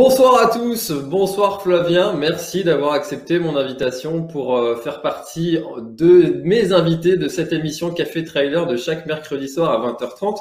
Bonsoir 0.00 0.40
à 0.40 0.46
tous, 0.46 0.92
bonsoir 0.92 1.60
Flavien, 1.60 2.12
merci 2.12 2.62
d'avoir 2.62 2.92
accepté 2.92 3.40
mon 3.40 3.56
invitation 3.56 4.22
pour 4.22 4.56
euh, 4.56 4.76
faire 4.76 5.02
partie 5.02 5.58
de 5.80 6.40
mes 6.44 6.72
invités 6.72 7.16
de 7.16 7.26
cette 7.26 7.52
émission 7.52 7.90
Café 7.90 8.22
Trailer 8.22 8.68
de 8.68 8.76
chaque 8.76 9.06
mercredi 9.06 9.48
soir 9.48 9.72
à 9.72 9.90
20h30. 9.90 10.36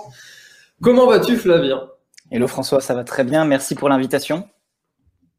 Comment 0.80 1.08
vas-tu 1.08 1.38
Flavien? 1.38 1.90
Hello 2.30 2.46
François, 2.46 2.82
ça 2.82 2.94
va 2.94 3.04
très 3.04 3.24
bien, 3.24 3.46
merci 3.46 3.74
pour 3.74 3.90
l'invitation. 3.90 4.48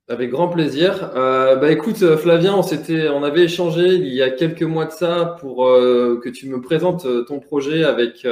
Avec 0.08 0.30
grand 0.30 0.48
plaisir. 0.48 1.12
Euh, 1.14 1.54
bah 1.54 1.70
écoute 1.70 2.16
Flavien, 2.16 2.56
on 2.56 2.64
s'était, 2.64 3.08
on 3.08 3.22
avait 3.22 3.44
échangé 3.44 3.86
il 3.86 4.12
y 4.12 4.20
a 4.20 4.30
quelques 4.30 4.64
mois 4.64 4.86
de 4.86 4.90
ça 4.90 5.36
pour 5.38 5.64
euh, 5.64 6.20
que 6.24 6.28
tu 6.28 6.48
me 6.48 6.60
présentes 6.60 7.06
ton 7.28 7.38
projet 7.38 7.84
avec 7.84 8.26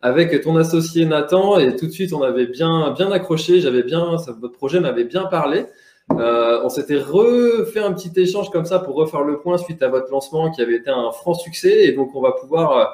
avec 0.00 0.40
ton 0.42 0.56
associé 0.56 1.04
Nathan 1.04 1.58
et 1.58 1.74
tout 1.76 1.86
de 1.86 1.92
suite 1.92 2.12
on 2.12 2.22
avait 2.22 2.46
bien 2.46 2.92
bien 2.92 3.10
accroché, 3.10 3.60
j'avais 3.60 3.82
bien 3.82 4.16
votre 4.40 4.54
projet 4.54 4.80
m'avait 4.80 5.04
bien 5.04 5.24
parlé. 5.24 5.66
Euh, 6.12 6.60
on 6.64 6.70
s'était 6.70 6.98
refait 6.98 7.80
un 7.80 7.92
petit 7.92 8.12
échange 8.18 8.50
comme 8.50 8.64
ça 8.64 8.78
pour 8.78 8.94
refaire 8.94 9.22
le 9.22 9.38
point 9.40 9.58
suite 9.58 9.82
à 9.82 9.88
votre 9.88 10.10
lancement 10.10 10.50
qui 10.50 10.62
avait 10.62 10.76
été 10.76 10.88
un 10.88 11.10
franc 11.12 11.34
succès 11.34 11.84
et 11.84 11.92
donc 11.92 12.14
on 12.14 12.22
va 12.22 12.32
pouvoir 12.32 12.76
euh, 12.78 12.84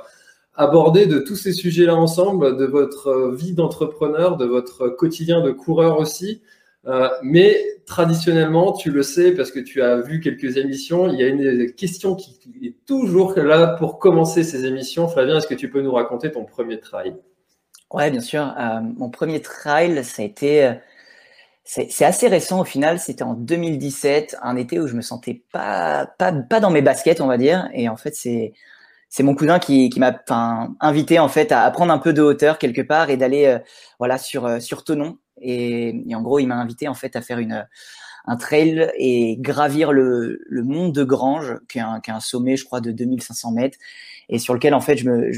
aborder 0.57 1.07
de 1.07 1.19
tous 1.19 1.37
ces 1.37 1.53
sujets-là 1.53 1.95
ensemble, 1.95 2.57
de 2.57 2.65
votre 2.65 3.33
vie 3.35 3.53
d'entrepreneur, 3.53 4.37
de 4.37 4.47
votre 4.47 4.89
quotidien 4.89 5.41
de 5.43 5.51
coureur 5.51 5.99
aussi. 5.99 6.41
Euh, 6.87 7.09
mais 7.23 7.57
traditionnellement, 7.87 8.73
tu 8.73 8.91
le 8.91 9.03
sais 9.03 9.33
parce 9.33 9.51
que 9.51 9.61
tu 9.61 9.83
as 9.83 10.01
vu 10.01 10.21
quelques 10.21 10.57
émissions, 10.59 11.09
il 11.09 11.19
y 11.19 11.23
a 11.23 11.29
une 11.29 11.73
question 11.73 12.15
qui 12.15 12.39
est 12.63 12.85
toujours 12.87 13.33
là 13.39 13.69
pour 13.79 13.99
commencer 13.99 14.45
ces 14.45 14.67
émissions. 14.67 15.09
Flavien, 15.09 15.39
est-ce 15.39 15.47
que 15.47 15.55
tu 15.55 15.71
peux 15.71 15.81
nous 15.81 15.93
raconter 15.93 16.31
ton 16.31 16.45
premier 16.45 16.81
trail? 16.81 17.17
Ouais, 17.91 18.11
bien 18.11 18.21
sûr. 18.21 18.55
Euh, 18.59 18.81
mon 18.81 19.09
premier 19.09 19.41
trail, 19.41 20.05
ça 20.05 20.23
a 20.23 20.25
été. 20.25 20.65
Euh, 20.65 20.75
c'est 21.67 22.05
assez 22.05 22.29
récent 22.29 22.61
au 22.61 22.65
final, 22.65 22.99
c'était 22.99 23.23
en 23.23 23.33
2017, 23.33 24.37
un 24.43 24.57
été 24.57 24.79
où 24.79 24.87
je 24.87 24.95
me 24.95 25.01
sentais 25.01 25.45
pas, 25.51 26.07
pas, 26.19 26.31
pas 26.31 26.61
dans 26.61 26.71
mes 26.71 26.83
baskets, 26.83 27.23
on 27.23 27.27
va 27.27 27.39
dire. 27.39 27.71
Et 27.73 27.89
en 27.89 27.97
fait, 27.97 28.15
c'est 28.15 28.53
c'est 29.09 29.23
mon 29.23 29.35
cousin 29.35 29.59
qui, 29.59 29.91
m'a 29.97 30.21
invité 30.81 31.19
en 31.19 31.29
fait 31.29 31.53
à 31.53 31.71
prendre 31.71 31.93
un 31.93 31.99
peu 31.99 32.13
de 32.13 32.21
hauteur 32.21 32.59
quelque 32.59 32.83
part 32.83 33.09
et 33.11 33.17
d'aller 33.17 33.59
voilà 33.99 34.19
sur 34.19 34.61
sur 34.61 34.85
Tonon 34.85 35.19
et, 35.41 36.05
en 36.15 36.23
gros, 36.23 36.39
il 36.39 36.47
m'a 36.47 36.57
invité 36.57 36.89
en 36.89 36.95
fait 36.95 37.17
à 37.17 37.21
faire 37.21 37.39
une, 37.39 37.67
un 38.27 38.37
trail 38.37 38.91
et 38.97 39.37
gravir 39.39 39.93
le, 39.93 40.41
le 40.47 40.63
mont 40.63 40.89
de 40.89 41.05
Grange, 41.05 41.59
qui 41.69 41.79
est, 41.79 41.83
un, 41.83 42.01
qui 42.01 42.11
est 42.11 42.15
un 42.15 42.21
sommet, 42.21 42.57
je 42.57 42.65
crois, 42.65 42.81
de 42.81 42.93
2500 42.93 43.53
mètres, 43.53 43.79
et 44.29 44.39
sur 44.39 44.55
lequel 44.55 44.75
en 44.75 44.81
fait 44.81 44.97
je 44.97 45.09
me, 45.09 45.31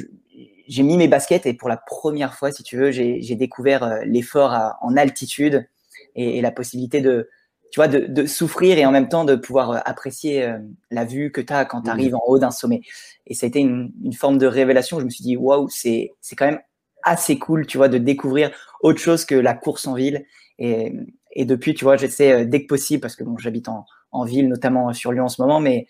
j'ai 0.68 0.82
mis 0.82 0.96
mes 0.96 1.08
baskets 1.08 1.46
et 1.46 1.54
pour 1.54 1.68
la 1.68 1.76
première 1.76 2.34
fois, 2.34 2.52
si 2.52 2.62
tu 2.62 2.76
veux, 2.76 2.90
j'ai 2.90 3.34
découvert 3.34 3.82
euh, 3.82 4.00
l'effort 4.04 4.76
en 4.80 4.96
altitude 4.96 5.68
et, 6.14 6.38
et, 6.38 6.40
la 6.40 6.50
possibilité 6.50 7.00
de, 7.00 7.28
tu 7.70 7.78
vois, 7.80 7.88
de, 7.88 8.06
de, 8.06 8.26
souffrir 8.26 8.78
et 8.78 8.86
en 8.86 8.90
même 8.90 9.08
temps 9.08 9.24
de 9.24 9.34
pouvoir 9.34 9.70
euh, 9.70 9.78
apprécier 9.84 10.44
euh, 10.44 10.58
la 10.90 11.04
vue 11.04 11.30
que 11.32 11.40
tu 11.40 11.52
as 11.52 11.64
quand 11.64 11.82
tu 11.82 11.90
arrives 11.90 12.14
en 12.14 12.22
haut 12.26 12.38
d'un 12.38 12.50
sommet. 12.50 12.80
Et 13.26 13.34
ça 13.34 13.46
a 13.46 13.48
été 13.48 13.60
une, 13.60 13.92
une, 14.02 14.12
forme 14.12 14.38
de 14.38 14.46
révélation. 14.46 14.98
Je 15.00 15.04
me 15.04 15.10
suis 15.10 15.24
dit, 15.24 15.36
waouh, 15.36 15.68
c'est 15.68 16.12
quand 16.36 16.46
même 16.46 16.60
assez 17.06 17.38
cool, 17.38 17.66
tu 17.66 17.78
vois, 17.78 17.88
de 17.88 17.96
découvrir 17.96 18.50
autre 18.82 19.00
chose 19.00 19.24
que 19.24 19.34
la 19.34 19.54
course 19.54 19.86
en 19.86 19.94
ville. 19.94 20.26
Et, 20.58 20.92
et 21.32 21.44
depuis, 21.46 21.74
tu 21.74 21.84
vois, 21.84 21.96
j'essaie 21.96 22.32
euh, 22.32 22.44
dès 22.44 22.62
que 22.62 22.66
possible, 22.66 23.00
parce 23.00 23.16
que 23.16 23.24
bon, 23.24 23.38
j'habite 23.38 23.68
en, 23.68 23.86
en, 24.12 24.24
ville, 24.24 24.48
notamment 24.48 24.92
sur 24.92 25.12
Lyon 25.12 25.24
en 25.24 25.28
ce 25.28 25.40
moment, 25.40 25.60
mais 25.60 25.86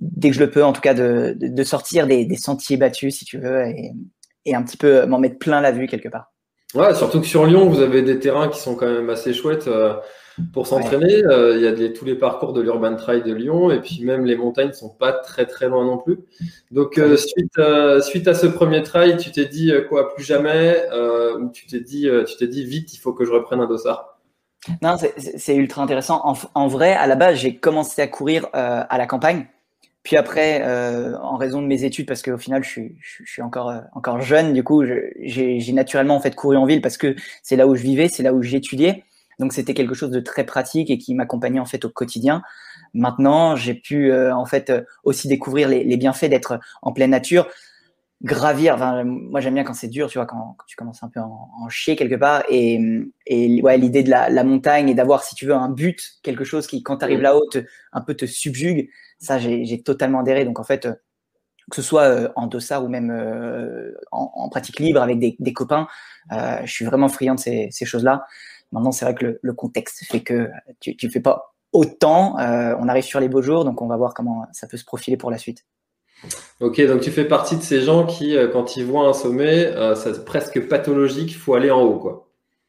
dès 0.00 0.28
que 0.28 0.34
je 0.34 0.40
le 0.40 0.50
peux, 0.50 0.64
en 0.64 0.72
tout 0.72 0.80
cas, 0.80 0.94
de, 0.94 1.34
de, 1.38 1.62
sortir 1.64 2.06
des, 2.06 2.24
des, 2.24 2.36
sentiers 2.36 2.76
battus, 2.76 3.16
si 3.16 3.24
tu 3.24 3.38
veux, 3.38 3.66
et, 3.66 3.92
et 4.44 4.54
un 4.54 4.62
petit 4.62 4.76
peu 4.76 5.06
m'en 5.06 5.18
mettre 5.18 5.38
plein 5.38 5.60
la 5.60 5.72
vue 5.72 5.86
quelque 5.86 6.08
part. 6.08 6.32
Ouais, 6.74 6.94
surtout 6.94 7.20
que 7.20 7.26
sur 7.26 7.46
Lyon, 7.46 7.68
vous 7.68 7.80
avez 7.80 8.02
des 8.02 8.18
terrains 8.18 8.48
qui 8.48 8.60
sont 8.60 8.74
quand 8.74 8.86
même 8.90 9.08
assez 9.08 9.32
chouettes 9.32 9.68
pour 10.52 10.66
s'entraîner. 10.66 11.22
Il 11.54 11.60
y 11.60 11.66
a 11.66 11.88
tous 11.90 12.04
les 12.04 12.14
parcours 12.14 12.52
de 12.52 12.60
l'Urban 12.60 12.96
Trail 12.96 13.22
de 13.22 13.32
Lyon 13.32 13.70
et 13.70 13.80
puis 13.80 14.04
même 14.04 14.24
les 14.24 14.36
montagnes 14.36 14.72
sont 14.72 14.90
pas 14.90 15.12
très 15.12 15.46
très 15.46 15.68
loin 15.68 15.84
non 15.84 15.98
plus. 15.98 16.18
Donc 16.70 17.00
suite, 17.16 17.60
suite 18.02 18.28
à 18.28 18.34
ce 18.34 18.46
premier 18.46 18.82
trail, 18.82 19.16
tu 19.16 19.30
t'es 19.30 19.46
dit 19.46 19.72
quoi 19.88 20.14
plus 20.14 20.24
jamais 20.24 20.82
ou 21.40 21.50
tu 21.50 21.66
t'es 21.66 21.80
dit 21.80 22.08
tu 22.26 22.36
t'es 22.36 22.46
dit 22.46 22.64
vite 22.64 22.94
il 22.94 22.98
faut 22.98 23.12
que 23.12 23.24
je 23.24 23.32
reprenne 23.32 23.60
un 23.60 23.66
dossard? 23.66 24.18
Non, 24.82 24.96
c'est 25.16 25.56
ultra 25.56 25.82
intéressant. 25.82 26.22
En, 26.54 26.66
vrai, 26.66 26.92
à 26.92 27.06
la 27.06 27.16
base, 27.16 27.38
j'ai 27.38 27.56
commencé 27.56 28.02
à 28.02 28.06
courir 28.06 28.46
euh, 28.54 28.82
à 28.88 28.98
la 28.98 29.06
campagne. 29.06 29.46
Puis 30.02 30.16
après, 30.16 30.62
euh, 30.62 31.16
en 31.18 31.36
raison 31.36 31.60
de 31.60 31.66
mes 31.66 31.84
études, 31.84 32.06
parce 32.06 32.22
qu'au 32.22 32.38
final, 32.38 32.64
je 32.64 32.68
suis, 32.68 32.96
je 33.00 33.30
suis 33.30 33.42
encore, 33.42 33.70
euh, 33.70 33.80
encore 33.92 34.20
jeune, 34.20 34.52
du 34.52 34.62
coup, 34.62 34.84
j'ai 35.20 35.72
naturellement 35.72 36.16
en 36.16 36.20
fait 36.20 36.34
couru 36.34 36.56
en 36.56 36.64
ville 36.64 36.80
parce 36.80 36.96
que 36.96 37.14
c'est 37.42 37.56
là 37.56 37.66
où 37.66 37.74
je 37.74 37.82
vivais, 37.82 38.08
c'est 38.08 38.22
là 38.22 38.32
où 38.32 38.42
j'étudiais. 38.42 39.04
Donc 39.38 39.52
c'était 39.52 39.74
quelque 39.74 39.94
chose 39.94 40.10
de 40.10 40.20
très 40.20 40.44
pratique 40.44 40.90
et 40.90 40.98
qui 40.98 41.14
m'accompagnait 41.14 41.60
en 41.60 41.64
fait 41.64 41.84
au 41.84 41.90
quotidien. 41.90 42.42
Maintenant, 42.94 43.54
j'ai 43.56 43.74
pu 43.74 44.12
en 44.12 44.46
fait 44.46 44.72
aussi 45.04 45.28
découvrir 45.28 45.68
les, 45.68 45.84
les 45.84 45.96
bienfaits 45.96 46.26
d'être 46.26 46.58
en 46.82 46.92
pleine 46.92 47.10
nature 47.10 47.46
gravir. 48.22 48.74
Enfin, 48.74 49.04
moi, 49.04 49.40
j'aime 49.40 49.54
bien 49.54 49.64
quand 49.64 49.74
c'est 49.74 49.88
dur, 49.88 50.08
tu 50.08 50.18
vois, 50.18 50.26
quand, 50.26 50.56
tu 50.66 50.76
commences 50.76 51.02
un 51.02 51.08
peu 51.08 51.20
en, 51.20 51.50
en 51.60 51.68
chier 51.68 51.96
quelque 51.96 52.16
part. 52.16 52.42
Et, 52.48 52.80
et 53.26 53.62
ouais, 53.62 53.78
l'idée 53.78 54.02
de 54.02 54.10
la, 54.10 54.28
la, 54.28 54.44
montagne 54.44 54.88
et 54.88 54.94
d'avoir, 54.94 55.22
si 55.22 55.34
tu 55.34 55.46
veux, 55.46 55.54
un 55.54 55.68
but, 55.68 56.18
quelque 56.22 56.44
chose 56.44 56.66
qui, 56.66 56.82
quand 56.82 56.98
tu 56.98 57.04
arrives 57.04 57.20
là-haut, 57.20 57.48
un 57.92 58.00
peu 58.00 58.14
te 58.14 58.26
subjugue, 58.26 58.90
ça, 59.18 59.38
j'ai 59.38 59.82
totalement 59.82 60.20
adhéré. 60.20 60.44
Donc, 60.44 60.58
en 60.58 60.64
fait, 60.64 60.88
que 61.70 61.76
ce 61.76 61.82
soit 61.82 62.04
euh, 62.04 62.28
en 62.34 62.46
dossard 62.46 62.84
ou 62.84 62.88
même 62.88 63.10
euh, 63.10 63.92
en, 64.10 64.30
en, 64.34 64.48
pratique 64.48 64.80
libre 64.80 65.02
avec 65.02 65.18
des, 65.18 65.36
des 65.38 65.52
copains, 65.52 65.86
euh, 66.32 66.60
je 66.64 66.72
suis 66.72 66.84
vraiment 66.84 67.08
friand 67.08 67.34
de 67.34 67.40
ces, 67.40 67.68
ces 67.70 67.84
choses-là. 67.84 68.24
Maintenant, 68.72 68.92
c'est 68.92 69.04
vrai 69.04 69.14
que 69.14 69.24
le, 69.24 69.38
le, 69.42 69.52
contexte 69.52 70.04
fait 70.04 70.20
que 70.20 70.48
tu 70.80 70.96
ne 71.02 71.10
fais 71.10 71.20
pas 71.20 71.54
autant. 71.72 72.38
Euh, 72.38 72.74
on 72.78 72.88
arrive 72.88 73.04
sur 73.04 73.20
les 73.20 73.28
beaux 73.28 73.42
jours, 73.42 73.64
donc 73.64 73.82
on 73.82 73.86
va 73.86 73.96
voir 73.96 74.14
comment 74.14 74.46
ça 74.52 74.66
peut 74.66 74.76
se 74.76 74.84
profiler 74.84 75.16
pour 75.16 75.30
la 75.30 75.38
suite. 75.38 75.64
Ok, 76.60 76.80
donc 76.86 77.00
tu 77.00 77.10
fais 77.10 77.24
partie 77.24 77.56
de 77.56 77.62
ces 77.62 77.80
gens 77.80 78.04
qui, 78.04 78.36
euh, 78.36 78.48
quand 78.48 78.76
ils 78.76 78.84
voient 78.84 79.06
un 79.06 79.12
sommet, 79.12 79.66
euh, 79.66 79.94
c'est 79.94 80.24
presque 80.24 80.68
pathologique, 80.68 81.30
il 81.30 81.36
faut 81.36 81.54
aller 81.54 81.70
en 81.70 81.82
haut, 81.82 81.98
quoi. 81.98 82.24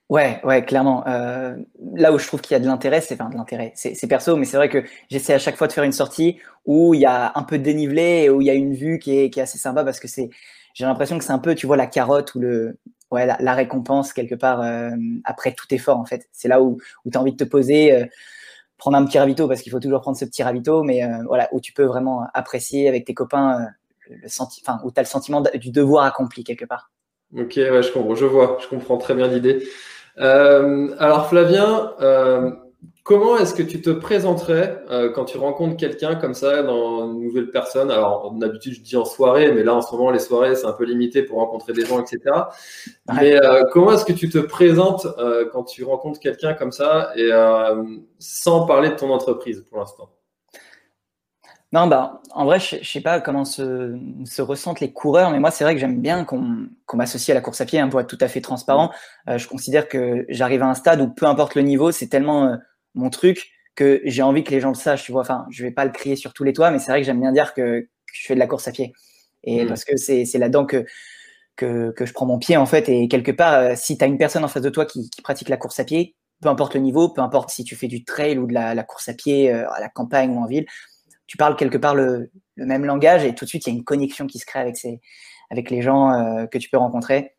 Ouais, 0.09 0.39
ouais, 0.43 0.65
clairement. 0.65 1.03
Euh, 1.07 1.55
là 1.93 2.11
où 2.11 2.17
je 2.17 2.25
trouve 2.25 2.41
qu'il 2.41 2.53
y 2.53 2.55
a 2.55 2.59
de 2.59 2.65
l'intérêt, 2.65 2.99
c'est 2.99 3.13
enfin 3.13 3.29
de 3.29 3.35
l'intérêt, 3.35 3.73
c'est 3.75 4.07
perso, 4.07 4.35
mais 4.35 4.45
c'est 4.45 4.57
vrai 4.57 4.67
que 4.67 4.83
j'essaie 5.09 5.33
à 5.33 5.39
chaque 5.39 5.55
fois 5.55 5.67
de 5.67 5.71
faire 5.71 5.83
une 5.83 5.91
sortie 5.91 6.39
où 6.65 6.95
il 6.95 7.01
y 7.01 7.05
a 7.05 7.31
un 7.35 7.43
peu 7.43 7.59
de 7.59 7.63
dénivelé 7.63 8.23
et 8.23 8.29
où 8.31 8.41
il 8.41 8.47
y 8.47 8.49
a 8.49 8.55
une 8.55 8.73
vue 8.73 8.97
qui 8.97 9.19
est, 9.19 9.29
qui 9.29 9.39
est 9.39 9.43
assez 9.43 9.59
sympa 9.59 9.83
parce 9.83 9.99
que 9.99 10.07
c'est, 10.07 10.31
j'ai 10.73 10.85
l'impression 10.85 11.19
que 11.19 11.23
c'est 11.23 11.31
un 11.31 11.39
peu, 11.39 11.53
tu 11.53 11.67
vois, 11.67 11.77
la 11.77 11.85
carotte 11.85 12.33
ou 12.33 12.39
le, 12.39 12.79
ouais, 13.11 13.25
la, 13.25 13.53
récompense 13.53 14.13
quelque 14.13 14.35
part 14.35 14.61
euh, 14.61 14.91
après 15.23 15.53
tout 15.53 15.67
effort 15.71 15.97
en 15.97 16.05
fait. 16.05 16.27
C'est 16.31 16.47
là 16.47 16.61
où, 16.61 16.77
où 17.05 17.11
tu 17.11 17.17
as 17.17 17.21
envie 17.21 17.33
de 17.33 17.43
te 17.43 17.49
poser. 17.49 17.93
Euh, 17.93 18.05
prendre 18.79 18.97
un 18.97 19.05
petit 19.05 19.19
ravito 19.19 19.47
parce 19.47 19.61
qu'il 19.61 19.71
faut 19.71 19.79
toujours 19.79 20.01
prendre 20.01 20.17
ce 20.17 20.25
petit 20.25 20.41
ravito, 20.41 20.81
mais 20.81 21.03
euh, 21.03 21.23
voilà, 21.27 21.47
où 21.51 21.59
tu 21.59 21.73
peux 21.73 21.83
vraiment 21.83 22.25
apprécier 22.33 22.87
avec 22.87 23.05
tes 23.05 23.13
copains 23.13 23.61
euh, 23.61 24.15
le, 24.23 24.27
senti 24.27 24.63
enfin, 24.65 24.79
où 24.83 24.91
tu 24.91 24.99
as 24.99 25.03
le 25.03 25.07
sentiment 25.07 25.41
du 25.41 25.69
devoir 25.69 26.05
accompli 26.05 26.43
quelque 26.43 26.65
part. 26.65 26.89
Ok, 27.37 27.53
ouais, 27.57 27.83
je 27.83 27.91
comprends, 27.91 28.15
je 28.15 28.25
vois, 28.25 28.57
je 28.59 28.67
comprends 28.67 28.97
très 28.97 29.13
bien 29.13 29.27
l'idée. 29.27 29.67
Euh, 30.17 30.95
alors 30.97 31.29
Flavien, 31.29 31.93
Comment 33.09 33.37
est-ce 33.37 33.55
que 33.55 33.63
tu 33.63 33.81
te 33.81 33.89
présenterais 33.89 34.83
euh, 34.91 35.11
quand 35.11 35.25
tu 35.25 35.39
rencontres 35.39 35.77
quelqu'un 35.77 36.13
comme 36.13 36.35
ça 36.35 36.61
dans 36.61 37.11
une 37.11 37.23
nouvelle 37.23 37.49
personne? 37.49 37.89
Alors, 37.89 38.31
d'habitude, 38.33 38.75
je 38.75 38.81
dis 38.81 38.95
en 38.95 39.03
soirée, 39.03 39.51
mais 39.51 39.63
là, 39.63 39.73
en 39.73 39.81
ce 39.81 39.95
moment, 39.95 40.11
les 40.11 40.19
soirées, 40.19 40.55
c'est 40.55 40.67
un 40.67 40.73
peu 40.73 40.85
limité 40.85 41.23
pour 41.23 41.39
rencontrer 41.39 41.73
des 41.73 41.87
gens, 41.87 41.99
etc. 41.99 42.19
Mais 43.15 43.35
euh, 43.43 43.63
comment 43.71 43.93
est-ce 43.93 44.05
que 44.05 44.13
tu 44.13 44.29
te 44.29 44.37
présentes 44.37 45.07
euh, 45.17 45.49
quand 45.51 45.63
tu 45.63 45.83
rencontres 45.83 46.19
quelqu'un 46.19 46.53
comme 46.53 46.71
ça 46.71 47.11
et 47.15 47.31
sans 48.19 48.67
parler 48.67 48.89
de 48.89 48.95
ton 48.95 49.09
entreprise 49.09 49.65
pour 49.67 49.79
l'instant? 49.79 50.11
Non, 51.71 51.87
bah, 51.87 52.21
en 52.31 52.45
vrai, 52.45 52.59
je, 52.59 52.75
ne 52.75 52.83
sais 52.83 53.01
pas 53.01 53.21
comment 53.21 53.45
se, 53.45 53.97
se, 54.25 54.41
ressentent 54.43 54.81
les 54.81 54.91
coureurs, 54.91 55.31
mais 55.31 55.39
moi, 55.39 55.49
c'est 55.49 55.63
vrai 55.63 55.73
que 55.73 55.81
j'aime 55.81 55.99
bien 55.99 56.25
qu'on 56.25 56.67
m'associe 56.93 57.31
à 57.31 57.33
la 57.33 57.41
course 57.41 57.61
à 57.61 57.65
pied, 57.65 57.79
hein, 57.79 57.89
pour 57.89 57.99
être 57.99 58.07
tout 58.07 58.17
à 58.21 58.27
fait 58.27 58.41
transparent. 58.41 58.91
je 59.25 59.47
considère 59.47 59.87
que 59.87 60.25
j'arrive 60.29 60.61
à 60.61 60.67
un 60.67 60.75
stade 60.75 61.01
où 61.01 61.07
peu 61.07 61.25
importe 61.25 61.55
le 61.55 61.63
niveau, 61.63 61.91
c'est 61.91 62.07
tellement 62.07 62.55
mon 62.95 63.09
truc 63.09 63.51
que 63.79 64.01
j'ai 64.03 64.21
envie 64.21 64.43
que 64.43 64.51
les 64.51 64.59
gens 64.59 64.69
le 64.69 64.75
sachent, 64.75 65.05
tu 65.05 65.13
vois. 65.13 65.21
Enfin, 65.21 65.45
je 65.49 65.63
vais 65.63 65.71
pas 65.71 65.85
le 65.85 65.91
crier 65.91 66.17
sur 66.17 66.33
tous 66.33 66.43
les 66.43 66.51
toits, 66.51 66.69
mais 66.69 66.79
c'est 66.79 66.91
vrai 66.91 66.99
que 66.99 67.05
j'aime 67.05 67.21
bien 67.21 67.31
dire 67.31 67.53
que, 67.53 67.87
je 68.11 68.25
fais 68.27 68.33
de 68.33 68.39
la 68.39 68.47
course 68.47 68.67
à 68.67 68.71
pied. 68.71 68.91
Et 69.43 69.63
mm. 69.63 69.67
parce 69.67 69.85
que 69.85 69.95
c'est 69.95 70.25
là-dedans 70.37 70.65
que, 70.65 70.85
que, 71.55 71.91
que, 71.91 72.05
je 72.05 72.11
prends 72.11 72.25
mon 72.25 72.39
pied, 72.39 72.57
en 72.57 72.65
fait. 72.65 72.89
Et 72.89 73.07
quelque 73.07 73.31
part, 73.31 73.53
euh, 73.53 73.73
si 73.77 73.97
tu 73.97 74.03
as 74.03 74.07
une 74.07 74.17
personne 74.17 74.43
en 74.43 74.49
face 74.49 74.63
de 74.63 74.69
toi 74.69 74.85
qui, 74.85 75.09
qui, 75.09 75.21
pratique 75.21 75.47
la 75.47 75.55
course 75.55 75.79
à 75.79 75.85
pied, 75.85 76.17
peu 76.41 76.49
importe 76.49 76.73
le 76.73 76.81
niveau, 76.81 77.07
peu 77.07 77.21
importe 77.21 77.51
si 77.51 77.63
tu 77.63 77.77
fais 77.77 77.87
du 77.87 78.03
trail 78.03 78.37
ou 78.37 78.47
de 78.47 78.53
la, 78.53 78.75
la 78.75 78.83
course 78.83 79.07
à 79.07 79.13
pied 79.13 79.53
euh, 79.53 79.69
à 79.71 79.79
la 79.79 79.87
campagne 79.87 80.31
ou 80.31 80.39
en 80.39 80.45
ville, 80.45 80.65
tu 81.27 81.37
parles 81.37 81.55
quelque 81.55 81.77
part 81.77 81.95
le, 81.95 82.31
le, 82.55 82.65
même 82.65 82.83
langage 82.83 83.23
et 83.23 83.33
tout 83.33 83.45
de 83.45 83.49
suite, 83.49 83.65
il 83.67 83.69
y 83.69 83.73
a 83.73 83.77
une 83.77 83.85
connexion 83.85 84.27
qui 84.27 84.39
se 84.39 84.45
crée 84.45 84.59
avec, 84.59 84.75
ces, 84.75 84.99
avec 85.51 85.69
les 85.69 85.81
gens 85.81 86.11
euh, 86.11 86.47
que 86.47 86.57
tu 86.57 86.69
peux 86.69 86.77
rencontrer. 86.77 87.35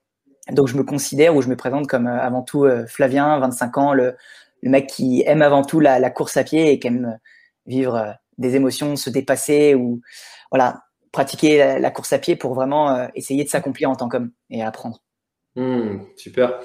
Donc, 0.51 0.69
je 0.69 0.77
me 0.77 0.85
considère 0.85 1.37
ou 1.37 1.43
je 1.43 1.49
me 1.49 1.57
présente 1.57 1.87
comme 1.87 2.07
avant 2.07 2.43
tout 2.43 2.67
Flavien, 2.89 3.39
25 3.39 3.79
ans, 3.79 3.93
le, 3.93 4.17
le 4.63 4.71
mec 4.71 4.87
qui 4.87 5.23
aime 5.27 5.43
avant 5.43 5.63
tout 5.63 5.81
la, 5.81 6.11
course 6.11 6.37
à 6.37 6.45
pied 6.45 6.73
et 6.73 6.79
qui 6.79 6.89
aime 6.89 7.19
vivre 7.67 7.97
euh, 7.97 8.11
des 8.39 8.57
émotions, 8.57 8.97
se 8.97 9.11
dépasser 9.11 9.75
ou 9.75 10.01
voilà 10.51 10.81
pratiquer 11.13 11.79
la, 11.79 11.91
course 11.91 12.13
à 12.13 12.19
pied 12.19 12.37
pour 12.37 12.55
vraiment 12.55 12.95
euh, 12.95 13.07
essayer 13.15 13.43
de 13.43 13.49
s'accomplir 13.49 13.91
en 13.91 13.97
tant 13.97 14.09
qu'homme 14.09 14.31
et 14.49 14.63
apprendre. 14.63 15.03
Hmm, 15.57 15.99
super. 16.17 16.61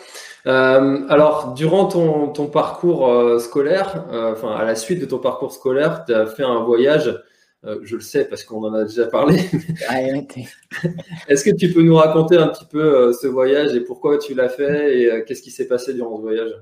Euh, 0.45 1.07
alors, 1.09 1.55
durant 1.55 1.87
ton, 1.87 2.47
parcours 2.47 3.41
scolaire, 3.41 4.05
enfin 4.11 4.55
à 4.55 4.63
la 4.63 4.75
suite 4.75 4.99
de 4.99 5.05
ton 5.05 5.17
parcours 5.17 5.51
scolaire, 5.51 6.05
tu 6.05 6.13
as 6.13 6.27
fait 6.27 6.43
un 6.43 6.63
voyage. 6.63 7.19
je 7.63 7.95
le 7.95 8.01
sais 8.01 8.25
parce 8.25 8.43
qu'on 8.43 8.63
en 8.63 8.73
a 8.75 8.83
déjà 8.83 9.07
parlé. 9.07 9.39
Est-ce 11.27 11.43
que 11.43 11.55
tu 11.55 11.73
peux 11.73 11.81
nous 11.81 11.95
raconter 11.95 12.37
un 12.37 12.49
petit 12.49 12.65
peu 12.65 13.11
ce 13.11 13.25
voyage 13.25 13.75
et 13.75 13.81
pourquoi 13.81 14.19
tu 14.19 14.35
l'as 14.35 14.49
fait 14.49 14.99
et 14.99 15.25
qu'est-ce 15.25 15.41
qui 15.41 15.51
s'est 15.51 15.67
passé 15.67 15.95
durant 15.95 16.17
ce 16.17 16.21
voyage? 16.21 16.53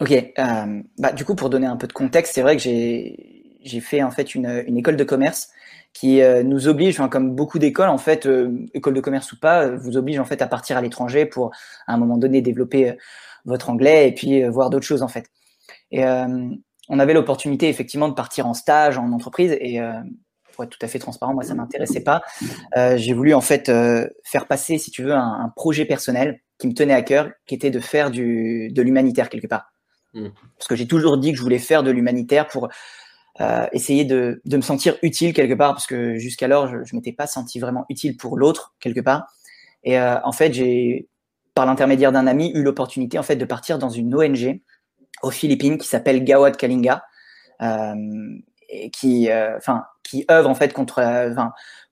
Ok, 0.00 0.10
euh, 0.12 0.82
bah, 0.98 1.12
du 1.12 1.24
coup, 1.24 1.34
pour 1.34 1.50
donner 1.50 1.66
un 1.66 1.76
peu 1.76 1.86
de 1.86 1.92
contexte, 1.92 2.34
c'est 2.34 2.42
vrai 2.42 2.56
que 2.56 2.62
j'ai, 2.62 3.58
j'ai 3.62 3.80
fait 3.80 4.02
en 4.02 4.10
fait 4.10 4.34
une, 4.34 4.64
une 4.66 4.76
école 4.76 4.96
de 4.96 5.04
commerce 5.04 5.50
qui 5.94 6.20
euh, 6.20 6.42
nous 6.42 6.66
oblige, 6.68 6.98
enfin, 6.98 7.08
comme 7.08 7.34
beaucoup 7.34 7.58
d'écoles, 7.60 7.88
en 7.88 7.98
fait, 7.98 8.26
euh, 8.26 8.66
école 8.74 8.94
de 8.94 9.00
commerce 9.00 9.32
ou 9.32 9.38
pas, 9.38 9.62
euh, 9.62 9.76
vous 9.76 9.96
oblige 9.96 10.18
en 10.18 10.24
fait 10.24 10.42
à 10.42 10.48
partir 10.48 10.76
à 10.76 10.82
l'étranger 10.82 11.24
pour 11.24 11.52
à 11.86 11.94
un 11.94 11.96
moment 11.96 12.18
donné 12.18 12.42
développer 12.42 12.96
votre 13.44 13.70
anglais 13.70 14.08
et 14.08 14.12
puis 14.12 14.42
voir 14.48 14.70
d'autres 14.70 14.86
choses 14.86 15.02
en 15.02 15.08
fait. 15.08 15.26
Et 15.90 16.02
on 16.88 16.98
avait 16.98 17.12
l'opportunité 17.12 17.68
effectivement 17.68 18.08
de 18.08 18.14
partir 18.14 18.46
en 18.46 18.54
stage 18.54 18.96
en 18.96 19.12
entreprise 19.12 19.52
et 19.60 19.80
pour 20.52 20.64
être 20.64 20.70
tout 20.70 20.78
à 20.80 20.88
fait 20.88 20.98
transparent, 20.98 21.34
moi 21.34 21.44
ça 21.44 21.54
m'intéressait 21.54 22.02
pas. 22.02 22.22
j'ai 22.96 23.12
voulu 23.12 23.34
en 23.34 23.42
fait 23.42 23.70
faire 24.24 24.46
passer, 24.46 24.78
si 24.78 24.90
tu 24.90 25.02
veux, 25.02 25.12
un, 25.12 25.44
un, 25.44 25.52
projet 25.54 25.84
personnel 25.84 26.40
qui 26.58 26.68
me 26.68 26.72
tenait 26.72 26.94
à 26.94 27.02
cœur, 27.02 27.30
qui 27.46 27.54
était 27.54 27.70
de 27.70 27.80
faire 27.80 28.10
du, 28.10 28.70
de 28.72 28.80
l'humanitaire 28.80 29.28
quelque 29.28 29.46
part. 29.46 29.73
Mm. 30.14 30.28
Parce 30.58 30.68
que 30.68 30.76
j'ai 30.76 30.86
toujours 30.86 31.18
dit 31.18 31.32
que 31.32 31.36
je 31.36 31.42
voulais 31.42 31.58
faire 31.58 31.82
de 31.82 31.90
l'humanitaire 31.90 32.46
pour 32.46 32.68
euh, 33.40 33.66
essayer 33.72 34.04
de, 34.04 34.40
de, 34.44 34.56
me 34.56 34.62
sentir 34.62 34.96
utile 35.02 35.32
quelque 35.32 35.54
part, 35.54 35.74
parce 35.74 35.88
que 35.88 36.18
jusqu'alors, 36.18 36.68
je 36.68 36.76
ne 36.76 36.98
m'étais 36.98 37.12
pas 37.12 37.26
senti 37.26 37.58
vraiment 37.58 37.84
utile 37.88 38.16
pour 38.16 38.36
l'autre 38.36 38.74
quelque 38.78 39.00
part. 39.00 39.26
Et 39.82 39.98
euh, 39.98 40.20
en 40.22 40.32
fait, 40.32 40.52
j'ai, 40.52 41.08
par 41.54 41.66
l'intermédiaire 41.66 42.12
d'un 42.12 42.28
ami, 42.28 42.52
eu 42.54 42.62
l'opportunité 42.62 43.18
en 43.18 43.24
fait 43.24 43.36
de 43.36 43.44
partir 43.44 43.78
dans 43.78 43.90
une 43.90 44.14
ONG 44.14 44.60
aux 45.22 45.30
Philippines 45.30 45.78
qui 45.78 45.88
s'appelle 45.88 46.22
Gawad 46.22 46.56
Kalinga, 46.56 47.04
euh, 47.60 47.94
et 48.68 48.90
qui, 48.90 49.28
enfin, 49.56 49.84
qui 50.02 50.24
œuvre 50.30 50.48
en 50.48 50.54
fait 50.54 50.72
contre, 50.72 51.00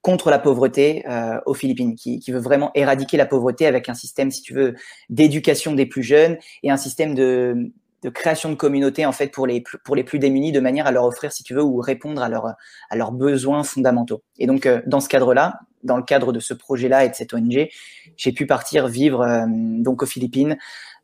contre 0.00 0.30
la 0.30 0.38
pauvreté 0.40 1.04
aux 1.46 1.54
Philippines, 1.54 1.94
qui, 1.94 2.18
qui, 2.18 2.32
veut 2.32 2.40
vraiment 2.40 2.72
éradiquer 2.74 3.16
la 3.16 3.26
pauvreté 3.26 3.66
avec 3.66 3.88
un 3.88 3.94
système, 3.94 4.32
si 4.32 4.42
tu 4.42 4.52
veux, 4.52 4.74
d'éducation 5.08 5.74
des 5.74 5.86
plus 5.86 6.02
jeunes 6.02 6.38
et 6.64 6.72
un 6.72 6.76
système 6.76 7.14
de, 7.14 7.72
de 8.02 8.08
création 8.08 8.50
de 8.50 8.54
communauté 8.56 9.06
en 9.06 9.12
fait 9.12 9.28
pour 9.28 9.46
les 9.46 9.62
pour 9.84 9.94
les 9.94 10.04
plus 10.04 10.18
démunis 10.18 10.52
de 10.52 10.60
manière 10.60 10.86
à 10.86 10.92
leur 10.92 11.04
offrir 11.04 11.32
si 11.32 11.42
tu 11.44 11.54
veux 11.54 11.62
ou 11.62 11.78
répondre 11.78 12.22
à 12.22 12.28
leurs 12.28 12.54
à 12.90 12.96
leurs 12.96 13.12
besoins 13.12 13.62
fondamentaux. 13.62 14.22
Et 14.38 14.46
donc 14.46 14.66
euh, 14.66 14.82
dans 14.86 15.00
ce 15.00 15.08
cadre-là, 15.08 15.60
dans 15.84 15.96
le 15.96 16.02
cadre 16.02 16.32
de 16.32 16.40
ce 16.40 16.54
projet-là 16.54 17.04
et 17.04 17.08
de 17.08 17.14
cette 17.14 17.32
ONG, 17.32 17.68
j'ai 18.16 18.32
pu 18.32 18.46
partir 18.46 18.88
vivre 18.88 19.22
euh, 19.22 19.46
donc 19.48 20.02
aux 20.02 20.06
Philippines 20.06 20.56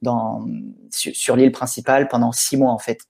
dans 0.02 0.46
sur, 0.90 1.36
l'île 1.36 1.52
principale 1.52 2.08
pendant 2.08 2.32
six 2.32 2.56
mois 2.56 2.72
en 2.72 2.78
fait. 2.78 3.00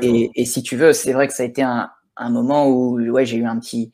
Et, 0.00 0.30
et, 0.36 0.44
si 0.44 0.62
tu 0.62 0.76
veux, 0.76 0.92
c'est 0.92 1.12
vrai 1.12 1.26
que 1.26 1.34
ça 1.34 1.42
a 1.42 1.46
été 1.46 1.62
un, 1.62 1.90
un 2.16 2.30
moment 2.30 2.68
où 2.68 3.00
ouais 3.00 3.26
j'ai 3.26 3.38
eu 3.38 3.46
un 3.46 3.58
petit 3.58 3.92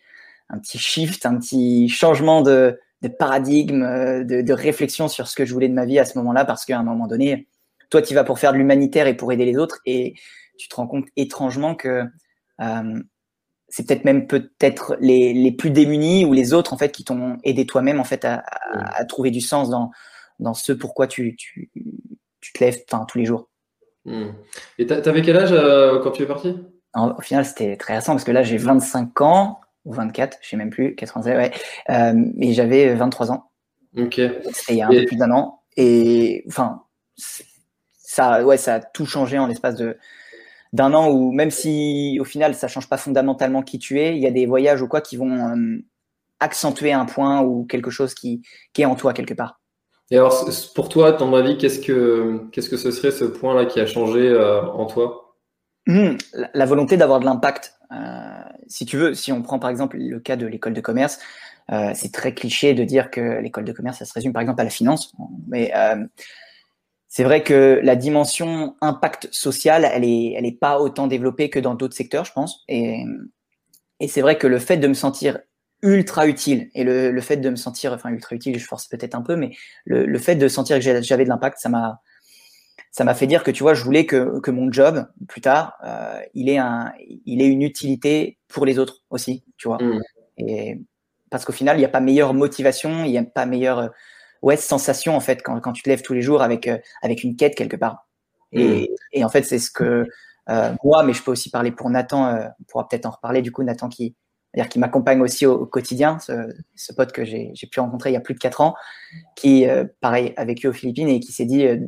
un 0.51 0.59
petit 0.59 0.79
shift, 0.79 1.27
un 1.27 1.39
petit 1.39 1.89
changement 1.89 2.43
de, 2.43 2.79
de 3.03 3.09
paradigme, 3.09 3.83
euh, 3.83 4.25
de, 4.25 4.43
de 4.43 4.53
réflexion 4.53 5.09
sur 5.09 5.29
ce 5.29 5.37
que 5.37 5.45
je 5.45 5.53
voulais 5.53 5.69
de 5.69 5.75
ma 5.75 5.87
vie 5.87 5.99
à 5.99 6.05
ce 6.05 6.17
moment-là 6.19 6.45
parce 6.45 6.65
qu'à 6.65 6.79
un 6.79 6.83
moment 6.83 7.07
donné 7.07 7.49
toi, 7.91 8.03
tu 8.03 8.15
vas 8.15 8.25
pour 8.25 8.39
faire 8.39 8.53
de 8.53 8.59
l'humanitaire 8.59 9.07
et 9.07 9.17
pour 9.17 9.33
aider 9.33 9.45
les 9.45 9.57
autres, 9.57 9.79
et 9.87 10.15
tu 10.59 10.69
te 10.69 10.77
rends 10.77 10.87
compte 10.87 11.07
étrangement 11.17 11.75
que 11.75 12.05
euh, 12.61 13.03
c'est 13.69 13.87
peut-être 13.87 14.05
même 14.05 14.27
peut-être 14.27 14.97
les, 15.01 15.33
les, 15.33 15.53
plus 15.53 15.71
démunis 15.71 16.25
ou 16.25 16.33
les 16.33 16.53
autres 16.53 16.73
en 16.73 16.79
fait 16.79 16.91
qui 16.91 17.05
t'ont 17.05 17.37
aidé 17.45 17.67
toi-même 17.67 18.01
en 18.01 18.05
fait 18.05 18.25
à, 18.25 18.43
à, 18.73 19.05
trouver 19.05 19.31
du 19.31 19.41
sens 19.41 19.69
dans 19.69 19.91
dans 20.39 20.55
ce 20.55 20.73
pourquoi 20.73 21.07
tu, 21.07 21.37
tu, 21.37 21.71
tu 22.41 22.53
te 22.53 22.65
lèves 22.65 22.85
tous 23.09 23.19
les 23.19 23.25
jours. 23.25 23.49
Hmm. 24.05 24.31
Et 24.79 24.87
tu 24.87 24.93
avais 24.93 25.23
quel 25.23 25.37
âge 25.37 25.53
euh, 25.53 26.01
quand 26.01 26.13
tu 26.13 26.23
es 26.23 26.27
parti? 26.27 26.57
Au 26.95 27.21
final, 27.21 27.45
c'était 27.45 27.77
très 27.77 27.97
récent 27.97 28.13
parce 28.13 28.25
que 28.25 28.33
là, 28.33 28.43
j'ai 28.43 28.57
25 28.57 29.21
ans, 29.21 29.61
ou 29.85 29.93
24, 29.93 30.39
je 30.41 30.49
sais 30.49 30.57
même 30.57 30.71
plus, 30.71 30.95
87, 30.95 31.37
ouais. 31.37 31.53
Euh, 31.91 32.25
et 32.41 32.53
j'avais 32.55 32.95
23 32.95 33.31
ans. 33.33 33.51
Ok. 33.97 34.15
C'était 34.15 34.73
il 34.75 34.77
y 34.77 34.83
a 34.83 34.87
un 34.87 34.91
peu 34.91 35.05
plus 35.05 35.17
d'un 35.17 35.31
an. 35.31 35.63
Et 35.77 36.45
enfin, 36.49 36.83
ça, 38.19 38.45
ouais, 38.45 38.57
ça 38.57 38.75
a 38.75 38.81
tout 38.81 39.07
changé 39.07 39.39
en 39.39 39.47
l'espace 39.47 39.77
de 39.77 39.97
d'un 40.75 40.93
an 40.93 41.09
où 41.09 41.33
même 41.33 41.51
si 41.51 42.19
au 42.21 42.25
final 42.25 42.55
ça 42.55 42.69
change 42.69 42.89
pas 42.89 42.99
fondamentalement 42.99 43.63
qui 43.63 43.79
tu 43.79 44.01
es, 44.01 44.17
il 44.17 44.23
y 44.23 44.27
a 44.27 44.31
des 44.31 44.45
voyages 44.45 44.83
ou 44.83 44.89
quoi 44.89 45.01
qui 45.01 45.17
vont 45.17 45.49
euh, 45.49 45.79
accentuer 46.41 46.93
un 46.93 47.07
point 47.07 47.41
ou 47.41 47.65
quelque 47.65 47.91
chose 47.91 48.13
qui, 48.13 48.43
qui 48.75 48.83
est 48.83 48.85
en 48.85 48.97
toi 48.97 49.15
quelque 49.15 49.33
part. 49.33 49.61
Et 50.11 50.17
alors, 50.17 50.47
pour 50.75 50.89
toi, 50.89 51.13
ton 51.13 51.35
avis, 51.35 51.59
qu'est-ce 51.59 51.81
que, 51.81 52.49
qu'est-ce 52.51 52.69
que 52.69 52.77
ce 52.77 52.91
serait 52.91 53.11
ce 53.11 53.25
point-là 53.25 53.67
qui 53.67 53.79
a 53.79 53.87
changé 53.87 54.21
euh, 54.21 54.63
en 54.63 54.87
toi? 54.87 55.37
Mmh, 55.87 56.17
la, 56.55 56.67
volonté 56.67 56.97
d'avoir 56.97 57.21
de 57.21 57.25
l'impact. 57.25 57.75
Euh, 57.93 57.97
si 58.67 58.85
tu 58.85 58.97
veux, 58.99 59.15
si 59.15 59.33
on 59.33 59.43
prend 59.43 59.59
par 59.59 59.71
exemple 59.71 59.97
le 59.99 60.19
cas 60.19 60.37
de 60.37 60.47
l'école 60.47 60.75
de 60.75 60.81
commerce, 60.81 61.19
c'est 61.95 62.13
très 62.13 62.33
cliché 62.33 62.73
de 62.73 62.83
dire 62.83 63.11
que 63.11 63.41
l'école 63.41 63.65
de 63.65 63.73
commerce, 63.73 63.99
ça 63.99 64.07
se 64.07 64.15
résume 64.15 64.33
par 64.33 64.41
exemple 64.41 64.63
à 64.63 64.65
la 64.65 64.71
finance. 64.71 65.13
Mais 65.49 65.71
c'est 67.09 67.25
vrai 67.25 67.43
que 67.43 67.81
la 67.83 67.97
dimension 67.97 68.77
impact 68.81 69.29
social, 69.33 69.89
elle 69.91 70.05
est, 70.05 70.35
elle 70.37 70.45
est 70.45 70.59
pas 70.59 70.79
autant 70.79 71.07
développée 71.07 71.49
que 71.49 71.59
dans 71.59 71.75
d'autres 71.75 71.97
secteurs, 71.97 72.27
je 72.27 72.33
pense. 72.33 72.65
Et, 72.69 73.03
et 73.99 74.09
c'est 74.09 74.21
vrai 74.21 74.37
que 74.37 74.47
le 74.47 74.59
fait 74.59 74.77
de 74.77 74.87
me 74.87 74.95
sentir 74.95 75.39
ultra 75.83 76.27
utile. 76.27 76.71
Et 76.75 76.85
le, 76.85 77.11
le, 77.11 77.21
fait 77.21 77.37
de 77.37 77.51
me 77.51 77.57
sentir, 77.57 77.93
enfin 77.93 78.11
ultra 78.11 78.35
utile, 78.37 78.59
je 78.59 78.65
force 78.65 78.87
peut-être 78.87 79.15
un 79.15 79.23
peu, 79.23 79.37
mais 79.37 79.53
le, 79.85 80.07
le 80.07 80.19
fait 80.19 80.35
de 80.35 80.49
sentir 80.49 80.77
que 80.77 80.83
j'avais 80.83 81.25
de 81.25 81.29
l'impact, 81.29 81.59
ça 81.59 81.69
m'a 81.69 82.01
ça 82.91 83.05
m'a 83.05 83.15
fait 83.15 83.27
dire 83.27 83.45
que 83.45 83.51
tu 83.51 83.63
vois, 83.63 83.75
je 83.75 83.85
voulais 83.85 84.07
que, 84.07 84.41
que 84.41 84.51
mon 84.51 84.73
job 84.73 85.07
plus 85.29 85.41
tard, 85.41 85.75
euh, 85.85 86.21
il 86.35 86.49
ait 86.49 86.59
un, 86.59 86.93
il 87.27 87.43
ait 87.43 87.47
une 87.47 87.63
utilité 87.63 88.39
pour 88.49 88.67
les 88.67 88.79
autres 88.79 89.03
aussi, 89.11 89.45
tu 89.57 89.69
vois. 89.69 89.79
Mmh. 89.81 90.01
Et 90.39 90.81
parce 91.31 91.45
qu'au 91.45 91.53
final, 91.53 91.77
il 91.77 91.81
n'y 91.81 91.85
a 91.85 91.91
pas 91.91 92.01
meilleure 92.01 92.35
motivation, 92.35 93.05
il 93.05 93.11
n'y 93.11 93.19
a 93.19 93.23
pas 93.23 93.47
meilleure 93.47 93.93
ouais 94.43 94.57
sensation 94.57 95.17
en 95.17 95.21
fait 95.21 95.43
quand, 95.43 95.61
quand 95.61 95.73
tu 95.73 95.83
te 95.83 95.89
lèves 95.89 96.03
tous 96.03 96.15
les 96.15 96.23
jours 96.23 96.43
avec 96.43 96.67
euh, 96.67 96.79
avec 97.03 97.25
une 97.25 97.37
quête 97.37 97.55
quelque 97.55 97.77
part. 97.77 98.09
Et, 98.53 98.65
mmh. 98.65 98.87
et 99.13 99.25
en 99.25 99.29
fait, 99.29 99.43
c'est 99.43 99.59
ce 99.59 99.71
que 99.71 100.07
euh, 100.49 100.73
moi, 100.83 101.03
mais 101.03 101.13
je 101.13 101.23
peux 101.23 101.31
aussi 101.31 101.51
parler 101.51 101.71
pour 101.71 101.91
Nathan. 101.91 102.29
Euh, 102.29 102.47
on 102.61 102.65
pourra 102.65 102.89
peut-être 102.89 103.07
en 103.07 103.11
reparler 103.11 103.43
du 103.43 103.53
coup, 103.53 103.63
Nathan 103.63 103.89
qui 103.89 104.15
c'est-à-dire 104.53 104.71
qui 104.71 104.79
m'accompagne 104.79 105.21
aussi 105.21 105.47
au, 105.47 105.67
quotidien, 105.67 106.19
ce, 106.19 106.55
ce, 106.75 106.93
pote 106.93 107.13
que 107.13 107.25
j'ai 107.25 107.53
pu 107.71 107.81
rencontrer 107.81 108.11
il 108.11 108.15
y 108.15 108.17
a 108.17 108.21
plus 108.21 108.35
de 108.35 108.39
4 108.39 108.61
ans, 108.61 108.75
qui, 109.37 109.69
euh, 109.69 109.85
pareil, 110.01 110.33
a 110.37 110.45
vécu 110.45 110.69
aux 110.69 110.73
Philippines 110.73 111.09
et 111.09 111.21
qui 111.21 111.33
s'est 111.33 111.45
dit, 111.45 111.67
euh, 111.67 111.79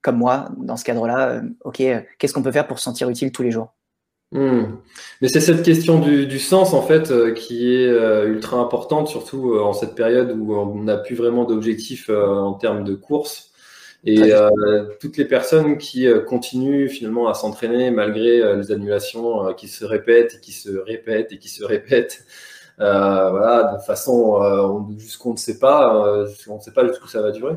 comme 0.00 0.16
moi, 0.16 0.48
dans 0.58 0.76
ce 0.76 0.84
cadre-là, 0.84 1.28
euh, 1.28 1.42
OK, 1.64 1.82
qu'est-ce 2.18 2.32
qu'on 2.32 2.42
peut 2.42 2.52
faire 2.52 2.66
pour 2.66 2.78
se 2.78 2.84
sentir 2.84 3.08
utile 3.10 3.30
tous 3.30 3.42
les 3.42 3.50
jours? 3.50 3.74
Hmm. 4.32 4.76
Mais 5.20 5.28
c'est 5.28 5.40
cette 5.40 5.62
question 5.62 6.00
du, 6.00 6.26
du, 6.26 6.38
sens, 6.38 6.74
en 6.74 6.82
fait, 6.82 7.34
qui 7.34 7.72
est 7.72 7.86
ultra 8.26 8.58
importante, 8.58 9.08
surtout 9.08 9.56
en 9.58 9.72
cette 9.72 9.94
période 9.94 10.34
où 10.36 10.54
on 10.54 10.82
n'a 10.82 10.96
plus 10.96 11.14
vraiment 11.14 11.44
d'objectifs 11.44 12.10
en 12.10 12.54
termes 12.54 12.84
de 12.84 12.94
course. 12.94 13.52
Et 14.04 14.32
euh, 14.32 14.86
toutes 15.00 15.16
les 15.16 15.24
personnes 15.24 15.78
qui 15.78 16.08
euh, 16.08 16.20
continuent 16.20 16.88
finalement 16.88 17.28
à 17.28 17.34
s'entraîner 17.34 17.92
malgré 17.92 18.40
euh, 18.40 18.56
les 18.56 18.72
annulations 18.72 19.46
euh, 19.46 19.52
qui 19.52 19.68
se 19.68 19.84
répètent 19.84 20.34
et 20.34 20.40
qui 20.40 20.50
se 20.50 20.70
répètent 20.70 21.32
et 21.32 21.38
qui 21.38 21.48
se 21.48 21.64
répètent, 21.64 22.24
voilà, 22.78 23.76
de 23.76 23.82
façon 23.84 24.88
jusqu'on 24.98 25.32
ne 25.32 25.36
sait 25.36 25.60
pas, 25.60 26.26
on 26.48 26.56
ne 26.56 26.60
sait 26.60 26.72
pas 26.72 26.84
jusqu'où 26.88 27.06
ça 27.06 27.22
va 27.22 27.30
durer. 27.30 27.54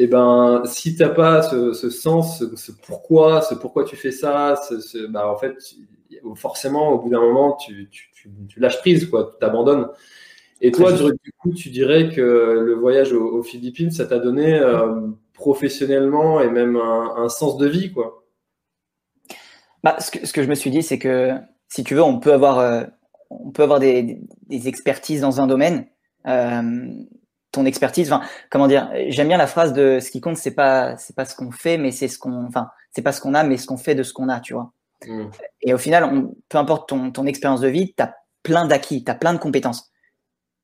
Et 0.00 0.06
ben, 0.06 0.62
si 0.64 0.96
t'as 0.96 1.10
pas 1.10 1.42
ce, 1.42 1.74
ce 1.74 1.90
sens, 1.90 2.42
ce, 2.56 2.72
pourquoi, 2.86 3.42
ce 3.42 3.54
pourquoi 3.54 3.84
tu 3.84 3.96
fais 3.96 4.12
ça, 4.12 4.56
ce, 4.56 5.06
bah, 5.06 5.30
en 5.30 5.36
fait, 5.36 5.54
forcément, 6.36 6.88
au 6.92 7.02
bout 7.02 7.10
d'un 7.10 7.20
moment, 7.20 7.54
tu, 7.56 7.86
tu, 7.90 8.08
tu, 8.14 8.30
tu 8.48 8.60
lâches 8.60 8.78
prise, 8.78 9.04
quoi, 9.10 9.30
tu 9.30 9.38
t'abandonnes. 9.38 9.88
Et 10.62 10.70
toi, 10.72 10.92
du 10.92 11.32
coup, 11.38 11.52
tu 11.52 11.68
dirais 11.68 12.08
que 12.08 12.22
le 12.22 12.72
voyage 12.76 13.12
aux, 13.12 13.42
Philippines, 13.42 13.90
ça 13.90 14.06
t'a 14.06 14.18
donné 14.18 14.54
euh, 14.54 15.08
professionnellement 15.34 16.40
et 16.40 16.48
même 16.48 16.76
un, 16.76 17.28
sens 17.28 17.58
de 17.58 17.66
vie, 17.66 17.92
quoi? 17.92 18.24
Bah, 19.84 20.00
ce, 20.00 20.10
que, 20.10 20.26
ce 20.26 20.32
que 20.32 20.42
je 20.42 20.48
me 20.48 20.54
suis 20.54 20.70
dit, 20.70 20.82
c'est 20.82 20.98
que 20.98 21.32
si 21.68 21.84
tu 21.84 21.94
veux, 21.94 22.02
on 22.02 22.20
peut 22.20 22.32
avoir, 22.32 22.58
euh, 22.58 22.84
on 23.28 23.50
peut 23.50 23.64
avoir 23.64 23.80
des, 23.80 24.18
des, 24.46 24.66
expertises 24.66 25.20
dans 25.20 25.42
un 25.42 25.46
domaine. 25.46 25.84
Euh, 26.26 26.88
ton 27.52 27.64
expertise, 27.66 28.12
enfin, 28.12 28.24
comment 28.50 28.68
dire 28.68 28.90
J'aime 29.08 29.28
bien 29.28 29.38
la 29.38 29.46
phrase 29.46 29.72
de 29.72 29.98
ce 30.00 30.10
qui 30.10 30.20
compte, 30.20 30.36
c'est 30.36 30.54
pas, 30.54 30.96
c'est 30.96 31.16
pas 31.16 31.24
ce 31.24 31.34
qu'on 31.34 31.50
fait, 31.50 31.78
mais 31.78 31.90
c'est 31.90 32.08
ce 32.08 32.18
qu'on, 32.18 32.46
enfin, 32.46 32.70
c'est 32.92 33.02
pas 33.02 33.12
ce 33.12 33.20
qu'on 33.20 33.34
a, 33.34 33.42
mais 33.42 33.56
ce 33.56 33.66
qu'on 33.66 33.76
fait 33.76 33.94
de 33.94 34.02
ce 34.02 34.12
qu'on 34.12 34.28
a, 34.28 34.40
tu 34.40 34.54
vois. 34.54 34.72
Mmh. 35.06 35.24
Et 35.62 35.74
au 35.74 35.78
final, 35.78 36.04
on, 36.04 36.34
peu 36.48 36.58
importe 36.58 36.88
ton, 36.88 37.10
ton 37.10 37.26
expérience 37.26 37.60
de 37.60 37.68
vie, 37.68 37.94
tu 37.96 38.02
as 38.02 38.14
plein 38.42 38.66
d'acquis, 38.66 39.04
tu 39.04 39.10
as 39.10 39.14
plein 39.14 39.32
de 39.32 39.38
compétences. 39.38 39.90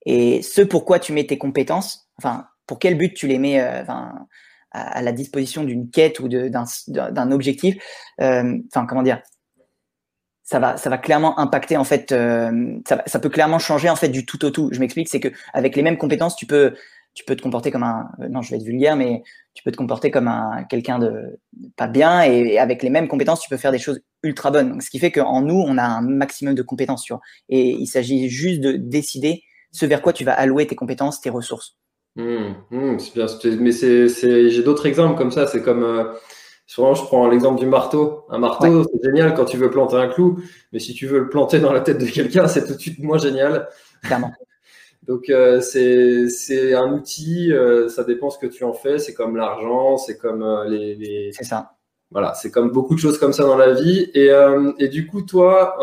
Et 0.04 0.42
ce 0.42 0.62
pourquoi 0.62 0.98
tu 0.98 1.12
mets 1.12 1.26
tes 1.26 1.38
compétences, 1.38 2.08
enfin, 2.18 2.46
pour 2.66 2.78
quel 2.78 2.96
but 2.96 3.14
tu 3.14 3.26
les 3.26 3.38
mets 3.38 3.60
euh, 3.60 3.82
enfin, 3.82 4.26
à, 4.70 5.02
la 5.02 5.12
disposition 5.12 5.64
d'une 5.64 5.90
quête 5.90 6.20
ou 6.20 6.28
d'un 6.28 7.30
objectif, 7.30 7.76
euh, 8.20 8.58
enfin, 8.72 8.86
comment 8.86 9.02
dire, 9.02 9.20
ça 10.46 10.60
va, 10.60 10.76
ça 10.76 10.88
va 10.88 10.96
clairement 10.96 11.38
impacter 11.40 11.76
en 11.76 11.82
fait, 11.82 12.12
euh, 12.12 12.78
ça, 12.86 13.18
peut 13.18 13.28
clairement 13.28 13.58
changer 13.58 13.90
en 13.90 13.96
fait 13.96 14.08
du 14.08 14.24
tout 14.24 14.44
au 14.44 14.50
tout. 14.50 14.68
Je 14.70 14.78
m'explique, 14.78 15.08
c'est 15.08 15.18
que 15.18 15.28
avec 15.52 15.74
les 15.74 15.82
mêmes 15.82 15.98
compétences, 15.98 16.36
tu 16.36 16.46
peux, 16.46 16.72
tu 17.14 17.24
peux 17.24 17.34
te 17.34 17.42
comporter 17.42 17.72
comme 17.72 17.82
un, 17.82 18.08
non, 18.30 18.42
je 18.42 18.52
vais 18.52 18.56
être 18.58 18.62
vulgaire, 18.62 18.94
mais 18.94 19.24
tu 19.54 19.64
peux 19.64 19.72
te 19.72 19.76
comporter 19.76 20.12
comme 20.12 20.28
un 20.28 20.62
quelqu'un 20.70 21.00
de 21.00 21.40
pas 21.76 21.88
bien, 21.88 22.22
et, 22.22 22.58
avec 22.60 22.84
les 22.84 22.90
mêmes 22.90 23.08
compétences, 23.08 23.40
tu 23.40 23.50
peux 23.50 23.56
faire 23.56 23.72
des 23.72 23.80
choses 23.80 24.00
ultra 24.22 24.52
bonnes. 24.52 24.70
Donc, 24.70 24.82
ce 24.84 24.90
qui 24.90 25.00
fait 25.00 25.10
qu'en 25.10 25.42
nous, 25.42 25.60
on 25.66 25.78
a 25.78 25.84
un 25.84 26.02
maximum 26.02 26.54
de 26.54 26.62
compétences, 26.62 27.02
tu 27.02 27.12
vois. 27.12 27.22
Et 27.48 27.70
il 27.70 27.86
s'agit 27.88 28.28
juste 28.28 28.60
de 28.60 28.72
décider 28.72 29.42
ce 29.72 29.84
vers 29.84 30.00
quoi 30.00 30.12
tu 30.12 30.24
vas 30.24 30.32
allouer 30.32 30.68
tes 30.68 30.76
compétences, 30.76 31.20
tes 31.20 31.30
ressources. 31.30 31.76
Mmh, 32.14 32.54
mmh, 32.70 32.96
bien, 33.16 33.26
mais 33.58 33.72
c'est, 33.72 34.48
j'ai 34.48 34.62
d'autres 34.62 34.86
exemples 34.86 35.18
comme 35.18 35.32
ça. 35.32 35.48
C'est 35.48 35.62
comme, 35.62 35.82
euh, 35.82 36.04
souvent 36.66 36.94
je 36.94 37.02
prends 37.02 37.28
l'exemple 37.28 37.58
du 37.60 37.66
marteau. 37.66 38.24
Un 38.28 38.38
marteau, 38.38 38.84
c'est 38.84 39.04
génial 39.04 39.34
quand 39.34 39.44
tu 39.44 39.56
veux 39.56 39.70
planter 39.70 39.96
un 39.96 40.08
clou, 40.08 40.38
mais 40.72 40.78
si 40.78 40.94
tu 40.94 41.06
veux 41.06 41.20
le 41.20 41.28
planter 41.28 41.60
dans 41.60 41.72
la 41.72 41.80
tête 41.80 41.98
de 41.98 42.06
quelqu'un, 42.06 42.48
c'est 42.48 42.66
tout 42.66 42.74
de 42.74 42.80
suite 42.80 42.98
moins 43.02 43.18
génial. 43.18 43.68
Clairement. 44.02 44.32
Donc 45.06 45.30
euh, 45.30 45.60
c'est, 45.60 46.74
un 46.74 46.92
outil, 46.92 47.52
euh, 47.52 47.88
ça 47.88 48.02
dépend 48.02 48.28
ce 48.30 48.38
que 48.38 48.46
tu 48.46 48.64
en 48.64 48.72
fais. 48.72 48.98
C'est 48.98 49.14
comme 49.14 49.36
l'argent, 49.36 49.96
c'est 49.96 50.18
comme 50.18 50.44
les, 50.68 50.96
les... 50.96 51.30
C'est 51.32 51.44
ça. 51.44 51.72
Voilà, 52.10 52.34
c'est 52.34 52.50
comme 52.50 52.70
beaucoup 52.70 52.94
de 52.94 53.00
choses 53.00 53.18
comme 53.18 53.32
ça 53.32 53.44
dans 53.44 53.56
la 53.56 53.72
vie. 53.72 54.10
Et, 54.14 54.30
et 54.78 54.88
du 54.88 55.06
coup, 55.06 55.22
toi, 55.22 55.76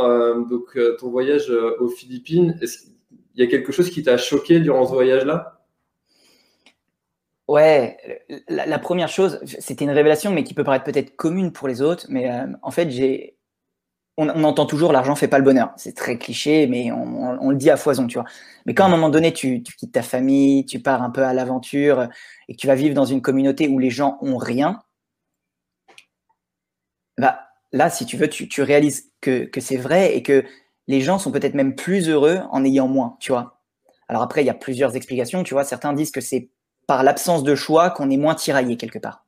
donc 0.49 0.77
ton 0.99 1.09
voyage 1.09 1.51
aux 1.79 1.89
Philippines, 1.89 2.57
est-ce 2.61 2.93
il 3.35 3.43
y 3.43 3.47
a 3.47 3.49
quelque 3.49 3.71
chose 3.71 3.89
qui 3.89 4.03
t'a 4.03 4.17
choqué 4.17 4.59
durant 4.59 4.85
ce 4.85 4.93
voyage-là? 4.93 5.52
Ouais, 7.50 7.97
la, 8.47 8.79
première 8.79 9.09
chose, 9.09 9.41
c'était 9.59 9.83
une 9.83 9.91
révélation, 9.91 10.31
mais 10.31 10.43
qui 10.45 10.53
peut 10.53 10.63
paraître 10.63 10.85
peut-être 10.85 11.15
commune 11.17 11.51
pour 11.51 11.67
les 11.67 11.81
autres. 11.81 12.05
Mais 12.09 12.31
euh, 12.31 12.47
en 12.62 12.71
fait, 12.71 12.89
j'ai, 12.89 13.38
on, 14.17 14.29
entend 14.43 14.65
toujours 14.65 14.93
l'argent 14.93 15.15
fait 15.15 15.27
pas 15.27 15.39
le 15.39 15.43
bonheur. 15.43 15.73
C'est 15.75 15.95
très 15.95 16.17
cliché, 16.17 16.67
mais 16.67 16.91
on, 16.91 17.50
le 17.50 17.55
dit 17.57 17.69
à 17.69 17.77
foison, 17.77 18.07
tu 18.07 18.17
vois. 18.17 18.27
Mais 18.65 18.73
quand 18.73 18.85
à 18.85 18.88
un 18.88 18.91
moment 18.91 19.09
donné, 19.09 19.33
tu, 19.33 19.62
quittes 19.62 19.91
ta 19.91 20.03
famille, 20.03 20.65
tu 20.65 20.79
pars 20.79 21.01
un 21.03 21.09
peu 21.09 21.23
à 21.23 21.33
l'aventure 21.33 22.07
et 22.47 22.55
que 22.55 22.59
tu 22.59 22.67
vas 22.67 22.75
vivre 22.75 22.95
dans 22.95 23.05
une 23.05 23.21
communauté 23.21 23.67
où 23.67 23.79
les 23.79 23.89
gens 23.89 24.17
ont 24.21 24.38
rien, 24.38 24.79
bah 27.17 27.39
là, 27.71 27.89
si 27.89 28.05
tu 28.05 28.17
veux, 28.17 28.29
tu, 28.29 28.47
tu 28.47 28.62
réalises 28.62 29.12
que, 29.21 29.45
que 29.45 29.62
c'est 29.62 29.77
vrai 29.77 30.15
et 30.15 30.23
que 30.23 30.43
les 30.88 31.01
gens 31.01 31.19
sont 31.19 31.31
peut-être 31.31 31.53
même 31.55 31.75
plus 31.75 32.09
heureux 32.09 32.39
en 32.51 32.63
ayant 32.65 32.88
moins, 32.88 33.17
tu 33.19 33.31
vois. 33.31 33.62
Alors 34.07 34.21
après, 34.21 34.43
il 34.43 34.47
y 34.47 34.50
a 34.50 34.53
plusieurs 34.53 34.95
explications, 34.95 35.43
tu 35.43 35.53
vois. 35.53 35.63
Certains 35.63 35.93
disent 35.93 36.12
que 36.12 36.21
c'est 36.21 36.50
par 36.87 37.03
l'absence 37.03 37.43
de 37.43 37.55
choix 37.55 37.89
qu'on 37.89 38.09
est 38.09 38.17
moins 38.17 38.35
tiraillé 38.35 38.77
quelque 38.77 38.99
part. 38.99 39.25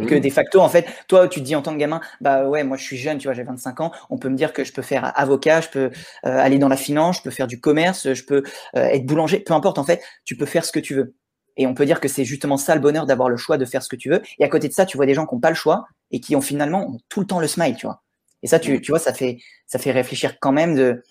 Et 0.00 0.06
que 0.06 0.14
mmh. 0.14 0.20
de 0.20 0.30
facto, 0.30 0.60
en 0.60 0.70
fait, 0.70 0.86
toi, 1.06 1.28
tu 1.28 1.40
te 1.40 1.44
dis 1.44 1.54
en 1.54 1.60
tant 1.60 1.74
que 1.74 1.78
gamin, 1.78 2.00
bah 2.22 2.48
ouais, 2.48 2.64
moi 2.64 2.78
je 2.78 2.82
suis 2.82 2.96
jeune, 2.96 3.18
tu 3.18 3.28
vois, 3.28 3.34
j'ai 3.34 3.42
25 3.42 3.80
ans, 3.80 3.92
on 4.08 4.16
peut 4.16 4.30
me 4.30 4.36
dire 4.36 4.54
que 4.54 4.64
je 4.64 4.72
peux 4.72 4.80
faire 4.80 5.12
avocat, 5.18 5.60
je 5.60 5.68
peux 5.68 5.90
euh, 6.24 6.38
aller 6.38 6.58
dans 6.58 6.68
la 6.68 6.78
finance, 6.78 7.18
je 7.18 7.22
peux 7.22 7.30
faire 7.30 7.46
du 7.46 7.60
commerce, 7.60 8.14
je 8.14 8.24
peux 8.24 8.42
euh, 8.74 8.84
être 8.84 9.04
boulanger, 9.04 9.40
peu 9.40 9.52
importe, 9.52 9.78
en 9.78 9.84
fait, 9.84 10.02
tu 10.24 10.34
peux 10.34 10.46
faire 10.46 10.64
ce 10.64 10.72
que 10.72 10.80
tu 10.80 10.94
veux. 10.94 11.14
Et 11.58 11.66
on 11.66 11.74
peut 11.74 11.84
dire 11.84 12.00
que 12.00 12.08
c'est 12.08 12.24
justement 12.24 12.56
ça 12.56 12.74
le 12.74 12.80
bonheur 12.80 13.04
d'avoir 13.04 13.28
le 13.28 13.36
choix 13.36 13.58
de 13.58 13.66
faire 13.66 13.82
ce 13.82 13.88
que 13.90 13.96
tu 13.96 14.08
veux. 14.08 14.22
Et 14.38 14.44
à 14.44 14.48
côté 14.48 14.68
de 14.68 14.72
ça, 14.72 14.86
tu 14.86 14.96
vois 14.96 15.04
des 15.04 15.12
gens 15.12 15.26
qui 15.26 15.34
n'ont 15.34 15.40
pas 15.42 15.50
le 15.50 15.56
choix 15.56 15.84
et 16.10 16.20
qui 16.20 16.34
ont 16.34 16.40
finalement 16.40 16.96
tout 17.10 17.20
le 17.20 17.26
temps 17.26 17.40
le 17.40 17.46
smile, 17.46 17.76
tu 17.76 17.84
vois. 17.86 18.02
Et 18.42 18.46
ça, 18.46 18.58
tu, 18.58 18.80
tu 18.80 18.90
vois, 18.92 18.98
ça 18.98 19.12
fait, 19.12 19.38
ça 19.66 19.78
fait 19.78 19.92
réfléchir 19.92 20.38
quand 20.40 20.52
même 20.52 20.74
de, 20.74 21.02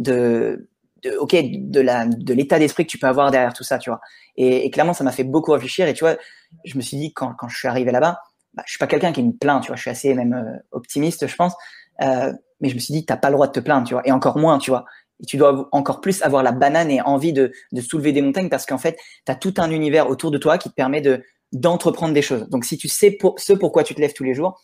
de, 0.00 0.68
de 1.02 1.16
ok, 1.16 1.36
de 1.52 1.80
la, 1.80 2.06
de 2.06 2.34
l'état 2.34 2.58
d'esprit 2.58 2.86
que 2.86 2.90
tu 2.90 2.98
peux 2.98 3.06
avoir 3.06 3.30
derrière 3.30 3.52
tout 3.52 3.64
ça, 3.64 3.78
tu 3.78 3.90
vois. 3.90 4.00
Et, 4.36 4.66
et 4.66 4.70
clairement, 4.70 4.92
ça 4.92 5.04
m'a 5.04 5.12
fait 5.12 5.24
beaucoup 5.24 5.52
réfléchir. 5.52 5.88
Et 5.88 5.94
tu 5.94 6.04
vois, 6.04 6.16
je 6.64 6.76
me 6.76 6.82
suis 6.82 6.96
dit 6.96 7.12
quand, 7.12 7.34
quand 7.34 7.48
je 7.48 7.56
suis 7.56 7.68
arrivé 7.68 7.90
là-bas, 7.92 8.20
bah, 8.54 8.62
je 8.66 8.72
suis 8.72 8.78
pas 8.78 8.86
quelqu'un 8.86 9.12
qui 9.12 9.22
me 9.22 9.32
plaint, 9.32 9.62
tu 9.62 9.68
vois. 9.68 9.76
Je 9.76 9.82
suis 9.82 9.90
assez 9.90 10.14
même 10.14 10.34
euh, 10.34 10.58
optimiste, 10.72 11.26
je 11.26 11.36
pense. 11.36 11.54
Euh, 12.02 12.32
mais 12.60 12.68
je 12.68 12.74
me 12.74 12.80
suis 12.80 12.92
dit, 12.92 13.04
t'as 13.04 13.16
pas 13.16 13.28
le 13.28 13.34
droit 13.34 13.46
de 13.46 13.52
te 13.52 13.60
plaindre, 13.60 13.86
tu 13.86 13.94
vois. 13.94 14.06
Et 14.06 14.12
encore 14.12 14.38
moins, 14.38 14.58
tu 14.58 14.70
vois. 14.70 14.84
Et 15.22 15.26
tu 15.26 15.36
dois 15.36 15.68
encore 15.72 16.00
plus 16.00 16.22
avoir 16.22 16.42
la 16.42 16.52
banane 16.52 16.90
et 16.90 17.00
envie 17.02 17.32
de, 17.32 17.52
de 17.72 17.80
soulever 17.80 18.12
des 18.12 18.22
montagnes 18.22 18.48
parce 18.48 18.66
qu'en 18.66 18.78
fait, 18.78 18.98
tu 19.26 19.32
as 19.32 19.34
tout 19.34 19.54
un 19.58 19.70
univers 19.70 20.08
autour 20.08 20.30
de 20.30 20.38
toi 20.38 20.58
qui 20.58 20.68
te 20.68 20.74
permet 20.74 21.00
de 21.00 21.22
d'entreprendre 21.52 22.14
des 22.14 22.22
choses. 22.22 22.48
Donc, 22.48 22.64
si 22.64 22.78
tu 22.78 22.86
sais 22.86 23.10
pour, 23.10 23.34
ce 23.40 23.52
pourquoi 23.52 23.82
tu 23.82 23.92
te 23.92 24.00
lèves 24.00 24.12
tous 24.12 24.22
les 24.22 24.34
jours, 24.34 24.62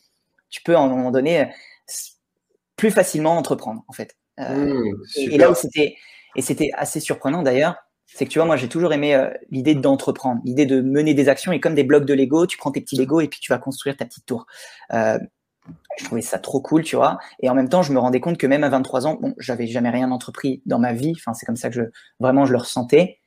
tu 0.51 0.63
peux 0.63 0.77
à 0.77 0.79
un 0.79 0.87
moment 0.87 1.11
donné 1.11 1.51
plus 2.77 2.93
facilement 2.93 3.37
entreprendre, 3.37 3.83
en 3.89 3.93
fait. 3.93 4.17
Euh, 4.39 4.75
mmh, 4.75 5.05
et, 5.17 5.39
là 5.39 5.51
où 5.51 5.55
c'était 5.55 5.97
et 6.37 6.43
c'était 6.43 6.71
assez 6.75 7.01
surprenant 7.01 7.43
d'ailleurs, 7.43 7.77
c'est 8.07 8.25
que 8.25 8.31
tu 8.31 8.39
vois, 8.39 8.47
moi 8.47 8.57
j'ai 8.57 8.69
toujours 8.69 8.93
aimé 8.93 9.15
euh, 9.15 9.31
l'idée 9.51 9.75
d'entreprendre, 9.75 10.41
l'idée 10.45 10.67
de 10.67 10.81
mener 10.81 11.15
des 11.15 11.29
actions 11.29 11.53
et 11.53 11.61
comme 11.61 11.75
des 11.75 11.85
blocs 11.85 12.05
de 12.05 12.15
Lego, 12.15 12.47
tu 12.47 12.57
prends 12.57 12.71
tes 12.71 12.81
petits 12.81 12.97
Lego 12.97 13.21
et 13.21 13.29
puis 13.29 13.41
tu 13.41 13.53
vas 13.53 13.59
construire 13.59 13.97
ta 13.97 14.05
petite 14.05 14.27
tour. 14.27 14.47
Euh, 14.93 15.19
je 15.99 16.05
trouvais 16.05 16.23
ça 16.23 16.39
trop 16.39 16.61
cool, 16.61 16.85
tu 16.85 16.95
vois. 16.95 17.19
Et 17.41 17.51
en 17.51 17.55
même 17.55 17.69
temps, 17.69 17.83
je 17.83 17.93
me 17.93 17.99
rendais 17.99 18.21
compte 18.21 18.39
que 18.39 18.47
même 18.47 18.63
à 18.63 18.69
23 18.69 19.07
ans, 19.07 19.19
bon, 19.21 19.35
j'avais 19.39 19.67
jamais 19.67 19.91
rien 19.91 20.13
entrepris 20.13 20.63
dans 20.65 20.79
ma 20.79 20.93
vie. 20.93 21.13
Enfin, 21.17 21.35
c'est 21.35 21.45
comme 21.45 21.57
ça 21.57 21.71
que 21.71 21.75
je 21.75 21.83
vraiment 22.21 22.45
je 22.45 22.53
le 22.53 22.59
ressentais. 22.59 23.19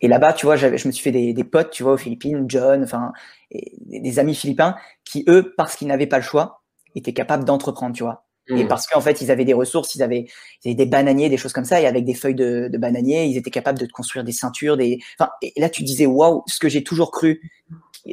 Et 0.00 0.08
là-bas, 0.08 0.34
tu 0.34 0.44
vois, 0.46 0.56
je 0.56 0.66
me 0.68 0.92
suis 0.92 1.02
fait 1.02 1.12
des, 1.12 1.32
des, 1.32 1.44
potes, 1.44 1.70
tu 1.70 1.82
vois, 1.82 1.92
aux 1.92 1.96
Philippines, 1.98 2.44
John, 2.48 2.82
enfin, 2.82 3.12
des 3.50 4.18
amis 4.18 4.34
philippins 4.34 4.76
qui 5.04 5.24
eux, 5.28 5.54
parce 5.56 5.76
qu'ils 5.76 5.88
n'avaient 5.88 6.06
pas 6.06 6.18
le 6.18 6.22
choix, 6.22 6.62
étaient 6.94 7.12
capables 7.12 7.44
d'entreprendre, 7.44 7.94
tu 7.94 8.02
vois. 8.02 8.23
Et 8.48 8.64
mmh. 8.64 8.68
parce 8.68 8.86
qu'en 8.86 9.00
fait, 9.00 9.22
ils 9.22 9.30
avaient 9.30 9.44
des 9.44 9.54
ressources, 9.54 9.94
ils 9.94 10.02
avaient, 10.02 10.26
ils 10.64 10.68
avaient, 10.68 10.74
des 10.74 10.86
bananiers, 10.86 11.30
des 11.30 11.38
choses 11.38 11.52
comme 11.52 11.64
ça, 11.64 11.80
et 11.80 11.86
avec 11.86 12.04
des 12.04 12.14
feuilles 12.14 12.34
de, 12.34 12.68
de 12.70 12.78
bananier, 12.78 13.24
ils 13.24 13.36
étaient 13.38 13.50
capables 13.50 13.78
de 13.78 13.86
construire 13.86 14.24
des 14.24 14.32
ceintures, 14.32 14.76
des. 14.76 14.98
Enfin, 15.18 15.30
et 15.40 15.52
là, 15.56 15.70
tu 15.70 15.82
disais, 15.82 16.06
waouh, 16.06 16.42
ce 16.46 16.58
que 16.58 16.68
j'ai 16.68 16.84
toujours 16.84 17.10
cru, 17.10 17.40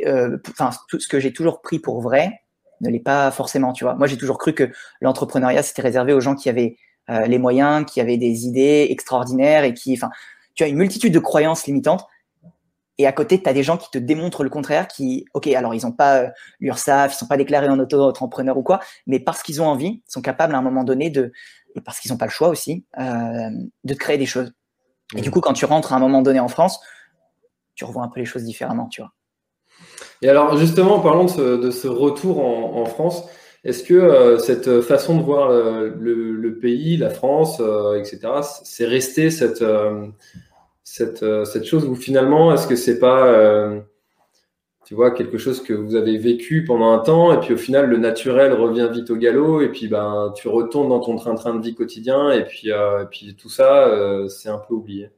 euh, 0.06 0.38
enfin, 0.50 0.70
tout 0.88 1.00
ce 1.00 1.08
que 1.08 1.20
j'ai 1.20 1.34
toujours 1.34 1.62
pris 1.62 1.80
pour 1.80 2.02
vrai, 2.02 2.32
ne 2.82 2.90
l'est 2.90 3.00
pas 3.00 3.32
forcément, 3.32 3.74
tu 3.74 3.84
vois. 3.84 3.96
Moi, 3.96 4.08
j'ai 4.08 4.18
toujours 4.18 4.38
cru 4.38 4.54
que 4.54 4.70
l'entrepreneuriat 5.02 5.64
c'était 5.64 5.82
réservé 5.82 6.14
aux 6.14 6.22
gens 6.22 6.36
qui 6.36 6.50
avaient 6.50 6.78
euh, 7.10 7.26
les 7.26 7.38
moyens, 7.38 7.86
qui 7.86 8.00
avaient 8.02 8.18
des 8.18 8.46
idées 8.46 8.88
extraordinaires 8.90 9.64
et 9.64 9.74
qui, 9.74 9.94
enfin, 9.94 10.10
tu 10.56 10.64
as 10.64 10.68
une 10.68 10.78
multitude 10.78 11.14
de 11.14 11.20
croyances 11.20 11.66
limitantes. 11.66 12.06
Et 13.02 13.08
à 13.08 13.12
côté, 13.12 13.42
tu 13.42 13.50
as 13.50 13.54
des 13.54 13.64
gens 13.64 13.78
qui 13.78 13.90
te 13.90 13.98
démontrent 13.98 14.44
le 14.44 14.52
contraire, 14.52 14.88
qui, 14.88 15.26
ok, 15.34 15.48
alors 15.48 15.74
ils 15.74 15.84
n'ont 15.86 15.92
pas 15.92 16.18
euh, 16.20 16.28
l'URSSAF, 16.60 17.16
ils 17.16 17.18
sont 17.18 17.26
pas 17.26 17.36
déclarés 17.36 17.68
en 17.68 17.80
auto-entrepreneur 17.80 18.56
ou 18.56 18.62
quoi, 18.62 18.80
mais 19.08 19.20
parce 19.20 19.42
qu'ils 19.42 19.60
ont 19.60 19.66
envie, 19.66 20.04
sont 20.08 20.22
capables 20.22 20.54
à 20.54 20.60
un 20.60 20.62
moment 20.62 20.84
donné 20.84 21.10
de, 21.10 21.32
et 21.76 21.82
parce 21.82 22.00
qu'ils 22.00 22.12
n'ont 22.12 22.20
pas 22.20 22.28
le 22.28 22.32
choix 22.32 22.50
aussi, 22.50 22.86
euh, 23.00 23.50
de 23.84 23.94
créer 23.96 24.20
des 24.20 24.28
choses. 24.28 24.54
Et 25.16 25.22
du 25.22 25.32
coup, 25.32 25.42
quand 25.42 25.54
tu 25.54 25.66
rentres 25.66 25.94
à 25.94 25.96
un 25.96 26.00
moment 26.00 26.22
donné 26.22 26.40
en 26.40 26.48
France, 26.48 26.80
tu 27.74 27.86
revois 27.86 28.04
un 28.04 28.08
peu 28.08 28.20
les 28.20 28.26
choses 28.28 28.44
différemment, 28.44 28.88
tu 28.88 29.02
vois. 29.02 29.14
Et 30.22 30.30
alors, 30.30 30.56
justement, 30.58 30.98
en 30.98 31.00
parlant 31.00 31.26
de 31.26 31.72
ce, 31.72 31.88
retour 31.88 32.46
en, 32.46 32.86
France, 32.86 33.24
est-ce 33.64 33.84
que 33.84 33.96
euh, 33.96 34.38
cette 34.38 34.82
façon 34.82 35.18
de 35.18 35.24
voir 35.24 35.50
le, 35.50 36.60
pays, 36.62 36.98
la 36.98 37.10
France, 37.10 37.60
etc., 37.98 38.20
c'est 38.64 38.86
resté 38.86 39.32
cette 39.32 39.64
cette, 40.92 41.24
euh, 41.24 41.46
cette 41.46 41.64
chose 41.64 41.86
ou 41.86 41.96
finalement, 41.96 42.54
est-ce 42.54 42.68
que 42.68 42.76
c'est 42.76 43.00
pas, 43.00 43.26
euh, 43.26 43.80
tu 44.86 44.94
vois, 44.94 45.12
quelque 45.12 45.38
chose 45.38 45.64
que 45.64 45.72
vous 45.72 45.96
avez 45.96 46.18
vécu 46.18 46.66
pendant 46.66 46.92
un 46.92 47.00
temps 47.00 47.32
et 47.32 47.40
puis 47.40 47.54
au 47.54 47.58
final, 47.58 47.86
le 47.86 47.96
naturel 47.96 48.52
revient 48.52 48.90
vite 48.92 49.10
au 49.10 49.16
galop 49.16 49.62
et 49.62 49.70
puis 49.70 49.88
ben, 49.88 50.34
tu 50.36 50.50
retournes 50.50 50.90
dans 50.90 51.00
ton 51.00 51.16
train-train 51.16 51.56
de 51.56 51.64
vie 51.64 51.76
quotidien 51.76 52.32
et 52.32 52.44
puis, 52.44 52.74
euh, 52.74 53.04
et 53.04 53.06
puis 53.06 53.38
tout 53.38 53.48
ça, 53.48 53.90
c'est 54.28 54.50
un 54.50 54.58
peu 54.58 54.74
oublié? 54.74 55.12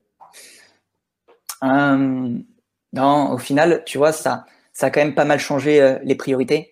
Non, 1.64 3.32
au 3.32 3.40
final, 3.40 3.82
tu 3.88 3.98
vois, 3.98 4.12
ça, 4.12 4.46
ça 4.74 4.88
a 4.88 4.90
quand 4.92 5.02
même 5.02 5.16
pas 5.16 5.26
mal 5.26 5.40
changé 5.40 5.98
les 6.04 6.16
priorités, 6.16 6.72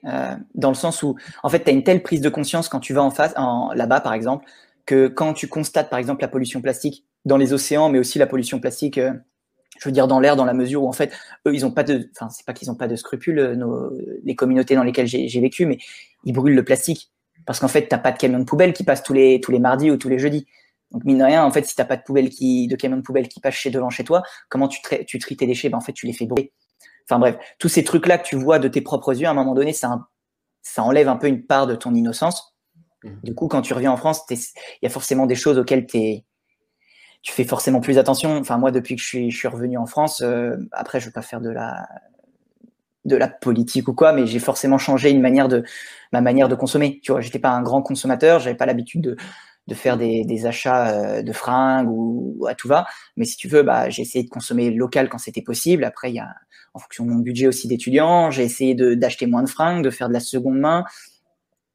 dans 0.54 0.70
le 0.70 0.76
sens 0.76 1.02
où, 1.02 1.16
en 1.42 1.50
fait, 1.50 1.64
tu 1.64 1.72
as 1.72 1.74
une 1.74 1.84
telle 1.84 2.04
prise 2.04 2.22
de 2.22 2.30
conscience 2.30 2.70
quand 2.70 2.80
tu 2.80 2.94
vas 2.94 3.02
en 3.02 3.10
face, 3.10 3.34
là-bas, 3.74 4.02
par 4.02 4.14
exemple, 4.14 4.46
que 4.86 5.08
quand 5.08 5.34
tu 5.34 5.48
constates, 5.48 5.90
par 5.90 5.98
exemple, 5.98 6.22
la 6.22 6.28
pollution 6.28 6.62
plastique, 6.62 7.06
dans 7.26 7.38
les 7.38 7.54
océans, 7.54 7.90
mais 7.90 8.00
aussi 8.00 8.20
la 8.20 8.28
pollution 8.28 8.60
plastique, 8.60 8.98
euh, 8.98 9.14
je 9.80 9.90
veux 9.90 9.94
dire 9.94 10.08
dans 10.08 10.20
l'air, 10.20 10.36
dans 10.36 10.46
la 10.46 10.54
mesure 10.54 10.84
où 10.84 10.88
en 10.88 10.92
fait, 10.94 11.14
eux, 11.48 11.54
ils 11.54 11.66
ont 11.66 11.72
pas 11.72 11.84
de, 11.84 12.10
enfin, 12.16 12.30
c'est 12.30 12.46
pas 12.46 12.54
qu'ils 12.54 12.70
ont 12.72 12.76
pas 12.76 12.88
de 12.88 12.96
scrupules, 12.96 13.40
euh, 13.40 13.56
nos, 13.56 13.92
les 14.24 14.36
communautés 14.36 14.76
dans 14.76 14.84
lesquelles 14.84 15.08
j'ai 15.08 15.42
vécu, 15.42 15.66
mais 15.66 15.78
ils 16.24 16.34
brûlent 16.34 16.56
le 16.56 16.64
plastique 16.64 17.12
parce 17.46 17.60
qu'en 17.60 17.68
fait, 17.68 17.88
t'as 17.88 17.98
pas 17.98 18.12
de 18.12 18.18
camion 18.18 18.40
de 18.40 18.44
poubelle 18.44 18.74
qui 18.74 18.84
passe 18.84 19.04
tous 19.04 19.14
les 19.14 19.42
tous 19.42 19.52
les 19.52 19.60
mardis 19.60 19.90
ou 19.92 19.98
tous 19.98 20.10
les 20.10 20.20
jeudis. 20.20 20.46
Donc 20.92 21.06
mine 21.06 21.20
de 21.20 21.24
rien, 21.24 21.44
en 21.44 21.52
fait, 21.52 21.66
si 21.66 21.76
t'as 21.76 21.86
pas 21.86 21.98
de 21.98 22.04
poubelle 22.04 22.30
qui, 22.30 22.68
de 22.68 22.76
camion 22.76 22.98
de 22.98 23.02
poubelle 23.02 23.28
qui 23.28 23.40
passe 23.40 23.56
chez 23.56 23.72
devant 23.72 23.90
chez 23.90 24.04
toi, 24.04 24.24
comment 24.50 24.68
tu 24.68 24.82
tu 25.08 25.20
tries 25.20 25.38
tes 25.38 25.48
déchets? 25.48 25.70
Ben 25.70 25.78
en 25.78 25.82
fait, 25.82 25.94
tu 25.94 26.06
les 26.06 26.14
fais 26.14 26.26
brûler. 26.26 26.52
Enfin 27.06 27.20
bref, 27.20 27.38
tous 27.60 27.70
ces 27.70 27.84
trucs 27.84 28.08
là 28.08 28.18
que 28.18 28.28
tu 28.28 28.36
vois 28.36 28.60
de 28.60 28.68
tes 28.68 28.82
propres 28.82 29.20
yeux, 29.20 29.28
à 29.28 29.32
un 29.32 29.34
moment 29.34 29.54
donné, 29.54 29.74
ça 29.74 30.08
ça 30.62 30.84
enlève 30.84 31.08
un 31.08 31.16
peu 31.16 31.28
une 31.28 31.46
part 31.46 31.66
de 31.66 31.76
ton 31.76 31.96
innocence. 31.96 32.56
Mmh. 33.04 33.10
Du 33.24 33.34
coup, 33.34 33.48
quand 33.48 33.62
tu 33.62 33.74
reviens 33.74 33.92
en 33.92 33.98
France, 33.98 34.22
il 34.30 34.38
y 34.84 34.86
a 34.86 34.90
forcément 34.90 35.26
des 35.26 35.36
choses 35.36 35.58
auxquelles 35.58 35.88
tu 35.88 35.98
es, 35.98 36.26
tu 37.22 37.34
fais 37.34 37.44
forcément 37.44 37.82
plus 37.82 37.98
attention. 37.98 38.38
Enfin, 38.38 38.58
moi, 38.58 38.72
depuis 38.72 38.96
que 38.96 39.02
je 39.02 39.08
suis, 39.08 39.32
je 39.32 39.38
suis 39.38 39.48
revenu 39.48 39.78
en 39.78 39.86
France, 39.86 40.22
euh, 40.22 40.56
après, 40.72 41.00
je 41.00 41.08
veux 41.08 41.12
pas 41.12 41.22
faire 41.22 41.42
de 41.42 41.50
la 41.50 41.88
de 43.04 43.16
la 43.16 43.28
politique 43.28 43.88
ou 43.88 43.94
quoi, 43.96 44.14
mais 44.14 44.28
j'ai 44.28 44.38
forcément 44.38 44.78
changé 44.78 45.10
une 45.10 45.22
manière 45.22 45.48
de 45.48 45.64
ma 46.14 46.22
manière 46.22 46.48
de 46.50 46.56
consommer. 46.56 47.00
Tu 47.02 47.12
vois, 47.12 47.22
j'étais 47.22 47.40
pas 47.40 47.50
un 47.50 47.64
grand 47.64 47.82
consommateur, 47.82 48.40
j'avais 48.40 48.56
pas 48.56 48.68
l'habitude 48.68 49.02
de 49.02 49.18
de 49.68 49.76
faire 49.76 49.98
des, 49.98 50.26
des 50.26 50.46
achats 50.46 50.90
euh, 50.90 51.22
de 51.22 51.32
fringues 51.32 51.88
ou, 51.90 52.46
à 52.48 52.56
tout 52.56 52.68
va. 52.68 52.86
Mais 53.16 53.26
si 53.26 53.38
tu 53.38 53.48
veux, 53.48 53.64
bah, 53.64 53.90
j'ai 53.90 54.02
essayé 54.02 54.24
de 54.24 54.30
consommer 54.30 54.72
local 54.72 55.08
quand 55.08 55.20
c'était 55.20 55.42
possible. 55.42 55.84
Après, 55.84 56.12
il 56.12 56.16
y 56.16 56.20
a, 56.20 56.34
en 56.74 56.80
fonction 56.80 57.06
de 57.06 57.12
mon 57.12 57.20
budget 57.20 57.48
aussi 57.48 57.68
d'étudiant, 57.68 58.32
j'ai 58.32 58.44
essayé 58.44 58.76
d'acheter 58.76 59.28
moins 59.28 59.44
de 59.44 59.50
fringues, 59.50 59.84
de 59.84 59.90
faire 59.90 60.08
de 60.08 60.14
la 60.14 60.20
seconde 60.20 60.60
main. 60.60 60.84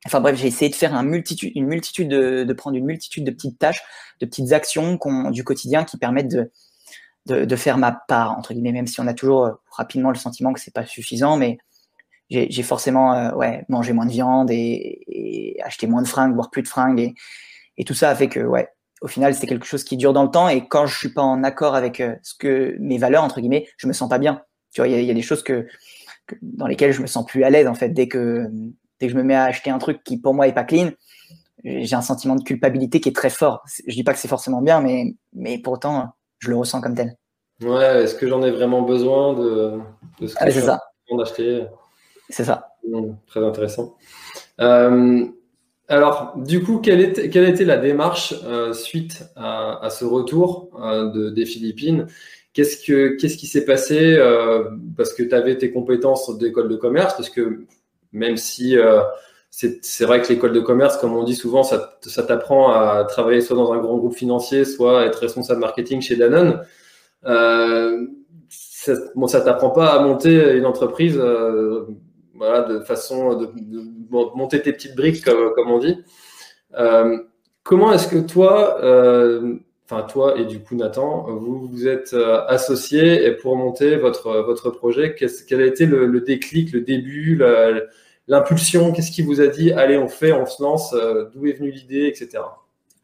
Enfin 0.06 0.20
bref, 0.20 0.36
j'ai 0.36 0.46
essayé 0.46 0.70
de 0.70 0.76
faire 0.76 0.94
une 0.94 1.08
multitude 1.08 2.08
de, 2.08 2.52
prendre 2.52 2.76
une 2.76 2.84
multitude 2.86 3.24
de 3.24 3.32
petites 3.32 3.58
tâches, 3.58 3.82
de 4.20 4.26
petites 4.26 4.52
actions 4.52 4.98
du 5.30 5.42
quotidien 5.42 5.84
qui 5.84 5.98
permettent 5.98 6.30
de, 6.30 7.44
de, 7.44 7.56
faire 7.56 7.76
ma 7.76 7.90
part 7.92 8.38
entre 8.38 8.54
guillemets, 8.54 8.72
même 8.72 8.86
si 8.86 9.00
on 9.00 9.06
a 9.08 9.14
toujours 9.14 9.46
euh, 9.46 9.52
rapidement 9.70 10.10
le 10.10 10.16
sentiment 10.16 10.52
que 10.52 10.60
c'est 10.60 10.72
pas 10.72 10.86
suffisant, 10.86 11.36
mais 11.36 11.58
j'ai 12.30 12.62
forcément 12.62 13.14
euh, 13.14 13.32
ouais 13.34 13.64
mangé 13.68 13.92
moins 13.92 14.06
de 14.06 14.10
viande 14.10 14.50
et, 14.50 15.02
et, 15.08 15.62
acheté 15.62 15.88
moins 15.88 16.02
de 16.02 16.08
fringues, 16.08 16.34
voire 16.34 16.50
plus 16.50 16.62
de 16.62 16.68
fringues 16.68 17.00
et, 17.00 17.14
et 17.76 17.84
tout 17.84 17.94
ça 17.94 18.10
a 18.10 18.14
fait 18.14 18.28
que 18.28 18.40
ouais, 18.40 18.68
au 19.00 19.08
final 19.08 19.34
c'est 19.34 19.46
quelque 19.46 19.66
chose 19.66 19.82
qui 19.82 19.96
dure 19.96 20.12
dans 20.12 20.22
le 20.22 20.30
temps 20.30 20.48
et 20.48 20.66
quand 20.68 20.86
je 20.86 20.96
suis 20.96 21.12
pas 21.12 21.22
en 21.22 21.42
accord 21.42 21.74
avec 21.74 22.00
euh, 22.00 22.14
ce 22.22 22.34
que 22.34 22.76
mes 22.78 22.98
valeurs 22.98 23.24
entre 23.24 23.40
guillemets, 23.40 23.66
je 23.76 23.88
me 23.88 23.92
sens 23.92 24.08
pas 24.08 24.18
bien. 24.18 24.42
Tu 24.72 24.80
vois, 24.80 24.88
il 24.88 25.04
y, 25.04 25.10
a, 25.10 25.14
des 25.14 25.22
choses 25.22 25.42
que, 25.42 25.66
dans 26.42 26.66
lesquelles 26.66 26.92
je 26.92 27.00
me 27.00 27.06
sens 27.06 27.24
plus 27.24 27.44
à 27.44 27.50
l'aise 27.50 27.66
en 27.66 27.74
fait 27.74 27.88
dès 27.88 28.08
que 28.08 28.50
dès 29.00 29.06
que 29.06 29.12
je 29.12 29.18
me 29.18 29.22
mets 29.22 29.34
à 29.34 29.44
acheter 29.44 29.70
un 29.70 29.78
truc 29.78 30.02
qui 30.04 30.18
pour 30.18 30.34
moi 30.34 30.48
est 30.48 30.52
pas 30.52 30.64
clean, 30.64 30.90
j'ai 31.64 31.96
un 31.96 32.02
sentiment 32.02 32.36
de 32.36 32.42
culpabilité 32.42 33.00
qui 33.00 33.08
est 33.08 33.16
très 33.16 33.30
fort. 33.30 33.62
Je 33.86 33.94
dis 33.94 34.04
pas 34.04 34.12
que 34.12 34.18
c'est 34.18 34.28
forcément 34.28 34.62
bien, 34.62 34.80
mais, 34.80 35.14
mais 35.32 35.58
pourtant, 35.58 36.14
je 36.38 36.50
le 36.50 36.56
ressens 36.56 36.80
comme 36.80 36.94
tel. 36.94 37.16
Ouais, 37.62 38.02
est-ce 38.02 38.14
que 38.14 38.28
j'en 38.28 38.42
ai 38.42 38.50
vraiment 38.50 38.82
besoin 38.82 39.34
de, 39.34 39.78
de 40.20 40.26
ce 40.26 40.34
que 40.34 40.50
je 40.50 40.60
suis 40.60 41.16
d'acheter? 41.16 41.66
C'est 42.28 42.44
ça. 42.44 42.68
Mmh, 42.86 43.12
très 43.26 43.44
intéressant. 43.44 43.96
Euh, 44.60 45.24
alors, 45.88 46.34
du 46.36 46.62
coup, 46.62 46.78
quelle, 46.78 47.00
était, 47.00 47.30
quelle 47.30 47.48
était 47.48 47.64
la 47.64 47.78
démarche 47.78 48.34
euh, 48.44 48.72
suite 48.72 49.24
à, 49.36 49.84
à, 49.84 49.90
ce 49.90 50.04
retour 50.04 50.68
euh, 50.80 51.10
de, 51.10 51.30
des 51.30 51.46
Philippines? 51.46 52.06
Qu'est-ce, 52.52 52.84
que, 52.84 53.16
qu'est-ce 53.16 53.36
qui 53.36 53.46
s'est 53.46 53.64
passé 53.64 54.16
Parce 54.96 55.12
que 55.12 55.22
tu 55.22 55.34
avais 55.34 55.58
tes 55.58 55.72
compétences 55.72 56.36
d'école 56.38 56.68
de 56.68 56.76
commerce, 56.76 57.14
parce 57.14 57.28
que 57.28 57.66
même 58.16 58.36
si 58.36 58.76
euh, 58.76 59.02
c'est 59.50 60.04
vrai 60.04 60.20
que 60.20 60.28
l'école 60.28 60.52
de 60.52 60.60
commerce, 60.60 60.96
comme 60.96 61.14
on 61.14 61.22
dit 61.22 61.34
souvent, 61.34 61.62
ça, 61.62 61.98
t'apprend 62.26 62.72
à 62.72 63.04
travailler 63.04 63.40
soit 63.40 63.56
dans 63.56 63.72
un 63.72 63.78
grand 63.78 63.96
groupe 63.96 64.14
financier, 64.14 64.64
soit 64.64 65.06
être 65.06 65.16
responsable 65.16 65.60
marketing 65.60 66.00
chez 66.00 66.16
Danone. 66.16 66.62
Euh, 67.24 68.06
ça, 68.48 68.92
bon, 69.14 69.26
t'apprend 69.26 69.70
pas 69.70 69.88
à 69.94 70.00
monter 70.00 70.56
une 70.56 70.66
entreprise 70.66 71.18
euh, 71.18 71.86
voilà, 72.34 72.62
de 72.62 72.80
façon 72.80 73.34
de, 73.34 73.48
monter 74.10 74.60
tes 74.60 74.72
petites 74.72 74.94
briques, 74.94 75.24
comme, 75.24 75.70
on 75.70 75.78
dit. 75.78 76.04
Comment 77.62 77.92
est-ce 77.92 78.08
que 78.08 78.18
toi, 78.18 78.76
enfin 79.86 80.02
toi 80.02 80.38
et 80.38 80.44
du 80.44 80.60
coup 80.60 80.76
Nathan, 80.76 81.26
vous 81.28 81.66
vous 81.66 81.88
êtes 81.88 82.14
associés 82.46 83.32
pour 83.32 83.56
monter 83.56 83.96
votre, 83.96 84.42
votre 84.42 84.70
projet 84.70 85.14
Quel 85.14 85.60
a 85.62 85.66
été 85.66 85.86
le, 85.86 86.20
déclic, 86.20 86.72
le 86.72 86.82
début, 86.82 87.40
l'impulsion, 88.28 88.92
qu'est-ce 88.92 89.10
qui 89.10 89.22
vous 89.22 89.40
a 89.40 89.46
dit, 89.46 89.72
allez, 89.72 89.96
on 89.98 90.08
fait, 90.08 90.32
on 90.32 90.46
se 90.46 90.62
lance, 90.62 90.92
euh, 90.92 91.30
d'où 91.32 91.46
est 91.46 91.52
venue 91.52 91.70
l'idée, 91.70 92.06
etc. 92.06 92.42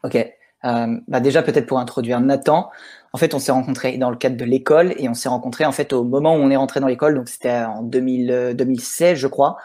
Ok. 0.04 0.16
Euh, 0.64 0.86
bah 1.08 1.18
déjà 1.18 1.42
peut-être 1.42 1.66
pour 1.66 1.80
introduire 1.80 2.20
Nathan, 2.20 2.70
en 3.12 3.18
fait 3.18 3.34
on 3.34 3.40
s'est 3.40 3.50
rencontrés 3.50 3.98
dans 3.98 4.10
le 4.10 4.16
cadre 4.16 4.36
de 4.36 4.44
l'école 4.44 4.94
et 4.96 5.08
on 5.08 5.14
s'est 5.14 5.28
rencontrés 5.28 5.64
en 5.64 5.72
fait 5.72 5.92
au 5.92 6.04
moment 6.04 6.36
où 6.36 6.38
on 6.38 6.50
est 6.50 6.56
rentré 6.56 6.78
dans 6.78 6.86
l'école, 6.86 7.16
donc 7.16 7.28
c'était 7.28 7.50
en 7.50 7.82
2000, 7.82 8.54
2016 8.56 9.18
je 9.18 9.26
crois. 9.26 9.56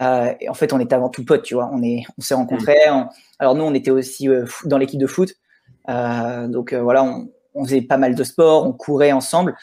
Euh, 0.00 0.32
et 0.40 0.48
en 0.48 0.54
fait 0.54 0.72
on 0.72 0.80
était 0.80 0.94
avant 0.94 1.10
tout 1.10 1.24
potes, 1.24 1.42
tu 1.42 1.54
vois. 1.54 1.68
On 1.70 1.82
est, 1.82 2.04
on 2.18 2.22
s'est 2.22 2.34
rencontrés. 2.34 2.78
Hmm. 2.90 3.08
alors 3.38 3.54
nous 3.54 3.64
on 3.64 3.74
était 3.74 3.90
aussi 3.90 4.26
euh, 4.28 4.46
dans 4.64 4.78
l'équipe 4.78 4.98
de 4.98 5.06
foot, 5.06 5.34
euh, 5.90 6.48
donc 6.48 6.72
voilà 6.72 7.04
on, 7.04 7.28
on, 7.54 7.64
faisait 7.64 7.82
pas 7.82 7.98
mal 7.98 8.14
de 8.14 8.24
sport, 8.24 8.66
on 8.66 8.72
courait 8.72 9.12
ensemble. 9.12 9.54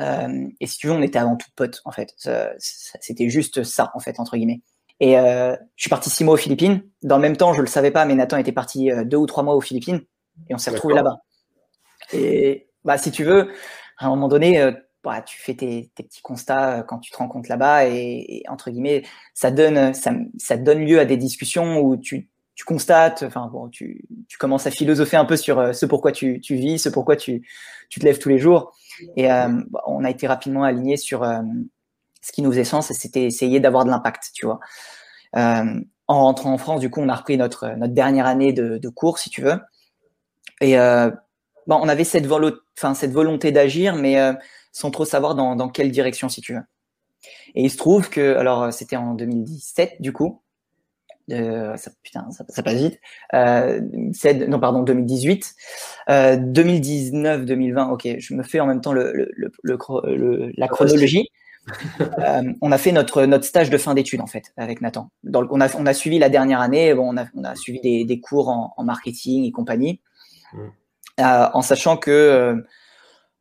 Euh, 0.00 0.48
et 0.60 0.66
si 0.66 0.78
tu 0.78 0.86
veux, 0.86 0.92
on 0.92 1.02
était 1.02 1.18
avant 1.18 1.36
tout 1.36 1.48
potes, 1.56 1.80
en 1.84 1.92
fait. 1.92 2.14
C'était 2.58 3.28
juste 3.28 3.62
ça, 3.64 3.90
en 3.94 4.00
fait, 4.00 4.20
entre 4.20 4.36
guillemets. 4.36 4.62
Et 5.00 5.18
euh, 5.18 5.54
je 5.76 5.82
suis 5.82 5.90
parti 5.90 6.10
six 6.10 6.24
mois 6.24 6.34
aux 6.34 6.38
Philippines. 6.38 6.82
Dans 7.02 7.16
le 7.16 7.22
même 7.22 7.36
temps, 7.36 7.52
je 7.52 7.60
le 7.60 7.66
savais 7.66 7.90
pas, 7.90 8.04
mais 8.04 8.14
Nathan 8.14 8.36
était 8.36 8.52
parti 8.52 8.90
euh, 8.90 9.04
deux 9.04 9.16
ou 9.16 9.26
trois 9.26 9.42
mois 9.42 9.54
aux 9.54 9.60
Philippines. 9.60 10.00
Et 10.48 10.54
on 10.54 10.58
s'est 10.58 10.70
retrouvé 10.70 10.94
là-bas. 10.94 11.18
Et 12.12 12.68
bah, 12.84 12.98
si 12.98 13.10
tu 13.10 13.24
veux, 13.24 13.52
à 13.98 14.06
un 14.06 14.08
moment 14.08 14.28
donné, 14.28 14.72
bah, 15.02 15.20
tu 15.22 15.38
fais 15.38 15.54
tes, 15.54 15.90
petits 15.96 16.22
constats 16.22 16.84
quand 16.84 16.98
tu 16.98 17.10
te 17.10 17.16
rends 17.16 17.28
compte 17.28 17.48
là-bas 17.48 17.86
et, 17.86 18.44
entre 18.48 18.70
guillemets, 18.70 19.02
ça 19.34 19.50
donne, 19.50 19.94
ça, 19.94 20.12
ça, 20.38 20.56
donne 20.56 20.84
lieu 20.84 21.00
à 21.00 21.04
des 21.04 21.16
discussions 21.16 21.80
où 21.80 21.96
tu, 21.96 22.28
tu 22.58 22.64
constates, 22.64 23.22
enfin 23.22 23.48
bon, 23.52 23.68
tu, 23.68 24.04
tu, 24.26 24.36
commences 24.36 24.66
à 24.66 24.72
philosopher 24.72 25.16
un 25.16 25.24
peu 25.24 25.36
sur 25.36 25.60
euh, 25.60 25.72
ce 25.72 25.86
pourquoi 25.86 26.10
tu, 26.10 26.40
tu 26.40 26.56
vis, 26.56 26.80
ce 26.80 26.88
pourquoi 26.88 27.14
tu, 27.14 27.48
tu 27.88 28.00
te 28.00 28.04
lèves 28.04 28.18
tous 28.18 28.30
les 28.30 28.38
jours. 28.40 28.72
Et 29.16 29.28
bah, 29.28 29.80
on 29.86 30.02
a 30.02 30.10
été 30.10 30.26
rapidement 30.26 30.64
aligné 30.64 30.96
sur 30.96 31.24
ce 32.20 32.32
qui 32.32 32.42
nous 32.42 32.50
faisait 32.50 32.64
sens, 32.64 32.92
c'était 32.92 33.22
essayer 33.22 33.60
d'avoir 33.60 33.84
de 33.84 33.90
l'impact, 33.90 34.30
tu 34.34 34.44
vois. 34.44 34.58
en 35.34 35.84
rentrant 36.08 36.52
en 36.52 36.58
France, 36.58 36.80
du 36.80 36.90
coup, 36.90 37.00
on 37.00 37.08
a 37.08 37.14
repris 37.14 37.36
notre, 37.36 37.68
notre 37.76 37.94
dernière 37.94 38.26
année 38.26 38.52
de, 38.52 38.76
de 38.76 38.88
cours, 38.88 39.20
si 39.20 39.30
tu 39.30 39.40
veux. 39.40 39.60
Et 40.60 40.76
bon, 41.68 41.78
on 41.80 41.88
avait 41.88 42.02
cette, 42.02 42.26
enfin, 42.26 42.94
cette 42.94 43.12
volonté 43.12 43.52
d'agir, 43.52 43.94
mais 43.94 44.18
euh, 44.18 44.32
sans 44.72 44.90
trop 44.90 45.04
savoir 45.04 45.36
dans, 45.36 45.54
dans, 45.54 45.68
quelle 45.68 45.92
direction, 45.92 46.28
si 46.28 46.40
tu 46.40 46.54
veux. 46.54 46.62
Et 47.54 47.62
il 47.62 47.70
se 47.70 47.76
trouve 47.76 48.08
que, 48.08 48.36
alors, 48.36 48.72
c'était 48.72 48.96
en 48.96 49.14
2017, 49.14 50.00
du 50.00 50.12
coup. 50.12 50.42
Euh, 51.30 51.76
ça, 51.76 51.90
putain, 52.02 52.26
ça, 52.30 52.62
passe 52.62 52.74
vite. 52.74 53.00
Euh, 53.34 53.80
non, 54.48 54.60
pardon, 54.60 54.82
2018. 54.82 55.54
2019, 56.08 57.44
2020, 57.44 57.88
ok, 57.90 58.08
je 58.18 58.34
me 58.34 58.42
fais 58.42 58.60
en 58.60 58.66
même 58.66 58.80
temps 58.80 58.92
le, 58.92 59.12
le, 59.12 59.52
le, 59.62 60.52
la 60.56 60.68
chronologie. 60.68 61.28
on 62.62 62.72
a 62.72 62.78
fait 62.78 62.92
notre, 62.92 63.24
notre 63.24 63.44
stage 63.44 63.68
de 63.68 63.76
fin 63.76 63.94
d'études 63.94 64.22
en 64.22 64.26
fait 64.26 64.52
avec 64.56 64.80
Nathan. 64.80 65.10
Dans 65.22 65.46
on, 65.50 65.60
a, 65.60 65.74
on 65.76 65.84
a 65.84 65.92
suivi 65.92 66.18
la 66.18 66.30
dernière 66.30 66.60
année, 66.60 66.94
bon, 66.94 67.12
on, 67.12 67.16
a, 67.18 67.26
on 67.34 67.44
a 67.44 67.54
suivi 67.54 67.80
des, 67.80 68.04
des 68.04 68.20
cours 68.20 68.48
en, 68.48 68.72
en, 68.76 68.84
marketing 68.84 69.44
et 69.44 69.52
compagnie. 69.52 70.00
Mm. 70.54 70.58
Euh, 71.20 71.48
en 71.52 71.62
sachant 71.62 71.96
que 71.96 72.64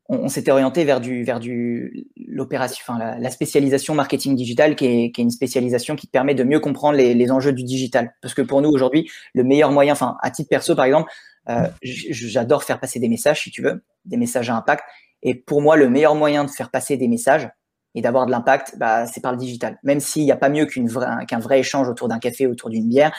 on, 0.10 0.28
s'était 0.30 0.52
orienté 0.52 0.86
vers 0.86 1.02
du 1.02 1.24
vers 1.24 1.40
du 1.40 2.08
l'opération, 2.16 2.82
enfin 2.88 3.18
la, 3.20 3.30
spécialisation 3.30 3.94
marketing 3.94 4.36
digital, 4.36 4.76
qui 4.76 4.86
est, 4.86 5.12
qui 5.12 5.22
est, 5.22 5.24
une 5.24 5.32
spécialisation 5.32 5.96
qui 5.96 6.08
te 6.08 6.12
permet 6.12 6.36
de 6.36 6.44
mieux 6.44 6.60
comprendre 6.60 6.98
les, 6.98 7.14
les 7.14 7.32
enjeux 7.32 7.54
du 7.54 7.64
digital. 7.64 8.14
Parce 8.22 8.34
que 8.34 8.42
pour 8.42 8.62
nous 8.62 8.70
aujourd'hui, 8.70 9.10
le 9.34 9.44
meilleur 9.44 9.72
moyen, 9.72 9.94
enfin 9.94 10.18
à 10.22 10.32
titre 10.32 10.50
perso 10.50 10.76
par 10.76 10.86
exemple, 10.86 11.12
euh, 11.50 11.68
j'adore 11.82 12.64
faire 12.64 12.80
passer 12.80 13.00
des 13.00 13.10
messages 13.10 13.44
si 13.44 13.52
tu 13.52 13.62
veux, 13.62 13.84
des 14.06 14.18
messages 14.18 14.50
à 14.50 14.56
impact. 14.56 14.84
Et 15.24 15.36
pour 15.36 15.62
moi, 15.62 15.76
le 15.76 15.90
meilleur 15.90 16.16
moyen 16.16 16.44
de 16.46 16.50
faire 16.50 16.70
passer 16.70 16.98
des 16.98 17.08
messages 17.08 17.50
et 17.96 18.02
d'avoir 18.02 18.26
de 18.26 18.32
l'impact, 18.32 18.78
bah, 18.78 19.08
c'est 19.08 19.22
par 19.22 19.32
le 19.32 19.38
digital. 19.38 19.80
Même 19.84 20.00
s'il 20.00 20.24
n'y 20.24 20.32
a 20.32 20.38
pas 20.38 20.50
mieux 20.50 20.66
qu'une 20.66 20.90
qu'un 21.28 21.40
vrai 21.40 21.60
échange 21.60 21.90
autour 21.90 22.08
d'un 22.08 22.20
café, 22.20 22.46
autour 22.48 22.70
d'une 22.70 22.88
bière, 22.88 23.12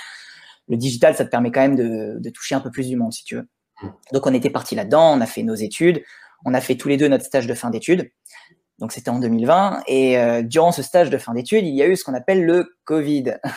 le 0.68 0.76
digital, 0.76 1.14
ça 1.14 1.24
te 1.24 1.30
permet 1.30 1.50
quand 1.50 1.60
même 1.60 1.76
de, 1.76 2.18
de 2.18 2.30
toucher 2.30 2.54
un 2.54 2.60
peu 2.60 2.70
plus 2.70 2.88
du 2.88 2.96
monde 2.96 3.12
si 3.12 3.24
tu 3.24 3.36
veux. 3.36 3.48
Donc 4.12 4.26
on 4.26 4.34
était 4.34 4.50
parti 4.50 4.74
là-dedans, 4.74 5.16
on 5.16 5.20
a 5.20 5.26
fait 5.26 5.42
nos 5.42 5.54
études, 5.54 6.02
on 6.44 6.54
a 6.54 6.60
fait 6.60 6.76
tous 6.76 6.88
les 6.88 6.96
deux 6.96 7.08
notre 7.08 7.24
stage 7.24 7.46
de 7.46 7.54
fin 7.54 7.70
d'études. 7.70 8.10
Donc 8.78 8.92
c'était 8.92 9.10
en 9.10 9.18
2020 9.18 9.82
et 9.88 10.18
euh, 10.18 10.42
durant 10.42 10.70
ce 10.70 10.82
stage 10.82 11.10
de 11.10 11.18
fin 11.18 11.34
d'études, 11.34 11.64
il 11.64 11.74
y 11.74 11.82
a 11.82 11.86
eu 11.86 11.96
ce 11.96 12.04
qu'on 12.04 12.14
appelle 12.14 12.44
le 12.44 12.76
Covid. 12.84 13.36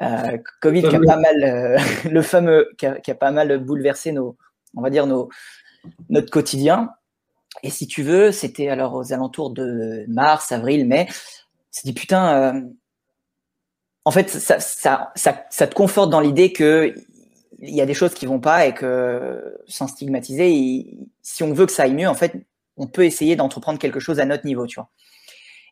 Euh, 0.00 0.38
Covid 0.60 0.82
qui 0.82 0.96
a 0.96 0.98
pas 0.98 1.16
mal, 1.16 1.44
euh, 1.44 1.78
le 2.10 2.22
fameux, 2.22 2.70
qui 2.76 2.86
a, 2.86 3.14
pas 3.14 3.30
mal 3.30 3.56
bouleversé 3.58 4.10
nos, 4.10 4.36
on 4.74 4.80
va 4.80 4.90
dire 4.90 5.06
nos, 5.06 5.28
notre 6.08 6.28
quotidien. 6.28 6.90
Et 7.62 7.70
si 7.70 7.86
tu 7.86 8.02
veux, 8.02 8.32
c'était 8.32 8.68
alors 8.68 8.94
aux 8.94 9.12
alentours 9.12 9.50
de 9.50 10.04
mars, 10.08 10.50
avril, 10.50 10.88
mai. 10.88 11.06
C'est 11.70 11.84
dit 11.84 11.92
putain. 11.92 12.64
en 14.04 14.10
fait, 14.10 14.28
ça, 14.28 14.58
ça, 14.58 15.12
ça, 15.14 15.44
ça 15.50 15.66
te 15.68 15.74
conforte 15.74 16.10
dans 16.10 16.20
l'idée 16.20 16.52
que 16.52 16.94
il 17.62 17.74
y 17.74 17.80
a 17.80 17.86
des 17.86 17.94
choses 17.94 18.14
qui 18.14 18.26
vont 18.26 18.40
pas 18.40 18.66
et 18.66 18.74
que 18.74 19.58
sans 19.66 19.86
stigmatiser, 19.86 20.98
si 21.22 21.42
on 21.42 21.52
veut 21.52 21.66
que 21.66 21.72
ça 21.72 21.84
aille 21.84 21.94
mieux, 21.94 22.08
en 22.08 22.14
fait, 22.14 22.34
on 22.76 22.86
peut 22.86 23.04
essayer 23.04 23.36
d'entreprendre 23.36 23.78
quelque 23.78 24.00
chose 24.00 24.18
à 24.18 24.24
notre 24.24 24.44
niveau, 24.46 24.66
tu 24.66 24.76
vois. 24.76 24.90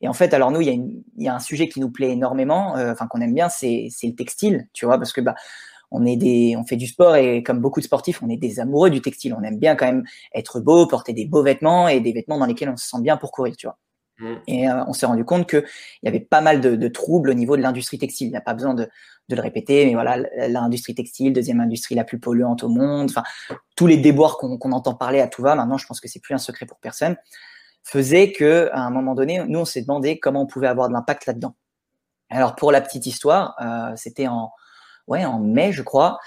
Et 0.00 0.08
en 0.08 0.12
fait, 0.14 0.32
alors 0.32 0.50
nous, 0.50 0.60
il 0.60 0.66
y 0.66 0.70
a, 0.70 0.72
il 0.72 1.24
y 1.24 1.28
a 1.28 1.34
un 1.34 1.40
sujet 1.40 1.68
qui 1.68 1.80
nous 1.80 1.90
plaît 1.90 2.10
énormément, 2.10 2.76
euh, 2.76 2.92
enfin 2.92 3.06
qu'on 3.06 3.20
aime 3.20 3.34
bien, 3.34 3.48
c'est 3.48 3.90
le 4.02 4.14
textile, 4.14 4.68
tu 4.72 4.86
vois, 4.86 4.96
parce 4.98 5.12
que 5.12 5.20
bah 5.20 5.34
on 5.90 6.06
est 6.06 6.16
des, 6.16 6.54
on 6.56 6.64
fait 6.64 6.76
du 6.76 6.86
sport 6.86 7.16
et 7.16 7.42
comme 7.42 7.58
beaucoup 7.58 7.80
de 7.80 7.84
sportifs, 7.84 8.22
on 8.22 8.28
est 8.28 8.36
des 8.36 8.60
amoureux 8.60 8.90
du 8.90 9.00
textile. 9.00 9.34
On 9.34 9.42
aime 9.42 9.58
bien 9.58 9.74
quand 9.74 9.86
même 9.86 10.04
être 10.34 10.60
beau, 10.60 10.86
porter 10.86 11.12
des 11.12 11.26
beaux 11.26 11.42
vêtements 11.42 11.88
et 11.88 12.00
des 12.00 12.12
vêtements 12.12 12.38
dans 12.38 12.46
lesquels 12.46 12.68
on 12.68 12.76
se 12.76 12.88
sent 12.88 13.00
bien 13.00 13.16
pour 13.16 13.32
courir, 13.32 13.56
tu 13.56 13.66
vois. 13.66 13.78
Mm. 14.20 14.34
Et 14.46 14.68
euh, 14.68 14.84
on 14.86 14.92
s'est 14.92 15.06
rendu 15.06 15.24
compte 15.24 15.48
qu'il 15.48 15.64
y 16.04 16.08
avait 16.08 16.20
pas 16.20 16.40
mal 16.40 16.60
de, 16.60 16.76
de 16.76 16.88
troubles 16.88 17.30
au 17.30 17.34
niveau 17.34 17.56
de 17.56 17.62
l'industrie 17.62 17.98
textile. 17.98 18.28
Il 18.28 18.30
n'y 18.30 18.36
a 18.36 18.42
pas 18.42 18.54
besoin 18.54 18.74
de, 18.74 18.88
de, 19.30 19.36
le 19.36 19.42
répéter, 19.42 19.86
mais 19.86 19.94
voilà, 19.94 20.18
l'industrie 20.48 20.94
textile, 20.94 21.32
deuxième 21.32 21.60
industrie 21.60 21.94
la 21.94 22.04
plus 22.04 22.18
polluante 22.18 22.62
au 22.62 22.68
monde, 22.68 23.10
enfin, 23.10 23.22
tous 23.76 23.86
les 23.86 23.96
déboires 23.96 24.36
qu'on 24.38 24.72
entend 24.72 24.94
parler 24.94 25.20
à 25.20 25.28
tout 25.28 25.42
va, 25.42 25.54
maintenant 25.54 25.78
je 25.78 25.86
pense 25.86 26.00
que 26.00 26.08
c'est 26.08 26.20
plus 26.20 26.34
un 26.34 26.38
secret 26.38 26.66
pour 26.66 26.78
personne, 26.78 27.16
faisait 27.82 28.32
que 28.32 28.68
à 28.72 28.80
un 28.80 28.90
moment 28.90 29.14
donné, 29.14 29.42
nous 29.46 29.60
on 29.60 29.64
s'est 29.64 29.82
demandé 29.82 30.18
comment 30.18 30.42
on 30.42 30.46
pouvait 30.46 30.68
avoir 30.68 30.88
de 30.88 30.92
l'impact 30.92 31.26
là-dedans. 31.26 31.54
Alors 32.28 32.54
pour 32.54 32.72
la 32.72 32.80
petite 32.80 33.06
histoire, 33.06 33.56
euh, 33.60 33.92
c'était 33.96 34.28
en, 34.28 34.52
ouais, 35.06 35.24
en 35.24 35.38
mai, 35.38 35.72
je 35.72 35.82
crois, 35.82 36.18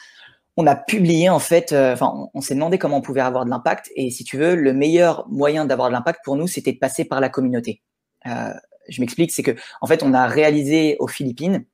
on 0.58 0.68
a 0.68 0.76
publié 0.76 1.30
en 1.30 1.40
fait, 1.40 1.72
euh, 1.72 1.94
enfin, 1.94 2.12
on, 2.16 2.30
on 2.34 2.42
s'est 2.42 2.56
demandé 2.56 2.78
comment 2.78 2.98
on 2.98 3.02
pouvait 3.02 3.22
avoir 3.22 3.46
de 3.46 3.50
l'impact. 3.50 3.92
Et 3.96 4.12
si 4.12 4.24
tu 4.24 4.38
veux, 4.38 4.56
le 4.56 4.74
meilleur 4.74 5.28
moyen 5.30 5.66
d'avoir 5.66 5.90
de 5.90 5.94
l'impact 5.94 6.20
pour 6.24 6.36
nous, 6.36 6.48
c'était 6.48 6.74
de 6.74 6.80
passer 6.80 7.06
par 7.06 7.20
la 7.20 7.30
communauté. 7.30 7.82
Euh, 8.28 8.54
je 8.90 9.02
m'explique, 9.02 9.32
c'est 9.32 9.44
que 9.44 9.56
en 9.82 9.88
fait, 9.88 10.04
on 10.04 10.14
a 10.14 10.28
réalisé 10.28 10.98
aux 11.00 11.08
Philippines 11.08 11.66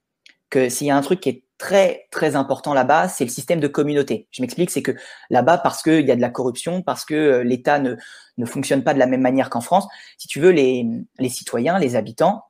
que 0.50 0.70
s'il 0.70 0.88
y 0.88 0.92
a 0.92 0.98
un 0.98 1.02
truc 1.02 1.20
qui 1.20 1.30
est 1.30 1.44
très 1.58 2.08
très 2.12 2.36
important 2.36 2.74
là-bas, 2.74 3.10
c'est 3.10 3.26
le 3.26 3.30
système 3.30 3.60
de 3.60 3.68
communauté. 3.68 4.28
Je 4.32 4.42
m'explique, 4.42 4.72
c'est 4.72 4.82
que 4.82 4.94
là-bas, 5.30 5.58
parce 5.58 5.84
qu'il 5.84 6.08
y 6.08 6.12
a 6.12 6.16
de 6.16 6.22
la 6.22 6.30
corruption, 6.30 6.82
parce 6.82 7.06
que 7.06 7.14
euh, 7.14 7.44
l'État 7.44 7.80
ne, 7.80 7.96
ne 8.38 8.46
fonctionne 8.46 8.84
pas 8.84 8.94
de 8.94 9.00
la 9.00 9.08
même 9.08 9.22
manière 9.22 9.50
qu'en 9.50 9.62
France, 9.62 9.88
si 10.18 10.28
tu 10.28 10.40
veux, 10.40 10.52
les, 10.52 10.88
les 11.20 11.30
citoyens, 11.30 11.78
les 11.78 11.96
habitants, 11.96 12.46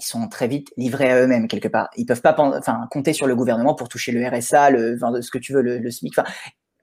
ils 0.00 0.04
sont 0.04 0.28
très 0.28 0.48
vite 0.48 0.72
livrés 0.76 1.10
à 1.10 1.22
eux-mêmes 1.22 1.46
quelque 1.46 1.68
part. 1.68 1.90
Ils 1.96 2.06
peuvent 2.06 2.22
pas 2.22 2.34
enfin, 2.38 2.88
compter 2.90 3.12
sur 3.12 3.26
le 3.26 3.36
gouvernement 3.36 3.74
pour 3.74 3.88
toucher 3.88 4.12
le 4.12 4.26
RSA, 4.26 4.70
le, 4.70 4.98
ce 5.20 5.30
que 5.30 5.38
tu 5.38 5.52
veux, 5.52 5.62
le, 5.62 5.78
le 5.78 5.90
SMIC. 5.90 6.18
Enfin, 6.18 6.28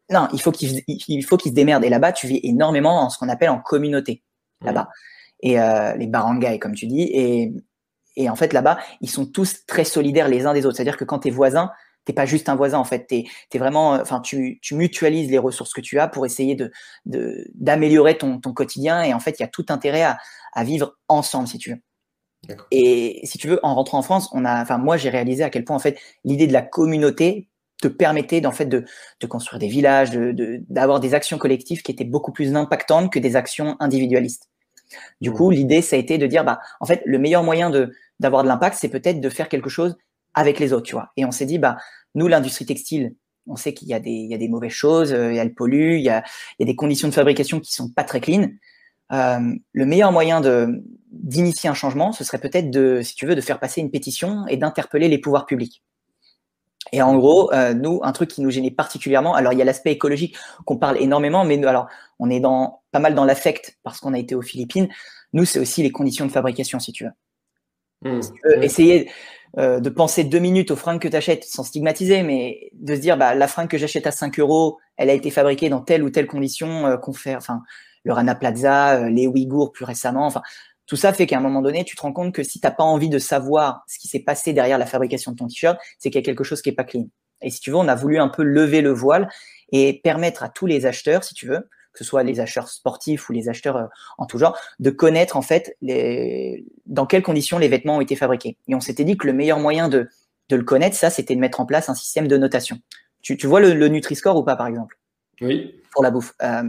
non, 0.10 0.28
il 0.34 0.42
faut 0.42 0.52
qu'ils 0.52 0.82
il 0.88 1.26
faut 1.26 1.36
qu'ils 1.36 1.52
se 1.52 1.56
démerdent. 1.56 1.84
Et 1.84 1.90
là-bas, 1.90 2.14
tu 2.14 2.28
vis 2.28 2.40
énormément 2.44 3.02
en 3.02 3.10
ce 3.10 3.18
qu'on 3.18 3.30
appelle 3.30 3.50
en 3.50 3.60
communauté 3.60 4.24
là-bas. 4.62 4.90
Et 5.42 5.60
euh, 5.60 5.96
les 5.96 6.08
barangays, 6.08 6.60
comme 6.60 6.76
tu 6.76 6.88
dis. 6.88 7.02
Et, 7.02 7.54
et 8.18 8.30
en 8.30 8.36
fait, 8.36 8.52
là-bas, 8.52 8.80
ils 9.00 9.10
sont 9.10 9.26
tous 9.26 9.66
très 9.68 9.86
solidaires 9.86 10.28
les 10.28 10.46
uns 10.46 10.54
des 10.54 10.66
autres. 10.66 10.76
C'est-à-dire 10.76 10.98
que 10.98 11.06
quand 11.06 11.20
tu 11.20 11.30
es 11.30 11.32
voisin, 11.32 11.72
t'es 12.04 12.14
pas 12.14 12.26
juste 12.26 12.50
un 12.50 12.56
voisin 12.56 12.80
en 12.80 12.84
fait. 12.84 13.06
T'es 13.06 13.26
es 13.54 13.58
vraiment, 13.60 13.92
enfin, 13.92 14.20
tu, 14.20 14.60
tu 14.62 14.76
mutualises 14.76 15.30
les 15.30 15.38
ressources 15.38 15.74
que 15.74 15.82
tu 15.82 16.00
as 16.00 16.08
pour 16.08 16.26
essayer 16.26 16.56
de 16.56 16.72
d'améliorer 17.06 18.18
ton, 18.18 18.40
ton 18.40 18.54
quotidien. 18.54 19.04
Et 19.04 19.14
en 19.14 19.20
fait, 19.20 19.40
il 19.40 19.44
y 19.44 19.46
a 19.46 19.50
tout 19.50 19.66
intérêt 19.70 20.02
à, 20.02 20.18
à 20.54 20.64
vivre 20.64 20.98
ensemble, 21.08 21.48
si 21.48 21.60
tu 21.60 21.72
veux. 21.72 21.82
Et 22.72 23.22
si 23.24 23.38
tu 23.38 23.48
veux, 23.48 23.60
en 23.64 23.76
rentrant 23.76 24.00
en 24.00 24.04
France, 24.04 24.30
on 24.32 24.46
a, 24.46 24.62
enfin 24.62 24.78
moi 24.78 24.98
j'ai 24.98 25.10
réalisé 25.10 25.44
à 25.44 25.50
quel 25.50 25.64
point 25.66 25.76
en 25.76 25.80
fait 25.80 26.00
l'idée 26.24 26.48
de 26.48 26.54
la 26.54 26.62
communauté 26.62 27.50
te 27.82 27.88
permettait 27.88 28.46
en 28.46 28.52
fait 28.52 28.66
de, 28.66 28.86
de 29.20 29.28
construire 29.28 29.60
des 29.60 29.68
villages, 29.68 30.12
de 30.12 30.62
d'avoir 30.70 31.00
des 31.00 31.14
actions 31.14 31.38
collectives 31.38 31.82
qui 31.82 31.92
étaient 31.92 32.06
beaucoup 32.06 32.32
plus 32.32 32.56
impactantes 32.56 33.12
que 33.12 33.20
des 33.20 33.36
actions 33.36 33.76
individualistes. 33.80 34.50
Du 35.22 35.32
coup, 35.32 35.50
mmh. 35.50 35.54
l'idée 35.54 35.82
ça 35.82 35.96
a 35.96 36.00
été 36.00 36.18
de 36.18 36.28
dire 36.28 36.44
bah 36.44 36.60
en 36.80 36.86
fait 36.86 37.02
le 37.06 37.20
meilleur 37.20 37.44
moyen 37.44 37.70
de 37.70 37.92
d'avoir 38.20 38.44
de 38.44 38.48
l'impact, 38.48 38.78
c'est 38.80 38.90
peut-être 38.90 39.22
de 39.22 39.30
faire 39.30 39.50
quelque 39.50 39.70
chose 39.70 39.98
avec 40.34 40.60
les 40.60 40.74
autres, 40.74 40.86
tu 40.86 40.96
vois. 40.96 41.12
Et 41.18 41.26
on 41.26 41.32
s'est 41.32 41.46
dit 41.46 41.60
bah 41.60 41.78
nous 42.16 42.28
l'industrie 42.28 42.66
textile, 42.66 43.16
on 43.48 43.56
sait 43.56 43.74
qu'il 43.74 43.88
y 43.88 43.94
a 43.94 44.00
des 44.00 44.12
il 44.12 44.30
y 44.30 44.36
a 44.36 44.38
des 44.38 44.50
mauvaises 44.50 44.72
choses, 44.72 45.14
euh, 45.14 45.32
il 45.32 45.36
y 45.36 45.40
a 45.40 45.46
le 45.46 45.54
pollue, 45.54 45.98
il 45.98 46.04
y 46.04 46.10
a 46.10 46.24
il 46.60 46.64
y 46.68 46.70
a 46.70 46.72
des 46.72 46.76
conditions 46.76 47.08
de 47.08 47.14
fabrication 47.14 47.60
qui 47.60 47.74
sont 47.74 47.90
pas 47.90 48.04
très 48.04 48.22
clean. 48.22 48.50
Euh, 49.14 49.56
le 49.72 49.86
meilleur 49.86 50.12
moyen 50.12 50.42
de 50.42 50.84
d'initier 51.12 51.70
un 51.70 51.74
changement, 51.74 52.12
ce 52.12 52.24
serait 52.24 52.40
peut-être 52.40 52.70
de, 52.70 53.02
si 53.02 53.16
tu 53.16 53.26
veux, 53.26 53.36
de 53.36 53.42
faire 53.42 53.60
passer 53.60 53.82
une 53.82 53.90
pétition 53.90 54.46
et 54.48 54.58
d'interpeller 54.58 55.08
les 55.08 55.18
pouvoirs 55.18 55.46
publics. 55.46 55.84
Et 56.92 57.02
en 57.02 57.18
gros, 57.18 57.52
euh, 57.54 57.74
nous, 57.74 58.00
un 58.04 58.12
truc 58.12 58.30
qui 58.30 58.42
nous 58.42 58.50
gênait 58.50 58.72
particulièrement, 58.72 59.36
alors 59.36 59.54
il 59.54 59.60
y 59.60 59.62
a 59.62 59.66
l'aspect 59.66 59.92
écologique 59.92 60.38
qu'on 60.66 60.78
parle 60.78 60.98
énormément, 61.02 61.46
mais 61.46 61.58
nous, 61.58 61.68
alors 61.68 61.88
on 62.20 62.30
est 62.30 62.40
dans 62.40 62.82
pas 62.92 63.00
mal 63.00 63.16
dans 63.16 63.26
l'affect 63.26 63.78
parce 63.84 64.00
qu'on 64.00 64.14
a 64.14 64.20
été 64.20 64.36
aux 64.36 64.42
Philippines. 64.42 64.88
Nous, 65.34 65.46
c'est 65.46 65.60
aussi 65.60 65.84
les 65.84 65.92
conditions 65.92 66.26
de 66.26 66.32
fabrication, 66.32 66.80
si 66.80 66.92
tu 66.92 67.06
veux. 67.06 67.12
Mmh. 68.04 68.20
Mmh. 68.20 68.64
Essayer 68.64 69.10
euh, 69.58 69.80
de 69.80 69.90
penser 69.90 70.24
deux 70.24 70.40
minutes 70.40 70.72
aux 70.72 70.76
fringues 70.76 71.00
que 71.00 71.08
tu 71.08 71.16
achètes 71.16 71.44
sans 71.44 71.64
stigmatiser, 71.64 72.22
mais 72.22 72.70
de 72.74 72.96
se 72.96 73.00
dire, 73.00 73.18
bah, 73.18 73.34
la 73.34 73.48
fringue 73.48 73.70
que 73.70 73.78
j'achète 73.78 74.06
à 74.06 74.12
5 74.12 74.40
euros, 74.40 74.78
elle 74.98 75.10
a 75.10 75.14
été 75.14 75.32
fabriquée 75.32 75.70
dans 75.70 75.82
telle 75.82 76.04
ou 76.04 76.12
telle 76.12 76.28
condition 76.28 76.86
euh, 76.86 76.98
qu'on 76.98 77.14
fait, 77.14 77.36
enfin, 77.36 77.64
le 78.04 78.14
Rana 78.14 78.36
Plaza, 78.36 78.98
euh, 78.98 79.10
les 79.10 79.26
Ouïghours 79.26 79.72
plus 79.72 79.86
récemment. 79.86 80.28
Enfin, 80.28 80.44
tout 80.88 80.96
ça 80.96 81.14
fait 81.14 81.28
qu'à 81.28 81.38
un 81.38 81.42
moment 81.42 81.62
donné, 81.62 81.84
tu 81.84 81.96
te 81.96 82.02
rends 82.02 82.14
compte 82.14 82.34
que 82.34 82.44
si 82.44 82.60
tu 82.60 82.66
n'as 82.66 82.72
pas 82.72 82.84
envie 82.84 83.10
de 83.10 83.20
savoir 83.20 83.84
ce 83.88 84.00
qui 84.00 84.08
s'est 84.08 84.22
passé 84.22 84.54
derrière 84.54 84.78
la 84.78 84.86
fabrication 84.86 85.34
de 85.34 85.38
ton 85.38 85.48
t-shirt, 85.48 85.78
c'est 86.00 86.10
qu'il 86.10 86.20
y 86.20 86.24
a 86.24 86.26
quelque 86.26 86.46
chose 86.46 86.62
qui 86.62 86.70
est 86.70 86.74
pas 86.74 86.86
clean. 86.86 87.08
Et 87.42 87.52
si 87.52 87.60
tu 87.60 87.70
veux, 87.70 87.76
on 87.76 87.88
a 87.88 87.96
voulu 87.96 88.18
un 88.20 88.30
peu 88.30 88.44
lever 88.44 88.82
le 88.82 88.92
voile 88.92 89.30
et 89.72 90.00
permettre 90.02 90.44
à 90.44 90.50
tous 90.50 90.66
les 90.66 90.86
acheteurs, 90.86 91.24
si 91.24 91.34
tu 91.34 91.46
veux, 91.46 91.70
que 91.92 92.04
ce 92.04 92.04
soit 92.04 92.24
les 92.24 92.40
acheteurs 92.40 92.70
sportifs 92.70 93.28
ou 93.30 93.34
les 93.34 93.50
acheteurs 93.50 93.78
euh, 93.78 93.86
en 94.18 94.26
tout 94.26 94.38
genre, 94.38 94.58
de 94.80 94.90
connaître 94.90 95.36
en 95.36 95.42
fait 95.42 95.78
dans 96.86 97.06
quelles 97.06 97.24
conditions 97.24 97.58
les 97.58 97.68
vêtements 97.68 97.98
ont 97.98 98.02
été 98.02 98.16
fabriqués. 98.16 98.58
Et 98.68 98.76
on 98.76 98.80
s'était 98.80 99.04
dit 99.04 99.18
que 99.18 99.28
le 99.28 99.34
meilleur 99.34 99.60
moyen 99.60 99.90
de, 99.90 100.08
le 100.50 100.64
connaître, 100.64 100.96
ça, 100.96 101.10
c'était 101.10 101.36
de 101.36 101.42
mettre 101.42 101.60
en 101.60 101.66
place 101.66 101.90
un 101.90 101.96
système 101.96 102.28
de 102.28 102.38
notation. 102.38 102.80
Tu, 103.22 103.36
tu 103.36 103.48
vois 103.48 103.60
le, 103.60 103.74
le 103.74 103.88
Nutri-Score 103.90 104.38
ou 104.38 104.44
pas, 104.44 104.56
par 104.56 104.68
exemple? 104.68 104.97
Oui. 105.42 105.82
Pour 105.92 106.04
la 106.04 106.12
bouffe. 106.12 106.34
Euh, 106.42 106.64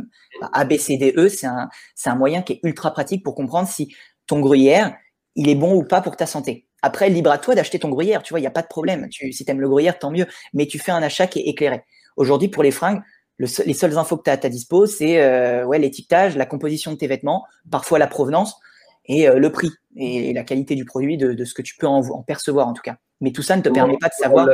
ABCDE, 0.53 1.29
c'est 1.29 1.47
un, 1.47 1.69
c'est 1.95 2.11
un 2.11 2.17
moyen 2.17 2.43
qui 2.43 2.55
est 2.55 2.61
ultra 2.63 2.93
pratique 2.93 3.25
pour 3.25 3.35
comprendre 3.35 3.69
si 3.69 3.95
ton 4.27 4.41
gruyère, 4.41 4.95
il 5.35 5.49
est 5.49 5.55
bon 5.55 5.75
ou 5.75 5.85
pas 5.85 6.01
pour 6.01 6.17
ta 6.17 6.27
santé. 6.27 6.67
Après, 6.83 7.09
libre 7.09 7.31
à 7.31 7.39
toi 7.39 7.55
d'acheter 7.55 7.79
ton 7.79 7.89
gruyère, 7.89 8.23
tu 8.23 8.33
vois, 8.33 8.41
il 8.41 8.43
n'y 8.43 8.49
a 8.49 8.53
pas 8.53 8.63
de 8.63 8.69
problème. 8.69 9.09
Tu, 9.09 9.33
si 9.33 9.45
tu 9.45 9.51
aimes 9.51 9.61
le 9.61 9.69
gruyère, 9.69 9.99
tant 9.99 10.11
mieux. 10.11 10.27
Mais 10.55 10.67
tu 10.67 10.79
fais 10.79 10.93
un 10.93 11.03
achat 11.03 11.27
qui 11.27 11.41
est 11.41 11.49
éclairé. 11.49 11.83
Aujourd'hui, 12.17 12.49
pour 12.49 12.63
les 12.63 12.71
fringues, 12.71 13.03
les 13.39 13.75
seules 13.75 13.99
infos 13.99 14.17
que 14.17 14.25
tu 14.25 14.31
as 14.31 14.35
à 14.35 14.37
ta 14.37 14.49
dispo, 14.49 14.87
c'est 14.87 15.23
euh, 15.23 15.65
ouais, 15.65 15.79
l'étiquetage, 15.79 16.37
la 16.37 16.47
composition 16.47 16.93
de 16.93 16.97
tes 16.97 17.07
vêtements, 17.07 17.45
parfois 17.71 17.99
la 17.99 18.09
provenance 18.09 18.59
et 19.07 19.29
euh, 19.29 19.39
le 19.39 19.53
prix 19.53 19.71
et, 19.97 20.33
la 20.33 20.43
qualité 20.43 20.75
du 20.75 20.85
produit, 20.85 21.17
de, 21.17 21.45
ce 21.45 21.55
que 21.55 21.63
tu 21.63 21.77
peux 21.77 21.87
en, 21.87 22.23
percevoir 22.23 22.67
en 22.67 22.73
tout 22.73 22.83
cas. 22.83 22.97
Mais 23.21 23.31
tout 23.31 23.43
ça 23.43 23.57
ne 23.57 23.63
te 23.63 23.69
permet 23.69 23.97
pas 23.99 24.09
de 24.09 24.15
savoir. 24.15 24.49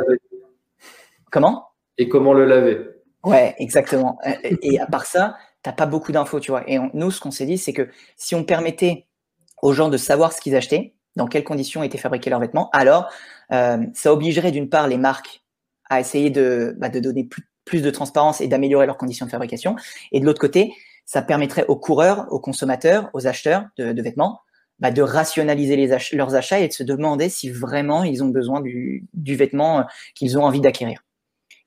Comment? 1.31 1.69
Et 1.97 2.07
comment 2.09 2.33
le 2.33 2.45
laver? 2.45 2.77
Ouais, 3.25 3.55
exactement. 3.57 4.17
et 4.41 4.79
à 4.79 4.85
part 4.85 5.05
ça, 5.05 5.35
tu 5.63 5.69
n'as 5.69 5.75
pas 5.75 5.85
beaucoup 5.85 6.11
d'infos, 6.11 6.39
tu 6.39 6.51
vois. 6.51 6.63
Et 6.69 6.77
nous, 6.93 7.11
ce 7.11 7.19
qu'on 7.19 7.31
s'est 7.31 7.45
dit, 7.45 7.57
c'est 7.57 7.73
que 7.73 7.89
si 8.15 8.35
on 8.35 8.43
permettait 8.43 9.07
aux 9.61 9.73
gens 9.73 9.89
de 9.89 9.97
savoir 9.97 10.31
ce 10.31 10.41
qu'ils 10.41 10.55
achetaient, 10.55 10.93
dans 11.15 11.27
quelles 11.27 11.43
conditions 11.43 11.81
étaient 11.81 11.97
fabriqués 11.97 12.29
leurs 12.29 12.39
vêtements, 12.39 12.69
alors 12.71 13.09
euh, 13.51 13.83
ça 13.93 14.13
obligerait 14.13 14.51
d'une 14.51 14.69
part 14.69 14.87
les 14.87 14.97
marques 14.97 15.43
à 15.89 15.99
essayer 15.99 16.29
de, 16.29 16.75
bah, 16.77 16.89
donner 16.89 17.27
plus, 17.65 17.81
de 17.81 17.89
transparence 17.89 18.41
et 18.41 18.47
d'améliorer 18.47 18.85
leurs 18.85 18.97
conditions 18.97 19.25
de 19.25 19.31
fabrication. 19.31 19.75
Et 20.11 20.19
de 20.19 20.25
l'autre 20.25 20.41
côté, 20.41 20.73
ça 21.05 21.21
permettrait 21.21 21.65
aux 21.67 21.75
coureurs, 21.75 22.27
aux 22.31 22.39
consommateurs, 22.39 23.09
aux 23.13 23.27
acheteurs 23.27 23.65
de, 23.77 24.01
vêtements 24.01 24.41
bah, 24.79 24.91
de 24.91 25.01
rationaliser 25.01 25.87
leurs 26.13 26.35
achats 26.35 26.59
et 26.59 26.67
de 26.67 26.73
se 26.73 26.83
demander 26.83 27.29
si 27.29 27.49
vraiment 27.49 28.03
ils 28.03 28.23
ont 28.23 28.29
besoin 28.29 28.61
du, 28.61 29.07
du 29.13 29.35
vêtement 29.35 29.79
euh, 29.79 29.83
qu'ils 30.15 30.37
ont 30.37 30.43
envie 30.43 30.61
d'acquérir. 30.61 31.01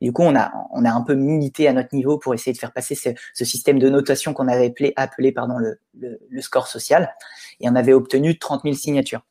Et 0.00 0.06
du 0.06 0.12
coup, 0.12 0.22
on 0.22 0.36
a, 0.36 0.52
on 0.70 0.84
a 0.84 0.90
un 0.90 1.02
peu 1.02 1.14
milité 1.14 1.68
à 1.68 1.72
notre 1.72 1.94
niveau 1.94 2.18
pour 2.18 2.34
essayer 2.34 2.52
de 2.52 2.58
faire 2.58 2.72
passer 2.72 2.94
ce, 2.94 3.10
ce 3.34 3.44
système 3.44 3.78
de 3.78 3.88
notation 3.88 4.32
qu'on 4.32 4.48
avait 4.48 4.66
appelé, 4.66 4.92
appelé 4.96 5.32
pardon, 5.32 5.58
le, 5.58 5.80
le, 5.98 6.20
le, 6.28 6.40
score 6.40 6.68
social. 6.68 7.14
Et 7.60 7.68
on 7.68 7.74
avait 7.74 7.92
obtenu 7.92 8.38
30 8.38 8.62
000 8.62 8.74
signatures. 8.74 9.24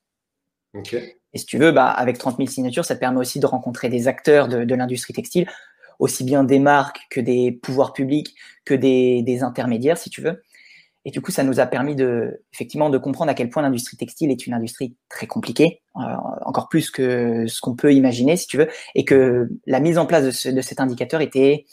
Okay. 0.74 1.18
Et 1.34 1.38
si 1.38 1.46
tu 1.46 1.58
veux, 1.58 1.72
bah, 1.72 1.88
avec 1.88 2.18
30 2.18 2.38
000 2.38 2.50
signatures, 2.50 2.86
ça 2.86 2.96
te 2.96 3.00
permet 3.00 3.20
aussi 3.20 3.40
de 3.40 3.46
rencontrer 3.46 3.90
des 3.90 4.08
acteurs 4.08 4.48
de, 4.48 4.66
de 4.66 4.76
l'industrie 4.76 5.14
textile 5.14 5.48
aussi 6.00 6.24
bien 6.24 6.44
des 6.44 6.60
marques 6.60 7.08
que 7.10 7.20
des 7.20 7.52
pouvoirs 7.52 7.94
publics, 7.94 8.36
que 8.66 8.74
des, 8.74 9.24
des, 9.24 9.44
intermédiaires, 9.44 9.98
si 9.98 10.10
tu 10.10 10.22
veux. 10.22 10.44
Et 11.08 11.10
du 11.10 11.22
coup, 11.22 11.32
ça 11.32 11.46
nous 11.46 11.62
a 11.62 11.66
permis 11.66 11.96
de, 11.96 12.44
effectivement, 12.54 12.90
de 12.90 12.98
comprendre 12.98 13.32
à 13.32 13.34
quel 13.34 13.50
point 13.50 13.64
l'industrie 13.64 13.96
textile 13.96 14.30
est 14.30 14.46
une 14.46 14.54
industrie 14.54 14.98
très 15.08 15.26
compliquée, 15.26 15.80
euh, 15.96 16.02
encore 16.46 16.68
plus 16.68 16.92
que 16.92 17.48
ce 17.48 17.62
qu'on 17.62 17.78
peut 17.78 17.94
imaginer, 17.94 18.36
si 18.36 18.46
tu 18.46 18.58
veux, 18.58 18.68
et 18.94 19.06
que 19.06 19.48
la 19.66 19.80
mise 19.80 19.98
en 19.98 20.06
place 20.06 20.26
de, 20.26 20.32
ce, 20.32 20.50
de 20.50 20.60
cet 20.60 20.82
indicateur 20.82 21.22
était 21.22 21.64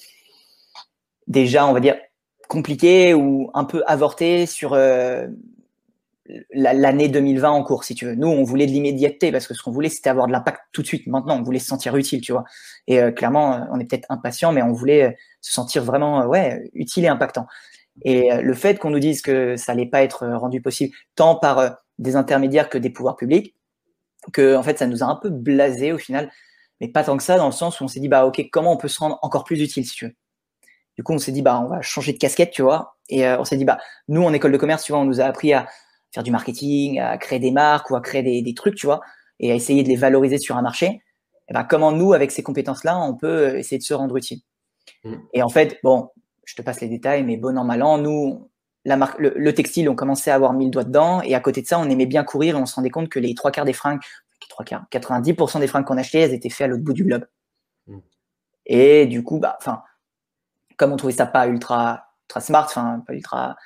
déjà, 1.26 1.66
on 1.66 1.72
va 1.72 1.80
dire, 1.80 1.96
compliquée 2.46 3.12
ou 3.12 3.50
un 3.54 3.64
peu 3.64 3.82
avortée 3.88 4.46
sur 4.46 4.72
euh, 4.72 5.26
l'année 6.52 7.08
2020 7.08 7.50
en 7.50 7.64
cours, 7.64 7.82
si 7.82 7.96
tu 7.96 8.04
veux. 8.04 8.14
Nous, 8.14 8.28
on 8.28 8.44
voulait 8.44 8.66
de 8.66 8.70
l'immédiateté 8.70 9.32
parce 9.32 9.48
que 9.48 9.54
ce 9.54 9.64
qu'on 9.64 9.72
voulait, 9.72 9.88
c'était 9.88 10.10
avoir 10.10 10.28
de 10.28 10.32
l'impact 10.32 10.60
tout 10.70 10.82
de 10.82 10.86
suite. 10.86 11.08
Maintenant, 11.08 11.40
on 11.40 11.42
voulait 11.42 11.58
se 11.58 11.66
sentir 11.66 11.96
utile, 11.96 12.20
tu 12.20 12.30
vois. 12.30 12.44
Et 12.86 13.00
euh, 13.00 13.10
clairement, 13.10 13.66
on 13.72 13.80
est 13.80 13.84
peut-être 13.84 14.06
impatient, 14.10 14.52
mais 14.52 14.62
on 14.62 14.72
voulait 14.72 15.16
se 15.40 15.52
sentir 15.52 15.82
vraiment, 15.82 16.24
ouais, 16.26 16.70
utile 16.72 17.04
et 17.04 17.08
impactant. 17.08 17.48
Et 18.02 18.30
le 18.42 18.54
fait 18.54 18.78
qu'on 18.78 18.90
nous 18.90 18.98
dise 18.98 19.22
que 19.22 19.56
ça 19.56 19.72
allait 19.72 19.86
pas 19.86 20.02
être 20.02 20.26
rendu 20.26 20.60
possible 20.60 20.94
tant 21.14 21.36
par 21.36 21.78
des 21.98 22.16
intermédiaires 22.16 22.68
que 22.68 22.78
des 22.78 22.90
pouvoirs 22.90 23.16
publics, 23.16 23.54
que 24.32 24.56
en 24.56 24.62
fait, 24.62 24.78
ça 24.78 24.86
nous 24.86 25.02
a 25.02 25.06
un 25.06 25.16
peu 25.16 25.30
blasé 25.30 25.92
au 25.92 25.98
final, 25.98 26.30
mais 26.80 26.88
pas 26.88 27.04
tant 27.04 27.16
que 27.16 27.22
ça, 27.22 27.36
dans 27.36 27.46
le 27.46 27.52
sens 27.52 27.80
où 27.80 27.84
on 27.84 27.88
s'est 27.88 28.00
dit, 28.00 28.08
bah 28.08 28.26
ok, 28.26 28.42
comment 28.50 28.72
on 28.72 28.76
peut 28.76 28.88
se 28.88 28.98
rendre 28.98 29.18
encore 29.22 29.44
plus 29.44 29.60
utile, 29.60 29.86
si 29.86 29.94
tu 29.94 30.06
veux. 30.06 30.14
Du 30.96 31.02
coup, 31.02 31.12
on 31.12 31.18
s'est 31.18 31.32
dit, 31.32 31.42
bah 31.42 31.60
on 31.64 31.68
va 31.68 31.82
changer 31.82 32.12
de 32.12 32.18
casquette, 32.18 32.50
tu 32.50 32.62
vois. 32.62 32.96
Et 33.08 33.26
on 33.28 33.44
s'est 33.44 33.56
dit, 33.56 33.64
bah 33.64 33.78
nous, 34.08 34.22
en 34.22 34.32
école 34.32 34.52
de 34.52 34.58
commerce, 34.58 34.84
tu 34.84 34.92
vois, 34.92 35.00
on 35.00 35.04
nous 35.04 35.20
a 35.20 35.24
appris 35.24 35.52
à 35.52 35.68
faire 36.12 36.22
du 36.22 36.30
marketing, 36.30 37.00
à 37.00 37.18
créer 37.18 37.38
des 37.38 37.50
marques 37.50 37.90
ou 37.90 37.96
à 37.96 38.00
créer 38.00 38.22
des, 38.22 38.42
des 38.42 38.54
trucs, 38.54 38.76
tu 38.76 38.86
vois, 38.86 39.00
et 39.40 39.52
à 39.52 39.54
essayer 39.54 39.82
de 39.82 39.88
les 39.88 39.96
valoriser 39.96 40.38
sur 40.38 40.56
un 40.56 40.62
marché, 40.62 41.00
et 41.48 41.52
ben, 41.52 41.64
comment 41.64 41.92
nous, 41.92 42.12
avec 42.12 42.30
ces 42.30 42.42
compétences-là, 42.42 42.98
on 42.98 43.14
peut 43.14 43.58
essayer 43.58 43.78
de 43.78 43.82
se 43.82 43.94
rendre 43.94 44.16
utile. 44.16 44.40
Mmh. 45.04 45.14
Et 45.34 45.42
en 45.42 45.48
fait, 45.48 45.78
bon, 45.82 46.10
je 46.44 46.54
te 46.54 46.62
passe 46.62 46.80
les 46.80 46.88
détails, 46.88 47.22
mais 47.24 47.36
bon 47.36 47.56
an, 47.58 47.64
mal 47.64 47.82
an, 47.82 47.98
nous, 47.98 48.50
la 48.84 48.96
marque, 48.96 49.18
le, 49.18 49.54
textile, 49.54 49.88
on 49.88 49.94
commençait 49.94 50.30
à 50.30 50.34
avoir 50.34 50.52
mille 50.52 50.70
doigts 50.70 50.84
dedans, 50.84 51.22
et 51.22 51.34
à 51.34 51.40
côté 51.40 51.62
de 51.62 51.66
ça, 51.66 51.78
on 51.78 51.88
aimait 51.88 52.06
bien 52.06 52.24
courir, 52.24 52.56
et 52.56 52.58
on 52.58 52.66
se 52.66 52.74
rendait 52.74 52.90
compte 52.90 53.08
que 53.08 53.18
les 53.18 53.34
trois 53.34 53.50
quarts 53.50 53.64
des 53.64 53.72
fringues, 53.72 54.00
trois 54.48 54.64
quarts, 54.64 54.84
90% 54.92 55.60
des 55.60 55.66
fringues 55.66 55.84
qu'on 55.84 55.96
achetait, 55.96 56.20
elles 56.20 56.34
étaient 56.34 56.50
faites 56.50 56.66
à 56.66 56.68
l'autre 56.68 56.82
bout 56.82 56.92
du 56.92 57.04
globe. 57.04 57.26
Mmh. 57.86 57.98
Et 58.66 59.06
du 59.06 59.22
coup, 59.22 59.38
bah, 59.38 59.56
enfin, 59.58 59.82
comme 60.76 60.92
on 60.92 60.96
trouvait 60.96 61.14
ça 61.14 61.26
pas 61.26 61.46
ultra, 61.46 62.04
ultra 62.24 62.40
smart, 62.40 62.64
enfin, 62.64 63.02
pas 63.06 63.14
ultra 63.14 63.56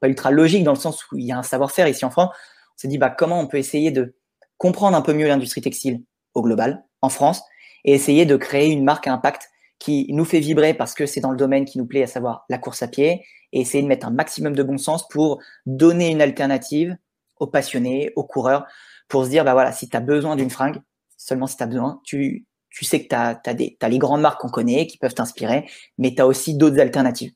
pas 0.00 0.08
ultra 0.08 0.30
logique 0.30 0.64
dans 0.64 0.72
le 0.72 0.78
sens 0.78 1.10
où 1.10 1.16
il 1.16 1.24
y 1.24 1.32
a 1.32 1.38
un 1.38 1.42
savoir-faire 1.42 1.88
ici 1.88 2.04
en 2.04 2.10
France. 2.10 2.30
On 2.34 2.78
s'est 2.78 2.88
dit 2.88 2.98
bah, 2.98 3.10
comment 3.10 3.40
on 3.40 3.46
peut 3.46 3.58
essayer 3.58 3.90
de 3.90 4.14
comprendre 4.58 4.96
un 4.96 5.02
peu 5.02 5.12
mieux 5.12 5.26
l'industrie 5.26 5.60
textile 5.60 6.02
au 6.34 6.42
global 6.42 6.84
en 7.00 7.08
France 7.08 7.42
et 7.84 7.94
essayer 7.94 8.26
de 8.26 8.36
créer 8.36 8.70
une 8.70 8.84
marque 8.84 9.06
à 9.06 9.12
impact 9.12 9.50
qui 9.80 10.06
nous 10.10 10.24
fait 10.24 10.38
vibrer 10.38 10.74
parce 10.74 10.94
que 10.94 11.06
c'est 11.06 11.20
dans 11.20 11.32
le 11.32 11.36
domaine 11.36 11.64
qui 11.64 11.78
nous 11.78 11.86
plaît, 11.86 12.04
à 12.04 12.06
savoir 12.06 12.44
la 12.48 12.58
course 12.58 12.82
à 12.82 12.88
pied, 12.88 13.24
et 13.52 13.60
essayer 13.60 13.82
de 13.82 13.88
mettre 13.88 14.06
un 14.06 14.12
maximum 14.12 14.54
de 14.54 14.62
bon 14.62 14.78
sens 14.78 15.08
pour 15.08 15.40
donner 15.66 16.10
une 16.10 16.22
alternative 16.22 16.96
aux 17.40 17.48
passionnés, 17.48 18.12
aux 18.14 18.22
coureurs, 18.22 18.66
pour 19.08 19.24
se 19.24 19.30
dire, 19.30 19.44
bah 19.44 19.54
voilà, 19.54 19.72
si 19.72 19.88
tu 19.88 19.96
as 19.96 20.00
besoin 20.00 20.36
d'une 20.36 20.50
fringue, 20.50 20.80
seulement 21.16 21.46
si 21.46 21.56
tu 21.56 21.62
as 21.62 21.66
besoin, 21.66 22.00
tu, 22.04 22.46
tu 22.68 22.84
sais 22.84 23.02
que 23.02 23.08
tu 23.08 23.14
as, 23.16 23.88
les 23.88 23.98
grandes 23.98 24.20
marques 24.20 24.40
qu'on 24.40 24.50
connaît 24.50 24.86
qui 24.86 24.98
peuvent 24.98 25.14
t'inspirer, 25.14 25.68
mais 25.98 26.14
tu 26.14 26.20
as 26.20 26.26
aussi 26.26 26.54
d'autres 26.54 26.78
alternatives. 26.78 27.32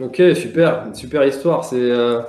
Ok, 0.00 0.22
super, 0.36 0.94
super 0.94 1.24
histoire. 1.24 1.64
C'est 1.64 1.76
euh, 1.76 2.22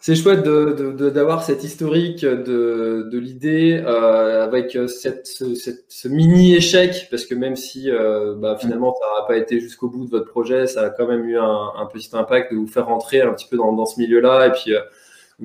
c'est 0.00 0.14
chouette 0.14 0.42
d'avoir 0.42 1.42
cette 1.42 1.64
historique 1.64 2.24
de, 2.24 3.08
de 3.10 3.18
l'idée 3.18 3.82
euh, 3.84 4.44
avec 4.44 4.78
cette, 4.86 5.26
ce, 5.26 6.08
mini 6.08 6.54
échec, 6.54 7.08
parce 7.10 7.24
que 7.24 7.34
même 7.34 7.56
si 7.56 7.90
euh, 7.90 8.34
bah, 8.36 8.56
finalement 8.60 8.94
ça 8.94 9.20
n'a 9.20 9.26
pas 9.26 9.36
été 9.36 9.60
jusqu'au 9.60 9.88
bout 9.88 10.04
de 10.04 10.10
votre 10.10 10.30
projet, 10.30 10.66
ça 10.66 10.82
a 10.82 10.90
quand 10.90 11.08
même 11.08 11.24
eu 11.24 11.36
un, 11.38 11.88
petit 11.92 12.10
impact 12.12 12.52
de 12.52 12.58
vous 12.58 12.68
faire 12.68 12.86
rentrer 12.86 13.22
un 13.22 13.32
petit 13.32 13.48
peu 13.48 13.56
dans, 13.56 13.72
dans 13.72 13.86
ce 13.86 13.98
milieu-là. 14.00 14.46
Et 14.46 14.52
puis 14.52 14.72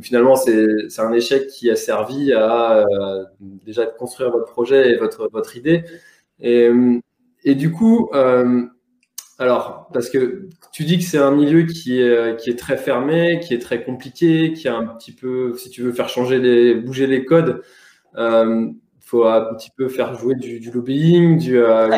finalement, 0.02 0.36
c'est 0.36 1.00
un 1.00 1.14
échec 1.14 1.48
qui 1.48 1.72
a 1.72 1.76
servi 1.76 2.34
à 2.34 2.86
déjà 3.40 3.86
construire 3.86 4.32
votre 4.32 4.52
projet 4.52 4.92
et 4.92 4.98
votre, 4.98 5.30
votre 5.32 5.58
idée. 5.58 5.84
Et, 6.40 6.70
et 7.44 7.56
du 7.56 7.72
coup, 7.72 8.12
alors, 9.44 9.90
parce 9.92 10.10
que 10.10 10.48
tu 10.72 10.86
dis 10.86 10.98
que 10.98 11.04
c'est 11.04 11.18
un 11.18 11.32
milieu 11.32 11.64
qui 11.64 12.00
est, 12.00 12.08
euh, 12.08 12.34
qui 12.34 12.50
est 12.50 12.58
très 12.58 12.78
fermé, 12.78 13.42
qui 13.42 13.54
est 13.54 13.60
très 13.60 13.84
compliqué, 13.84 14.54
qui 14.54 14.70
a 14.70 14.76
un 14.78 14.86
petit 14.86 15.12
peu, 15.12 15.54
si 15.58 15.70
tu 15.70 15.82
veux 15.82 15.92
faire 15.92 16.08
changer 16.08 16.40
les, 16.40 16.76
bouger 16.76 17.08
les 17.08 17.26
codes, 17.26 17.62
il 18.14 18.20
euh, 18.20 18.68
faut 19.02 19.26
un 19.26 19.54
petit 19.54 19.70
peu 19.76 19.90
faire 19.90 20.16
jouer 20.16 20.36
du, 20.36 20.72
lobbying, 20.72 21.38
du, 21.38 21.58
euh, 21.58 21.90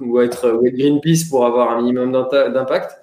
ou, 0.00 0.20
être, 0.20 0.60
Greenpeace 0.64 1.28
pour 1.30 1.46
avoir 1.46 1.70
un 1.70 1.80
minimum 1.80 2.10
d'impact. 2.10 2.98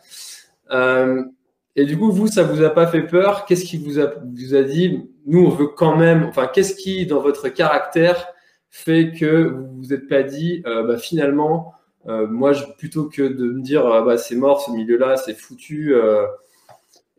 et 1.77 1.85
du 1.85 1.97
coup, 1.97 2.11
vous, 2.11 2.27
ça 2.27 2.43
vous 2.43 2.61
a 2.63 2.71
pas 2.71 2.87
fait 2.87 3.03
peur? 3.03 3.45
Qu'est-ce 3.45 3.63
qui 3.63 3.77
vous 3.77 4.01
a, 4.01 4.15
vous 4.21 4.53
a 4.53 4.63
dit 4.63 5.09
Nous, 5.25 5.45
on 5.45 5.49
veut 5.49 5.67
quand 5.67 5.95
même. 5.95 6.25
Enfin, 6.25 6.49
qu'est-ce 6.53 6.75
qui, 6.75 7.05
dans 7.05 7.21
votre 7.21 7.47
caractère, 7.47 8.33
fait 8.69 9.13
que 9.17 9.43
vous 9.47 9.77
vous 9.77 9.93
êtes 9.93 10.09
pas 10.09 10.23
dit, 10.23 10.61
bah, 10.65 10.97
finalement, 10.97 11.73
moi, 12.05 12.53
je, 12.53 12.63
plutôt 12.77 13.05
que 13.05 13.21
de 13.21 13.45
me 13.45 13.61
dire 13.61 13.85
ah 13.85 14.01
bah, 14.01 14.17
c'est 14.17 14.35
mort 14.35 14.61
ce 14.61 14.71
milieu-là, 14.71 15.17
c'est 15.17 15.33
foutu, 15.33 15.93
euh, 15.93 16.25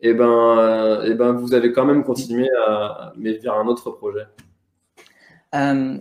et 0.01 0.13
ben, 0.13 1.01
et 1.05 1.13
ben, 1.13 1.31
vous 1.31 1.53
avez 1.53 1.71
quand 1.71 1.85
même 1.85 2.03
continué 2.03 2.49
à, 2.67 3.13
mais 3.15 3.33
vers 3.33 3.55
un 3.55 3.67
autre 3.67 3.91
projet. 3.91 4.25
Euh, 5.55 5.97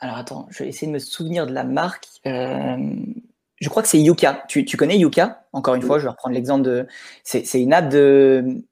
alors 0.00 0.16
attends, 0.16 0.46
je 0.50 0.62
vais 0.64 0.68
essayer 0.68 0.88
de 0.88 0.92
me 0.92 0.98
souvenir 0.98 1.46
de 1.46 1.52
la 1.52 1.64
marque. 1.64 2.08
je 2.24 3.68
crois 3.68 3.82
que 3.82 3.88
c'est 3.88 4.00
Yuka. 4.00 4.44
Tu, 4.48 4.64
tu, 4.64 4.76
connais 4.76 4.98
Yuka? 4.98 5.46
Encore 5.52 5.74
une 5.74 5.82
fois, 5.82 5.98
je 5.98 6.04
vais 6.04 6.10
reprendre 6.10 6.34
l'exemple 6.34 6.62
de. 6.62 6.86
C'est 7.22 7.60
une 7.60 7.72
app 7.72 7.88
de 7.88 8.62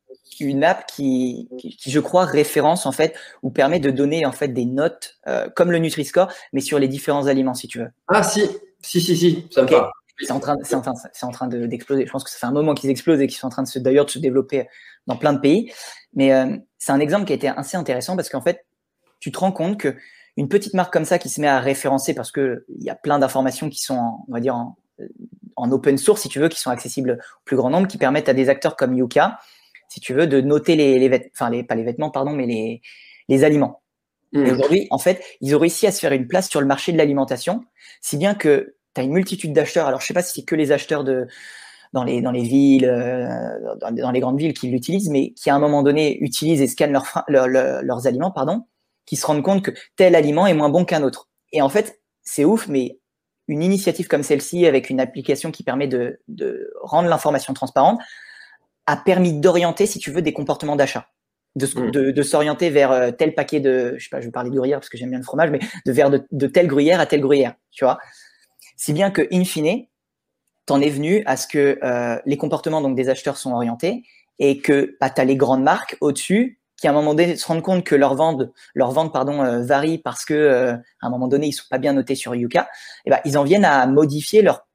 une 0.41 0.65
app 0.65 0.87
qui, 0.89 1.49
qui, 1.59 1.93
je 1.93 2.01
crois, 2.01 2.25
référence 2.25 2.87
en 2.87 2.93
fait 2.93 3.15
ou 3.45 3.51
permet 3.51 3.79
de 3.79 3.93
donner 3.93 4.27
en 4.27 4.33
fait 4.33 4.49
des 4.49 4.65
notes 4.65 5.21
comme 5.55 5.71
le 5.71 5.79
Nutri-Score, 5.79 6.29
mais 6.53 6.61
sur 6.61 6.81
les 6.81 6.89
différents 6.89 7.29
aliments, 7.29 7.55
si 7.55 7.69
tu 7.69 7.79
veux. 7.79 7.91
Ah 8.09 8.25
si, 8.25 8.51
si, 8.85 9.01
si, 9.01 9.17
si, 9.17 9.47
ça 9.51 9.63
me 9.63 9.69
parle. 9.69 9.91
C'est 10.21 10.31
en 10.31 10.39
train, 10.39 10.57
c'est 10.63 10.77
en 10.77 10.81
train, 10.81 10.95
c'est 11.13 11.27
en 11.27 11.33
train 11.33 11.49
d'exploser. 11.49 12.07
je 12.07 12.13
pense 12.13 12.23
que 12.23 12.31
ça 12.31 12.39
fait 12.39 12.47
un 12.47 12.53
moment 12.53 12.75
qu'ils 12.75 12.91
explosent 12.91 13.21
et 13.21 13.27
qu'ils 13.27 13.37
sont 13.37 13.49
en 13.49 13.51
train 13.51 13.65
de 13.65 13.69
se, 13.69 13.81
d'ailleurs, 13.81 14.05
de 14.05 14.11
se 14.11 14.21
développer 14.21 14.69
dans 15.07 15.17
plein 15.17 15.33
de 15.33 15.41
pays. 15.41 15.73
Mais 16.13 16.33
euh, 16.33 16.57
c'est 16.79 16.93
un 16.93 17.01
exemple 17.01 17.25
qui 17.25 17.33
a 17.33 17.37
été 17.37 17.49
assez 17.49 17.77
intéressant 17.77 18.15
parce 18.15 18.29
qu'en 18.29 18.41
fait, 18.41 18.65
tu 19.19 19.33
te 19.33 19.39
rends 19.39 19.51
compte 19.51 19.79
que 19.79 19.97
une 20.37 20.49
petite 20.49 20.75
marque 20.75 20.93
comme 20.93 21.05
ça 21.05 21.19
qui 21.19 21.29
se 21.29 21.41
met 21.41 21.49
à 21.49 21.59
référencer 21.59 22.15
parce 22.15 22.31
que 22.31 22.65
il 22.79 22.85
y 22.85 22.91
a 22.91 22.95
plein 22.95 23.19
d'informations 23.19 23.69
qui 23.69 23.81
sont, 23.81 23.97
en, 23.97 24.25
on 24.29 24.33
va 24.33 24.41
dire, 24.41 24.55
en, 24.55 24.77
en, 25.57 25.73
open 25.73 25.99
source, 25.99 26.23
si 26.23 26.29
tu 26.29 26.39
veux, 26.39 26.49
qui 26.49 26.61
sont 26.61 26.71
accessibles 26.71 27.19
au 27.21 27.45
plus 27.45 27.57
grand 27.57 27.71
nombre, 27.71 27.89
qui 27.89 27.99
permettent 27.99 28.29
à 28.29 28.35
des 28.35 28.49
acteurs 28.49 28.77
comme 28.77 28.95
Yuka, 28.95 29.39
si 29.89 30.01
tu 30.01 30.15
veux, 30.15 30.27
de 30.27 30.41
noter 30.41 30.77
les, 30.77 30.99
les 30.99 31.09
vêtements, 31.09 31.31
enfin, 31.35 31.51
les, 31.51 31.65
pas 31.65 31.75
les 31.75 31.85
vêtements, 31.85 32.11
pardon, 32.11 32.33
mais 32.33 32.47
les, 32.47 32.83
les 33.29 33.45
aliments. 33.45 33.83
Et 34.35 34.39
mmh. 34.39 34.51
aujourd'hui, 34.51 34.87
en 34.91 34.99
fait, 34.99 35.23
ils 35.41 35.55
ont 35.55 35.59
réussi 35.59 35.87
à 35.87 35.93
se 35.93 36.01
faire 36.01 36.13
une 36.13 36.27
place 36.27 36.51
sur 36.51 36.61
le 36.61 36.67
marché 36.67 36.93
de 36.93 36.99
l'alimentation, 36.99 37.65
si 38.01 38.17
bien 38.17 38.35
que 38.35 38.75
as 38.97 39.03
une 39.03 39.13
multitude 39.13 39.53
d'acheteurs. 39.53 39.87
Alors, 39.87 40.01
je 40.01 40.07
sais 40.07 40.15
pas 40.15 40.23
si 40.23 40.41
c'est 40.41 40.45
que 40.45 40.55
les 40.55 40.73
acheteurs 40.73 41.05
de, 41.05 41.27
dans, 41.93 42.05
les, 42.05 42.21
dans 42.21 42.31
les 42.31 42.43
villes, 42.43 42.87
euh, 42.87 43.29
dans, 43.81 44.11
les 44.11 44.21
grandes 44.21 44.39
villes 44.39 44.55
qui 44.55 44.69
l'utilisent, 44.69 45.11
mais 45.11 45.33
qui 45.33 45.51
à 45.51 45.55
un 45.55 45.59
moment 45.59 45.83
donné 45.83 46.19
utilisent 46.21 46.61
et 46.61 46.67
scannent 46.67 46.99
leurs 47.29 48.07
aliments, 48.07 48.31
pardon, 48.31 48.67
qui 49.07 49.17
se 49.17 49.27
rendent 49.27 49.43
compte 49.43 49.63
que 49.63 49.71
tel 49.97 50.15
aliment 50.15 50.47
est 50.47 50.55
moins 50.55 50.69
bon 50.69 50.85
qu'un 50.85 51.03
autre. 51.03 51.29
Et 51.53 51.63
en 51.63 51.69
fait, 51.69 52.01
c'est 52.23 52.45
ouf, 52.45 52.69
mais 52.69 52.99
une 53.47 53.63
initiative 53.63 54.09
comme 54.09 54.23
celle-ci, 54.23 54.67
avec 54.67 54.91
une 54.91 55.01
application 55.01 55.51
qui 55.51 55.63
permet 55.63 55.87
de, 55.87 56.21
de 56.29 56.73
rendre 56.83 57.09
l'information 57.09 57.53
transparente, 57.53 58.01
a 58.87 58.97
permis 58.97 59.33
d'orienter, 59.33 59.87
si 59.87 59.99
tu 59.99 60.11
veux, 60.11 60.23
des 60.23 60.33
comportements 60.33 60.77
d'achat. 60.77 61.09
De, 61.57 61.67
mm. 61.67 61.91
de, 61.93 62.11
de 62.11 62.23
s'orienter 62.23 62.69
vers 62.71 62.91
euh, 62.91 63.11
tel 63.13 63.33
paquet 63.33 63.61
de, 63.61 63.95
je 63.97 64.05
sais 64.05 64.11
pas, 64.11 64.21
je 64.21 64.27
vais 64.27 64.33
parler 64.33 64.51
de 64.51 64.57
gruyère 64.57 64.81
parce 64.81 64.89
que 64.89 64.99
j'aime 64.99 65.11
bien 65.11 65.21
le 65.21 65.25
fromage, 65.25 65.51
mais 65.51 65.61
de 65.87 65.93
vers 65.93 66.11
de, 66.11 66.27
de 66.33 66.47
telle 66.49 66.67
gruyère 66.67 66.99
à 66.99 67.07
telle 67.07 67.21
gruyère, 67.21 67.55
tu 67.71 67.85
vois. 67.85 67.99
Si 68.77 68.93
bien 68.93 69.13
que, 69.13 69.23
in 69.33 69.45
fine, 69.45 69.87
t'en 70.67 70.81
es 70.81 70.89
venu 70.89 71.23
à 71.27 71.37
ce 71.37 71.47
que 71.47 71.79
euh, 71.83 72.19
les 72.27 72.37
comportements 72.37 72.81
donc 72.81 72.97
des 72.97 73.09
acheteurs 73.09 73.37
sont 73.37 73.53
orientés 73.53 74.03
et 74.39 74.59
que 74.61 74.97
bah, 75.01 75.11
tu 75.11 75.21
as 75.21 75.25
les 75.25 75.37
grandes 75.37 75.63
marques 75.63 75.97
au-dessus 76.01 76.59
qui 76.77 76.89
à 76.89 76.91
un 76.91 76.95
moment 76.95 77.15
donné 77.15 77.37
se 77.37 77.47
rendent 77.47 77.63
compte 77.63 77.85
que 77.85 77.95
leur 77.95 78.15
vente, 78.15 78.43
leur 78.75 78.91
vente 78.91 79.13
pardon, 79.13 79.43
euh, 79.45 79.63
varie 79.63 79.99
parce 79.99 80.25
que 80.25 80.35
euh, 80.35 80.73
à 80.73 81.07
un 81.07 81.11
moment 81.11 81.29
donné 81.29 81.47
ils 81.47 81.53
sont 81.53 81.67
pas 81.71 81.79
bien 81.79 81.93
notés 81.93 82.17
sur 82.17 82.35
Yuka, 82.35 82.69
et 83.05 83.11
ben 83.11 83.21
ils 83.25 83.39
en 83.39 83.45
viennent 83.45 83.65
à 83.65 83.87
modifier 83.87 84.43
leur 84.43 84.67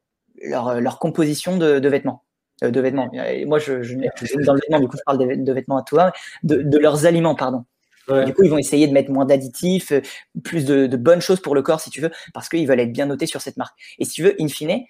leur, 0.42 0.80
leur 0.80 1.00
composition 1.00 1.58
de, 1.58 1.80
de 1.80 1.90
vêtements. 1.90 2.24
Euh, 2.64 2.72
de 2.72 2.82
vêtements. 2.82 3.10
Et 3.14 3.46
moi, 3.46 3.58
je, 3.58 3.84
je, 3.84 3.96
je, 4.22 4.46
dans 4.46 4.54
le 4.54 4.60
vêtement, 4.60 4.80
du 4.80 4.88
coup, 4.88 4.98
je 4.98 5.04
parle 5.06 5.18
de, 5.18 5.36
de 5.36 5.54
vêtements 5.54 5.78
à 5.78 5.84
toi, 5.84 6.12
de, 6.44 6.62
de 6.62 6.78
leurs 6.78 7.06
aliments, 7.06 7.36
pardon. 7.36 7.64
Ouais. 8.10 8.26
Du 8.26 8.34
coup, 8.34 8.44
ils 8.44 8.50
vont 8.50 8.58
essayer 8.58 8.88
de 8.88 8.92
mettre 8.92 9.12
moins 9.12 9.26
d'additifs, 9.26 9.94
plus 10.44 10.66
de, 10.66 10.88
de, 10.88 10.98
bonnes 10.98 11.22
choses 11.22 11.40
pour 11.40 11.56
le 11.56 11.62
corps, 11.62 11.80
si 11.80 11.90
tu 11.90 12.02
veux, 12.02 12.12
parce 12.34 12.50
qu'ils 12.50 12.68
veulent 12.68 12.80
être 12.80 12.92
bien 12.92 13.06
notés 13.06 13.28
sur 13.28 13.40
cette 13.40 13.56
marque. 13.56 13.80
Et 14.00 14.06
si 14.06 14.14
tu 14.14 14.24
veux, 14.24 14.36
in 14.42 14.48
fine, 14.48 14.84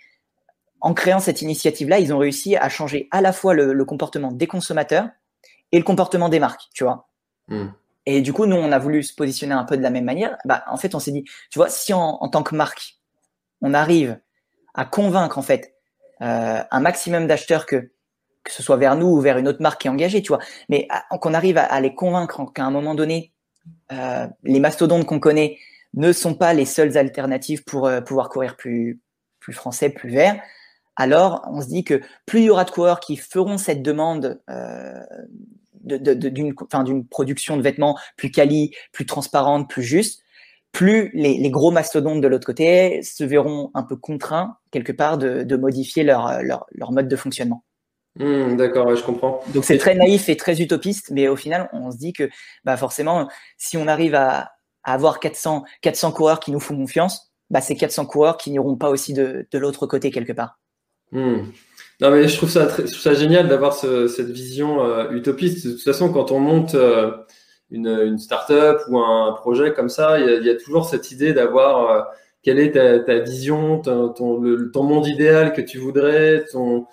en 0.82 0.94
créant 0.94 1.20
cette 1.20 1.42
initiative-là, 1.42 2.00
ils 2.00 2.14
ont 2.14 2.18
réussi 2.18 2.56
à 2.56 2.70
changer 2.70 3.08
à 3.12 3.22
la 3.22 3.34
fois 3.34 3.54
le, 3.54 3.74
le, 3.74 3.86
comportement 3.86 4.32
des 4.32 4.48
consommateurs 4.48 5.10
et 5.72 5.78
le 5.78 5.84
comportement 5.84 6.30
des 6.30 6.40
marques, 6.40 6.70
tu 6.74 6.86
vois. 6.86 7.08
Mm. 7.50 7.68
Et 8.06 8.22
du 8.22 8.34
coup, 8.34 8.46
nous, 8.46 8.56
on 8.56 8.72
a 8.72 8.80
voulu 8.80 9.04
se 9.04 9.14
positionner 9.14 9.54
un 9.54 9.66
peu 9.66 9.78
de 9.78 9.84
la 9.84 9.90
même 9.90 10.06
manière. 10.06 10.38
Bah, 10.46 10.64
en 10.68 10.78
fait, 10.78 10.96
on 10.96 11.00
s'est 11.00 11.12
dit, 11.12 11.26
tu 11.52 11.60
vois, 11.60 11.70
si 11.70 11.94
en, 11.94 12.18
en, 12.22 12.30
tant 12.30 12.42
que 12.42 12.56
marque, 12.56 12.96
on 13.62 13.74
arrive 13.74 14.18
à 14.74 14.86
convaincre 14.86 15.38
en 15.38 15.42
fait 15.42 15.76
euh, 16.22 16.64
un 16.70 16.80
maximum 16.80 17.28
d'acheteurs 17.28 17.66
que 17.66 17.92
que 18.44 18.54
ce 18.54 18.64
soit 18.64 18.78
vers 18.78 18.96
nous 18.96 19.08
ou 19.08 19.20
vers 19.20 19.38
une 19.38 19.48
autre 19.48 19.62
marque 19.62 19.82
qui 19.82 19.88
est 19.88 19.92
engagée, 19.92 20.22
tu 20.22 20.30
vois, 20.30 20.40
mais 20.70 20.88
qu'on 21.20 21.34
arrive 21.34 21.58
à, 21.58 21.80
les 21.82 21.94
convaincre 21.94 22.42
qu'à 22.54 22.64
un 22.64 22.72
moment 22.72 22.96
donné, 22.96 23.34
euh, 23.92 24.28
les 24.44 24.62
mastodontes 24.62 25.06
qu'on 25.06 25.20
connaît 25.20 25.58
ne 25.94 26.14
sont 26.14 26.34
pas 26.34 26.54
les 26.54 26.66
seules 26.66 26.98
alternatives 26.98 27.64
pour 27.66 27.86
euh, 27.86 28.02
pouvoir 28.02 28.30
courir 28.30 28.56
plus 28.56 29.02
plus 29.40 29.54
français, 29.54 29.90
plus 29.90 30.10
vert 30.10 30.42
alors 31.00 31.48
on 31.50 31.62
se 31.62 31.68
dit 31.68 31.84
que 31.84 32.02
plus 32.26 32.42
il 32.42 32.46
y 32.46 32.50
aura 32.50 32.66
de 32.66 32.72
coureurs 32.72 33.00
qui 33.00 33.16
feront 33.16 33.58
cette 33.58 33.82
demande 33.82 34.42
euh, 34.50 35.02
d'une 35.82 36.50
de, 36.50 37.08
production 37.10 37.56
de 37.56 37.62
vêtements 37.62 37.98
plus 38.18 38.32
quali, 38.32 38.76
plus 38.92 39.06
transparente, 39.06 39.70
plus 39.70 39.82
juste, 39.82 40.22
plus 40.72 41.12
les, 41.14 41.38
les 41.38 41.50
gros 41.50 41.72
mastodontes 41.72 42.22
de 42.22 42.28
l'autre 42.28 42.46
côté 42.46 43.02
se 43.04 43.24
verront 43.24 43.72
un 43.74 43.84
peu 43.84 43.96
contraints 43.96 44.58
quelque 44.72 44.92
part 44.92 45.18
de, 45.18 45.44
de 45.44 45.56
modifier 45.56 46.04
leur, 46.04 46.42
leur, 46.44 46.66
leur, 46.72 46.92
mode 46.92 47.08
de 47.08 47.16
fonctionnement. 47.16 47.64
Mmh, 48.18 48.58
D'accord, 48.58 48.88
ouais, 48.88 48.96
je 48.96 49.04
comprends. 49.04 49.42
Donc 49.54 49.66
c'est 49.66 49.78
très 49.78 49.96
naïf 49.96 50.30
et 50.30 50.38
très 50.38 50.62
utopiste, 50.62 51.12
mais 51.12 51.28
au 51.28 51.36
final, 51.36 51.70
on 51.74 51.92
se 51.92 51.98
dit 51.98 52.14
que 52.14 52.30
bah 52.64 52.78
forcément, 52.78 53.30
si 53.58 53.78
on 53.78 53.88
arrive 53.88 54.16
à, 54.16 54.52
à 54.84 54.94
avoir 54.94 55.20
400, 55.20 55.64
400 55.82 56.12
coureurs 56.12 56.40
qui 56.40 56.52
nous 56.52 56.60
font 56.60 56.76
confiance, 56.76 57.32
bah, 57.50 57.62
c'est 57.62 57.76
400 57.76 58.06
coureurs 58.06 58.38
qui 58.38 58.52
n'iront 58.52 58.76
pas 58.76 58.90
aussi 58.90 59.14
de, 59.14 59.48
de 59.52 59.58
l'autre 59.58 59.88
côté 59.88 60.12
quelque 60.12 60.34
part. 60.34 60.60
Hmm. 61.12 61.46
Non, 62.02 62.12
mais 62.12 62.28
je 62.28 62.38
trouve 62.38 62.50
ça, 62.50 62.68
je 62.68 62.84
trouve 62.84 63.00
ça 63.00 63.14
génial 63.14 63.48
d'avoir 63.48 63.74
ce, 63.74 64.08
cette 64.08 64.30
vision 64.30 64.84
euh, 64.84 65.12
utopiste. 65.12 65.66
De 65.66 65.72
toute 65.74 65.84
façon, 65.84 66.14
quand 66.14 66.32
on 66.32 66.40
monte 66.40 66.76
euh, 66.76 67.12
une, 67.72 67.88
une 67.88 68.18
start-up 68.18 68.82
ou 68.90 69.00
un 69.00 69.34
projet 69.34 69.74
comme 69.74 69.90
ça, 69.90 70.20
il 70.20 70.26
y 70.26 70.30
a, 70.30 70.36
il 70.38 70.46
y 70.46 70.50
a 70.50 70.56
toujours 70.56 70.86
cette 70.86 71.12
idée 71.12 71.34
d'avoir 71.34 71.92
euh, 71.92 72.02
quelle 72.42 72.60
est 72.60 72.72
ta, 72.72 73.00
ta 73.00 73.20
vision, 73.20 73.80
ton, 73.80 74.10
ton, 74.10 74.40
le, 74.40 74.72
ton, 74.72 74.84
monde 74.84 75.08
idéal 75.08 75.54
que 75.54 75.62
tu 75.62 75.78
voudrais, 75.78 76.46
ton, 76.52 76.88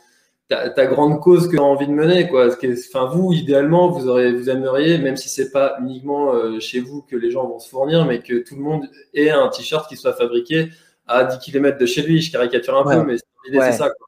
ta, 0.49 0.69
ta 0.71 0.87
grande 0.87 1.21
cause 1.21 1.47
que 1.47 1.53
tu 1.53 1.59
as 1.59 1.62
envie 1.62 1.87
de 1.87 1.93
mener. 1.93 2.29
Quoi. 2.29 2.49
Enfin, 2.49 3.07
vous, 3.07 3.33
idéalement, 3.33 3.89
vous, 3.89 4.09
aurez, 4.09 4.33
vous 4.33 4.51
aimeriez, 4.51 4.99
même 4.99 5.17
si 5.17 5.29
c'est 5.29 5.51
pas 5.51 5.77
uniquement 5.81 6.35
euh, 6.35 6.61
chez 6.61 6.81
vous 6.81 7.03
que 7.03 7.17
les 7.17 7.31
gens 7.31 7.47
vont 7.47 7.59
se 7.59 7.69
fournir, 7.69 8.05
mais 8.05 8.21
que 8.21 8.39
tout 8.39 8.57
le 8.57 8.62
monde 8.62 8.89
ait 9.15 9.31
un 9.31 9.49
t-shirt 9.49 9.89
qui 9.89 9.97
soit 9.97 10.15
fabriqué 10.15 10.69
à 11.07 11.25
10 11.25 11.39
km 11.39 11.79
de 11.79 11.87
chez 11.87 12.03
lui. 12.03 12.21
Je 12.21 12.33
caricature 12.33 12.77
un 12.77 12.85
ouais. 12.85 12.97
peu, 12.97 13.05
mais 13.05 13.17
l'idée, 13.47 13.59
ouais. 13.59 13.73
c'est 13.73 13.79
ça. 13.79 13.91
Quoi. 13.91 14.07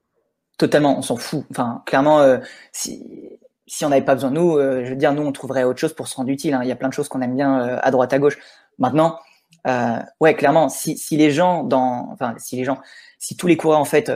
Totalement, 0.59 0.99
on 0.99 1.03
s'en 1.03 1.17
fout. 1.17 1.45
Enfin, 1.51 1.83
clairement, 1.87 2.21
euh, 2.21 2.39
si, 2.73 3.39
si 3.69 3.85
on 3.85 3.91
n'avait 3.91 4.05
pas 4.05 4.15
besoin 4.15 4.31
de 4.31 4.37
nous, 4.37 4.57
euh, 4.57 4.85
je 4.85 4.91
veux 4.91 4.97
dire, 4.97 5.13
nous, 5.13 5.23
on 5.23 5.33
trouverait 5.33 5.65
autre 5.65 5.79
chose 5.79 5.93
pour 5.93 6.09
se 6.09 6.17
rendre 6.17 6.31
utile. 6.31 6.55
Hein. 6.55 6.61
Il 6.63 6.69
y 6.69 6.73
a 6.73 6.77
plein 6.77 6.89
de 6.89 6.95
choses 6.95 7.09
qu'on 7.09 7.21
aime 7.21 7.37
bien 7.37 7.61
euh, 7.61 7.79
à 7.83 7.91
droite, 7.91 8.13
à 8.13 8.19
gauche. 8.19 8.39
Maintenant, 8.79 9.19
euh, 9.67 9.99
ouais, 10.21 10.35
clairement, 10.35 10.69
si, 10.69 10.97
si 10.97 11.17
les 11.17 11.31
gens, 11.31 11.63
dans, 11.65 12.09
enfin, 12.13 12.35
si 12.39 12.57
les 12.57 12.65
gens, 12.65 12.79
si 13.19 13.37
tous 13.37 13.47
les 13.47 13.57
coureurs 13.57 13.81
en 13.81 13.85
fait 13.85 14.11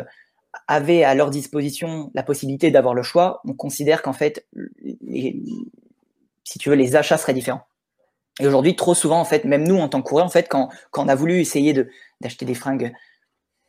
avaient 0.69 1.05
à 1.05 1.15
leur 1.15 1.31
disposition 1.31 2.11
la 2.15 2.23
possibilité 2.23 2.71
d'avoir 2.71 2.95
le 2.95 3.03
choix, 3.03 3.41
on 3.45 3.53
considère 3.53 4.03
qu'en 4.03 4.12
fait, 4.12 4.47
si 6.45 6.59
tu 6.59 6.71
veux, 6.71 6.77
les 6.77 6.97
achats 6.97 7.19
seraient 7.19 7.35
différents. 7.35 7.62
Et 8.41 8.47
aujourd'hui, 8.47 8.77
trop 8.77 8.95
souvent, 8.95 9.21
en 9.21 9.25
fait, 9.25 9.45
même 9.45 9.67
nous, 9.67 9.79
en 9.79 9.88
tant 9.88 10.01
que 10.01 10.09
coureur, 10.09 10.25
en 10.25 10.31
fait, 10.31 10.49
quand, 10.49 10.71
quand 10.91 11.05
on 11.05 11.09
a 11.09 11.15
voulu 11.15 11.41
essayer 11.41 11.75
de 11.75 11.88
d'acheter 12.21 12.47
des 12.47 12.55
fringues 12.55 12.93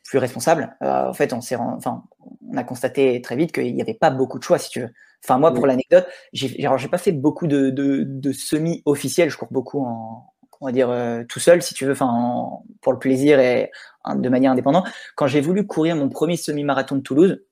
plus 0.04 0.18
responsable. 0.18 0.76
Euh, 0.82 1.08
en 1.08 1.14
fait, 1.14 1.32
on 1.32 1.40
s'est, 1.40 1.56
enfin, 1.56 2.04
on 2.48 2.56
a 2.56 2.64
constaté 2.64 3.20
très 3.20 3.36
vite 3.36 3.52
qu'il 3.52 3.74
n'y 3.74 3.82
avait 3.82 3.94
pas 3.94 4.10
beaucoup 4.10 4.38
de 4.38 4.44
choix, 4.44 4.58
si 4.58 4.70
tu 4.70 4.80
veux. 4.80 4.90
Enfin, 5.24 5.38
moi, 5.38 5.54
pour 5.54 5.66
l'anecdote, 5.66 6.06
j'ai, 6.34 6.68
pas 6.90 6.98
fait 6.98 7.12
beaucoup 7.12 7.46
de, 7.46 7.70
de, 7.70 8.04
de 8.04 8.32
semi-officiels. 8.32 9.30
Je 9.30 9.38
cours 9.38 9.48
beaucoup 9.50 9.82
en, 9.82 10.34
on 10.60 10.66
va 10.66 10.72
dire, 10.72 10.90
euh, 10.90 11.24
tout 11.28 11.40
seul, 11.40 11.62
si 11.62 11.74
tu 11.74 11.86
veux, 11.86 11.92
enfin, 11.92 12.06
en, 12.06 12.64
pour 12.82 12.92
le 12.92 12.98
plaisir 12.98 13.40
et 13.40 13.70
hein, 14.04 14.16
de 14.16 14.28
manière 14.28 14.52
indépendante. 14.52 14.86
Quand 15.16 15.26
j'ai 15.26 15.40
voulu 15.40 15.66
courir 15.66 15.96
mon 15.96 16.08
premier 16.08 16.36
semi-marathon 16.36 16.96
de 16.96 17.00
Toulouse, 17.00 17.42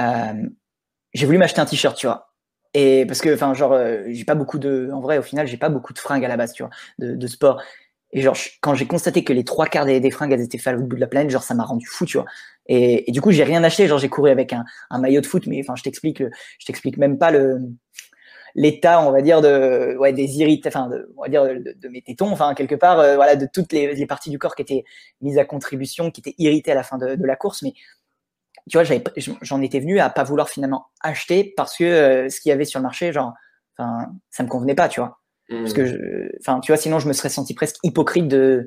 euh, 0.00 0.32
j'ai 1.12 1.26
voulu 1.26 1.38
m'acheter 1.38 1.60
un 1.60 1.66
t-shirt, 1.66 1.96
tu 1.96 2.06
vois. 2.06 2.32
Et 2.74 3.06
parce 3.06 3.20
que, 3.20 3.34
enfin, 3.34 3.54
genre, 3.54 3.72
euh, 3.72 4.04
j'ai 4.08 4.24
pas 4.24 4.34
beaucoup 4.34 4.58
de, 4.58 4.90
en 4.92 5.00
vrai, 5.00 5.18
au 5.18 5.22
final, 5.22 5.46
j'ai 5.46 5.56
pas 5.56 5.68
beaucoup 5.70 5.92
de 5.92 5.98
fringues 5.98 6.24
à 6.24 6.28
la 6.28 6.36
base, 6.36 6.52
tu 6.52 6.62
vois, 6.62 6.70
de, 6.98 7.14
de 7.14 7.26
sport. 7.26 7.62
Et 8.12 8.22
genre, 8.22 8.36
quand 8.60 8.74
j'ai 8.74 8.86
constaté 8.86 9.24
que 9.24 9.32
les 9.32 9.44
trois 9.44 9.66
quarts 9.66 9.86
des, 9.86 9.98
des 10.00 10.10
fringues, 10.10 10.32
elles 10.32 10.42
étaient 10.42 10.58
faites 10.58 10.74
l'autre 10.74 10.86
bout 10.86 10.96
de 10.96 11.00
la 11.00 11.06
planète, 11.06 11.30
genre, 11.30 11.42
ça 11.42 11.54
m'a 11.54 11.64
rendu 11.64 11.86
fou, 11.86 12.06
tu 12.06 12.18
vois. 12.18 12.26
Et, 12.68 13.08
et 13.08 13.12
du 13.12 13.20
coup, 13.20 13.30
j'ai 13.30 13.44
rien 13.44 13.62
acheté. 13.64 13.86
Genre, 13.86 13.98
j'ai 13.98 14.08
couru 14.08 14.30
avec 14.30 14.52
un, 14.52 14.64
un, 14.90 14.98
maillot 14.98 15.20
de 15.20 15.26
foot, 15.26 15.46
mais 15.46 15.60
enfin, 15.60 15.74
je 15.76 15.82
t'explique, 15.82 16.22
je 16.22 16.66
t'explique 16.66 16.96
même 16.96 17.18
pas 17.18 17.30
le 17.30 17.60
l'état, 18.56 19.06
on 19.06 19.12
va 19.12 19.20
dire, 19.20 19.42
de 19.42 19.96
ouais, 19.98 20.14
des 20.14 20.38
irrites, 20.38 20.66
enfin, 20.66 20.88
de, 20.88 21.12
on 21.16 21.22
va 21.22 21.28
dire 21.28 21.44
de, 21.44 21.76
de, 21.78 21.88
mes 21.88 22.00
tétons, 22.00 22.30
enfin, 22.30 22.54
quelque 22.54 22.74
part, 22.74 22.98
euh, 22.98 23.14
voilà, 23.14 23.36
de 23.36 23.46
toutes 23.52 23.70
les, 23.72 23.94
les, 23.94 24.06
parties 24.06 24.30
du 24.30 24.38
corps 24.38 24.56
qui 24.56 24.62
étaient 24.62 24.84
mises 25.20 25.36
à 25.38 25.44
contribution, 25.44 26.10
qui 26.10 26.22
étaient 26.22 26.34
irritées 26.38 26.72
à 26.72 26.74
la 26.74 26.82
fin 26.82 26.96
de, 26.96 27.16
de 27.16 27.26
la 27.26 27.36
course. 27.36 27.62
Mais 27.62 27.74
tu 28.70 28.78
vois, 28.78 28.84
j'en 29.42 29.60
étais 29.60 29.78
venu 29.78 30.00
à 30.00 30.08
pas 30.08 30.24
vouloir 30.24 30.48
finalement 30.48 30.86
acheter 31.02 31.52
parce 31.56 31.76
que 31.76 31.84
euh, 31.84 32.28
ce 32.30 32.40
qu'il 32.40 32.48
y 32.48 32.52
avait 32.52 32.64
sur 32.64 32.80
le 32.80 32.84
marché, 32.84 33.12
genre, 33.12 33.34
enfin, 33.76 34.06
ça 34.30 34.42
me 34.42 34.48
convenait 34.48 34.74
pas, 34.74 34.88
tu 34.88 35.00
vois. 35.00 35.20
Parce 35.48 35.74
que, 35.74 35.82
mmh. 35.82 36.28
enfin, 36.40 36.58
tu 36.58 36.72
vois, 36.72 36.76
sinon 36.76 36.98
je 36.98 37.06
me 37.06 37.12
serais 37.12 37.28
senti 37.28 37.54
presque 37.54 37.76
hypocrite 37.84 38.26
de, 38.26 38.66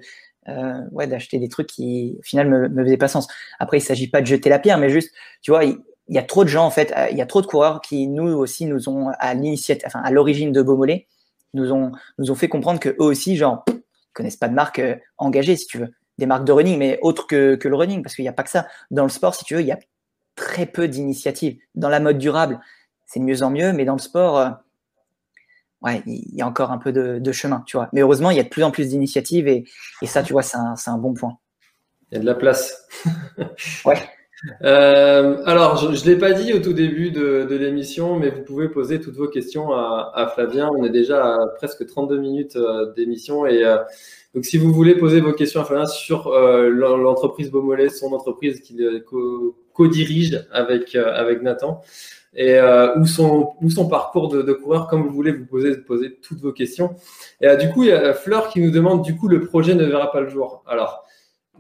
euh, 0.50 0.82
ouais, 0.92 1.08
d'acheter 1.08 1.40
des 1.40 1.50
trucs 1.50 1.68
qui, 1.68 2.16
au 2.20 2.24
final, 2.24 2.50
me, 2.50 2.68
me 2.70 2.84
faisaient 2.84 2.98
pas 2.98 3.08
sens. 3.08 3.28
Après, 3.60 3.78
il 3.78 3.82
s'agit 3.82 4.10
pas 4.10 4.22
de 4.22 4.26
jeter 4.26 4.50
la 4.50 4.60
pierre, 4.60 4.78
mais 4.78 4.90
juste, 4.90 5.14
tu 5.42 5.52
vois, 5.52 5.66
il, 5.66 5.78
y 6.08 6.18
a 6.18 6.24
trop 6.24 6.44
de 6.44 6.50
gens 6.50 6.66
en 6.66 6.72
fait, 6.72 6.92
il 7.12 7.18
y 7.18 7.22
a 7.22 7.28
trop 7.28 7.42
de 7.42 7.46
coureurs 7.46 7.82
qui 7.82 8.08
nous 8.08 8.28
aussi 8.30 8.66
nous 8.66 8.90
ont 8.90 9.12
à 9.20 9.36
l'initiative, 9.36 9.84
enfin 9.86 10.02
à 10.04 10.10
l'origine 10.10 10.52
de 10.52 10.64
Beaumolet, 10.64 11.08
nous 11.54 11.72
ont 11.72 11.92
nous 12.18 12.32
ont 12.32 12.36
fait 12.36 12.48
comprendre 12.48 12.80
que 12.80 12.90
eux 12.90 13.04
aussi, 13.04 13.38
genre, 13.38 13.64
pff, 13.64 13.78
connaissent 14.14 14.38
pas 14.38 14.50
de 14.50 14.54
marque 14.54 14.80
euh, 14.80 14.96
engagée, 15.18 15.56
si 15.56 15.66
tu 15.68 15.78
veux, 15.78 15.90
des 16.18 16.26
marques 16.26 16.46
de 16.46 16.52
running, 16.52 16.78
mais 16.78 17.00
autres 17.02 17.28
que, 17.28 17.56
que 17.56 17.68
le 17.68 17.76
running, 17.76 18.04
parce 18.04 18.16
qu'il 18.16 18.24
n'y 18.24 18.30
a 18.30 18.34
pas 18.34 18.44
que 18.44 18.50
ça. 18.50 18.68
Dans 18.92 19.04
le 19.04 19.10
sport, 19.10 19.36
si 19.36 19.46
tu 19.46 19.56
veux, 19.56 19.62
il 19.62 19.68
y 19.68 19.72
a 19.72 19.80
très 20.36 20.66
peu 20.66 20.88
d'initiatives. 20.88 21.58
Dans 21.76 21.90
la 21.90 22.00
mode 22.00 22.18
durable, 22.18 22.60
c'est 23.06 23.20
de 23.20 23.26
mieux 23.26 23.44
en 23.44 23.50
mieux, 23.50 23.74
mais 23.74 23.86
dans 23.86 23.94
le 23.94 24.00
sport, 24.00 24.38
euh, 24.38 24.50
ouais, 25.82 26.02
il 26.06 26.36
y 26.36 26.42
a 26.42 26.48
encore 26.48 26.72
un 26.72 26.78
peu 26.78 26.92
de, 26.92 27.20
de, 27.20 27.32
chemin, 27.32 27.64
tu 27.66 27.78
vois. 27.78 27.90
Mais 27.94 28.02
heureusement, 28.02 28.32
il 28.32 28.38
y 28.38 28.40
a 28.40 28.44
de 28.44 28.50
plus 28.50 28.64
en 28.64 28.72
plus 28.72 28.90
d'initiatives 28.90 29.48
et, 29.48 29.66
et, 30.02 30.06
ça, 30.06 30.24
tu 30.24 30.34
vois, 30.34 30.44
c'est 30.44 30.58
un, 30.58 30.76
un, 30.86 30.98
bon 30.98 31.14
point. 31.14 31.38
Il 32.12 32.16
y 32.16 32.18
a 32.18 32.22
de 32.22 32.26
la 32.26 32.36
place. 32.36 32.88
ouais. 33.86 33.98
Euh, 34.64 35.44
alors, 35.46 35.78
je 35.78 35.88
ne 35.88 36.06
l'ai 36.10 36.18
pas 36.18 36.32
dit 36.32 36.54
au 36.54 36.60
tout 36.60 36.74
début 36.74 37.12
de, 37.12 37.46
de 37.50 37.56
l'émission, 37.56 38.18
mais 38.18 38.30
vous 38.30 38.42
pouvez 38.44 38.70
poser 38.70 39.02
toutes 39.02 39.16
vos 39.16 39.28
questions 39.28 39.72
à, 39.74 40.12
à, 40.16 40.28
Flavien. 40.28 40.70
On 40.78 40.84
est 40.86 40.90
déjà 40.90 41.36
à 41.36 41.48
presque 41.58 41.86
32 41.86 42.18
minutes 42.18 42.56
euh, 42.56 42.94
d'émission. 42.94 43.46
Et 43.46 43.66
euh, 43.66 43.78
donc, 44.34 44.46
si 44.46 44.58
vous 44.58 44.72
voulez 44.72 44.96
poser 44.96 45.20
vos 45.20 45.34
questions 45.34 45.62
à 45.62 45.66
Flavien 45.66 45.88
sur 45.88 46.28
euh, 46.28 46.70
l'entreprise 46.70 47.52
Beaumolet, 47.52 47.90
son 47.90 48.14
entreprise 48.14 48.62
qu'il 48.62 49.04
co-dirige 49.80 50.46
avec, 50.52 50.94
euh, 50.96 51.14
avec 51.16 51.42
Nathan, 51.42 51.82
et 52.34 52.56
euh, 52.56 52.98
ou, 52.98 53.06
son, 53.06 53.54
ou 53.62 53.70
son 53.70 53.88
parcours 53.88 54.28
de, 54.28 54.42
de, 54.42 54.52
coureur, 54.52 54.88
comme 54.88 55.04
vous 55.04 55.14
voulez, 55.14 55.32
vous 55.32 55.46
poser, 55.46 55.78
poser 55.78 56.20
toutes 56.22 56.42
vos 56.42 56.52
questions. 56.52 56.96
Et 57.40 57.48
euh, 57.48 57.56
du 57.56 57.70
coup, 57.70 57.84
il 57.84 57.90
y 57.90 57.94
a 57.94 58.14
Fleur 58.14 58.50
qui 58.50 58.60
nous 58.60 58.72
demande, 58.72 59.04
du 59.04 59.16
coup, 59.16 59.30
le 59.30 59.40
projet 59.40 59.76
ne 59.76 59.86
verra 59.86 60.12
pas 60.12 60.20
le 60.20 60.28
jour. 60.28 60.64
Alors, 60.68 61.06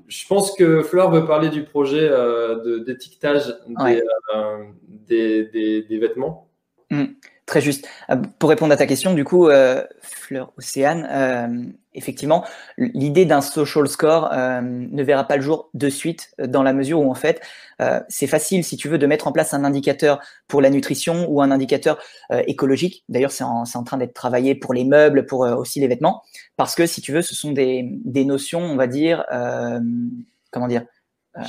je 0.07 0.27
pense 0.27 0.53
que 0.53 0.83
Fleur 0.83 1.11
veut 1.11 1.25
parler 1.25 1.49
du 1.49 1.63
projet 1.63 2.11
d'étiquetage 2.85 3.55
des, 5.07 5.45
des, 5.87 5.97
vêtements. 5.99 6.49
Mmh. 6.89 7.05
Très 7.49 7.61
juste. 7.61 7.87
Euh, 8.11 8.15
pour 8.37 8.51
répondre 8.51 8.71
à 8.71 8.77
ta 8.77 8.85
question, 8.85 9.15
du 9.15 9.23
coup, 9.23 9.49
euh, 9.49 9.83
Fleur 10.01 10.53
Océane, 10.57 11.07
euh, 11.09 11.65
effectivement, 11.95 12.45
l'idée 12.77 13.25
d'un 13.25 13.41
social 13.41 13.87
score 13.87 14.29
ne 14.31 15.03
verra 15.03 15.23
pas 15.23 15.35
le 15.35 15.41
jour 15.41 15.71
de 15.73 15.89
suite 15.89 16.29
dans 16.37 16.61
la 16.61 16.73
mesure 16.73 17.01
où, 17.01 17.09
en 17.09 17.15
fait, 17.15 17.41
c'est 18.07 18.27
facile, 18.27 18.63
si 18.63 18.77
tu 18.77 18.87
veux, 18.87 18.99
de 18.99 19.07
mettre 19.07 19.27
en 19.27 19.31
place 19.31 19.55
un 19.55 19.63
indicateur 19.63 20.19
pour 20.47 20.61
la 20.61 20.69
nutrition 20.69 21.25
ou 21.27 21.41
un 21.41 21.49
indicateur 21.49 21.97
écologique. 22.45 23.03
D'ailleurs, 23.09 23.31
c'est 23.31 23.43
en, 23.43 23.63
en, 23.63 23.83
train 23.83 23.97
d'être 23.97 24.13
travaillé 24.13 24.53
pour 24.53 24.75
les 24.75 24.85
meubles, 24.85 25.25
pour 25.25 25.39
aussi 25.39 25.79
les 25.79 25.87
vêtements, 25.87 26.21
parce 26.55 26.75
que, 26.75 26.85
si 26.85 27.01
tu 27.01 27.11
veux, 27.11 27.23
ce 27.23 27.33
sont 27.33 27.51
des, 27.51 27.89
des 28.05 28.25
notions, 28.25 28.61
on 28.61 28.75
va 28.75 28.85
dire, 28.85 29.25
comment 30.51 30.67
dire 30.67 30.85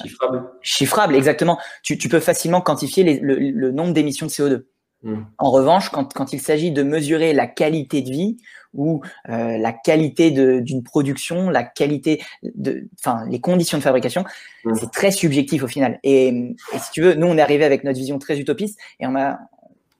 Chiffrables. 0.02 0.44
Chiffrables, 0.62 1.14
exactement. 1.14 1.58
Tu, 1.82 1.98
tu 1.98 2.08
peux 2.08 2.20
facilement 2.20 2.62
quantifier 2.62 3.04
les, 3.04 3.20
le, 3.20 3.34
le 3.34 3.70
nombre 3.70 3.92
d'émissions 3.92 4.24
de 4.24 4.30
CO2. 4.30 4.64
Mm. 5.02 5.22
En 5.38 5.50
revanche, 5.50 5.88
quand, 5.90 6.12
quand 6.12 6.32
il 6.32 6.40
s'agit 6.40 6.70
de 6.70 6.82
mesurer 6.82 7.32
la 7.32 7.46
qualité 7.46 8.02
de 8.02 8.10
vie 8.10 8.36
ou 8.74 9.02
euh, 9.28 9.58
la 9.58 9.72
qualité 9.72 10.30
d'une 10.30 10.82
production, 10.82 11.50
la 11.50 11.62
qualité 11.62 12.22
de, 12.42 12.88
enfin, 12.98 13.24
les 13.28 13.40
conditions 13.40 13.78
de 13.78 13.82
fabrication, 13.82 14.24
mm. 14.64 14.74
c'est 14.74 14.90
très 14.90 15.10
subjectif 15.10 15.62
au 15.62 15.68
final. 15.68 15.98
Et, 16.02 16.28
et, 16.28 16.78
si 16.78 16.90
tu 16.92 17.02
veux, 17.02 17.14
nous, 17.14 17.26
on 17.26 17.36
est 17.36 17.42
arrivé 17.42 17.64
avec 17.64 17.84
notre 17.84 17.98
vision 17.98 18.18
très 18.18 18.38
utopiste 18.38 18.78
et 19.00 19.06
on 19.06 19.10
m'a, 19.10 19.38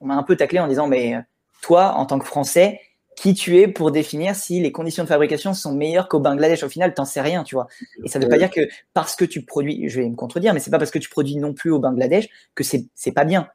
on 0.01 0.07
m'a 0.07 0.15
un 0.15 0.23
peu 0.23 0.37
taclé 0.37 0.61
en 0.61 0.69
disant, 0.69 0.87
mais 0.87 1.15
toi, 1.63 1.95
en 1.95 2.07
tant 2.07 2.19
que 2.19 2.27
Français, 2.27 2.81
qui 3.17 3.35
tu 3.35 3.59
es 3.59 3.69
pour 3.69 3.91
définir 3.91 4.35
si 4.35 4.61
les 4.61 4.73
conditions 4.73 5.03
de 5.03 5.09
fabrication 5.09 5.53
sont 5.53 5.75
meilleures 5.75 6.09
qu'au 6.09 6.21
Bangladesh? 6.21 6.63
Au 6.63 6.71
final, 6.71 6.95
t'en 6.95 7.05
sais 7.05 7.21
rien, 7.21 7.45
tu 7.45 7.55
vois. 7.55 7.67
Et 8.03 8.09
ça 8.09 8.19
ne 8.19 8.25
veut 8.25 8.31
pas 8.31 8.39
dire 8.39 8.51
que 8.51 8.67
parce 8.95 9.15
que 9.15 9.27
tu 9.27 9.45
produis, 9.45 9.91
je 9.91 10.01
vais 10.01 10.09
me 10.09 10.17
contredire, 10.17 10.55
mais 10.55 10.61
c'est 10.61 10.71
pas 10.71 10.79
parce 10.79 10.91
que 10.91 10.99
tu 10.99 11.11
produis 11.11 11.37
non 11.37 11.53
plus 11.53 11.71
au 11.71 11.79
Bangladesh 11.79 12.29
que 12.55 12.65
c'est 12.65 13.13
pas 13.13 13.25
bien. 13.25 13.49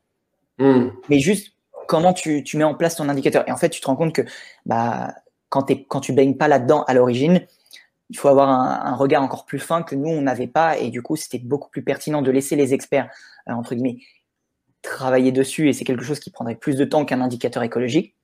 Hmm. 0.58 0.89
Mais 1.10 1.20
juste 1.20 1.53
comment 1.88 2.14
tu, 2.14 2.43
tu, 2.43 2.58
mets 2.58 2.64
en 2.64 2.76
place 2.76 2.95
ton 2.95 3.10
indicateur? 3.10 3.43
Et 3.47 3.51
en 3.51 3.58
fait, 3.58 3.70
tu 3.70 3.82
te 3.82 3.88
rends 3.88 3.95
compte 3.95 4.14
que 4.14 4.24
bah, 4.66 5.14
quand, 5.49 5.70
es, 5.70 5.84
quand 5.84 5.99
tu 5.99 6.14
baignes 6.14 6.38
pas 6.38 6.47
là-dedans 6.47 6.84
à 6.84 6.93
l'origine, 6.93 7.45
il 8.10 8.18
faut 8.18 8.28
avoir 8.28 8.49
un, 8.49 8.91
un, 8.91 8.95
regard 8.95 9.24
encore 9.24 9.45
plus 9.45 9.60
fin 9.60 9.84
que 9.84 9.95
nous, 9.95 10.10
on 10.10 10.22
n'avait 10.22 10.47
pas. 10.47 10.78
Et 10.78 10.89
du 10.89 11.01
coup, 11.01 11.16
c'était 11.16 11.39
beaucoup 11.39 11.70
plus 11.70 11.84
pertinent 11.84 12.22
de 12.22 12.32
laisser 12.32 12.56
les 12.56 12.74
experts, 12.74 13.10
euh, 13.49 13.53
entre 13.53 13.76
guillemets, 13.76 13.99
travailler 14.82 15.32
dessus. 15.32 15.70
Et 15.70 15.74
c'est 15.74 15.86
quelque 15.86 16.03
chose 16.03 16.20
qui 16.20 16.30
prendrait 16.30 16.56
plus 16.56 16.76
de 16.76 16.86
temps 16.86 17.06
qu'un 17.06 17.22
indicateur 17.22 17.64
écologique, 17.64 18.16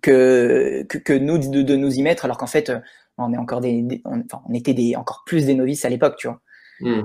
que, 0.00 0.84
que, 0.88 0.98
que 0.98 1.12
nous 1.12 1.38
de, 1.38 1.62
de, 1.62 1.76
nous 1.76 1.92
y 1.94 2.02
mettre, 2.02 2.24
alors 2.24 2.38
qu'en 2.38 2.46
fait, 2.46 2.70
euh, 2.70 2.80
on 3.18 3.32
est 3.32 3.38
encore 3.38 3.60
des, 3.60 4.00
on, 4.04 4.20
enfin, 4.20 4.42
on, 4.48 4.54
était 4.54 4.74
des, 4.74 4.96
encore 4.96 5.22
plus 5.26 5.46
des 5.46 5.54
novices 5.54 5.84
à 5.84 5.90
l'époque, 5.90 6.16
tu 6.16 6.28
vois. 6.28 6.40
Hmm. 6.80 7.02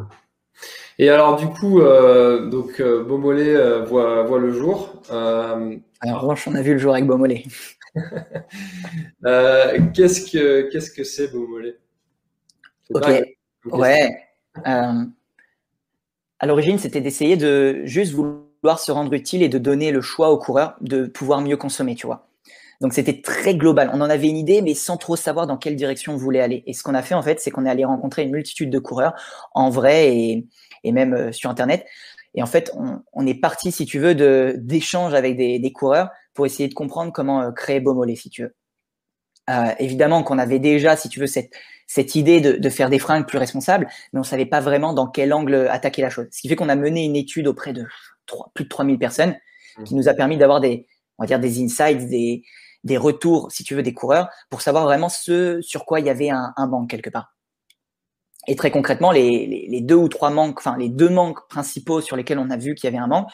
Et 0.99 1.09
alors 1.09 1.35
du 1.35 1.47
coup, 1.47 1.81
euh, 1.81 2.49
donc 2.49 2.79
euh, 2.79 3.03
Beaumolet 3.03 3.55
euh, 3.55 3.83
voit, 3.83 4.23
voit, 4.23 4.39
le 4.39 4.51
jour. 4.51 5.01
Euh, 5.11 5.75
alors, 6.01 6.17
en 6.17 6.19
revanche, 6.21 6.47
on 6.47 6.55
a 6.55 6.61
vu 6.61 6.73
le 6.73 6.79
jour 6.79 6.93
avec 6.93 7.05
Beaumolet. 7.05 7.43
Euh, 9.25 9.79
qu'est-ce 9.95 10.31
que 10.31 10.69
qu'est-ce 10.69 10.91
que 10.91 11.03
c'est 11.03 11.31
Beaumolet 11.31 11.77
Ok. 12.93 13.07
Ouais. 13.71 14.15
à 14.63 16.45
l'origine, 16.45 16.77
c'était 16.77 17.01
d'essayer 17.01 17.37
de 17.37 17.81
juste 17.85 18.13
vouloir 18.13 18.77
se 18.77 18.91
rendre 18.91 19.11
utile 19.13 19.41
et 19.41 19.49
de 19.49 19.57
donner 19.57 19.91
le 19.91 20.01
choix 20.01 20.29
aux 20.29 20.37
coureurs 20.37 20.75
de 20.81 21.07
pouvoir 21.07 21.41
mieux 21.41 21.57
consommer, 21.57 21.95
tu 21.95 22.05
vois. 22.05 22.27
Donc 22.81 22.93
c'était 22.93 23.21
très 23.21 23.55
global. 23.55 23.89
On 23.93 24.01
en 24.01 24.09
avait 24.09 24.27
une 24.27 24.37
idée, 24.37 24.61
mais 24.61 24.75
sans 24.75 24.97
trop 24.97 25.15
savoir 25.15 25.47
dans 25.47 25.57
quelle 25.57 25.75
direction 25.75 26.13
on 26.13 26.17
voulait 26.17 26.41
aller. 26.41 26.63
Et 26.67 26.73
ce 26.73 26.83
qu'on 26.83 26.93
a 26.93 27.01
fait 27.01 27.15
en 27.15 27.23
fait, 27.23 27.39
c'est 27.39 27.49
qu'on 27.49 27.65
est 27.65 27.69
allé 27.69 27.85
rencontrer 27.85 28.23
une 28.23 28.31
multitude 28.31 28.69
de 28.69 28.79
coureurs 28.79 29.13
en 29.53 29.69
vrai 29.69 30.15
et, 30.15 30.47
et 30.83 30.91
même 30.91 31.13
euh, 31.13 31.31
sur 31.31 31.49
Internet. 31.49 31.85
Et 32.35 32.43
en 32.43 32.45
fait, 32.45 32.71
on, 32.75 33.01
on 33.13 33.25
est 33.25 33.33
parti, 33.33 33.71
si 33.71 33.85
tu 33.85 33.97
veux, 33.97 34.13
de 34.13 34.55
d'échanges 34.59 35.15
avec 35.15 35.35
des, 35.37 35.57
des, 35.57 35.71
coureurs 35.71 36.09
pour 36.35 36.45
essayer 36.45 36.69
de 36.69 36.73
comprendre 36.75 37.11
comment 37.11 37.41
euh, 37.41 37.51
créer 37.51 37.79
Beaumolet, 37.79 38.15
si 38.15 38.29
tu 38.29 38.43
veux. 38.43 38.55
Euh, 39.49 39.71
évidemment 39.79 40.23
qu'on 40.23 40.37
avait 40.37 40.59
déjà, 40.59 40.95
si 40.95 41.09
tu 41.09 41.19
veux, 41.19 41.25
cette, 41.25 41.51
cette 41.87 42.15
idée 42.15 42.41
de, 42.41 42.51
de, 42.53 42.69
faire 42.69 42.89
des 42.89 42.99
fringues 42.99 43.25
plus 43.25 43.37
responsables, 43.37 43.87
mais 44.11 44.19
on 44.19 44.23
savait 44.23 44.45
pas 44.45 44.59
vraiment 44.59 44.93
dans 44.93 45.07
quel 45.07 45.33
angle 45.33 45.67
attaquer 45.69 46.01
la 46.01 46.09
chose. 46.09 46.27
Ce 46.31 46.41
qui 46.41 46.49
fait 46.49 46.55
qu'on 46.55 46.69
a 46.69 46.75
mené 46.75 47.05
une 47.05 47.15
étude 47.15 47.47
auprès 47.47 47.73
de 47.73 47.85
3, 48.27 48.51
plus 48.53 48.65
de 48.65 48.69
3000 48.69 48.99
personnes 48.99 49.35
mmh. 49.77 49.83
qui 49.85 49.95
nous 49.95 50.09
a 50.09 50.13
permis 50.13 50.37
d'avoir 50.37 50.59
des, 50.59 50.85
on 51.17 51.23
va 51.23 51.27
dire, 51.27 51.39
des 51.39 51.63
insights, 51.63 52.07
des, 52.09 52.43
des 52.87 52.97
retours, 52.97 53.51
si 53.51 53.63
tu 53.63 53.75
veux, 53.75 53.83
des 53.83 53.93
coureurs 53.93 54.29
pour 54.49 54.61
savoir 54.61 54.85
vraiment 54.85 55.09
ce 55.09 55.61
sur 55.61 55.85
quoi 55.85 55.99
il 55.99 56.07
y 56.07 56.09
avait 56.09 56.29
un, 56.29 56.53
manque 56.67 56.89
quelque 56.89 57.09
part. 57.09 57.35
Et 58.47 58.55
très 58.55 58.71
concrètement, 58.71 59.11
les, 59.11 59.67
les, 59.69 59.81
deux 59.81 59.95
ou 59.95 60.07
trois 60.07 60.29
manques, 60.29 60.57
enfin 60.57 60.77
les 60.77 60.89
deux 60.89 61.09
manques 61.09 61.47
principaux 61.49 62.01
sur 62.01 62.15
lesquels 62.15 62.39
on 62.39 62.49
a 62.49 62.57
vu 62.57 62.75
qu'il 62.75 62.85
y 62.85 62.87
avait 62.87 63.03
un 63.03 63.07
manque, 63.07 63.29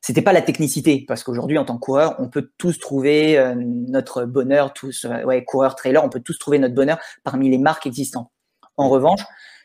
c'était 0.00 0.22
pas 0.22 0.32
la 0.32 0.42
technicité, 0.42 1.04
parce 1.08 1.24
qu'aujourd'hui 1.24 1.58
en 1.58 1.64
tant 1.64 1.74
que 1.74 1.80
coureur, 1.80 2.14
on 2.18 2.28
peut 2.28 2.50
tous 2.58 2.78
trouver 2.78 3.38
euh, 3.38 3.54
notre 3.56 4.24
bonheur, 4.24 4.72
tous, 4.72 5.04
euh, 5.04 5.24
ouais, 5.24 5.44
coureur, 5.44 5.74
trailer, 5.74 6.04
on 6.04 6.08
peut 6.08 6.20
tous 6.20 6.38
trouver 6.38 6.58
notre 6.58 6.74
bonheur 6.74 6.98
parmi 7.24 7.50
les 7.50 7.58
marques 7.58 7.86
existantes. 7.86 8.30
En 8.76 8.88
revanche, 8.88 9.22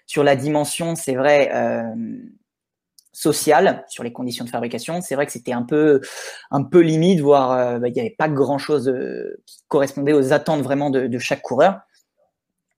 sur 0.07 0.23
la 0.23 0.35
dimension, 0.35 0.95
c'est 0.95 1.15
vrai, 1.15 1.51
euh, 1.53 1.83
sociale 3.13 3.85
sur 3.87 4.03
les 4.03 4.11
conditions 4.11 4.43
de 4.43 4.49
fabrication. 4.49 4.99
C'est 5.01 5.15
vrai 5.15 5.25
que 5.25 5.31
c'était 5.31 5.53
un 5.53 5.61
peu, 5.61 6.01
un 6.51 6.63
peu 6.63 6.79
limite, 6.79 7.21
voire 7.21 7.51
euh, 7.51 7.79
bah, 7.79 7.87
il 7.87 7.93
n'y 7.93 7.99
avait 8.01 8.15
pas 8.17 8.27
grand 8.27 8.57
chose 8.57 8.89
euh, 8.89 9.39
qui 9.45 9.59
correspondait 9.67 10.13
aux 10.13 10.33
attentes 10.33 10.61
vraiment 10.61 10.89
de, 10.89 11.17
chaque 11.19 11.43
coureur. 11.43 11.79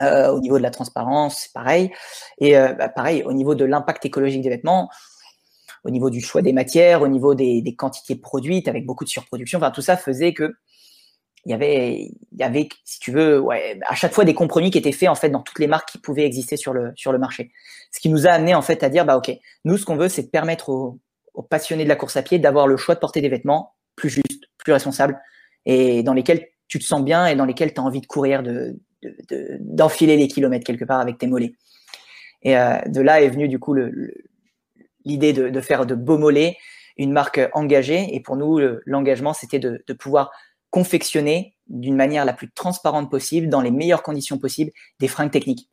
Euh, 0.03 0.29
au 0.29 0.41
niveau 0.41 0.57
de 0.57 0.63
la 0.63 0.71
transparence, 0.71 1.43
c'est 1.43 1.53
pareil. 1.53 1.91
Et 2.39 2.53
bah, 2.53 2.89
pareil, 2.89 3.23
au 3.23 3.31
niveau 3.31 3.55
de 3.55 3.63
l'impact 3.63 4.05
écologique 4.05 4.41
des 4.41 4.49
vêtements, 4.49 4.89
au 5.85 5.89
niveau 5.89 6.09
du 6.09 6.19
choix 6.19 6.41
des 6.41 6.53
matières, 6.53 7.01
au 7.01 7.07
niveau 7.07 7.33
des, 7.33 7.61
des 7.61 7.75
quantités 7.75 8.15
produites, 8.15 8.67
avec 8.67 8.85
beaucoup 8.85 9.05
de 9.05 9.09
surproduction, 9.09 9.57
enfin 9.57 9.71
tout 9.71 9.81
ça 9.81 9.95
faisait 9.95 10.33
que 10.33 10.53
il 11.45 11.51
y 11.51 11.53
avait, 11.53 12.11
il 12.31 12.39
y 12.39 12.43
avait, 12.43 12.69
si 12.83 12.99
tu 12.99 13.11
veux, 13.11 13.39
ouais, 13.39 13.79
à 13.87 13.93
chaque 13.93 14.13
fois 14.13 14.25
des 14.25 14.33
compromis 14.33 14.71
qui 14.71 14.79
étaient 14.79 14.91
faits 14.91 15.09
en 15.09 15.15
fait 15.15 15.29
dans 15.29 15.41
toutes 15.41 15.59
les 15.59 15.67
marques 15.67 15.89
qui 15.89 15.99
pouvaient 15.99 16.25
exister 16.25 16.57
sur 16.57 16.73
le 16.73 16.91
sur 16.95 17.11
le 17.11 17.19
marché. 17.19 17.51
Ce 17.91 17.99
qui 17.99 18.09
nous 18.09 18.25
a 18.25 18.31
amené 18.31 18.55
en 18.55 18.63
fait 18.63 18.83
à 18.83 18.89
dire, 18.89 19.05
bah 19.05 19.15
ok, 19.15 19.31
nous 19.63 19.77
ce 19.77 19.85
qu'on 19.85 19.95
veut, 19.95 20.09
c'est 20.09 20.23
de 20.23 20.29
permettre 20.29 20.69
aux, 20.69 20.99
aux, 21.35 21.43
passionnés 21.43 21.83
de 21.83 21.89
la 21.89 21.95
course 21.95 22.17
à 22.17 22.23
pied 22.23 22.39
d'avoir 22.39 22.67
le 22.67 22.77
choix 22.77 22.95
de 22.95 22.99
porter 22.99 23.21
des 23.21 23.29
vêtements 23.29 23.75
plus 23.95 24.09
justes, 24.09 24.45
plus 24.57 24.73
responsables 24.73 25.19
et 25.65 26.01
dans 26.01 26.13
lesquels 26.13 26.47
tu 26.67 26.79
te 26.79 26.83
sens 26.83 27.03
bien 27.03 27.27
et 27.27 27.35
dans 27.35 27.45
lesquels 27.45 27.73
tu 27.73 27.79
as 27.79 27.83
envie 27.83 28.01
de 28.01 28.07
courir, 28.07 28.41
de 28.41 28.79
d'enfiler 29.59 30.15
de, 30.15 30.21
les 30.21 30.27
kilomètres 30.27 30.65
quelque 30.65 30.85
part 30.85 30.99
avec 30.99 31.19
tes 31.19 31.27
mollets. 31.27 31.53
Et 32.41 32.57
euh, 32.57 32.79
de 32.87 33.01
là 33.01 33.21
est 33.21 33.29
venue 33.29 33.47
du 33.47 33.59
coup 33.59 33.75
l'idée 35.05 35.31
de, 35.31 35.49
de, 35.49 35.61
faire 35.61 35.85
de 35.85 35.93
beaux 35.93 36.17
mollets 36.17 36.57
une 36.97 37.11
marque 37.11 37.39
engagée. 37.53 38.15
Et 38.15 38.19
pour 38.19 38.35
nous, 38.35 38.59
l'engagement, 38.85 39.33
c'était 39.33 39.59
de, 39.59 39.83
de 39.85 39.93
pouvoir 39.93 40.31
confectionner 40.75 41.55
d'une 41.67 41.95
manière 41.95 42.25
la 42.25 42.33
plus 42.33 42.51
transparente 42.51 43.09
possible, 43.09 43.47
dans 43.47 43.61
les 43.61 43.71
meilleures 43.71 44.03
conditions 44.03 44.37
possibles, 44.37 44.71
des 44.99 45.07
fringues 45.07 45.31
techniques 45.31 45.69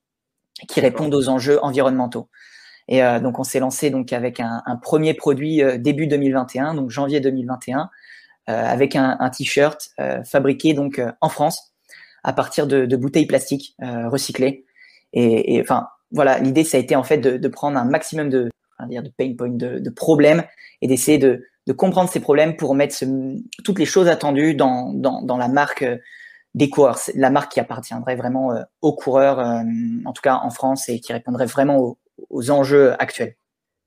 qui 0.68 0.80
répondent 0.80 1.12
aux 1.12 1.28
enjeux 1.28 1.58
environnementaux. 1.64 2.28
Et 2.86 3.02
euh, 3.02 3.18
donc 3.18 3.40
on 3.40 3.42
s'est 3.42 3.58
lancé 3.58 3.90
donc 3.90 4.12
avec 4.12 4.38
un, 4.38 4.62
un 4.64 4.76
premier 4.76 5.14
produit 5.14 5.60
euh, 5.60 5.76
début 5.76 6.06
2021, 6.06 6.74
donc 6.74 6.90
janvier 6.90 7.18
2021, 7.18 7.90
euh, 8.48 8.64
avec 8.64 8.94
un, 8.94 9.16
un 9.18 9.28
t-shirt 9.28 9.90
euh, 9.98 10.22
fabriqué 10.22 10.72
donc 10.72 11.00
euh, 11.00 11.10
en 11.20 11.28
France 11.28 11.72
à 12.22 12.32
partir 12.32 12.68
de, 12.68 12.86
de 12.86 12.96
bouteilles 12.96 13.26
plastiques 13.26 13.74
recyclées. 13.80 14.64
Et, 15.12 15.56
et, 15.56 15.60
enfin 15.62 15.88
voilà, 16.12 16.38
l'idée 16.38 16.62
ça 16.62 16.76
a 16.76 16.80
été 16.80 16.94
en 16.94 17.02
fait 17.02 17.18
de, 17.18 17.38
de 17.38 17.48
prendre 17.48 17.76
un 17.76 17.84
maximum 17.84 18.28
de, 18.28 18.50
dire 18.88 19.02
de 19.02 19.10
pain 19.10 19.34
points, 19.36 19.48
de, 19.48 19.80
de 19.80 19.90
problèmes 19.90 20.44
et 20.80 20.86
d'essayer 20.86 21.18
de, 21.18 21.44
de 21.66 21.72
comprendre 21.72 22.10
ces 22.10 22.20
problèmes 22.20 22.56
pour 22.56 22.74
mettre 22.74 22.94
ce, 22.94 23.04
toutes 23.64 23.78
les 23.78 23.86
choses 23.86 24.08
attendues 24.08 24.54
dans, 24.54 24.92
dans, 24.92 25.22
dans 25.22 25.36
la 25.36 25.48
marque 25.48 25.82
euh, 25.82 25.98
des 26.54 26.68
coureurs, 26.68 26.98
la 27.14 27.30
marque 27.30 27.52
qui 27.52 27.60
appartiendrait 27.60 28.16
vraiment 28.16 28.52
euh, 28.52 28.62
aux 28.82 28.94
coureurs, 28.94 29.38
euh, 29.38 29.62
en 30.04 30.12
tout 30.12 30.22
cas 30.22 30.40
en 30.42 30.50
France, 30.50 30.88
et 30.88 31.00
qui 31.00 31.12
répondrait 31.12 31.46
vraiment 31.46 31.78
aux, 31.78 31.98
aux 32.30 32.50
enjeux 32.50 32.94
actuels. 33.00 33.36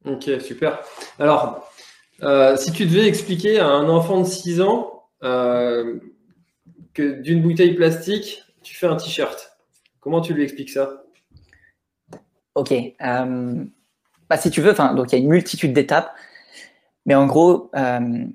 Ok, 0.06 0.30
super. 0.40 0.80
Alors, 1.20 1.72
euh, 2.24 2.56
si 2.58 2.72
tu 2.72 2.86
devais 2.86 3.08
expliquer 3.08 3.60
à 3.60 3.68
un 3.68 3.90
enfant 3.90 4.22
de 4.22 4.26
6 4.26 4.62
ans 4.62 5.04
euh, 5.24 6.00
que 6.94 7.22
d'une 7.22 7.42
bouteille 7.42 7.74
plastique, 7.74 8.44
tu 8.64 8.76
fais 8.76 8.88
un 8.88 8.96
t-shirt, 8.96 9.58
comment 10.00 10.22
tu 10.22 10.34
lui 10.34 10.44
expliques 10.44 10.70
ça? 10.70 11.04
Ok. 12.56 12.72
Euh, 12.72 13.66
bah, 14.30 14.38
si 14.38 14.50
tu 14.50 14.62
veux, 14.62 14.74
donc 14.74 15.12
il 15.12 15.16
y 15.16 15.16
a 15.16 15.24
une 15.24 15.30
multitude 15.30 15.74
d'étapes. 15.74 16.12
Mais 17.06 17.16
en 17.16 17.26
gros, 17.28 17.70
euh, 17.76 18.26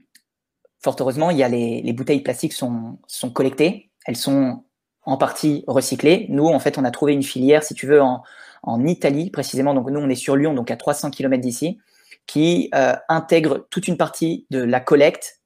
fort 0.82 0.96
heureusement, 1.00 1.30
il 1.30 1.38
y 1.38 1.42
a 1.42 1.48
les, 1.48 1.82
les, 1.82 1.92
bouteilles 1.92 2.22
plastiques 2.22 2.52
sont, 2.52 2.98
sont 3.06 3.30
collectées. 3.30 3.90
Elles 4.06 4.16
sont 4.16 4.64
en 5.02 5.16
partie 5.16 5.64
recyclées. 5.66 6.26
Nous, 6.28 6.46
en 6.46 6.58
fait, 6.60 6.78
on 6.78 6.84
a 6.84 6.90
trouvé 6.90 7.12
une 7.12 7.22
filière, 7.22 7.62
si 7.62 7.74
tu 7.74 7.86
veux, 7.86 8.00
en, 8.00 8.22
en 8.62 8.86
Italie 8.86 9.30
précisément. 9.30 9.74
Donc 9.74 9.90
nous, 9.90 10.00
on 10.00 10.08
est 10.08 10.14
sur 10.14 10.36
Lyon, 10.36 10.54
donc 10.54 10.70
à 10.70 10.76
300 10.76 11.10
km 11.10 11.40
d'ici, 11.40 11.78
qui 12.26 12.70
euh, 12.74 12.94
intègre 13.08 13.66
toute 13.70 13.88
une 13.88 13.96
partie 13.96 14.46
de 14.50 14.60
la 14.62 14.80
collecte, 14.80 15.40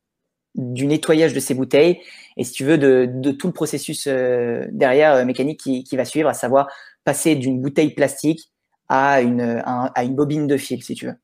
du 0.54 0.86
nettoyage 0.86 1.34
de 1.34 1.40
ces 1.40 1.54
bouteilles, 1.54 2.00
et 2.36 2.44
si 2.44 2.52
tu 2.52 2.64
veux, 2.64 2.78
de, 2.78 3.08
de 3.12 3.32
tout 3.32 3.48
le 3.48 3.52
processus 3.52 4.06
euh, 4.06 4.66
derrière 4.70 5.14
euh, 5.14 5.24
mécanique 5.24 5.58
qui, 5.60 5.82
qui 5.82 5.96
va 5.96 6.04
suivre, 6.04 6.28
à 6.28 6.34
savoir 6.34 6.68
passer 7.04 7.34
d'une 7.34 7.60
bouteille 7.60 7.92
plastique 7.92 8.52
à 8.88 9.20
une, 9.20 9.62
à 9.64 10.04
une 10.04 10.14
bobine 10.14 10.46
de 10.46 10.56
fil, 10.56 10.82
si 10.82 10.94
tu 10.94 11.06
veux. 11.06 11.14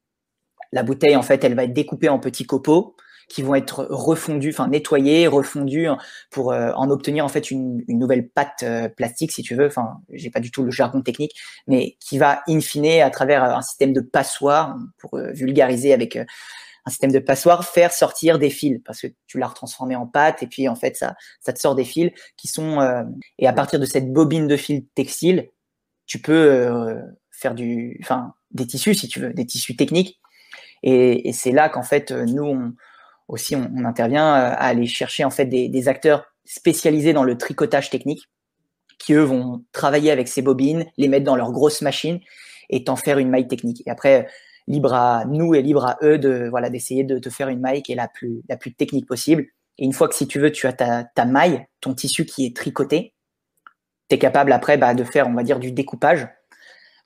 La 0.72 0.82
bouteille, 0.82 1.16
en 1.16 1.22
fait, 1.22 1.42
elle 1.44 1.54
va 1.54 1.64
être 1.64 1.72
découpée 1.72 2.08
en 2.08 2.18
petits 2.18 2.46
copeaux 2.46 2.96
qui 3.30 3.42
vont 3.42 3.54
être 3.54 3.86
refondus, 3.88 4.50
enfin 4.50 4.68
nettoyés, 4.68 5.28
refondus 5.28 5.86
pour 6.30 6.52
euh, 6.52 6.72
en 6.74 6.90
obtenir 6.90 7.24
en 7.24 7.28
fait 7.28 7.50
une, 7.50 7.82
une 7.86 7.98
nouvelle 8.00 8.28
pâte 8.28 8.64
euh, 8.64 8.88
plastique, 8.88 9.30
si 9.30 9.42
tu 9.42 9.54
veux. 9.54 9.66
Enfin, 9.66 10.00
j'ai 10.10 10.30
pas 10.30 10.40
du 10.40 10.50
tout 10.50 10.64
le 10.64 10.72
jargon 10.72 11.00
technique, 11.00 11.40
mais 11.68 11.96
qui 12.00 12.18
va 12.18 12.42
in 12.48 12.60
fine 12.60 13.00
à 13.00 13.08
travers 13.08 13.44
un 13.44 13.62
système 13.62 13.92
de 13.92 14.00
passoire, 14.00 14.76
pour 14.98 15.16
euh, 15.16 15.30
vulgariser 15.30 15.92
avec 15.92 16.16
un 16.16 16.90
système 16.90 17.12
de 17.12 17.20
passoire, 17.20 17.64
faire 17.64 17.92
sortir 17.92 18.38
des 18.40 18.50
fils 18.50 18.80
parce 18.84 19.00
que 19.00 19.06
tu 19.28 19.38
l'as 19.38 19.46
retransformé 19.46 19.94
en 19.94 20.06
pâte 20.06 20.42
et 20.42 20.48
puis 20.48 20.66
en 20.66 20.74
fait 20.74 20.96
ça, 20.96 21.14
ça 21.40 21.52
te 21.52 21.60
sort 21.60 21.76
des 21.76 21.84
fils 21.84 22.10
qui 22.36 22.48
sont 22.48 22.80
et 23.38 23.46
à 23.46 23.52
partir 23.52 23.78
de 23.78 23.84
cette 23.84 24.10
bobine 24.10 24.48
de 24.48 24.56
fil 24.56 24.86
textile, 24.94 25.50
tu 26.06 26.20
peux 26.22 26.98
faire 27.30 27.54
du, 27.54 28.00
enfin 28.02 28.32
des 28.50 28.66
tissus 28.66 28.94
si 28.94 29.08
tu 29.08 29.20
veux, 29.20 29.34
des 29.34 29.44
tissus 29.44 29.76
techniques. 29.76 30.19
Et, 30.82 31.32
c'est 31.32 31.52
là 31.52 31.68
qu'en 31.68 31.82
fait 31.82 32.10
nous 32.10 32.44
on, 32.44 32.72
aussi 33.28 33.56
on, 33.56 33.84
intervient 33.84 34.34
euh, 34.34 34.50
à 34.52 34.66
aller 34.66 34.86
chercher 34.86 35.24
en 35.24 35.30
fait 35.30 35.46
des, 35.46 35.88
acteurs 35.88 36.24
spécialisés 36.44 37.12
dans 37.12 37.24
le 37.24 37.38
tricotage 37.38 37.90
technique 37.90 38.28
qui 38.98 39.14
eux 39.14 39.22
vont 39.22 39.64
travailler 39.72 40.10
avec 40.10 40.28
ces 40.28 40.42
bobines, 40.42 40.84
les 40.98 41.08
mettre 41.08 41.24
dans 41.24 41.36
leur 41.36 41.52
grosse 41.52 41.80
machine 41.80 42.20
et 42.68 42.84
t'en 42.84 42.96
faire 42.96 43.18
une 43.18 43.30
maille 43.30 43.48
technique. 43.48 43.82
Et 43.86 43.90
après, 43.90 44.28
libre 44.66 44.92
à 44.92 45.24
nous 45.24 45.54
et 45.54 45.62
libre 45.62 45.86
à 45.86 45.96
eux 46.02 46.18
de 46.18 46.48
voilà 46.50 46.68
d'essayer 46.68 47.02
de 47.02 47.18
te 47.18 47.30
faire 47.30 47.48
une 47.48 47.60
maille 47.60 47.82
qui 47.82 47.92
est 47.92 47.96
la 47.96 48.08
plus 48.08 48.42
la 48.48 48.56
plus 48.56 48.74
technique 48.74 49.06
possible. 49.06 49.46
Et 49.78 49.84
une 49.84 49.94
fois 49.94 50.08
que 50.08 50.14
si 50.14 50.28
tu 50.28 50.38
veux, 50.38 50.52
tu 50.52 50.66
as 50.66 50.74
ta, 50.74 51.04
ta 51.04 51.24
maille, 51.24 51.66
ton 51.80 51.94
tissu 51.94 52.26
qui 52.26 52.44
est 52.44 52.54
tricoté, 52.54 53.14
tu 54.10 54.16
es 54.16 54.18
capable 54.18 54.52
après 54.52 54.76
bah, 54.76 54.92
de 54.94 55.04
faire, 55.04 55.26
on 55.28 55.32
va 55.32 55.42
dire, 55.42 55.58
du 55.58 55.72
découpage 55.72 56.28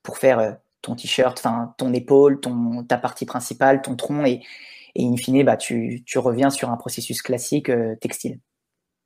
pour 0.02 0.18
faire 0.18 0.38
euh, 0.40 0.52
ton 0.84 0.94
t-shirt, 0.94 1.38
enfin 1.38 1.74
ton 1.78 1.92
épaule, 1.92 2.40
ton 2.40 2.84
ta 2.84 2.96
partie 2.96 3.26
principale, 3.26 3.82
ton 3.82 3.96
tronc 3.96 4.24
et, 4.24 4.40
et 4.94 5.04
in 5.04 5.16
fine, 5.16 5.42
bah, 5.42 5.56
tu, 5.56 6.02
tu 6.06 6.18
reviens 6.18 6.50
sur 6.50 6.70
un 6.70 6.76
processus 6.76 7.22
classique 7.22 7.68
euh, 7.68 7.96
textile. 8.00 8.38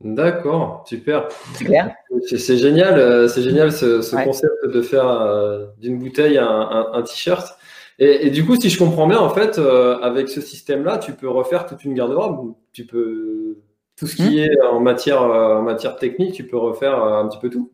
D'accord, 0.00 0.84
super. 0.86 1.28
C'est 1.54 1.64
clair 1.64 1.92
C'est 2.24 2.56
génial, 2.56 2.98
euh, 2.98 3.26
c'est 3.26 3.42
génial 3.42 3.72
ce, 3.72 4.00
ce 4.00 4.14
concept 4.14 4.66
de 4.66 4.80
faire 4.80 5.08
euh, 5.08 5.66
d'une 5.78 5.98
bouteille 5.98 6.38
un, 6.38 6.88
un, 6.92 7.02
t-shirt. 7.02 7.56
Et, 7.98 8.26
et, 8.26 8.30
du 8.30 8.46
coup, 8.46 8.54
si 8.54 8.70
je 8.70 8.78
comprends 8.78 9.08
bien, 9.08 9.18
en 9.18 9.30
fait, 9.30 9.58
avec 9.58 10.28
ce 10.28 10.40
système-là, 10.40 10.98
tu 10.98 11.14
peux 11.14 11.28
refaire 11.28 11.66
toute 11.66 11.84
une 11.84 11.94
garde-robe. 11.94 12.54
Tu 12.72 12.86
peux 12.86 13.58
tout 13.96 14.06
ce 14.06 14.14
qui 14.14 14.36
hmm. 14.36 14.38
est 14.38 14.62
en 14.70 14.78
matière, 14.78 15.22
en 15.22 15.62
matière 15.62 15.96
technique, 15.96 16.32
tu 16.32 16.46
peux 16.46 16.58
refaire 16.58 17.02
un 17.02 17.26
petit 17.26 17.40
peu 17.40 17.50
tout? 17.50 17.72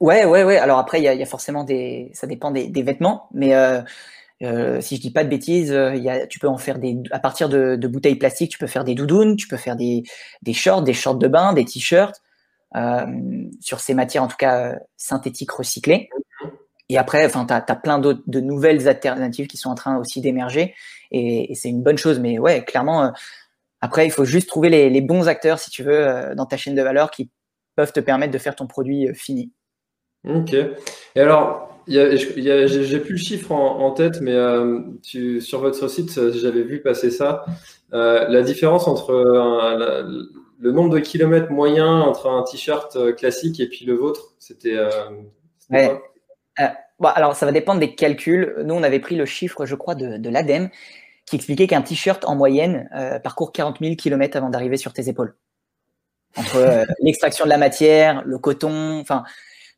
Ouais, 0.00 0.24
ouais, 0.24 0.44
ouais. 0.44 0.58
Alors 0.58 0.78
après, 0.78 1.00
il 1.00 1.04
y 1.04 1.08
a, 1.08 1.14
y 1.14 1.22
a, 1.22 1.26
forcément 1.26 1.64
des, 1.64 2.10
ça 2.14 2.26
dépend 2.26 2.50
des, 2.50 2.82
vêtements, 2.82 3.28
mais 3.32 3.54
euh, 4.42 4.80
si 4.80 4.96
je 4.96 5.00
dis 5.00 5.12
pas 5.12 5.24
de 5.24 5.28
bêtises, 5.28 5.72
euh, 5.72 5.94
y 5.94 6.08
a, 6.08 6.26
tu 6.26 6.38
peux 6.38 6.48
en 6.48 6.58
faire 6.58 6.78
des, 6.78 6.98
à 7.12 7.20
partir 7.20 7.48
de, 7.48 7.76
bouteilles 7.86 8.16
plastiques, 8.16 8.50
tu 8.50 8.58
peux 8.58 8.66
faire 8.66 8.84
des 8.84 8.94
doudounes, 8.94 9.36
tu 9.36 9.46
peux 9.46 9.56
faire 9.56 9.76
des, 9.76 10.02
shorts, 10.52 10.82
des 10.82 10.94
shorts 10.94 11.16
de 11.16 11.28
bain, 11.28 11.52
des 11.52 11.64
t-shirts, 11.64 12.20
euh, 12.74 13.06
sur 13.60 13.80
ces 13.80 13.94
matières 13.94 14.22
en 14.24 14.28
tout 14.28 14.36
cas 14.36 14.76
synthétiques 14.96 15.52
recyclées. 15.52 16.08
Et 16.88 16.98
après, 16.98 17.24
enfin, 17.24 17.46
tu 17.46 17.54
as, 17.54 17.76
plein 17.76 17.98
d'autres 17.98 18.22
de 18.26 18.40
nouvelles 18.40 18.88
alternatives 18.88 19.46
qui 19.46 19.56
sont 19.56 19.70
en 19.70 19.74
train 19.74 19.96
aussi 19.98 20.20
d'émerger, 20.20 20.74
et, 21.12 21.54
c'est 21.54 21.68
une 21.68 21.82
bonne 21.82 21.98
chose. 21.98 22.18
Mais 22.18 22.38
ouais, 22.38 22.64
clairement, 22.64 23.04
euh, 23.04 23.10
après, 23.80 24.06
il 24.06 24.10
faut 24.10 24.24
juste 24.24 24.48
trouver 24.48 24.70
les, 24.70 24.90
les, 24.90 25.00
bons 25.00 25.28
acteurs, 25.28 25.58
si 25.58 25.70
tu 25.70 25.82
veux, 25.84 26.34
dans 26.36 26.46
ta 26.46 26.56
chaîne 26.56 26.74
de 26.74 26.82
valeur 26.82 27.10
qui 27.10 27.30
peuvent 27.76 27.92
te 27.92 28.00
permettre 28.00 28.32
de 28.32 28.38
faire 28.38 28.56
ton 28.56 28.66
produit 28.66 29.08
fini. 29.14 29.52
Ok. 30.24 30.54
Et 30.54 31.20
alors, 31.20 31.72
j'ai 31.88 32.98
plus 33.00 33.12
le 33.12 33.16
chiffre 33.16 33.52
en, 33.52 33.90
tête, 33.92 34.20
mais 34.20 34.32
euh, 34.32 34.80
tu, 35.02 35.40
sur 35.40 35.60
votre 35.60 35.88
site, 35.88 36.30
j'avais 36.32 36.62
vu 36.62 36.80
passer 36.80 37.10
ça. 37.10 37.44
Euh, 37.92 38.26
la 38.28 38.42
différence 38.42 38.88
entre 38.88 39.12
le 40.58 40.70
nombre 40.70 40.90
de 40.90 41.00
kilomètres 41.00 41.50
moyen 41.50 42.00
entre 42.00 42.30
un 42.30 42.42
t-shirt 42.44 42.94
euh, 42.96 43.12
classique 43.12 43.58
et 43.60 43.68
puis 43.68 43.84
le 43.84 43.94
vôtre, 43.94 44.34
c'était. 44.38 44.78
Ouais. 45.70 46.00
Bon, 46.98 47.08
alors, 47.08 47.34
ça 47.34 47.46
va 47.46 47.52
dépendre 47.52 47.80
des 47.80 47.96
calculs. 47.96 48.54
Nous, 48.64 48.74
on 48.74 48.82
avait 48.84 49.00
pris 49.00 49.16
le 49.16 49.24
chiffre, 49.24 49.66
je 49.66 49.74
crois, 49.74 49.96
de, 49.96 50.18
de 50.18 50.30
l'ADEME, 50.30 50.70
qui 51.26 51.34
expliquait 51.34 51.66
qu'un 51.66 51.82
t-shirt 51.82 52.24
en 52.24 52.36
moyenne 52.36 52.88
parcourt 53.24 53.50
40 53.50 53.78
000 53.80 53.96
km 53.96 54.36
avant 54.36 54.50
d'arriver 54.50 54.76
sur 54.76 54.92
tes 54.92 55.08
épaules. 55.08 55.34
Entre 56.36 56.86
l'extraction 57.00 57.44
de 57.44 57.50
la 57.50 57.58
matière, 57.58 58.22
le 58.24 58.38
coton, 58.38 59.00
enfin 59.00 59.24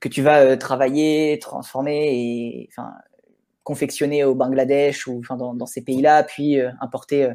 que 0.05 0.09
tu 0.11 0.21
vas 0.21 0.41
euh, 0.41 0.57
travailler, 0.57 1.39
transformer 1.41 2.11
et 2.13 2.69
enfin, 2.71 2.93
confectionner 3.63 4.23
au 4.23 4.35
Bangladesh 4.35 5.07
ou 5.07 5.19
enfin, 5.21 5.35
dans, 5.35 5.65
ces 5.65 5.83
pays-là, 5.83 6.25
puis 6.25 6.61
euh, 6.61 6.71
importer 6.83 7.25
euh, 7.25 7.33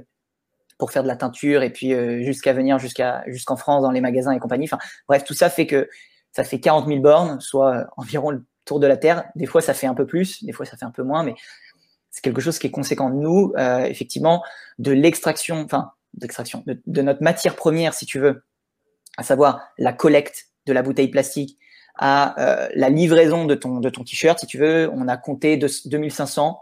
pour 0.78 0.92
faire 0.92 1.02
de 1.02 1.08
la 1.08 1.16
teinture 1.16 1.64
et 1.64 1.72
puis 1.72 1.94
jusqu'à 2.24 2.54
venir 2.54 2.80
jusqu'à 2.80 3.24
jusqu'en 3.28 3.58
France 3.58 3.82
dans 3.82 3.92
les 3.92 4.00
magasins 4.00 4.32
et 4.32 4.40
compagnie. 4.40 4.70
Bref, 5.10 5.26
tout 5.26 5.34
ça 5.34 5.50
fait 5.50 5.66
que 5.66 5.90
ça 6.32 6.46
fait 6.46 6.62
40 6.62 6.88
000 6.88 7.02
bornes, 7.02 7.42
soit 7.42 7.88
environ 7.98 8.30
le 8.30 8.46
tour 8.64 8.80
de 8.80 8.88
la 8.88 8.96
Terre. 8.96 9.26
Des 9.36 9.46
fois, 9.46 9.60
ça 9.60 9.74
fait 9.74 9.88
un 9.88 9.94
peu 9.96 10.06
plus, 10.06 10.42
des 10.46 10.54
fois, 10.54 10.66
ça 10.66 10.78
fait 10.78 10.86
un 10.86 10.92
peu 10.92 11.04
moins, 11.04 11.24
mais 11.24 11.34
c'est 12.12 12.22
quelque 12.22 12.40
chose 12.40 12.60
qui 12.60 12.68
est 12.68 12.72
conséquent. 12.72 13.10
Nous, 13.10 13.54
effectivement, 13.58 14.42
de 14.78 14.94
l'extraction, 14.94 15.60
enfin, 15.66 15.92
d'extraction, 16.14 16.64
de, 16.66 16.82
de, 16.86 17.02
notre 17.02 17.24
matière 17.24 17.58
première, 17.58 17.94
si 17.94 18.06
tu 18.06 18.18
veux, 18.18 18.46
à 19.18 19.24
savoir 19.24 19.68
la 19.78 19.92
collecte 19.92 20.46
de 20.66 20.72
la 20.72 20.82
bouteille 20.82 21.10
plastique, 21.10 21.60
à 22.02 22.40
euh, 22.40 22.70
la 22.76 22.90
livraison 22.90 23.44
de 23.44 23.56
ton, 23.56 23.82
de 23.82 23.90
ton 23.90 24.04
t-shirt, 24.04 24.40
si 24.40 24.48
tu 24.48 24.58
veux. 24.58 24.90
On 24.94 25.10
a 25.10 25.18
compté 25.18 25.58
de 25.58 25.68
2500, 25.86 26.58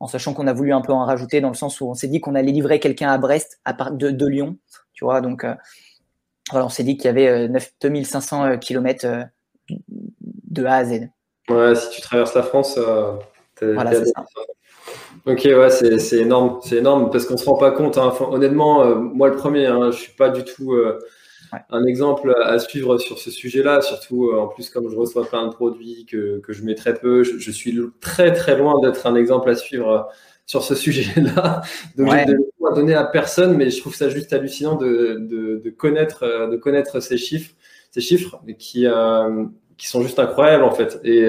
en 0.00 0.06
sachant 0.06 0.32
qu'on 0.32 0.46
a 0.46 0.54
voulu 0.54 0.72
un 0.72 0.80
peu 0.80 0.94
en 0.94 1.04
rajouter 1.04 1.42
dans 1.42 1.50
le 1.50 1.54
sens 1.54 1.82
où 1.82 1.86
on 1.88 1.94
s'est 1.94 2.08
dit 2.08 2.20
qu'on 2.20 2.34
allait 2.34 2.50
livrer 2.50 2.80
quelqu'un 2.80 3.10
à 3.10 3.18
Brest, 3.18 3.60
à 3.66 3.74
part 3.74 3.92
de, 3.92 4.10
de 4.10 4.26
Lyon, 4.26 4.56
tu 4.94 5.04
vois. 5.04 5.20
Donc, 5.20 5.44
euh, 5.44 5.54
voilà, 6.50 6.64
on 6.64 6.70
s'est 6.70 6.82
dit 6.82 6.96
qu'il 6.96 7.04
y 7.04 7.08
avait 7.08 7.46
9, 7.48 7.72
2500 7.82 8.58
km 8.58 9.26
de 9.68 10.64
A 10.64 10.76
à 10.76 10.84
Z. 10.84 11.08
Ouais, 11.50 11.74
si 11.74 11.90
tu 11.90 12.00
traverses 12.00 12.34
la 12.34 12.42
France, 12.42 12.78
euh, 12.78 13.12
voilà, 13.60 13.92
c'est 13.92 14.06
ça. 14.06 14.24
Ok, 15.26 15.42
ouais, 15.44 15.68
c'est 15.68 16.16
énorme, 16.16 16.60
c'est 16.64 16.76
énorme 16.76 17.10
parce 17.10 17.26
qu'on 17.26 17.36
se 17.36 17.44
rend 17.44 17.56
pas 17.58 17.72
compte. 17.72 17.98
Hein. 17.98 18.14
honnêtement, 18.18 18.96
moi 18.96 19.28
le 19.28 19.36
premier, 19.36 19.66
hein, 19.66 19.90
je 19.90 19.98
suis 19.98 20.12
pas 20.12 20.30
du 20.30 20.42
tout 20.42 20.74
un 21.70 21.84
exemple 21.84 22.34
à 22.42 22.58
suivre 22.58 22.98
sur 22.98 23.18
ce 23.18 23.30
sujet-là, 23.30 23.80
surtout 23.80 24.28
euh, 24.28 24.40
en 24.40 24.48
plus 24.48 24.70
comme 24.70 24.88
je 24.90 24.96
reçois 24.96 25.26
plein 25.26 25.46
de 25.46 25.52
produits 25.52 26.06
que, 26.06 26.38
que 26.40 26.52
je 26.52 26.62
mets 26.62 26.74
très 26.74 26.94
peu, 26.94 27.22
je, 27.24 27.50
suis 27.50 27.78
très 28.00 28.32
très 28.32 28.56
loin 28.56 28.80
d'être 28.80 29.06
un 29.06 29.16
exemple 29.16 29.50
à 29.50 29.54
suivre 29.54 29.88
euh, 29.88 30.02
sur 30.46 30.62
ce 30.62 30.74
sujet-là. 30.84 31.62
Donc 31.96 32.10
je 32.10 32.32
ne 32.32 32.74
donner 32.74 32.94
à 32.94 33.04
personne, 33.04 33.56
mais 33.56 33.70
je 33.70 33.80
trouve 33.80 33.94
ça 33.94 34.08
juste 34.08 34.32
hallucinant 34.32 34.76
de, 34.76 35.16
de, 35.20 35.60
de 35.64 35.70
connaître 35.70 36.22
euh, 36.22 36.48
de 36.48 36.56
connaître 36.56 37.00
ces 37.00 37.18
chiffres, 37.18 37.54
ces 37.90 38.00
chiffres 38.00 38.40
qui 38.58 38.86
qui 39.76 39.86
sont 39.86 40.02
juste 40.02 40.18
incroyables 40.18 40.64
en 40.64 40.72
fait. 40.72 41.00
Et 41.04 41.28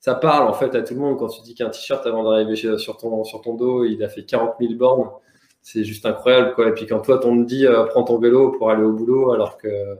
ça 0.00 0.14
parle 0.14 0.48
en 0.48 0.52
fait 0.52 0.74
à 0.74 0.82
tout 0.82 0.94
le 0.94 1.00
monde 1.00 1.18
quand 1.18 1.28
tu 1.28 1.42
dis 1.42 1.54
qu'un 1.54 1.70
t-shirt 1.70 2.06
avant 2.06 2.22
d'arriver 2.22 2.56
sur 2.78 2.96
ton 2.96 3.24
sur 3.24 3.40
ton 3.42 3.54
dos, 3.54 3.84
il 3.84 4.02
a 4.04 4.08
fait 4.08 4.24
40 4.24 4.54
000 4.60 4.74
bornes 4.74 5.10
c'est 5.64 5.82
juste 5.82 6.04
incroyable 6.06 6.52
quoi. 6.54 6.68
Et 6.68 6.72
puis 6.72 6.86
quand 6.86 7.00
toi 7.00 7.18
on 7.24 7.42
te 7.42 7.48
dit 7.48 7.66
euh, 7.66 7.84
prends 7.86 8.04
ton 8.04 8.18
vélo 8.18 8.52
pour 8.52 8.70
aller 8.70 8.82
au 8.84 8.92
boulot 8.92 9.32
alors 9.32 9.56
que 9.56 9.98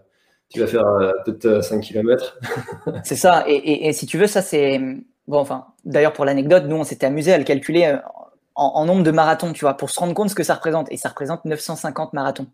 tu 0.51 0.61
vas 0.61 0.67
faire 0.67 0.87
euh, 0.87 1.11
peut-être 1.25 1.65
5 1.65 1.77
euh, 1.77 1.81
km. 1.81 2.39
c'est 3.05 3.17
ça. 3.17 3.45
Et, 3.49 3.89
et, 3.89 3.93
si 3.93 4.07
tu 4.07 4.19
veux, 4.19 4.27
ça 4.27 4.43
c'est 4.43 4.79
bon. 5.27 5.39
Enfin, 5.39 5.67
d'ailleurs 5.85 6.13
pour 6.13 6.27
l'anecdote, 6.27 6.65
nous 6.69 6.77
on 6.77 6.85
s'était 6.85 7.07
amusé 7.07 7.33
à 7.33 7.39
le 7.39 7.45
calculer 7.45 7.97
en, 8.55 8.85
nombre 8.85 9.03
de 9.03 9.11
marathons, 9.11 9.53
tu 9.53 9.65
vois, 9.65 9.75
pour 9.75 9.91
se 9.91 9.99
rendre 9.99 10.15
compte 10.15 10.31
ce 10.31 10.35
que 10.35 10.45
ça 10.45 10.55
représente. 10.55 10.93
Et 10.93 10.99
ça 10.99 11.09
représente 11.09 11.45
950 11.47 12.13
marathons. 12.13 12.47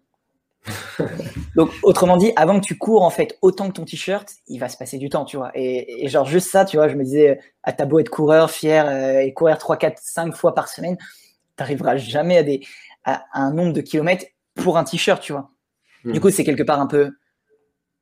Donc, 1.56 1.70
autrement 1.82 2.16
dit, 2.16 2.32
avant 2.36 2.60
que 2.60 2.64
tu 2.64 2.78
cours 2.78 3.02
en 3.02 3.10
fait 3.10 3.38
autant 3.42 3.68
que 3.68 3.72
ton 3.72 3.84
t-shirt, 3.84 4.28
il 4.46 4.58
va 4.58 4.68
se 4.68 4.76
passer 4.76 4.98
du 4.98 5.08
temps, 5.08 5.24
tu 5.24 5.36
vois. 5.36 5.50
Et, 5.54 6.04
et, 6.04 6.08
genre 6.08 6.26
juste 6.26 6.50
ça, 6.50 6.64
tu 6.64 6.76
vois, 6.76 6.88
je 6.88 6.94
me 6.94 7.02
disais, 7.02 7.40
à 7.64 7.72
ta 7.72 7.86
beau 7.86 7.98
être 7.98 8.08
coureur, 8.08 8.50
fier 8.50 9.20
et 9.20 9.32
courir 9.34 9.58
3, 9.58 9.76
4, 9.76 9.98
5 10.00 10.34
fois 10.34 10.54
par 10.54 10.68
semaine, 10.68 10.96
t'arriveras 11.56 11.96
jamais 11.96 12.38
à 12.38 12.42
des, 12.42 12.60
à, 13.04 13.24
un 13.34 13.52
nombre 13.52 13.72
de 13.72 13.80
kilomètres 13.80 14.26
pour 14.54 14.78
un 14.78 14.84
t-shirt, 14.84 15.22
tu 15.22 15.32
vois. 15.32 15.50
Du 16.04 16.20
coup, 16.20 16.30
c'est 16.30 16.44
quelque 16.44 16.62
part 16.62 16.80
un 16.80 16.86
peu 16.86 17.12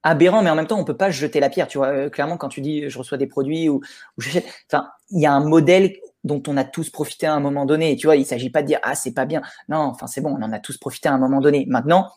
aberrant, 0.03 0.42
mais 0.42 0.51
en 0.51 0.55
même 0.55 0.66
temps, 0.66 0.78
on 0.78 0.84
peut 0.84 0.96
pas 0.96 1.11
jeter 1.11 1.40
la 1.40 1.51
pierre, 1.51 1.68
tu 1.68 1.78
vois. 1.78 1.88
Euh, 1.88 2.11
clairement, 2.11 2.36
quand 2.36 2.49
tu 2.49 2.61
dis 2.61 2.88
je 2.88 2.99
reçois 2.99 3.18
des 3.18 3.26
produits 3.26 3.68
ou, 3.68 3.80
ou 4.18 4.22
enfin, 4.70 4.88
il 5.11 5.20
y 5.20 5.26
a 5.26 5.32
un 5.32 5.44
modèle 5.44 5.96
dont 6.24 6.42
on 6.46 6.57
a 6.57 6.64
tous 6.64 6.90
profité 6.90 7.26
à 7.26 7.34
un 7.34 7.40
moment 7.40 7.66
donné. 7.66 7.96
tu 7.96 8.07
vois, 8.07 8.16
il 8.16 8.26
s'agit 8.26 8.51
pas 8.51 8.62
de 8.62 8.68
dire 8.68 8.78
ah 8.82 8.94
c'est 8.94 9.12
pas 9.12 9.26
bien. 9.26 9.42
Non, 9.68 9.78
enfin 9.78 10.07
c'est 10.07 10.20
bon, 10.20 10.36
on 10.38 10.42
en 10.42 10.53
a 10.53 10.59
tous 10.59 10.78
profité 10.78 11.09
à 11.09 11.12
un 11.12 11.18
moment 11.18 11.40
donné. 11.40 11.64
Maintenant, 11.68 12.11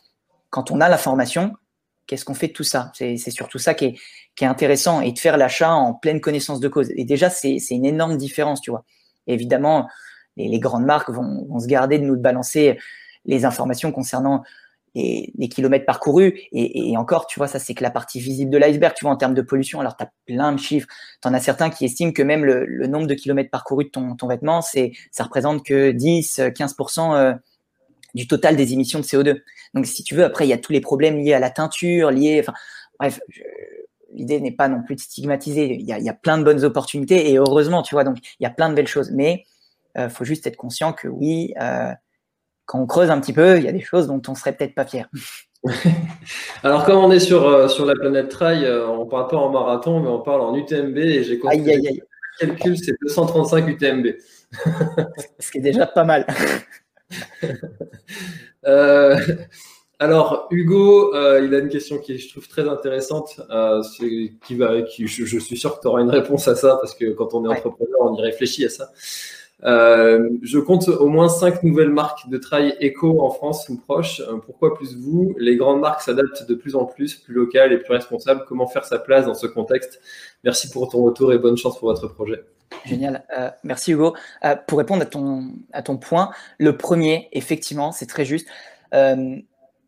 quand 0.50 0.72
on 0.72 0.82
a 0.82 0.90
la 0.90 0.98
formation, 0.98 1.54
qu'est-ce 2.08 2.26
qu'on 2.26 2.34
fait 2.34 2.48
de 2.48 2.54
tout 2.54 2.64
ça? 2.64 2.92
C'est 2.94 3.18
surtout 3.18 3.60
ça 3.60 3.74
qui 3.74 3.98
est 4.40 4.46
intéressant 4.46 5.02
et 5.02 5.12
de 5.12 5.20
faire 5.20 5.38
l'achat 5.38 5.74
en 5.74 5.94
pleine 5.94 6.22
connaissance 6.22 6.60
de 6.60 6.68
cause. 6.68 6.92
Et 6.96 7.06
déjà, 7.06 7.30
c'est 7.30 7.58
une 7.70 7.86
énorme 7.86 8.18
différence, 8.18 8.62
tu 8.62 8.72
vois. 8.72 8.84
évidemment, 9.28 9.88
les, 10.38 10.60
grandes 10.60 10.86
marques 10.86 11.10
vont, 11.10 11.60
se 11.60 11.68
garder 11.68 12.00
de 12.00 12.06
nous 12.06 12.18
balancer 12.18 12.78
les 13.26 13.46
informations 13.46 13.92
concernant 13.92 14.44
les, 14.96 15.50
kilomètres 15.50 15.86
parcourus. 15.86 16.40
Et, 16.52 16.96
encore, 16.98 17.28
tu 17.28 17.40
vois, 17.40 17.48
ça, 17.48 17.60
c'est 17.60 17.74
que 17.74 17.84
la 17.84 17.92
partie 17.92 18.20
visible 18.20 18.52
de 18.52 18.58
l'iceberg, 18.58 18.94
tu 18.96 19.06
vois, 19.06 19.14
en 19.14 19.18
termes 19.18 19.34
de 19.34 19.42
pollution. 19.42 19.80
Alors, 19.80 19.96
tu 19.96 20.04
as 20.04 20.12
plein 20.26 20.52
de 20.52 20.60
chiffres. 20.60 20.88
Tu 21.22 21.28
en 21.28 21.34
as 21.34 21.40
certains 21.40 21.70
qui 21.70 21.86
estiment 21.86 22.12
que 22.12 22.24
même 22.24 22.46
le, 22.46 22.88
nombre 22.88 23.08
de 23.08 23.14
kilomètres 23.14 23.50
parcourus 23.50 23.86
de 23.86 23.90
ton, 23.90 24.16
ton 24.16 24.28
vêtement, 24.28 24.62
c'est, 24.62 24.92
ça 25.12 25.24
représente 25.24 25.66
que 25.66 25.92
10, 25.92 26.40
15% 26.40 27.16
euh, 27.16 27.34
du 28.16 28.28
total 28.28 28.56
des 28.56 28.74
émissions 28.74 29.00
de 29.00 29.06
CO2. 29.06 29.42
Donc, 29.74 29.86
si 29.86 30.04
tu 30.04 30.16
veux, 30.16 30.24
après, 30.24 30.46
il 30.46 30.50
y 30.50 30.54
a 30.54 30.58
tous 30.58 30.74
les 30.74 30.82
problèmes 30.82 31.18
liés 31.18 31.34
à 31.34 31.40
la 31.40 31.50
teinture, 31.50 32.12
liés, 32.12 32.40
enfin, 32.42 32.54
bref, 33.00 33.22
l'idée 34.14 34.42
n'est 34.42 34.52
pas 34.52 34.68
non 34.68 34.84
plus 34.84 34.96
de 34.96 35.02
stigmatiser. 35.02 35.76
Il 35.76 35.88
y, 35.88 35.94
a, 35.94 36.00
il 36.00 36.06
y, 36.06 36.10
a, 36.10 36.14
plein 36.14 36.38
de 36.38 36.44
bonnes 36.44 36.64
opportunités 36.64 37.32
et 37.32 37.38
heureusement, 37.38 37.82
tu 37.82 37.96
vois, 37.96 38.04
donc 38.04 38.18
il 38.40 38.44
y 38.44 38.46
a 38.46 38.50
plein 38.50 38.70
de 38.70 38.76
belles 38.76 38.88
choses. 38.88 39.12
Mais 39.12 39.46
il 39.96 40.02
euh, 40.02 40.10
faut 40.10 40.24
juste 40.24 40.48
être 40.48 40.58
conscient 40.58 40.94
que 40.94 41.08
oui, 41.08 41.54
euh, 41.62 41.92
quand 42.66 42.80
on 42.80 42.86
creuse 42.86 43.10
un 43.10 43.20
petit 43.20 43.34
peu, 43.34 43.58
il 43.58 43.64
y 43.64 43.68
a 43.68 43.72
des 43.72 43.82
choses 43.82 44.08
dont 44.08 44.22
on 44.28 44.36
serait 44.36 44.54
peut-être 44.54 44.76
pas 44.76 44.86
fier. 44.86 45.10
Alors, 46.64 46.86
comme 46.86 46.98
on 46.98 47.12
est 47.12 47.20
sur, 47.20 47.48
euh, 47.48 47.68
sur 47.68 47.86
la 47.86 47.94
planète 47.94 48.30
Trail, 48.30 48.68
on 48.68 49.06
parle 49.06 49.28
pas 49.28 49.38
en 49.38 49.52
marathon, 49.52 50.00
mais 50.00 50.10
on 50.10 50.20
parle 50.20 50.42
en 50.42 50.56
UTMB 50.56 50.98
et 50.98 51.24
j'ai 51.24 51.38
compté 51.38 51.78
le 51.78 52.48
calcul, 52.48 52.78
c'est 52.78 52.96
235 53.02 53.68
UTMB. 53.68 54.08
Ce 55.40 55.52
qui 55.52 55.60
est 55.60 55.62
déjà 55.62 55.86
pas 55.86 56.04
mal. 56.04 56.26
alors, 60.00 60.48
Hugo, 60.50 61.14
il 61.14 61.54
a 61.54 61.60
une 61.60 61.70
question 61.70 62.00
qui 62.00 62.18
je 62.18 62.30
trouve 62.30 62.48
très 62.48 62.68
intéressante. 62.68 63.40
qui 64.02 64.56
va, 64.56 64.82
qui, 64.82 65.06
je, 65.06 65.38
suis 65.38 65.58
sûr 65.58 65.76
que 65.76 65.82
tu 65.82 65.88
auras 65.88 66.02
une 66.02 66.10
réponse 66.10 66.48
à 66.48 66.56
ça 66.56 66.78
parce 66.78 66.96
que 66.96 67.12
quand 67.12 67.36
on 67.36 67.46
est 67.46 67.50
entrepreneur, 67.50 68.00
on 68.00 68.16
y 68.16 68.22
réfléchit 68.22 68.66
à 68.66 68.70
ça. 68.70 68.90
Euh, 69.64 70.30
je 70.42 70.60
compte 70.60 70.88
au 70.88 71.08
moins 71.08 71.30
cinq 71.30 71.64
nouvelles 71.64 71.92
marques 71.92 72.28
de 72.30 72.38
trail 72.38 72.76
éco 72.80 73.22
en 73.22 73.30
France 73.30 73.70
ou 73.70 73.78
proches. 73.78 74.22
Euh, 74.22 74.38
pourquoi 74.38 74.74
plus 74.74 74.98
vous? 74.98 75.36
Les 75.38 75.56
grandes 75.56 75.80
marques 75.80 76.02
s'adaptent 76.02 76.48
de 76.48 76.56
plus 76.56 76.76
en 76.76 76.86
plus, 76.86 77.16
plus 77.16 77.34
locales 77.34 77.72
et 77.72 77.78
plus 77.78 77.94
responsables. 77.94 78.44
Comment 78.48 78.68
faire 78.68 78.86
sa 78.86 79.00
place 79.00 79.26
dans 79.26 79.34
ce 79.34 79.48
contexte? 79.48 80.00
Merci 80.44 80.70
pour 80.70 80.90
ton 80.90 81.04
retour 81.04 81.32
et 81.34 81.38
bonne 81.38 81.58
chance 81.58 81.78
pour 81.78 81.90
votre 81.90 82.08
projet. 82.08 82.44
Génial. 82.86 83.24
Euh, 83.38 83.50
merci 83.64 83.92
Hugo. 83.92 84.16
Pour 84.68 84.80
répondre 84.80 85.04
à 85.04 85.06
ton, 85.06 85.52
à 85.74 85.84
ton 85.84 85.98
point, 85.98 86.32
le 86.58 86.78
premier, 86.78 87.30
effectivement, 87.32 87.92
c'est 87.92 88.08
très 88.08 88.26
juste. 88.26 88.48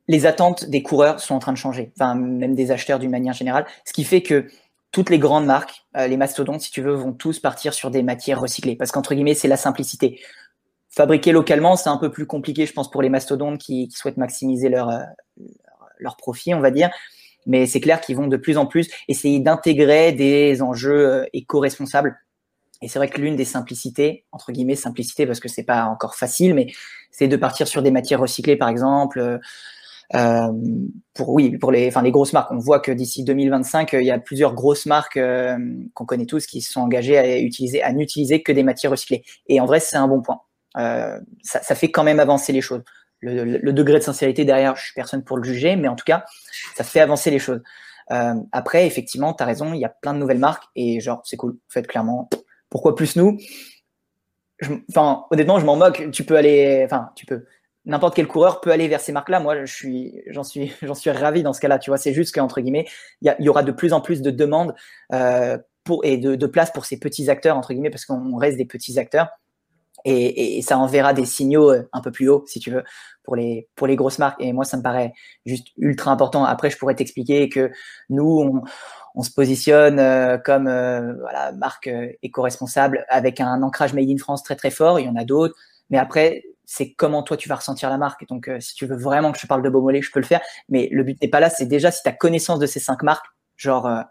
Les 0.09 0.25
attentes 0.25 0.69
des 0.69 0.83
coureurs 0.83 1.21
sont 1.21 1.33
en 1.33 1.39
train 1.39 1.53
de 1.53 1.57
changer, 1.57 1.93
enfin 1.97 2.13
même 2.13 2.55
des 2.55 2.71
acheteurs 2.71 2.99
d'une 2.99 3.09
manière 3.09 3.33
générale, 3.33 3.65
ce 3.85 3.93
qui 3.93 4.03
fait 4.03 4.21
que 4.21 4.47
toutes 4.93 5.09
les 5.09 5.19
grandes 5.19 5.47
marques, 5.47 5.85
euh, 5.97 6.07
les 6.07 6.15
mastodontes, 6.15 6.61
si 6.61 6.71
tu 6.71 6.81
veux, 6.81 6.93
vont 6.93 7.13
tous 7.13 7.39
partir 7.39 7.73
sur 7.73 7.91
des 7.91 8.03
matières 8.03 8.39
recyclées. 8.39 8.77
Parce 8.77 8.91
qu'entre 8.91 9.15
guillemets, 9.15 9.33
c'est 9.33 9.49
la 9.49 9.57
simplicité. 9.57 10.21
Fabriquer 10.89 11.31
localement, 11.31 11.75
c'est 11.75 11.89
un 11.89 11.97
peu 11.97 12.11
plus 12.11 12.27
compliqué, 12.27 12.67
je 12.67 12.73
pense, 12.73 12.89
pour 12.91 13.01
les 13.01 13.09
mastodontes 13.09 13.59
qui, 13.59 13.89
souhaitent 13.91 14.17
maximiser 14.17 14.69
leur, 14.69 14.89
euh, 14.89 14.99
leur 15.97 16.15
profit, 16.15 16.53
on 16.53 16.59
va 16.59 16.69
dire. 16.69 16.91
Mais 17.47 17.65
c'est 17.65 17.81
clair 17.81 17.99
qu'ils 17.99 18.15
vont 18.15 18.27
de 18.27 18.37
plus 18.37 18.55
en 18.57 18.67
plus 18.67 18.87
essayer 19.07 19.39
d'intégrer 19.39 20.11
des 20.11 20.61
enjeux 20.61 21.09
euh, 21.09 21.25
éco-responsables. 21.33 22.15
Et 22.83 22.87
c'est 22.87 22.99
vrai 22.99 23.09
que 23.09 23.19
l'une 23.19 23.35
des 23.35 23.45
simplicités, 23.45 24.25
entre 24.31 24.51
guillemets, 24.51 24.75
simplicité, 24.75 25.25
parce 25.25 25.39
que 25.39 25.49
c'est 25.49 25.63
pas 25.63 25.85
encore 25.85 26.13
facile, 26.13 26.53
mais 26.53 26.67
c'est 27.09 27.27
de 27.27 27.35
partir 27.35 27.67
sur 27.67 27.81
des 27.81 27.91
matières 27.91 28.19
recyclées, 28.19 28.57
par 28.57 28.69
exemple, 28.69 29.39
euh, 30.15 30.51
pour 31.13 31.29
oui, 31.29 31.57
pour 31.57 31.71
les, 31.71 31.87
enfin 31.87 32.01
les 32.01 32.11
grosses 32.11 32.33
marques, 32.33 32.51
on 32.51 32.57
voit 32.57 32.79
que 32.79 32.91
d'ici 32.91 33.23
2025, 33.23 33.93
euh, 33.93 34.01
il 34.01 34.05
y 34.05 34.11
a 34.11 34.19
plusieurs 34.19 34.53
grosses 34.53 34.85
marques 34.85 35.17
euh, 35.17 35.57
qu'on 35.93 36.05
connaît 36.05 36.25
tous 36.25 36.45
qui 36.45 36.61
se 36.61 36.71
sont 36.71 36.81
engagées 36.81 37.17
à 37.17 37.39
utiliser, 37.39 37.81
à 37.81 37.91
n'utiliser 37.93 38.43
que 38.43 38.51
des 38.51 38.63
matières 38.63 38.91
recyclées. 38.91 39.23
Et 39.47 39.59
en 39.59 39.65
vrai, 39.65 39.79
c'est 39.79 39.97
un 39.97 40.07
bon 40.07 40.21
point. 40.21 40.41
Ça, 41.43 41.75
fait 41.75 41.91
quand 41.91 42.03
même 42.03 42.19
avancer 42.19 42.51
les 42.51 42.61
choses. 42.61 42.83
Le, 43.21 43.71
degré 43.71 43.99
de 43.99 44.03
sincérité 44.03 44.43
derrière, 44.43 44.75
je 44.75 44.85
suis 44.85 44.93
personne 44.93 45.23
pour 45.23 45.37
le 45.37 45.43
juger, 45.43 45.75
mais 45.75 45.87
en 45.87 45.95
tout 45.95 46.03
cas, 46.03 46.25
ça 46.75 46.83
fait 46.83 46.99
avancer 46.99 47.31
les 47.31 47.39
choses. 47.39 47.61
Après, 48.51 48.87
effectivement, 48.87 49.33
tu 49.33 49.43
as 49.43 49.45
raison, 49.45 49.73
il 49.73 49.79
y 49.79 49.85
a 49.85 49.89
plein 49.89 50.13
de 50.13 50.19
nouvelles 50.19 50.39
marques 50.39 50.65
et 50.75 50.99
genre, 50.99 51.21
c'est 51.25 51.37
cool. 51.37 51.51
En 51.51 51.71
fait, 51.71 51.85
clairement, 51.87 52.27
pourquoi 52.69 52.95
plus 52.95 53.15
nous? 53.15 53.37
Enfin, 54.89 55.25
honnêtement, 55.29 55.59
je 55.59 55.65
m'en 55.65 55.75
moque. 55.75 56.09
Tu 56.11 56.23
peux 56.23 56.35
aller, 56.35 56.81
enfin, 56.85 57.11
tu 57.15 57.25
peux 57.27 57.45
n'importe 57.85 58.15
quel 58.15 58.27
coureur 58.27 58.61
peut 58.61 58.71
aller 58.71 58.87
vers 58.87 59.01
ces 59.01 59.11
marques-là. 59.11 59.39
Moi, 59.39 59.65
je 59.65 59.73
suis, 59.73 60.21
j'en 60.27 60.43
suis, 60.43 60.73
j'en 60.81 60.95
ravi 61.13 61.43
dans 61.43 61.53
ce 61.53 61.61
cas-là. 61.61 61.79
Tu 61.79 61.89
vois, 61.89 61.97
c'est 61.97 62.13
juste 62.13 62.33
qu'entre 62.33 62.61
guillemets, 62.61 62.85
il 63.21 63.35
y, 63.39 63.49
aura 63.49 63.63
de 63.63 63.71
plus 63.71 63.93
en 63.93 64.01
plus 64.01 64.21
de 64.21 64.31
demandes 64.31 64.73
euh, 65.13 65.57
et 66.03 66.17
de, 66.17 66.35
de, 66.35 66.47
place 66.47 66.71
pour 66.71 66.85
ces 66.85 66.97
petits 66.97 67.29
acteurs 67.29 67.57
entre 67.57 67.73
guillemets 67.73 67.89
parce 67.89 68.05
qu'on 68.05 68.37
reste 68.37 68.57
des 68.57 68.65
petits 68.65 68.99
acteurs. 68.99 69.29
Et, 70.05 70.57
et, 70.57 70.61
ça 70.61 70.77
enverra 70.77 71.13
des 71.13 71.25
signaux 71.25 71.71
euh, 71.71 71.87
un 71.93 72.01
peu 72.01 72.11
plus 72.11 72.27
hauts, 72.27 72.43
si 72.45 72.59
tu 72.59 72.71
veux, 72.71 72.83
pour 73.23 73.37
les 73.37 73.69
pour 73.75 73.87
les 73.87 73.95
grosses 73.95 74.19
marques. 74.19 74.41
Et 74.41 74.51
moi, 74.51 74.65
ça 74.65 74.75
me 74.75 74.81
paraît 74.81 75.13
juste 75.45 75.67
ultra 75.77 76.11
important. 76.11 76.43
Après, 76.43 76.69
je 76.69 76.77
pourrais 76.77 76.95
t'expliquer 76.95 77.47
que 77.47 77.71
nous, 78.09 78.39
on, 78.41 78.63
on 79.15 79.23
se 79.23 79.31
positionne 79.31 79.99
euh, 79.99 80.37
comme 80.37 80.67
euh, 80.67 81.13
voilà 81.19 81.51
marque 81.53 81.87
euh, 81.87 82.11
éco-responsable 82.23 83.05
avec 83.09 83.39
un 83.39 83.61
ancrage 83.61 83.93
made 83.93 84.09
in 84.09 84.17
France 84.17 84.43
très 84.43 84.55
très 84.55 84.71
fort. 84.71 84.99
Il 84.99 85.05
y 85.05 85.09
en 85.09 85.15
a 85.15 85.23
d'autres, 85.23 85.55
mais 85.93 85.99
après 85.99 86.41
c'est 86.65 86.93
comment 86.93 87.23
toi 87.23 87.37
tu 87.37 87.49
vas 87.49 87.55
ressentir 87.55 87.89
la 87.89 87.97
marque. 87.97 88.27
Donc, 88.27 88.47
euh, 88.47 88.59
si 88.59 88.73
tu 88.73 88.85
veux 88.85 88.97
vraiment 88.97 89.31
que 89.31 89.39
je 89.39 89.47
parle 89.47 89.61
de 89.61 89.69
Beaumolet, 89.69 90.01
je 90.01 90.11
peux 90.11 90.19
le 90.19 90.25
faire. 90.25 90.41
Mais 90.69 90.89
le 90.91 91.03
but 91.03 91.21
n'est 91.21 91.27
pas 91.27 91.39
là. 91.39 91.49
C'est 91.49 91.65
déjà 91.65 91.91
si 91.91 92.01
tu 92.01 92.09
as 92.09 92.13
connaissance 92.13 92.59
de 92.59 92.65
ces 92.65 92.79
cinq 92.79 93.03
marques, 93.03 93.25
genre 93.57 93.85
euh, 93.85 94.01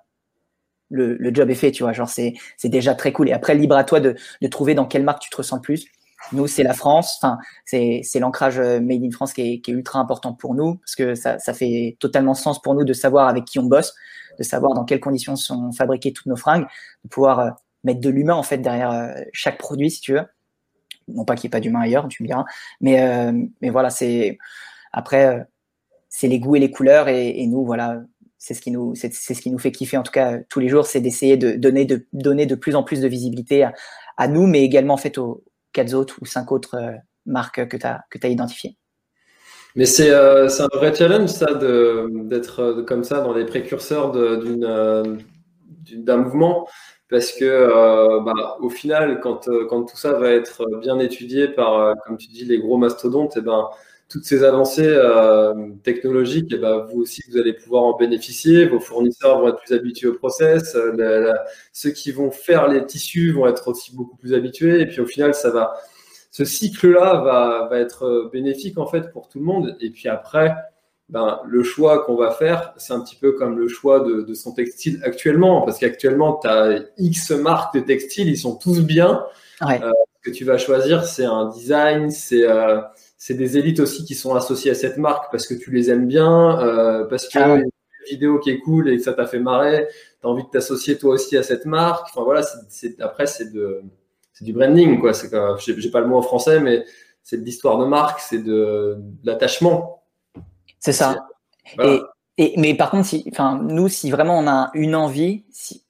le, 0.91 1.17
le, 1.17 1.35
job 1.35 1.51
est 1.51 1.55
fait, 1.57 1.73
tu 1.73 1.83
vois. 1.83 1.93
Genre 1.93 2.09
c'est 2.09 2.35
déjà 2.65 2.95
très 2.95 3.13
cool. 3.13 3.29
Et 3.29 3.33
après, 3.33 3.55
libre 3.55 3.77
à 3.77 3.85
toi 3.85 4.01
de, 4.01 4.15
de 4.41 4.49
trouver 4.49 4.75
dans 4.75 4.87
quelle 4.87 5.03
marque 5.03 5.23
tu 5.23 5.31
te 5.31 5.37
ressens 5.37 5.57
le 5.57 5.63
plus. 5.63 5.87
Nous, 6.33 6.47
c'est 6.47 6.63
la 6.63 6.75
France. 6.75 7.19
Enfin, 7.21 7.39
c'est 7.65 8.21
l'ancrage 8.21 8.61
euh, 8.61 8.81
made 8.81 9.03
in 9.03 9.11
France 9.11 9.33
qui 9.33 9.55
est, 9.55 9.61
qui 9.61 9.73
est 9.73 9.75
ultra 9.75 9.99
important 9.99 10.33
pour 10.35 10.55
nous 10.55 10.77
parce 10.77 10.95
que 10.95 11.15
ça 11.17 11.39
ça 11.39 11.55
fait 11.55 11.97
totalement 11.99 12.35
sens 12.35 12.63
pour 12.63 12.75
nous 12.75 12.85
de 12.85 12.93
savoir 12.93 13.27
avec 13.27 13.45
qui 13.45 13.59
on 13.59 13.65
bosse, 13.65 13.93
de 14.39 14.45
savoir 14.45 14.75
dans 14.75 14.85
quelles 14.85 15.01
conditions 15.01 15.37
sont 15.37 15.73
fabriquées 15.73 16.13
toutes 16.13 16.27
nos 16.27 16.37
fringues, 16.37 16.67
de 17.05 17.09
pouvoir 17.09 17.57
mettre 17.83 18.01
de 18.01 18.11
l'humain 18.11 18.35
en 18.35 18.45
fait 18.45 18.59
derrière 18.59 19.17
chaque 19.33 19.59
produit, 19.59 19.91
si 19.91 20.01
tu 20.01 20.13
veux 20.13 20.23
non 21.09 21.25
pas 21.25 21.35
qu'il 21.35 21.49
n'y 21.49 21.51
ait 21.51 21.57
pas 21.57 21.61
d'humain 21.61 21.81
ailleurs, 21.81 22.09
tu 22.09 22.23
me 22.23 22.29
diras, 22.29 22.45
mais, 22.81 23.03
euh, 23.03 23.33
mais 23.61 23.71
voilà, 23.71 23.91
c'est 23.91 24.39
après, 24.93 25.27
euh, 25.27 25.41
c'est 26.09 26.29
les 26.29 26.39
goûts 26.39 26.57
et 26.57 26.61
les 26.61 26.71
couleurs, 26.71 27.09
et, 27.09 27.47
nous, 27.47 27.65
voilà, 27.65 28.03
c'est 28.39 28.55
ce 28.55 28.61
qui 28.61 28.71
nous, 28.71 28.95
c'est, 28.95 29.13
ce 29.13 29.41
qui 29.41 29.51
nous 29.51 29.59
fait 29.59 29.73
kiffer 29.73 29.97
en 29.97 30.03
tout 30.03 30.13
cas 30.13 30.39
tous 30.49 30.61
les 30.61 30.69
jours, 30.69 30.87
c'est 30.87 31.01
d'essayer 31.01 31.37
de 31.37 31.53
donner 31.53 31.85
de 31.85 32.07
donner 32.13 32.47
de 32.47 32.55
plus 32.55 32.75
en 32.75 32.83
plus 32.83 33.01
de 33.01 33.09
visibilité 33.09 33.67
à, 34.17 34.29
nous, 34.29 34.47
mais 34.47 34.63
également 34.63 34.95
en 34.95 34.99
fait 34.99 35.19
aux 35.19 35.45
quatre 35.73 35.95
autres 35.95 36.19
ou 36.21 36.27
cinq 36.27 36.53
autres 36.53 36.75
euh, 36.77 36.93
marques 37.27 37.67
que 37.69 37.77
tu 37.77 37.87
as 37.87 38.05
que 38.11 38.27
identifiées. 38.27 38.77
Mais 39.75 39.87
c'est 39.87 40.13
un 40.13 40.69
vrai 40.75 40.95
challenge 40.95 41.31
ça 41.31 41.55
d'être 41.55 42.83
comme 42.87 43.05
ça 43.05 43.21
dans 43.21 43.33
les 43.33 43.47
précurseurs 43.47 44.13
d'une 44.13 45.25
d'un 45.83 46.19
mouvement 46.19 46.69
parce 47.13 47.31
que 47.33 47.45
euh, 47.45 48.21
bah, 48.21 48.57
au 48.61 48.71
final, 48.71 49.21
quand, 49.21 49.47
euh, 49.49 49.67
quand, 49.69 49.85
tout 49.85 49.99
ça 49.99 50.15
va 50.15 50.31
être 50.31 50.65
bien 50.81 50.99
étudié 50.99 51.47
par, 51.47 51.79
euh, 51.79 51.95
comme 52.07 52.17
tu 52.17 52.29
dis, 52.29 52.47
les 52.47 52.59
gros 52.59 52.79
mastodontes, 52.79 53.37
et 53.37 53.41
eh 53.41 53.43
ben, 53.43 53.69
toutes 54.09 54.25
ces 54.25 54.45
avancées 54.45 54.95
technologiques, 55.83 56.51
eh 56.53 56.59
ben, 56.59 56.87
vous 56.91 57.01
aussi, 57.01 57.23
vous 57.31 57.39
allez 57.39 57.53
pouvoir 57.53 57.85
en 57.85 57.97
bénéficier. 57.97 58.67
Vos 58.67 58.81
fournisseurs 58.81 59.41
vont 59.41 59.49
être 59.49 59.61
plus 59.63 59.75
habitués 59.75 60.09
au 60.09 60.15
process. 60.15 60.77
Ceux 61.73 61.91
qui 61.91 62.13
vont 62.13 62.31
faire 62.31 62.69
les 62.69 62.85
tissus 62.85 63.33
vont 63.33 63.47
être 63.47 63.69
aussi 63.69 63.95
beaucoup 63.95 64.17
plus 64.17 64.35
habitués. 64.35 64.81
Et 64.81 64.87
puis 64.87 65.01
au 65.01 65.07
final, 65.07 65.35
ça 65.35 65.51
va, 65.51 65.75
ce 66.31 66.45
cycle-là 66.45 67.23
va, 67.23 67.69
va 67.71 67.79
être 67.79 68.31
bénéfique 68.33 68.77
en 68.77 68.87
fait 68.87 69.11
pour 69.13 69.29
tout 69.29 69.39
le 69.39 69.47
monde. 69.47 69.77
Et 69.81 69.91
puis 69.91 70.09
après, 70.09 70.55
ben, 71.13 71.41
le 71.47 71.63
choix 71.63 72.07
qu'on 72.07 72.17
va 72.17 72.31
faire, 72.31 72.73
c'est 72.79 72.95
un 72.95 73.01
petit 73.01 73.17
peu 73.17 73.33
comme 73.33 73.59
le 73.59 73.69
choix 73.69 74.01
de, 74.01 74.23
de 74.23 74.33
son 74.33 74.53
textile 74.55 74.99
actuellement, 75.05 75.61
parce 75.61 75.79
qu'actuellement, 75.79 76.41
tu 76.41 76.49
as 76.49 76.85
X 76.97 77.33
marques 77.33 77.75
de 77.75 77.81
textiles, 77.81 78.29
ils 78.29 78.39
sont 78.39 78.57
tous 78.57 78.81
bien. 78.81 79.23
Ouais. 79.61 79.79
Euh, 79.83 79.93
ce 80.17 80.31
que 80.31 80.35
tu 80.35 80.47
vas 80.47 80.57
choisir, 80.57 81.05
c'est 81.05 81.27
un 81.27 81.51
design, 81.51 82.11
c'est 82.11 82.49
euh, 82.49 82.81
c'est 83.19 83.35
des 83.35 83.59
élites 83.59 83.81
aussi 83.81 84.07
qui 84.07 84.15
sont 84.15 84.35
associées 84.35 84.71
à 84.71 84.75
cette 84.75 84.97
marque 84.97 85.31
parce 85.31 85.47
que 85.47 85.53
tu 85.53 85.71
les 85.71 85.91
aimes 85.91 86.07
bien, 86.07 86.59
euh, 86.61 87.05
parce 87.05 87.29
que 87.29 87.39
ah 87.39 87.53
ouais. 87.53 87.61
une 87.61 87.71
vidéo 88.09 88.39
qui 88.39 88.49
est 88.49 88.61
cool 88.61 88.89
et 88.89 88.97
que 88.97 89.03
ça 89.03 89.13
t'a 89.13 89.27
fait 89.27 89.39
marrer, 89.39 89.89
tu 90.23 90.27
as 90.27 90.31
envie 90.31 90.45
de 90.45 90.49
t'associer 90.49 90.97
toi 90.97 91.13
aussi 91.13 91.37
à 91.37 91.43
cette 91.43 91.67
marque. 91.67 92.07
Enfin 92.11 92.25
voilà, 92.25 92.43
c'est 92.71 92.99
après, 93.03 93.27
c'est 93.27 93.53
de 93.53 93.83
c'est 94.33 94.47
du 94.47 94.55
branding, 94.55 94.99
quoi. 94.99 95.13
C'est 95.13 95.29
j'ai 95.59 95.91
pas 95.91 96.01
le 96.01 96.07
mot 96.07 96.17
en 96.17 96.23
français, 96.23 96.59
mais 96.59 96.87
c'est 97.23 97.37
de 97.37 97.45
l'histoire 97.45 97.77
de 97.77 97.85
marque, 97.85 98.21
c'est 98.21 98.43
de, 98.43 98.97
de 98.97 99.27
l'attachement. 99.27 100.02
C'est 100.83 100.93
ça. 100.93 101.29
Voilà. 101.77 102.01
Et, 102.37 102.45
et, 102.45 102.61
mais 102.61 102.75
par 102.75 102.91
contre, 102.91 103.07
si, 103.07 103.25
nous, 103.63 103.89
si 103.89 104.11
vraiment 104.11 104.37
on 104.39 104.49
a 104.49 104.71
une 104.75 104.97
envie, 104.97 105.45
si, 105.51 105.85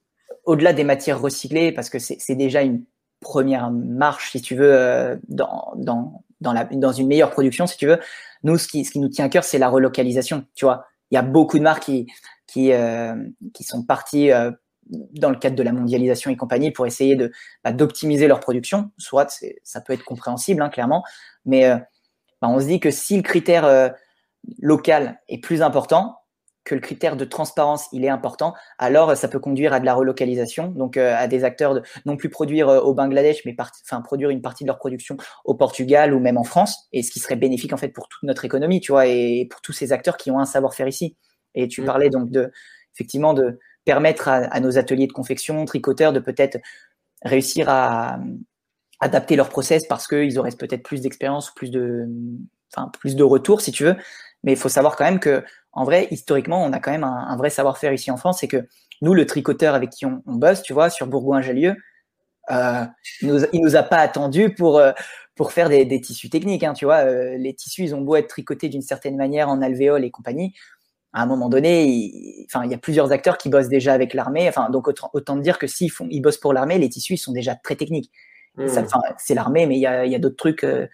au-delà 0.45 0.75
des 0.75 0.85
matières 0.85 1.21
recyclées, 1.21 1.73
parce 1.73 1.89
que 1.89 1.99
c'est 1.99 2.35
déjà 2.35 2.63
une 2.63 2.85
première 3.21 3.71
marche, 3.71 4.33
si 4.33 4.43
tu 4.43 4.55
veux, 4.55 4.73
euh, 4.73 5.17
dans, 5.29 5.73
dans, 5.77 6.25
dans, 6.43 6.53
la, 6.53 6.65
dans 6.65 6.93
une 6.93 7.07
meilleure 7.07 7.31
production, 7.31 7.67
si 7.67 7.79
tu 7.79 7.87
veux, 7.87 7.99
nous, 8.43 8.59
ce 8.59 8.69
qui, 8.69 8.85
ce 8.85 8.91
qui 8.91 8.99
nous 8.99 9.09
tient 9.09 9.25
à 9.25 9.29
cœur, 9.31 9.45
c'est 9.45 9.59
la 9.59 9.71
relocalisation. 9.71 10.45
Tu 10.55 10.67
vois, 10.67 10.85
il 11.11 11.15
y 11.15 11.19
a 11.19 11.23
beaucoup 11.23 11.59
de 11.59 11.63
marques 11.63 11.85
qui, 11.85 12.07
qui, 12.47 12.73
euh, 12.73 13.15
qui 13.55 13.65
sont 13.65 13.85
parties 13.85 14.31
euh, 14.31 14.51
dans 14.91 15.31
le 15.31 15.37
cadre 15.37 15.57
de 15.57 15.63
la 15.63 15.73
mondialisation 15.73 16.31
et 16.31 16.37
compagnie 16.37 16.71
pour 16.71 16.87
essayer 16.87 17.17
de 17.17 17.33
bah, 17.65 17.73
d'optimiser 17.73 18.27
leur 18.27 18.41
production. 18.41 18.91
Soit 18.99 19.43
ça 19.63 19.81
peut 19.81 19.95
être 19.95 20.05
compréhensible, 20.05 20.61
hein, 20.61 20.69
clairement, 20.69 21.03
mais 21.47 21.71
bah, 22.43 22.49
on 22.49 22.61
se 22.61 22.67
dit 22.67 22.81
que 22.81 22.91
si 22.91 23.17
le 23.17 23.23
critère 23.23 23.95
local 24.59 25.21
est 25.29 25.43
plus 25.43 25.63
important, 25.63 26.17
que 26.65 26.75
le 26.77 26.81
critère 26.81 27.17
de 27.17 27.25
transparence 27.25 27.89
il 27.93 28.05
est 28.05 28.09
important, 28.09 28.55
alors 28.79 29.17
ça 29.17 29.27
peut 29.29 29.41
conduire 29.41 29.73
à 29.73 29.81
de 29.81 29.85
la 29.85 29.95
relocalisation, 29.95 30.69
donc 30.69 30.97
euh, 30.97 31.15
à 31.17 31.27
des 31.27 31.43
acteurs 31.43 31.75
de 31.75 31.83
non 32.07 32.17
plus 32.17 32.29
produire 32.29 32.69
euh, 32.69 32.81
au 32.81 32.95
Bangladesh, 32.95 33.43
mais 33.45 33.57
enfin 33.59 34.01
produire 34.01 34.31
une 34.31 34.43
partie 34.43 34.63
de 34.63 34.69
leur 34.69 34.79
production 34.79 35.17
au 35.45 35.55
Portugal 35.55 36.15
ou 36.15 36.21
même 36.21 36.39
en 36.39 36.45
France, 36.45 36.89
et 36.93 37.03
ce 37.03 37.11
qui 37.11 37.19
serait 37.19 37.37
bénéfique 37.37 37.73
en 37.73 37.77
fait 37.77 37.89
pour 37.89 38.09
toute 38.09 38.23
notre 38.23 38.45
économie, 38.45 38.81
tu 38.81 38.93
vois, 38.93 39.07
et 39.07 39.47
pour 39.51 39.61
tous 39.61 39.73
ces 39.73 39.93
acteurs 39.93 40.17
qui 40.17 40.31
ont 40.31 40.39
un 40.39 40.45
savoir-faire 40.45 40.87
ici. 40.87 41.17
Et 41.55 41.67
tu 41.69 41.83
mmh. 41.83 41.85
parlais 41.85 42.11
donc 42.11 42.31
de 42.31 42.51
effectivement 42.95 43.35
de 43.35 43.59
permettre 43.85 44.29
à, 44.29 44.61
nos 44.61 44.79
ateliers 44.79 45.09
de 45.09 45.13
confection, 45.13 45.65
tricoteurs, 45.65 46.13
de 46.13 46.21
peut-être 46.21 46.59
réussir 47.25 47.69
à, 47.69 48.21
adapter 49.01 49.35
leur 49.35 49.49
process 49.49 49.85
parce 49.89 50.07
qu'ils 50.07 50.39
auraient 50.39 50.53
peut-être 50.53 50.85
plus 50.85 51.01
d'expérience, 51.01 51.53
plus 51.53 51.73
de, 51.73 52.07
enfin 52.73 52.89
plus 53.01 53.17
de 53.17 53.25
retours 53.25 53.61
si 53.61 53.73
tu 53.73 53.83
veux. 53.83 53.97
Mais 54.45 54.53
il 54.53 54.59
faut 54.59 54.69
savoir 54.69 54.97
quand 54.97 55.05
même 55.05 55.21
que 55.21 55.45
en 55.73 55.85
vrai, 55.85 56.09
historiquement, 56.11 56.63
on 56.63 56.73
a 56.73 56.81
quand 56.81 56.91
même 56.91 57.05
un, 57.05 57.37
vrai 57.37 57.51
savoir-faire 57.51 57.93
ici 57.93 58.11
en 58.11 58.17
France. 58.17 58.41
C'est 58.41 58.49
que 58.49 58.69
nous, 59.01 59.15
le 59.15 59.27
tricoteur 59.27 59.75
avec 59.75 59.91
qui 59.91 60.05
on, 60.05 60.23
bosse, 60.27 60.63
tu 60.63 60.73
vois, 60.73 60.91
sur 60.91 61.07
Bourgoin-Jallieu, 61.07 61.75
euh, 62.51 62.85
il, 63.23 63.29
nous, 63.29 63.41
nous 63.55 63.77
a 63.77 63.83
pas 63.83 63.99
attendu 63.99 64.55
pour, 64.55 64.79
euh, 64.79 64.93
pour 65.35 65.53
faire 65.53 65.71
des, 65.71 66.01
tissus 66.01 66.29
techniques. 66.29 66.63
Hein, 66.63 66.75
tu 66.75 66.85
vois, 66.85 67.07
euh, 67.07 67.37
les 67.39 67.55
tissus, 67.55 67.85
ils 67.85 67.95
ont 67.95 68.03
beau 68.03 68.17
être 68.17 68.29
tricotés 68.29 68.69
d'une 68.69 68.83
certaine 68.83 69.17
manière 69.17 69.49
en 69.49 69.63
alvéole 69.63 70.05
et 70.05 70.11
compagnie. 70.11 70.53
À 71.15 71.23
un 71.23 71.27
moment 71.27 71.49
donné, 71.49 71.87
il, 71.87 72.47
enfin, 72.49 72.65
il 72.65 72.71
y 72.71 72.75
a 72.75 72.79
plusieurs 72.79 73.13
acteurs 73.13 73.39
qui 73.39 73.49
bossent 73.49 73.69
déjà 73.69 73.95
avec 73.95 74.13
l'armée. 74.13 74.49
Enfin, 74.49 74.69
donc 74.69 74.89
autant, 74.89 75.11
autant 75.15 75.37
dire 75.37 75.59
que 75.59 75.67
s'ils 75.67 75.91
font, 75.91 76.07
ils 76.11 76.21
bossent 76.21 76.39
pour 76.39 76.53
l'armée, 76.53 76.79
les 76.79 76.89
tissus 76.89 77.15
ils 77.15 77.19
sont 77.19 77.33
déjà 77.33 77.55
très 77.55 77.77
techniques. 77.77 78.11
Mmh. 78.57 78.67
c'est 79.17 79.35
l'armée, 79.35 79.65
mais 79.65 79.77
il 79.77 79.81
y 79.81 79.87
a, 79.87 80.05
y 80.05 80.15
a 80.15 80.19
d'autres 80.19 80.37
trucs, 80.37 80.61
le 80.61 80.89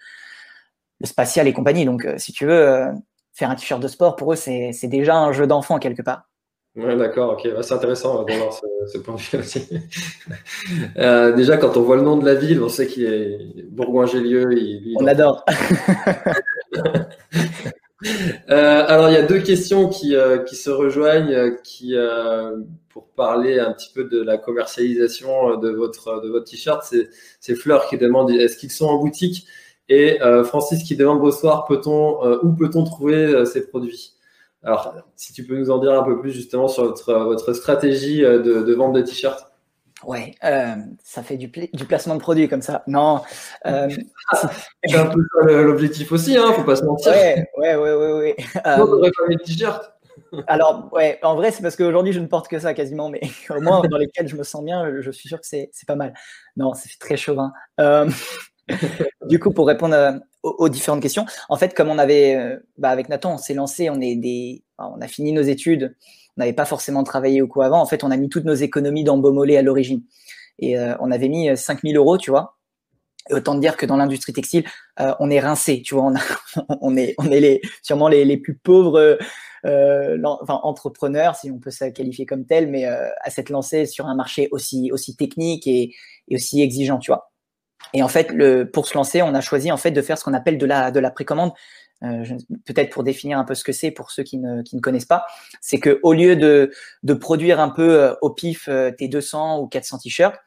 spatial 1.03 1.45
et 1.45 1.51
compagnie. 1.51 1.83
Donc, 1.83 2.07
si 2.15 2.31
tu 2.31 2.45
veux, 2.45 2.85
faire 3.39 3.49
un 3.49 3.55
t-shirt 3.55 3.81
de 3.81 3.87
sport, 3.87 4.17
pour 4.17 4.33
eux, 4.33 4.35
c'est 4.35 4.87
déjà 4.87 5.15
un 5.15 5.31
jeu 5.31 5.47
d'enfant 5.47 5.79
quelque 5.79 6.01
part. 6.01 6.29
Ouais, 6.75 6.95
d'accord, 6.95 7.33
ok, 7.33 7.49
c'est 7.61 7.73
intéressant 7.73 8.23
de 8.23 8.33
voir 8.33 8.53
ce, 8.85 8.97
point 8.99 9.15
de 9.15 9.19
vue 9.19 9.37
aussi. 9.39 9.67
Euh, 10.97 11.31
déjà, 11.33 11.57
quand 11.57 11.77
on 11.77 11.81
voit 11.81 11.95
le 11.95 12.03
nom 12.03 12.17
de 12.17 12.25
la 12.25 12.35
ville, 12.35 12.61
on 12.61 12.69
sait 12.69 12.85
qu'il 12.87 13.05
est 13.05 13.63
Bourgoin-Gélieu. 13.71 14.49
On 14.97 15.07
adore. 15.07 15.45
Euh, 18.49 18.85
alors, 18.87 19.09
il 19.09 19.13
y 19.13 19.17
a 19.17 19.23
deux 19.23 19.41
questions 19.41 19.89
qui, 19.89 20.15
euh, 20.15 20.37
qui 20.37 20.55
se 20.55 20.69
rejoignent, 20.69 21.57
qui, 21.65 21.93
pour 22.87 23.09
parler 23.09 23.59
un 23.59 23.73
petit 23.73 23.91
peu 23.93 24.05
de 24.05 24.21
la 24.21 24.37
commercialisation 24.37 25.57
de 25.57 25.69
votre, 25.69 26.21
de 26.21 26.29
votre 26.29 26.49
t-shirt. 26.49 26.81
C'est 27.41 27.55
Fleur 27.55 27.89
qui 27.89 27.97
demande 27.97 28.31
est-ce 28.31 28.55
qu'ils 28.55 28.71
sont 28.71 28.85
en 28.85 28.99
boutique? 28.99 29.45
Et 29.89 30.21
euh, 30.21 30.43
Francis 30.43 30.83
qui 30.83 30.95
demande 30.95 31.19
bonsoir, 31.19 31.65
peut-on, 31.65 32.23
euh, 32.23 32.37
où 32.43 32.53
peut-on 32.53 32.83
trouver 32.83 33.15
euh, 33.15 33.45
ces 33.45 33.67
produits? 33.67 34.13
Alors, 34.63 34.93
si 35.15 35.33
tu 35.33 35.45
peux 35.45 35.57
nous 35.57 35.71
en 35.71 35.79
dire 35.79 35.93
un 35.93 36.03
peu 36.03 36.19
plus 36.19 36.31
justement 36.31 36.67
sur 36.67 36.83
votre, 36.83 37.13
votre 37.13 37.53
stratégie 37.53 38.21
de, 38.21 38.73
vente 38.73 38.93
de 38.93 39.01
t-shirts. 39.01 39.47
Ouais, 40.05 40.33
ça 41.03 41.23
fait 41.23 41.37
du, 41.37 41.47
du, 41.47 41.85
placement 41.85 42.15
de 42.15 42.19
produits 42.19 42.47
comme 42.49 42.61
ça. 42.61 42.83
Non. 42.85 43.21
c'est 43.65 44.95
un 44.95 45.05
peu 45.05 45.21
l'objectif 45.63 46.11
aussi, 46.11 46.37
hein, 46.37 46.51
faut 46.53 46.63
pas 46.63 46.75
se 46.75 46.83
mentir. 46.83 47.11
Ouais, 47.11 47.47
ouais, 47.57 47.75
ouais, 47.75 47.93
ouais. 47.93 48.13
ouais. 48.13 48.35
on 48.65 49.01
faire 49.01 49.27
des 49.29 49.37
t-shirts. 49.37 49.93
Alors, 50.47 50.89
ouais, 50.91 51.19
en 51.23 51.35
vrai, 51.35 51.51
c'est 51.51 51.61
parce 51.61 51.77
qu'aujourd'hui, 51.77 52.11
je 52.11 52.19
ne 52.19 52.27
porte 52.27 52.49
que 52.49 52.59
ça 52.59 52.73
quasiment, 52.73 53.09
mais 53.09 53.21
au 53.49 53.61
moins 53.61 53.81
dans 53.81 53.97
lesquels 53.97 54.27
je 54.27 54.35
me 54.35 54.43
sens 54.43 54.63
bien, 54.63 55.01
je 55.01 55.11
suis 55.11 55.29
sûr 55.29 55.39
que 55.39 55.47
c'est 55.47 55.71
pas 55.87 55.95
mal. 55.95 56.13
Non, 56.57 56.73
c'est 56.73 56.99
très 56.99 57.15
chauvin. 57.15 57.53
Du 59.29 59.39
coup, 59.39 59.51
pour 59.51 59.67
répondre 59.67 59.95
euh, 59.95 60.11
aux, 60.43 60.69
différentes 60.69 61.01
questions, 61.01 61.25
en 61.49 61.55
fait, 61.55 61.73
comme 61.73 61.89
on 61.89 61.99
avait, 61.99 62.35
euh, 62.35 62.57
bah, 62.77 62.89
avec 62.89 63.09
Nathan, 63.09 63.35
on 63.35 63.37
s'est 63.37 63.53
lancé, 63.53 63.89
on 63.89 64.01
est 64.01 64.63
on 64.79 65.01
a 65.01 65.07
fini 65.07 65.33
nos 65.33 65.41
études, 65.41 65.95
on 66.37 66.41
n'avait 66.41 66.53
pas 66.53 66.65
forcément 66.65 67.03
travaillé 67.03 67.41
ou 67.41 67.47
quoi 67.47 67.65
avant. 67.65 67.81
En 67.81 67.85
fait, 67.85 68.03
on 68.03 68.11
a 68.11 68.17
mis 68.17 68.29
toutes 68.29 68.45
nos 68.45 68.53
économies 68.53 69.03
dans 69.03 69.17
Beaumolet 69.17 69.57
à 69.57 69.61
l'origine. 69.61 70.03
Et 70.57 70.79
euh, 70.79 70.95
on 70.99 71.11
avait 71.11 71.27
mis 71.27 71.55
5000 71.55 71.97
euros, 71.97 72.17
tu 72.17 72.31
vois. 72.31 72.57
Autant 73.29 73.55
dire 73.55 73.77
que 73.77 73.85
dans 73.85 73.97
l'industrie 73.97 74.33
textile, 74.33 74.63
on 75.19 75.29
est 75.29 75.39
rincé, 75.39 75.83
tu 75.83 75.93
vois. 75.93 76.11
On, 76.81 76.97
est, 76.97 77.13
on 77.19 77.29
est 77.29 77.39
les, 77.39 77.61
sûrement 77.83 78.07
les, 78.07 78.37
plus 78.37 78.55
pauvres 78.55 79.19
entrepreneurs, 79.63 81.35
si 81.35 81.51
on 81.51 81.59
peut 81.59 81.69
se 81.69 81.85
qualifier 81.85 82.25
comme 82.25 82.45
tel, 82.45 82.67
mais 82.69 82.85
à 82.85 83.29
s'être 83.29 83.49
lancé 83.49 83.85
sur 83.85 84.07
un 84.07 84.15
marché 84.15 84.47
aussi, 84.51 84.91
aussi 84.91 85.15
technique 85.15 85.67
et 85.67 85.93
aussi 86.31 86.61
exigeant, 86.61 86.97
tu 86.97 87.11
vois. 87.11 87.29
Et 87.93 88.03
en 88.03 88.07
fait, 88.07 88.33
pour 88.71 88.87
se 88.87 88.93
lancer, 88.95 89.21
on 89.21 89.33
a 89.33 89.41
choisi 89.41 89.71
en 89.71 89.77
fait 89.77 89.91
de 89.91 90.01
faire 90.01 90.17
ce 90.17 90.23
qu'on 90.23 90.33
appelle 90.33 90.57
de 90.57 90.65
la, 90.65 90.91
de 90.91 90.99
la 90.99 91.11
précommande. 91.11 91.51
Euh, 92.03 92.23
Peut-être 92.65 92.91
pour 92.91 93.03
définir 93.03 93.39
un 93.39 93.43
peu 93.43 93.55
ce 93.55 93.63
que 93.63 93.71
c'est 93.71 93.91
pour 93.91 94.11
ceux 94.11 94.23
qui 94.23 94.37
ne, 94.37 94.61
qui 94.61 94.75
ne 94.75 94.81
connaissent 94.81 95.05
pas, 95.05 95.25
c'est 95.59 95.79
que 95.79 95.99
au 96.03 96.13
lieu 96.13 96.35
de, 96.35 96.71
de 97.03 97.13
produire 97.13 97.59
un 97.59 97.69
peu 97.69 98.01
euh, 98.01 98.13
au 98.21 98.29
pif 98.29 98.69
euh, 98.69 98.91
tes 98.91 99.07
200 99.07 99.59
ou 99.59 99.67
400 99.67 99.97
t-shirts, 99.99 100.39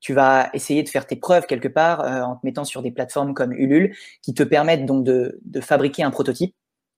tu 0.00 0.12
vas 0.12 0.50
essayer 0.52 0.82
de 0.82 0.88
faire 0.88 1.06
tes 1.06 1.16
preuves 1.16 1.46
quelque 1.46 1.68
part 1.68 2.00
euh, 2.04 2.22
en 2.22 2.36
te 2.36 2.40
mettant 2.44 2.64
sur 2.64 2.82
des 2.82 2.92
plateformes 2.92 3.34
comme 3.34 3.52
Ulule 3.52 3.94
qui 4.22 4.34
te 4.34 4.42
permettent 4.42 4.86
donc 4.86 5.04
de, 5.04 5.40
de 5.44 5.60
fabriquer 5.60 6.02
un 6.02 6.10
prototype, 6.10 6.54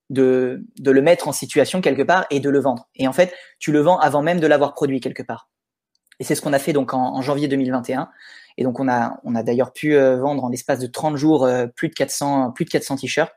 de, 0.09 0.63
de 0.79 0.91
le 0.91 1.01
mettre 1.01 1.27
en 1.27 1.31
situation 1.31 1.81
quelque 1.81 2.03
part 2.03 2.25
et 2.29 2.39
de 2.39 2.49
le 2.49 2.59
vendre. 2.59 2.89
Et 2.95 3.07
en 3.07 3.13
fait, 3.13 3.33
tu 3.57 3.71
le 3.71 3.79
vends 3.79 3.97
avant 3.99 4.21
même 4.21 4.39
de 4.39 4.47
l'avoir 4.47 4.73
produit 4.73 4.99
quelque 4.99 5.23
part. 5.23 5.49
Et 6.19 6.23
c'est 6.23 6.35
ce 6.35 6.41
qu'on 6.41 6.53
a 6.53 6.59
fait 6.59 6.73
donc 6.73 6.93
en, 6.93 7.21
janvier 7.21 7.47
2021. 7.47 8.09
Et 8.57 8.63
donc, 8.63 8.79
on 8.79 8.89
a, 8.89 9.19
on 9.23 9.35
a 9.35 9.43
d'ailleurs 9.43 9.71
pu 9.71 9.95
euh, 9.95 10.17
vendre 10.17 10.43
en 10.43 10.49
l'espace 10.49 10.79
de 10.79 10.87
30 10.87 11.15
jours 11.15 11.45
euh, 11.45 11.67
plus 11.67 11.87
de 11.87 11.93
400, 11.93 12.51
plus 12.51 12.65
de 12.65 12.69
400 12.69 12.97
t-shirts. 12.97 13.31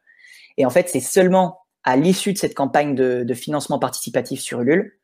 Et 0.56 0.66
en 0.66 0.70
fait, 0.70 0.88
c'est 0.88 1.00
seulement 1.00 1.60
à 1.84 1.96
l'issue 1.96 2.32
de 2.32 2.38
cette 2.38 2.54
campagne 2.54 2.94
de, 2.94 3.22
de, 3.22 3.34
financement 3.34 3.78
participatif 3.78 4.40
sur 4.40 4.60
Ulule 4.60 4.98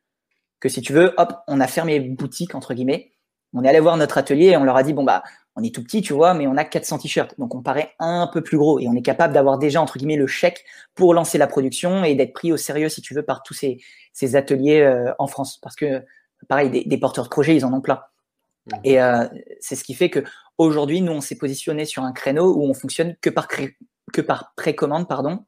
que 0.59 0.69
si 0.69 0.81
tu 0.81 0.93
veux, 0.93 1.13
hop, 1.17 1.33
on 1.47 1.61
a 1.61 1.67
fermé 1.67 1.99
boutique, 1.99 2.53
entre 2.53 2.73
guillemets. 2.73 3.13
On 3.53 3.63
est 3.63 3.69
allé 3.69 3.79
voir 3.79 3.97
notre 3.97 4.17
atelier 4.17 4.47
et 4.47 4.57
on 4.57 4.63
leur 4.63 4.75
a 4.75 4.83
dit, 4.83 4.93
bon, 4.93 5.03
bah, 5.03 5.23
on 5.55 5.63
est 5.63 5.73
tout 5.73 5.83
petit, 5.83 6.01
tu 6.01 6.13
vois, 6.13 6.33
mais 6.33 6.47
on 6.47 6.57
a 6.57 6.65
400 6.65 6.99
t-shirts. 6.99 7.35
Donc, 7.39 7.55
on 7.55 7.61
paraît 7.61 7.93
un 7.99 8.29
peu 8.31 8.41
plus 8.41 8.57
gros 8.57 8.79
et 8.79 8.87
on 8.87 8.93
est 8.93 9.01
capable 9.01 9.33
d'avoir 9.33 9.57
déjà, 9.57 9.81
entre 9.81 9.97
guillemets, 9.97 10.17
le 10.17 10.27
chèque 10.27 10.65
pour 10.95 11.13
lancer 11.13 11.37
la 11.37 11.47
production 11.47 12.03
et 12.03 12.15
d'être 12.15 12.33
pris 12.33 12.51
au 12.51 12.57
sérieux, 12.57 12.89
si 12.89 13.01
tu 13.01 13.13
veux, 13.13 13.23
par 13.23 13.41
tous 13.41 13.53
ces, 13.53 13.79
ces 14.13 14.35
ateliers 14.35 14.81
euh, 14.81 15.11
en 15.17 15.27
France. 15.27 15.57
Parce 15.61 15.75
que, 15.75 16.03
pareil, 16.47 16.69
des, 16.69 16.83
des 16.83 16.97
porteurs 16.97 17.25
de 17.25 17.29
projets, 17.29 17.55
ils 17.55 17.65
en 17.65 17.73
ont 17.73 17.81
plein. 17.81 18.01
Et 18.83 19.01
euh, 19.01 19.25
c'est 19.59 19.75
ce 19.75 19.83
qui 19.83 19.93
fait 19.93 20.09
que 20.09 20.23
aujourd'hui, 20.57 21.01
nous, 21.01 21.11
on 21.11 21.21
s'est 21.21 21.37
positionné 21.37 21.85
sur 21.85 22.03
un 22.03 22.11
créneau 22.11 22.53
où 22.55 22.63
on 22.63 22.73
fonctionne 22.73 23.15
que 23.21 23.29
par, 23.29 23.47
que 23.47 24.21
par 24.21 24.53
précommande, 24.55 25.07
pardon, 25.07 25.45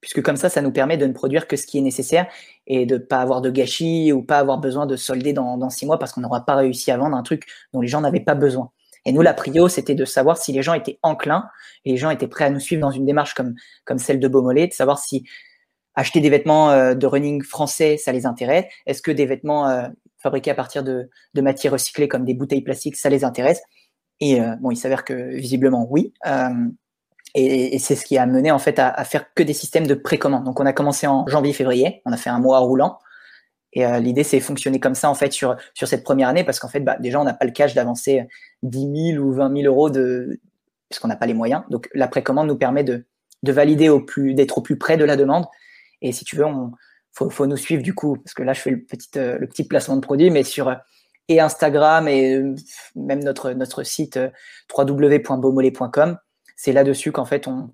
puisque 0.00 0.22
comme 0.22 0.36
ça, 0.36 0.48
ça 0.48 0.62
nous 0.62 0.72
permet 0.72 0.96
de 0.96 1.06
ne 1.06 1.12
produire 1.12 1.46
que 1.46 1.56
ce 1.56 1.66
qui 1.66 1.78
est 1.78 1.82
nécessaire 1.82 2.26
et 2.66 2.86
de 2.86 2.98
pas 2.98 3.18
avoir 3.18 3.40
de 3.40 3.50
gâchis 3.50 4.12
ou 4.12 4.22
pas 4.22 4.38
avoir 4.38 4.58
besoin 4.58 4.86
de 4.86 4.96
solder 4.96 5.32
dans, 5.32 5.58
dans 5.58 5.70
six 5.70 5.86
mois 5.86 5.98
parce 5.98 6.12
qu'on 6.12 6.22
n'aura 6.22 6.44
pas 6.44 6.56
réussi 6.56 6.90
à 6.90 6.96
vendre 6.96 7.16
un 7.16 7.22
truc 7.22 7.46
dont 7.72 7.80
les 7.80 7.88
gens 7.88 8.00
n'avaient 8.00 8.20
pas 8.20 8.34
besoin. 8.34 8.70
Et 9.04 9.12
nous, 9.12 9.22
la 9.22 9.34
prio, 9.34 9.68
c'était 9.68 9.94
de 9.94 10.04
savoir 10.04 10.38
si 10.38 10.52
les 10.52 10.62
gens 10.62 10.74
étaient 10.74 10.98
enclins 11.02 11.48
et 11.84 11.92
les 11.92 11.96
gens 11.96 12.10
étaient 12.10 12.28
prêts 12.28 12.44
à 12.44 12.50
nous 12.50 12.60
suivre 12.60 12.80
dans 12.80 12.90
une 12.90 13.04
démarche 13.04 13.34
comme, 13.34 13.54
comme 13.84 13.98
celle 13.98 14.20
de 14.20 14.28
Beaumolet, 14.28 14.68
de 14.68 14.72
savoir 14.72 14.98
si 14.98 15.24
acheter 15.94 16.20
des 16.20 16.30
vêtements 16.30 16.70
euh, 16.70 16.94
de 16.94 17.06
running 17.06 17.42
français, 17.42 17.96
ça 17.96 18.12
les 18.12 18.26
intéresse. 18.26 18.64
Est-ce 18.86 19.02
que 19.02 19.10
des 19.10 19.26
vêtements 19.26 19.68
euh, 19.68 19.88
fabriqués 20.22 20.50
à 20.50 20.54
partir 20.54 20.82
de, 20.82 21.10
de, 21.34 21.40
matières 21.40 21.72
recyclées 21.72 22.08
comme 22.08 22.24
des 22.24 22.34
bouteilles 22.34 22.62
plastiques, 22.62 22.96
ça 22.96 23.10
les 23.10 23.24
intéresse. 23.24 23.62
Et 24.20 24.40
euh, 24.40 24.54
bon, 24.60 24.70
il 24.70 24.76
s'avère 24.76 25.04
que 25.04 25.34
visiblement 25.34 25.86
oui. 25.90 26.14
Euh, 26.26 26.48
et, 27.34 27.78
c'est 27.78 27.96
ce 27.96 28.04
qui 28.04 28.18
a 28.18 28.26
mené 28.26 28.50
en 28.50 28.58
fait 28.58 28.78
à, 28.78 29.04
faire 29.04 29.32
que 29.34 29.42
des 29.42 29.52
systèmes 29.52 29.86
de 29.86 29.94
précommande. 29.94 30.44
Donc 30.44 30.60
on 30.60 30.66
a 30.66 30.72
commencé 30.72 31.06
en 31.06 31.26
janvier-février, 31.26 32.02
on 32.06 32.12
a 32.12 32.16
fait 32.16 32.30
un 32.30 32.38
mois 32.38 32.58
roulant. 32.58 32.98
Et 33.72 33.86
euh, 33.86 34.00
l'idée 34.00 34.22
c'est 34.22 34.38
fonctionner 34.38 34.80
comme 34.80 34.94
ça 34.94 35.08
en 35.08 35.14
fait 35.14 35.32
sur 35.32 35.56
sur 35.72 35.88
cette 35.88 36.04
première 36.04 36.28
année 36.28 36.44
parce 36.44 36.60
qu'en 36.60 36.68
fait 36.68 36.80
bah, 36.80 36.98
déjà 37.00 37.18
on 37.18 37.24
n'a 37.24 37.32
pas 37.32 37.46
le 37.46 37.52
cash 37.52 37.72
d'avancer 37.72 38.26
10 38.62 39.14
000 39.14 39.24
ou 39.24 39.32
20 39.32 39.56
000 39.62 39.66
euros 39.66 39.88
de 39.88 40.38
puisqu'on 40.90 41.08
n'a 41.08 41.16
pas 41.16 41.26
les 41.26 41.32
moyens. 41.34 41.62
Donc 41.70 41.88
la 41.94 42.06
précommande 42.06 42.48
nous 42.48 42.58
permet 42.58 42.84
de 42.84 43.06
de 43.42 43.52
valider 43.52 43.88
au 43.88 44.00
plus 44.00 44.34
d'être 44.34 44.58
au 44.58 44.60
plus 44.60 44.76
près 44.76 44.96
de 44.96 45.04
la 45.04 45.16
demande. 45.16 45.46
Et 46.02 46.12
si 46.12 46.24
tu 46.24 46.36
veux, 46.36 46.44
on, 46.44 46.72
faut, 47.12 47.30
faut 47.30 47.46
nous 47.46 47.56
suivre 47.56 47.82
du 47.82 47.94
coup, 47.94 48.16
parce 48.16 48.34
que 48.34 48.42
là, 48.42 48.52
je 48.52 48.60
fais 48.60 48.70
le 48.70 48.82
petit, 48.82 49.18
euh, 49.18 49.38
placement 49.68 49.96
de 49.96 50.00
produit, 50.00 50.30
mais 50.30 50.44
sur 50.44 50.68
euh, 50.68 50.74
et 51.28 51.40
Instagram 51.40 52.08
et 52.08 52.34
euh, 52.34 52.54
même 52.96 53.22
notre, 53.22 53.52
notre 53.52 53.82
site 53.84 54.18
www.beaumolet.com. 54.76 56.18
C'est 56.56 56.72
là-dessus 56.72 57.12
qu'en 57.12 57.24
fait, 57.24 57.46
on, 57.46 57.70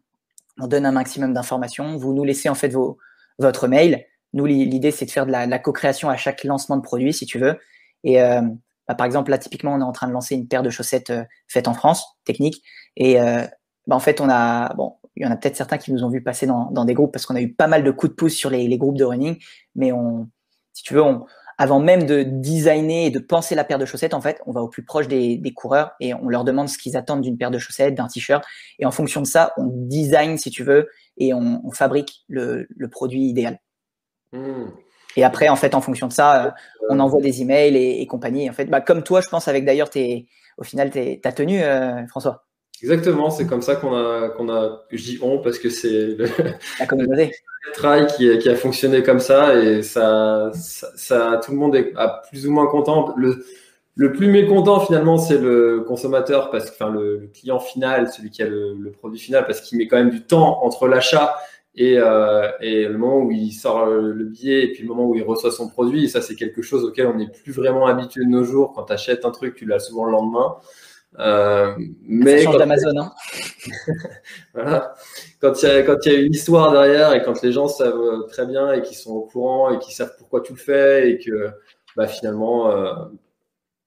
on 0.61 0.66
donne 0.66 0.86
un 0.86 0.93
maximum 0.93 1.32
d'informations. 1.32 1.97
Vous 1.97 2.12
nous 2.12 2.24
laissez 2.24 2.49
en 2.49 2.55
fait 2.55 2.68
vos, 2.68 2.99
votre 3.39 3.68
mail. 3.68 4.05
Nous, 4.32 4.47
l'idée, 4.47 4.91
c'est 4.91 5.07
de 5.07 5.11
faire 5.11 5.26
de 5.26 5.32
la, 5.32 5.59
co-création 5.59 6.11
à 6.11 6.16
chaque 6.16 6.45
lancement 6.45 6.76
de 6.76 6.82
produit, 6.82 7.12
si 7.12 7.26
tu 7.26 7.39
veux. 7.39 7.59
Et 8.05 8.20
euh, 8.20 8.43
bah, 8.86 8.95
par 8.95 9.07
exemple, 9.07 9.30
là, 9.30 9.39
typiquement, 9.39 9.74
on 9.74 9.80
est 9.80 9.84
en 9.84 9.93
train 9.93 10.09
de 10.09 10.12
lancer 10.12 10.34
une 10.34 10.49
paire 10.49 10.62
de 10.62 10.70
chaussettes 10.70 11.11
euh, 11.11 11.24
faites 11.47 11.68
en 11.68 11.74
France, 11.74 12.05
technique. 12.24 12.62
Et 12.97 13.20
euh, 13.20 13.45
bah, 13.86 13.97
en 13.97 14.01
fait, 14.01 14.20
on 14.20 14.28
a, 14.28 14.74
bon, 14.74 14.97
il 15.19 15.25
y 15.25 15.27
en 15.27 15.33
a 15.33 15.37
peut-être 15.37 15.57
certains 15.57 15.79
qui 15.79 15.93
nous 15.93 16.05
ont 16.05 16.09
vu 16.09 16.23
passer 16.23 16.47
dans, 16.47 16.71
dans 16.71 16.85
des 16.85 16.95
groupes 16.95 17.12
parce 17.12 17.27
qu'on 17.27 17.35
a 17.35 17.41
eu 17.41 17.53
pas 17.53 17.66
mal 17.66 17.83
de 17.83 17.91
coups 17.91 18.11
de 18.11 18.14
pouce 18.14 18.35
sur 18.35 18.51
les, 18.51 18.69
les, 18.69 18.79
groupes 18.79 18.97
de 18.97 19.05
running. 19.05 19.37
Mais 19.75 19.91
on, 19.91 20.29
si 20.73 20.85
tu 20.85 20.95
veux, 20.95 21.03
on, 21.03 21.27
avant 21.59 21.81
même 21.81 22.05
de 22.05 22.23
designer 22.23 23.07
et 23.07 23.11
de 23.11 23.19
penser 23.19 23.57
la 23.57 23.64
paire 23.64 23.81
de 23.81 23.85
chaussettes, 23.85 24.14
en 24.14 24.21
fait, 24.21 24.41
on 24.47 24.53
va 24.53 24.62
au 24.62 24.69
plus 24.69 24.85
proche 24.85 25.09
des, 25.09 25.53
coureurs 25.55 25.91
et 25.99 26.14
on 26.14 26.29
leur 26.29 26.45
demande 26.45 26.69
ce 26.69 26.79
qu'ils 26.79 26.97
attendent 26.97 27.23
d'une 27.23 27.37
paire 27.37 27.51
de 27.51 27.59
chaussettes, 27.59 27.97
d'un 27.97 28.07
t-shirt. 28.07 28.45
Et 28.79 28.87
en 28.87 28.93
fonction 28.93 29.21
de 29.21 29.27
ça, 29.27 29.53
on 29.57 29.64
design, 29.66 30.39
si 30.39 30.51
tu 30.51 30.62
veux, 30.62 30.89
et 31.16 31.35
on, 31.35 31.69
fabrique 31.73 32.25
le, 32.29 32.69
produit 32.93 33.25
idéal. 33.25 33.59
Hmm. 34.33 34.66
Et 35.16 35.25
après, 35.25 35.49
en 35.49 35.57
fait, 35.57 35.75
en 35.75 35.81
fonction 35.81 36.07
de 36.07 36.12
ça, 36.12 36.47
euh, 36.47 36.51
on 36.91 37.01
envoie 37.01 37.21
des 37.21 37.43
emails 37.43 37.77
et, 37.77 38.03
et 38.03 38.07
compagnie. 38.07 38.49
En 38.49 38.53
fait, 38.53 38.66
bah, 38.66 38.81
comme 38.81 39.03
toi, 39.03 39.21
je 39.21 39.29
pense, 39.29 39.49
avec 39.49 39.64
d'ailleurs 39.64 39.91
au 40.59 40.64
final, 40.64 40.91
ta 41.21 41.33
tenue, 41.33 41.61
euh, 41.62 42.07
François. 42.07 42.47
Exactement, 42.83 43.31
c'est 43.31 43.47
comme 43.47 43.62
ça 43.62 43.76
qu'on 43.76 43.95
a, 43.95 44.29
qu'on 44.29 44.49
a, 44.49 44.85
je 44.91 45.03
dis 45.03 45.18
on 45.20 45.39
parce 45.39 45.59
que 45.59 45.68
c'est 45.68 46.07
le, 46.07 46.26
la 46.79 46.87
communauté. 46.87 47.33
travail 47.74 48.07
qui, 48.07 48.39
qui, 48.39 48.49
a 48.49 48.55
fonctionné 48.55 49.03
comme 49.03 49.20
ça 49.20 49.55
et 49.57 49.83
ça, 49.83 50.51
ça, 50.55 51.41
tout 51.45 51.53
le 51.53 51.59
monde 51.59 51.76
est 51.76 51.93
plus 52.31 52.47
ou 52.47 52.53
moins 52.53 52.66
content. 52.66 53.14
Le, 53.16 53.45
le 53.95 54.12
plus 54.12 54.29
mécontent 54.29 54.81
finalement, 54.81 55.18
c'est 55.18 55.39
le 55.39 55.81
consommateur 55.87 56.51
parce 56.51 56.70
que, 56.70 56.76
enfin, 56.76 56.91
le, 56.91 57.29
client 57.35 57.59
final, 57.59 58.09
celui 58.09 58.31
qui 58.31 58.43
a 58.43 58.47
le, 58.47 58.74
le 58.74 58.91
produit 58.91 59.18
final, 59.18 59.45
parce 59.45 59.61
qu'il 59.61 59.76
met 59.76 59.89
quand 59.89 59.97
même 59.97 60.11
du 60.11 60.22
temps 60.22 60.64
entre 60.64 60.87
l'achat 60.87 61.37
et, 61.74 61.97
euh, 61.99 62.49
et, 62.61 62.85
le 62.87 62.97
moment 62.97 63.18
où 63.18 63.31
il 63.31 63.53
sort 63.53 63.87
le 63.87 64.24
billet 64.24 64.64
et 64.64 64.72
puis 64.72 64.83
le 64.83 64.89
moment 64.89 65.07
où 65.07 65.14
il 65.14 65.22
reçoit 65.22 65.51
son 65.51 65.68
produit. 65.68 66.05
Et 66.05 66.09
ça, 66.09 66.22
c'est 66.22 66.35
quelque 66.35 66.62
chose 66.62 66.85
auquel 66.85 67.07
on 67.07 67.14
n'est 67.14 67.29
plus 67.29 67.53
vraiment 67.53 67.87
habitué 67.87 68.24
de 68.24 68.31
nos 68.31 68.45
jours. 68.45 68.72
Quand 68.74 68.85
tu 68.85 68.93
achètes 68.93 69.24
un 69.24 69.31
truc, 69.31 69.55
tu 69.55 69.66
l'as 69.66 69.79
souvent 69.79 70.05
le 70.05 70.12
lendemain. 70.12 70.57
Euh, 71.18 71.74
mais 72.02 72.44
ça 72.44 72.56
d'Amazon. 72.56 72.98
Hein. 72.98 73.12
voilà. 74.54 74.94
Quand 75.40 75.62
il 75.62 75.68
y, 75.68 75.72
a, 75.72 75.82
quand 75.82 75.96
il 76.04 76.12
y 76.12 76.16
a 76.16 76.18
une 76.18 76.32
histoire 76.32 76.72
derrière 76.72 77.12
et 77.12 77.22
quand 77.22 77.42
les 77.42 77.52
gens 77.52 77.68
savent 77.68 78.26
très 78.28 78.46
bien 78.46 78.72
et 78.72 78.82
qu'ils 78.82 78.96
sont 78.96 79.12
au 79.12 79.22
courant 79.22 79.70
et 79.70 79.78
qu'ils 79.78 79.94
savent 79.94 80.14
pourquoi 80.18 80.42
tu 80.42 80.52
le 80.52 80.59
fais 80.59 81.11
et 81.11 81.18
que 81.18 81.50
bah, 81.96 82.06
finalement 82.06 82.70
euh, 82.70 82.92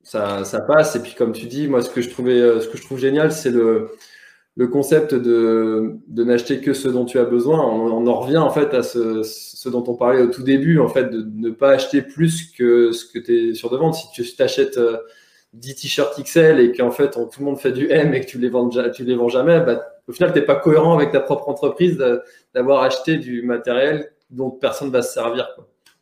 ça, 0.03 0.43
ça, 0.43 0.61
passe. 0.61 0.95
Et 0.95 1.01
puis 1.01 1.13
comme 1.15 1.31
tu 1.31 1.45
dis, 1.45 1.67
moi 1.67 1.81
ce 1.81 1.89
que 1.89 2.01
je 2.01 2.09
trouvais, 2.09 2.39
euh, 2.39 2.59
ce 2.59 2.67
que 2.67 2.77
je 2.77 2.83
trouve 2.83 2.99
génial, 2.99 3.31
c'est 3.31 3.51
le, 3.51 3.91
le 4.55 4.67
concept 4.67 5.13
de, 5.13 5.95
de 6.07 6.23
n'acheter 6.23 6.59
que 6.59 6.73
ce 6.73 6.89
dont 6.89 7.05
tu 7.05 7.19
as 7.19 7.25
besoin. 7.25 7.59
On, 7.59 8.07
en 8.07 8.19
revient 8.19 8.37
en 8.37 8.49
fait 8.49 8.73
à 8.73 8.83
ce, 8.83 9.23
ce, 9.23 9.69
dont 9.69 9.83
on 9.87 9.95
parlait 9.95 10.21
au 10.21 10.27
tout 10.27 10.43
début, 10.43 10.79
en 10.79 10.89
fait, 10.89 11.05
de 11.05 11.25
ne 11.35 11.51
pas 11.51 11.71
acheter 11.71 12.01
plus 12.01 12.51
que 12.51 12.91
ce 12.91 13.05
que 13.05 13.19
tu 13.19 13.51
es 13.51 13.53
sur 13.53 13.69
de 13.69 13.77
vente. 13.77 13.95
Si 13.95 14.11
tu 14.11 14.35
t'achètes 14.35 14.79
10 15.53 15.75
t-shirts 15.75 16.21
XL 16.23 16.59
et 16.59 16.71
qu'en 16.71 16.91
fait 16.91 17.11
tout 17.11 17.29
le 17.39 17.45
monde 17.45 17.59
fait 17.59 17.71
du 17.71 17.89
M 17.91 18.13
et 18.13 18.21
que 18.21 18.25
tu 18.25 18.37
les 18.37 18.49
vends, 18.49 18.69
les 18.69 19.15
vends 19.15 19.29
jamais, 19.29 19.59
bah, 19.59 19.81
au 20.07 20.13
final, 20.13 20.33
tu 20.33 20.39
n'es 20.39 20.45
pas 20.45 20.55
cohérent 20.55 20.93
avec 20.93 21.11
ta 21.11 21.19
propre 21.19 21.49
entreprise 21.49 21.97
d'avoir 22.53 22.83
acheté 22.83 23.17
du 23.17 23.43
matériel 23.43 24.11
dont 24.29 24.49
personne 24.49 24.87
ne 24.87 24.93
va 24.93 25.01
se 25.01 25.13
servir. 25.13 25.47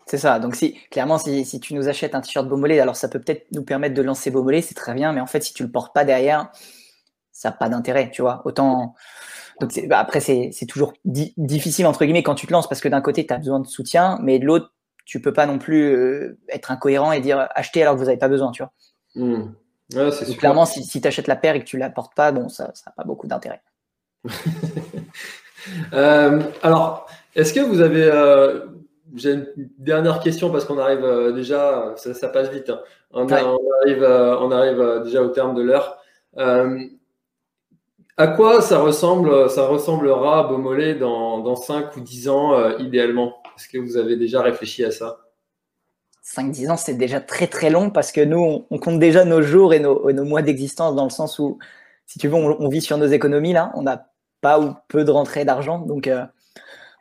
C'est 0.05 0.17
ça. 0.17 0.39
Donc, 0.39 0.55
si, 0.55 0.73
clairement, 0.89 1.19
si, 1.19 1.59
tu 1.59 1.75
nous 1.75 1.87
achètes 1.87 2.15
un 2.15 2.21
t-shirt 2.21 2.47
Beaumolet, 2.47 2.79
alors 2.79 2.95
ça 2.95 3.07
peut 3.07 3.19
peut-être 3.19 3.45
nous 3.51 3.63
permettre 3.63 3.93
de 3.93 4.01
lancer 4.01 4.31
Beaumolet, 4.31 4.61
c'est 4.61 4.73
très 4.73 4.95
bien, 4.95 5.13
mais 5.13 5.21
en 5.21 5.27
fait, 5.27 5.41
si 5.41 5.53
tu 5.53 5.61
le 5.63 5.69
portes 5.69 5.93
pas 5.93 6.05
derrière, 6.05 6.51
ça 7.31 7.49
n'a 7.49 7.55
pas 7.55 7.69
d'intérêt, 7.69 8.09
tu 8.11 8.23
vois. 8.23 8.41
Autant. 8.45 8.95
Donc, 9.61 9.79
bah, 9.87 9.99
après, 9.99 10.19
c'est 10.19 10.65
toujours 10.67 10.93
difficile, 11.05 11.85
entre 11.85 12.05
guillemets, 12.05 12.23
quand 12.23 12.35
tu 12.35 12.47
te 12.47 12.51
lances, 12.51 12.67
parce 12.67 12.81
que 12.81 12.87
d'un 12.87 13.01
côté, 13.01 13.27
tu 13.27 13.33
as 13.33 13.37
besoin 13.37 13.59
de 13.59 13.67
soutien, 13.67 14.17
mais 14.23 14.39
de 14.39 14.45
l'autre, 14.45 14.73
tu 15.05 15.21
peux 15.21 15.33
pas 15.33 15.45
non 15.45 15.59
plus 15.59 15.83
euh, 15.83 16.39
être 16.49 16.71
incohérent 16.71 17.11
et 17.11 17.19
dire 17.19 17.47
acheter 17.53 17.81
alors 17.81 17.95
que 17.95 17.99
vous 17.99 18.05
n'avez 18.05 18.17
pas 18.17 18.29
besoin, 18.29 18.51
tu 18.51 18.63
vois. 18.63 18.71
Hmm. 19.15 19.53
clairement, 20.37 20.65
si, 20.65 20.83
si 20.83 21.01
tu 21.01 21.07
achètes 21.07 21.27
la 21.27 21.35
paire 21.35 21.55
et 21.55 21.59
que 21.59 21.65
tu 21.65 21.77
la 21.77 21.89
portes 21.89 22.13
pas, 22.15 22.31
bon, 22.31 22.49
ça 22.49 22.65
n'a 22.67 22.91
pas 22.95 23.03
beaucoup 23.03 23.27
d'intérêt. 23.27 23.61
Euh, 25.93 26.41
alors, 26.63 27.07
est-ce 27.35 27.53
que 27.53 27.59
vous 27.59 27.81
avez. 27.81 28.03
Euh, 28.03 28.65
j'ai 29.15 29.33
une 29.33 29.47
dernière 29.77 30.19
question 30.19 30.51
parce 30.51 30.65
qu'on 30.65 30.77
arrive 30.77 31.03
euh, 31.03 31.31
déjà, 31.31 31.93
ça, 31.97 32.29
passe 32.29 32.49
vite. 32.49 32.69
Hein. 32.69 32.79
On, 33.11 33.27
arrive, 33.27 34.03
on 34.03 34.51
arrive 34.51 35.01
déjà 35.03 35.21
au 35.21 35.27
terme 35.27 35.55
de 35.55 35.61
l'heure. 35.61 36.01
à 36.37 38.27
quoi 38.27 38.61
ça 38.61 38.79
ressemble, 38.79 39.49
ça 39.49 39.67
ressemblera 39.67 40.43
Beaumolet 40.43 40.95
dans, 40.95 41.39
dans 41.39 41.55
5 41.55 41.97
ou 41.97 42.01
10 42.01 42.29
ans 42.29 42.77
idéalement? 42.77 43.43
Est-ce 43.57 43.67
que 43.67 43.79
vous 43.79 43.97
avez 43.97 44.15
déjà 44.15 44.41
réfléchi 44.41 44.85
à 44.85 44.91
ça? 44.91 45.19
5-10 46.35 46.69
ans, 46.71 46.77
c'est 46.77 46.93
déjà 46.93 47.19
très 47.19 47.47
très 47.47 47.69
long 47.69 47.89
parce 47.89 48.11
que 48.11 48.21
nous, 48.21 48.65
on, 48.69 48.77
compte 48.77 48.99
déjà 48.99 49.25
nos 49.25 49.41
jours 49.41 49.73
et 49.73 49.79
nos, 49.79 50.25
mois 50.25 50.41
d'existence 50.41 50.95
dans 50.95 51.03
le 51.03 51.09
sens 51.09 51.39
où, 51.39 51.57
si 52.05 52.19
tu 52.19 52.27
veux, 52.27 52.35
on, 52.35 52.69
vit 52.69 52.81
sur 52.81 52.97
nos 52.97 53.07
économies 53.07 53.53
là. 53.53 53.71
On 53.75 53.81
n'a 53.81 54.11
pas 54.41 54.59
ou 54.59 54.75
peu 54.87 55.03
de 55.03 55.11
rentrée 55.11 55.43
d'argent. 55.43 55.79
Donc, 55.79 56.07
euh, 56.07 56.23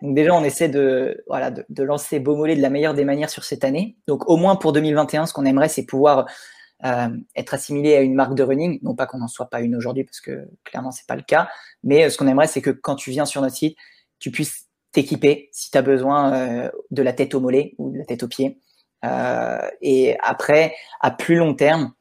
déjà, 0.00 0.34
on 0.34 0.44
essaie 0.44 0.70
de, 0.70 1.22
voilà, 1.26 1.50
de, 1.50 1.82
lancer 1.82 2.20
Beaumolet 2.20 2.56
de 2.56 2.62
la 2.62 2.70
meilleure 2.70 2.94
des 2.94 3.04
manières 3.04 3.28
sur 3.28 3.44
cette 3.44 3.64
année. 3.64 3.96
Donc 4.06 4.28
au 4.30 4.36
moins 4.36 4.56
pour 4.56 4.72
2021, 4.72 5.26
ce 5.26 5.34
qu'on 5.34 5.44
aimerait, 5.44 5.68
c'est 5.68 5.84
pouvoir 5.84 6.26
euh, 6.86 7.08
être 7.36 7.52
assimilé 7.52 7.96
à 7.96 8.00
une 8.00 8.14
marque 8.14 8.34
de 8.34 8.42
running. 8.42 8.78
Non 8.82 8.94
pas 8.94 9.06
qu'on 9.06 9.18
n'en 9.18 9.28
soit 9.28 9.50
pas 9.50 9.60
une 9.60 9.76
aujourd'hui 9.76 10.04
parce 10.04 10.22
que 10.22 10.48
clairement, 10.64 10.90
c'est 10.90 11.06
pas 11.06 11.16
le 11.16 11.22
cas. 11.22 11.50
Mais 11.82 12.04
euh, 12.04 12.10
ce 12.10 12.16
qu'on 12.16 12.28
aimerait, 12.28 12.46
c'est 12.46 12.62
que 12.62 12.70
quand 12.70 12.94
tu 12.94 13.10
viens 13.10 13.26
sur 13.26 13.42
notre 13.42 13.56
site, 13.56 13.76
tu 14.20 14.30
puisses 14.30 14.68
t'équiper 14.92 15.50
si 15.52 15.70
tu 15.70 15.76
as 15.76 15.82
besoin 15.82 16.70
de 16.90 17.02
la 17.02 17.12
tête 17.12 17.34
au 17.34 17.40
mollet 17.40 17.74
ou 17.76 17.90
de 17.92 17.98
la 17.98 18.06
tête 18.06 18.22
aux 18.22 18.28
pieds. 18.28 18.58
Euh, 19.04 19.68
et 19.80 20.16
après, 20.20 20.74
à 21.00 21.10
plus 21.10 21.36
long 21.36 21.54
terme, 21.54 21.92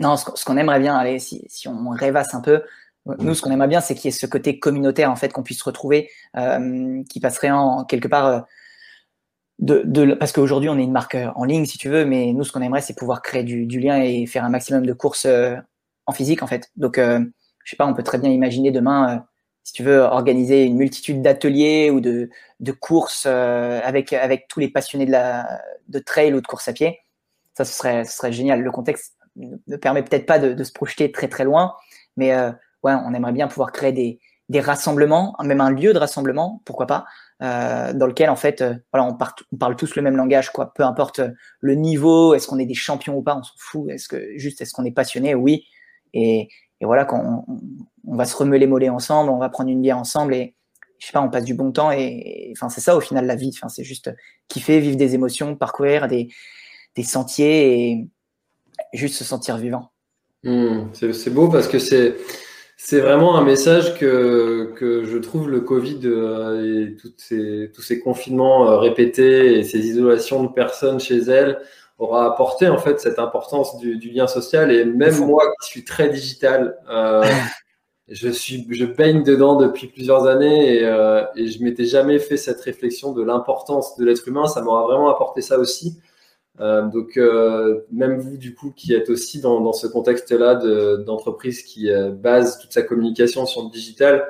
non, 0.00 0.16
ce, 0.16 0.44
qu'on 0.44 0.56
aimerait 0.56 0.80
bien, 0.80 0.96
allez, 0.96 1.18
si, 1.18 1.44
si, 1.48 1.68
on 1.68 1.90
rêvasse 1.90 2.34
un 2.34 2.40
peu, 2.40 2.62
nous, 3.18 3.34
ce 3.34 3.42
qu'on 3.42 3.50
aimerait 3.50 3.68
bien, 3.68 3.80
c'est 3.80 3.94
qu'il 3.94 4.06
y 4.06 4.08
ait 4.08 4.16
ce 4.16 4.26
côté 4.26 4.58
communautaire, 4.58 5.10
en 5.10 5.16
fait, 5.16 5.32
qu'on 5.32 5.42
puisse 5.42 5.62
retrouver, 5.62 6.10
euh, 6.36 7.02
qui 7.08 7.20
passerait 7.20 7.50
en 7.50 7.84
quelque 7.84 8.08
part. 8.08 8.26
Euh, 8.26 8.40
de, 9.58 9.82
de, 9.84 10.14
parce 10.14 10.32
qu'aujourd'hui, 10.32 10.68
on 10.68 10.78
est 10.78 10.82
une 10.82 10.92
marque 10.92 11.16
en 11.36 11.44
ligne, 11.44 11.66
si 11.66 11.78
tu 11.78 11.88
veux, 11.88 12.04
mais 12.04 12.32
nous, 12.32 12.42
ce 12.42 12.50
qu'on 12.50 12.62
aimerait, 12.62 12.80
c'est 12.80 12.96
pouvoir 12.96 13.22
créer 13.22 13.44
du, 13.44 13.66
du, 13.66 13.78
lien 13.78 14.02
et 14.02 14.26
faire 14.26 14.44
un 14.44 14.48
maximum 14.48 14.84
de 14.86 14.92
courses 14.92 15.26
en 16.06 16.12
physique, 16.12 16.42
en 16.42 16.48
fait. 16.48 16.70
Donc, 16.76 16.98
je 16.98 17.70
sais 17.70 17.76
pas, 17.76 17.86
on 17.86 17.94
peut 17.94 18.02
très 18.02 18.18
bien 18.18 18.30
imaginer 18.30 18.72
demain 18.72 19.24
si 19.64 19.72
tu 19.72 19.82
veux 19.82 20.00
organiser 20.00 20.64
une 20.64 20.76
multitude 20.76 21.22
d'ateliers 21.22 21.90
ou 21.90 22.00
de, 22.00 22.30
de 22.60 22.72
courses 22.72 23.24
euh, 23.26 23.80
avec, 23.84 24.12
avec 24.12 24.48
tous 24.48 24.60
les 24.60 24.68
passionnés 24.68 25.06
de, 25.06 25.12
la, 25.12 25.62
de 25.88 25.98
trail 25.98 26.34
ou 26.34 26.40
de 26.40 26.46
course 26.46 26.68
à 26.68 26.72
pied, 26.72 27.00
ça 27.54 27.64
ce 27.64 27.72
serait, 27.72 28.04
ce 28.04 28.16
serait 28.16 28.32
génial. 28.32 28.62
Le 28.62 28.70
contexte 28.70 29.16
ne 29.36 29.76
permet 29.76 30.02
peut-être 30.02 30.26
pas 30.26 30.38
de, 30.38 30.52
de, 30.52 30.64
se 30.64 30.72
projeter 30.72 31.12
très 31.12 31.28
très 31.28 31.44
loin, 31.44 31.74
mais 32.16 32.32
euh, 32.32 32.50
ouais, 32.82 32.92
on 32.92 33.14
aimerait 33.14 33.32
bien 33.32 33.48
pouvoir 33.48 33.72
créer 33.72 33.92
des, 33.92 34.20
des 34.48 34.60
rassemblements, 34.60 35.34
même 35.42 35.60
un 35.60 35.70
lieu 35.70 35.92
de 35.92 35.98
rassemblement, 35.98 36.60
pourquoi 36.64 36.86
pas, 36.86 37.06
euh, 37.42 37.92
dans 37.92 38.06
lequel 38.06 38.30
en 38.30 38.36
fait, 38.36 38.60
euh, 38.60 38.74
voilà, 38.92 39.08
on, 39.08 39.16
on, 39.52 39.56
parle 39.56 39.76
tous 39.76 39.96
le 39.96 40.02
même 40.02 40.16
langage, 40.16 40.50
quoi. 40.50 40.72
Peu 40.74 40.82
importe 40.82 41.20
le 41.60 41.74
niveau, 41.74 42.34
est-ce 42.34 42.46
qu'on 42.46 42.58
est 42.58 42.66
des 42.66 42.74
champions 42.74 43.16
ou 43.16 43.22
pas, 43.22 43.36
on 43.36 43.42
s'en 43.42 43.54
fout. 43.56 43.90
Est-ce 43.90 44.08
que 44.08 44.36
juste, 44.36 44.60
est-ce 44.60 44.72
qu'on 44.72 44.84
est 44.84 44.92
passionné? 44.92 45.34
Oui. 45.34 45.64
Et, 46.14 46.48
et 46.82 46.84
voilà, 46.84 47.04
quand 47.04 47.44
on, 48.04 48.16
va 48.16 48.24
se 48.24 48.36
remuer 48.36 48.58
les 48.58 48.66
mollets 48.66 48.88
ensemble, 48.88 49.30
on 49.30 49.38
va 49.38 49.48
prendre 49.48 49.70
une 49.70 49.80
bière 49.80 49.98
ensemble 49.98 50.34
et 50.34 50.56
je 50.98 51.06
sais 51.06 51.12
pas, 51.12 51.22
on 51.22 51.30
passe 51.30 51.44
du 51.44 51.54
bon 51.54 51.70
temps 51.70 51.92
et, 51.92 52.52
enfin 52.56 52.68
c'est 52.68 52.80
ça 52.80 52.96
au 52.96 53.00
final 53.00 53.24
la 53.24 53.36
vie. 53.36 53.52
Enfin 53.54 53.68
c'est 53.68 53.84
juste 53.84 54.10
kiffer, 54.48 54.80
vivre 54.80 54.96
des 54.96 55.14
émotions, 55.14 55.54
parcourir 55.54 56.08
des, 56.08 56.28
des 56.96 57.04
sentiers 57.04 57.90
et 57.90 58.08
juste 58.92 59.14
se 59.14 59.22
sentir 59.22 59.58
vivant. 59.58 59.92
Hmm, 60.42 60.86
c'est 60.92 61.32
beau 61.32 61.48
parce 61.48 61.68
que 61.68 61.78
c'est 61.78 62.16
c'est 62.76 62.98
vraiment 62.98 63.38
un 63.38 63.44
message 63.44 63.96
que, 63.96 64.72
que 64.74 65.04
je 65.04 65.18
trouve 65.18 65.48
le 65.48 65.60
Covid 65.60 66.00
euh, 66.04 66.88
et 66.88 66.96
ces, 67.16 67.70
tous 67.72 67.80
ces 67.82 68.00
confinements 68.00 68.68
euh, 68.68 68.78
répétés 68.78 69.56
et 69.56 69.62
ces 69.62 69.78
isolations 69.86 70.42
de 70.42 70.48
personnes 70.48 70.98
chez 70.98 71.18
elles 71.18 71.60
aura 72.02 72.26
apporté 72.26 72.68
en 72.68 72.78
fait 72.78 73.00
cette 73.00 73.18
importance 73.18 73.76
du, 73.78 74.10
lien 74.10 74.26
social. 74.26 74.72
Et 74.72 74.84
même 74.84 75.24
moi 75.24 75.42
qui 75.60 75.68
suis 75.68 75.84
très 75.84 76.08
digital, 76.08 76.76
euh, 76.90 77.22
je 78.08 78.28
suis, 78.28 78.66
je 78.70 78.84
baigne 78.84 79.22
dedans 79.22 79.56
depuis 79.56 79.86
plusieurs 79.86 80.26
années 80.26 80.78
et, 80.78 80.84
euh, 80.84 81.24
et 81.36 81.46
je 81.46 81.62
m'étais 81.62 81.84
jamais 81.84 82.18
fait 82.18 82.36
cette 82.36 82.60
réflexion 82.60 83.12
de 83.12 83.22
l'importance 83.22 83.96
de 83.96 84.04
l'être 84.04 84.26
humain. 84.26 84.46
Ça 84.46 84.62
m'aura 84.62 84.84
vraiment 84.84 85.10
apporté 85.10 85.40
ça 85.40 85.58
aussi. 85.58 85.98
Euh, 86.60 86.82
donc 86.82 87.18
même 87.90 88.18
vous 88.18 88.36
du 88.36 88.54
coup 88.54 88.72
qui 88.76 88.92
êtes 88.92 89.08
aussi 89.08 89.40
dans, 89.40 89.60
dans 89.60 89.72
ce 89.72 89.86
contexte-là 89.86 90.96
d'entreprise 90.98 91.62
qui 91.62 91.88
base 92.12 92.58
toute 92.58 92.72
sa 92.72 92.82
communication 92.82 93.46
sur 93.46 93.62
le 93.62 93.70
digital, 93.70 94.28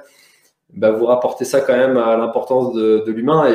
bah, 0.72 0.90
vous 0.90 1.04
rapportez 1.06 1.44
ça 1.44 1.60
quand 1.60 1.76
même 1.76 1.96
à 1.96 2.16
l'importance 2.16 2.72
de, 2.74 3.02
de 3.04 3.12
l'humain 3.12 3.46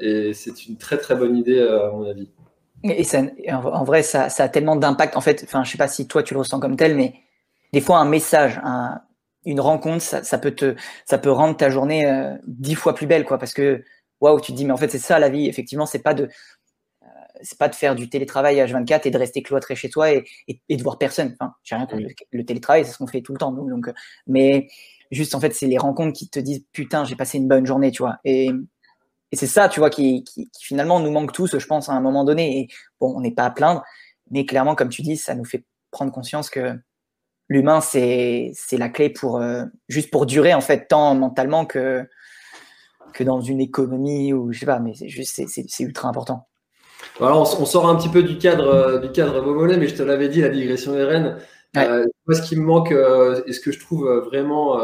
et, 0.00 0.28
et 0.28 0.34
c'est 0.34 0.66
une 0.66 0.76
très 0.76 0.98
très 0.98 1.14
bonne 1.14 1.36
idée 1.36 1.60
à 1.60 1.90
mon 1.92 2.08
avis. 2.08 2.28
Et 2.84 3.04
ça, 3.04 3.22
en 3.52 3.84
vrai, 3.84 4.02
ça, 4.02 4.28
ça 4.28 4.44
a 4.44 4.48
tellement 4.48 4.76
d'impact. 4.76 5.16
En 5.16 5.20
fait, 5.20 5.42
enfin, 5.44 5.64
je 5.64 5.70
sais 5.72 5.78
pas 5.78 5.88
si 5.88 6.06
toi 6.06 6.22
tu 6.22 6.34
le 6.34 6.40
ressens 6.40 6.60
comme 6.60 6.76
tel, 6.76 6.96
mais 6.96 7.14
des 7.72 7.80
fois 7.80 7.98
un 7.98 8.04
message, 8.04 8.60
un, 8.62 9.00
une 9.44 9.60
rencontre, 9.60 10.02
ça, 10.02 10.22
ça, 10.22 10.38
peut 10.38 10.50
te, 10.50 10.74
ça 11.06 11.18
peut 11.18 11.30
rendre 11.30 11.56
ta 11.56 11.70
journée 11.70 12.06
euh, 12.06 12.36
dix 12.46 12.74
fois 12.74 12.94
plus 12.94 13.06
belle, 13.06 13.24
quoi. 13.24 13.38
Parce 13.38 13.54
que 13.54 13.82
waouh, 14.20 14.40
tu 14.40 14.52
te 14.52 14.56
dis, 14.56 14.64
mais 14.64 14.72
en 14.72 14.76
fait, 14.76 14.90
c'est 14.90 14.98
ça 14.98 15.18
la 15.18 15.28
vie. 15.28 15.46
Effectivement, 15.46 15.86
c'est 15.86 16.00
pas 16.02 16.14
de, 16.14 16.24
euh, 16.24 17.06
c'est 17.42 17.58
pas 17.58 17.68
de 17.68 17.74
faire 17.74 17.94
du 17.94 18.10
télétravail 18.10 18.56
H24 18.56 19.02
et 19.04 19.10
de 19.10 19.18
rester 19.18 19.42
cloîtré 19.42 19.74
chez 19.76 19.88
toi 19.88 20.12
et, 20.12 20.24
et, 20.48 20.76
de 20.76 20.82
voir 20.82 20.98
personne. 20.98 21.34
Enfin, 21.38 21.54
j'ai 21.62 21.76
rien 21.76 21.86
contre 21.86 22.02
le, 22.32 22.44
télétravail, 22.44 22.84
c'est 22.84 22.92
ce 22.92 22.98
qu'on 22.98 23.06
fait 23.06 23.22
tout 23.22 23.32
le 23.32 23.38
temps, 23.38 23.52
nous. 23.52 23.68
Donc, 23.68 23.90
mais 24.26 24.68
juste 25.10 25.34
en 25.34 25.40
fait, 25.40 25.54
c'est 25.54 25.66
les 25.66 25.78
rencontres 25.78 26.16
qui 26.18 26.28
te 26.28 26.40
disent, 26.40 26.64
putain, 26.72 27.04
j'ai 27.04 27.16
passé 27.16 27.38
une 27.38 27.48
bonne 27.48 27.66
journée, 27.66 27.90
tu 27.90 28.02
vois. 28.02 28.18
Et 28.24 28.50
et 29.32 29.36
c'est 29.36 29.46
ça, 29.46 29.68
tu 29.68 29.80
vois, 29.80 29.90
qui, 29.90 30.24
qui, 30.24 30.48
finalement 30.60 31.00
nous 31.00 31.10
manque 31.10 31.32
tous, 31.32 31.58
je 31.58 31.66
pense, 31.66 31.88
à 31.88 31.92
un 31.92 32.00
moment 32.00 32.24
donné. 32.24 32.60
Et 32.60 32.68
bon, 33.00 33.12
on 33.16 33.20
n'est 33.20 33.34
pas 33.34 33.44
à 33.44 33.50
plaindre, 33.50 33.82
mais 34.30 34.46
clairement, 34.46 34.74
comme 34.74 34.88
tu 34.88 35.02
dis, 35.02 35.16
ça 35.16 35.34
nous 35.34 35.44
fait 35.44 35.64
prendre 35.90 36.12
conscience 36.12 36.50
que 36.50 36.74
l'humain, 37.48 37.80
c'est 37.80 38.52
la 38.72 38.88
clé 38.88 39.10
pour 39.10 39.38
euh, 39.38 39.64
juste 39.88 40.10
pour 40.10 40.26
durer, 40.26 40.54
en 40.54 40.60
fait, 40.60 40.86
tant 40.88 41.14
mentalement 41.14 41.66
que, 41.66 42.08
que 43.12 43.24
dans 43.24 43.40
une 43.40 43.60
économie 43.60 44.32
ou 44.32 44.52
je 44.52 44.60
sais 44.60 44.66
pas, 44.66 44.78
mais 44.78 44.94
c'est 44.94 45.08
juste, 45.08 45.42
c'est 45.48 45.82
ultra 45.82 46.08
important. 46.08 46.46
Alors, 47.20 47.60
on, 47.60 47.66
sort 47.66 47.88
un 47.88 47.96
petit 47.96 48.08
peu 48.08 48.22
du 48.22 48.38
cadre, 48.38 48.68
euh, 48.68 48.98
du 48.98 49.10
cadre 49.10 49.42
mais 49.76 49.88
je 49.88 49.94
te 49.94 50.02
l'avais 50.02 50.28
dit, 50.28 50.40
la 50.40 50.48
digression 50.48 50.92
des 50.92 51.04
reines. 51.04 51.36
Euh, 51.76 52.06
moi, 52.26 52.34
ce 52.34 52.42
qui 52.42 52.56
me 52.56 52.62
manque 52.62 52.90
et 52.90 53.52
ce 53.52 53.60
que 53.60 53.70
je 53.70 53.78
trouve 53.78 54.08
vraiment 54.24 54.78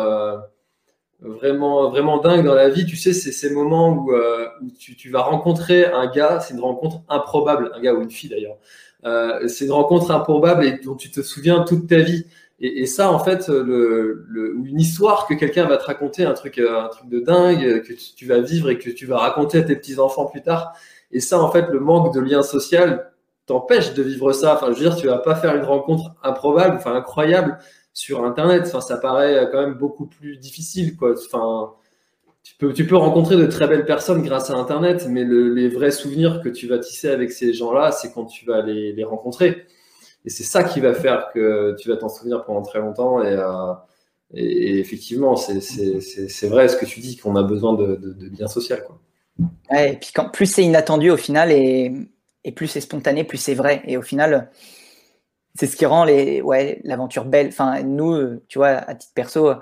vraiment, 1.22 1.88
vraiment 1.90 2.18
dingue 2.18 2.44
dans 2.44 2.54
la 2.54 2.68
vie, 2.68 2.84
tu 2.84 2.96
sais, 2.96 3.12
c'est 3.12 3.32
ces 3.32 3.50
moments 3.50 3.90
où, 3.90 4.12
euh, 4.12 4.46
tu, 4.78 5.10
vas 5.10 5.22
rencontrer 5.22 5.86
un 5.86 6.06
gars, 6.10 6.40
c'est 6.40 6.54
une 6.54 6.60
rencontre 6.60 7.02
improbable, 7.08 7.70
un 7.74 7.80
gars 7.80 7.94
ou 7.94 8.02
une 8.02 8.10
fille 8.10 8.30
d'ailleurs. 8.30 8.56
Euh, 9.04 9.46
c'est 9.48 9.66
une 9.66 9.72
rencontre 9.72 10.10
improbable 10.10 10.64
et 10.64 10.78
dont 10.84 10.94
tu 10.94 11.10
te 11.10 11.22
souviens 11.22 11.60
toute 11.62 11.88
ta 11.88 11.98
vie. 11.98 12.26
Et, 12.64 12.86
ça, 12.86 13.10
en 13.10 13.18
fait, 13.18 13.48
le, 13.48 14.24
une 14.64 14.78
histoire 14.78 15.26
que 15.26 15.34
quelqu'un 15.34 15.64
va 15.66 15.78
te 15.78 15.84
raconter, 15.84 16.24
un 16.24 16.32
truc, 16.32 16.60
un 16.60 16.88
truc 16.88 17.08
de 17.08 17.18
dingue 17.18 17.82
que 17.82 17.92
tu, 17.92 18.24
vas 18.24 18.38
vivre 18.38 18.70
et 18.70 18.78
que 18.78 18.88
tu 18.88 19.04
vas 19.04 19.18
raconter 19.18 19.58
à 19.58 19.62
tes 19.62 19.74
petits 19.74 19.98
enfants 19.98 20.26
plus 20.26 20.42
tard. 20.42 20.72
Et 21.10 21.18
ça, 21.18 21.40
en 21.40 21.50
fait, 21.50 21.66
le 21.72 21.80
manque 21.80 22.14
de 22.14 22.20
lien 22.20 22.42
social 22.44 23.10
t'empêche 23.46 23.94
de 23.94 24.02
vivre 24.04 24.32
ça. 24.32 24.54
Enfin, 24.54 24.66
je 24.68 24.78
veux 24.78 24.88
dire, 24.88 24.94
tu 24.94 25.08
vas 25.08 25.18
pas 25.18 25.34
faire 25.34 25.56
une 25.56 25.64
rencontre 25.64 26.14
improbable, 26.22 26.76
enfin 26.76 26.94
incroyable 26.94 27.58
sur 27.92 28.24
Internet. 28.24 28.64
Enfin, 28.66 28.80
ça 28.80 28.96
paraît 28.96 29.48
quand 29.50 29.60
même 29.60 29.74
beaucoup 29.74 30.06
plus 30.06 30.36
difficile, 30.38 30.96
quoi. 30.96 31.12
Enfin, 31.12 31.72
tu 32.42 32.54
peux, 32.56 32.72
tu 32.72 32.86
peux 32.86 32.96
rencontrer 32.96 33.36
de 33.36 33.46
très 33.46 33.68
belles 33.68 33.84
personnes 33.84 34.22
grâce 34.22 34.50
à 34.50 34.54
Internet, 34.54 35.06
mais 35.08 35.24
les 35.24 35.68
vrais 35.68 35.92
souvenirs 35.92 36.40
que 36.42 36.48
tu 36.48 36.66
vas 36.66 36.78
tisser 36.78 37.08
avec 37.08 37.30
ces 37.30 37.52
gens-là, 37.52 37.92
c'est 37.92 38.12
quand 38.12 38.24
tu 38.24 38.46
vas 38.46 38.62
les, 38.62 38.92
les 38.92 39.04
rencontrer. 39.04 39.66
Et 40.24 40.30
c'est 40.30 40.44
ça 40.44 40.64
qui 40.64 40.80
va 40.80 40.94
faire 40.94 41.30
que 41.32 41.76
tu 41.78 41.88
vas 41.88 41.96
t'en 41.96 42.08
souvenir 42.08 42.44
pendant 42.44 42.62
très 42.62 42.80
longtemps. 42.80 43.22
Et, 43.22 43.34
euh, 43.36 43.72
effectivement, 44.34 45.36
c'est 45.36 46.48
vrai 46.48 46.68
ce 46.68 46.76
que 46.76 46.86
tu 46.86 47.00
dis, 47.00 47.16
qu'on 47.16 47.36
a 47.36 47.42
besoin 47.42 47.74
de, 47.74 47.96
de, 47.96 48.12
de 48.12 48.30
et 49.74 49.98
puis 49.98 50.12
plus 50.32 50.46
c'est 50.46 50.62
inattendu 50.62 51.10
au 51.10 51.16
final, 51.16 51.50
et, 51.50 51.92
et 52.44 52.52
plus 52.52 52.66
c'est 52.66 52.80
spontané, 52.80 53.24
plus 53.24 53.38
c'est 53.38 53.54
vrai. 53.54 53.82
Et 53.86 53.96
au 53.96 54.02
final, 54.02 54.50
c'est 55.54 55.66
ce 55.66 55.76
qui 55.76 55.86
rend 55.86 56.04
les, 56.04 56.40
ouais, 56.40 56.80
l'aventure 56.84 57.24
belle. 57.24 57.48
Enfin, 57.48 57.82
nous, 57.82 58.38
tu 58.48 58.58
vois, 58.58 58.68
à 58.68 58.94
titre 58.94 59.12
perso, 59.14 59.52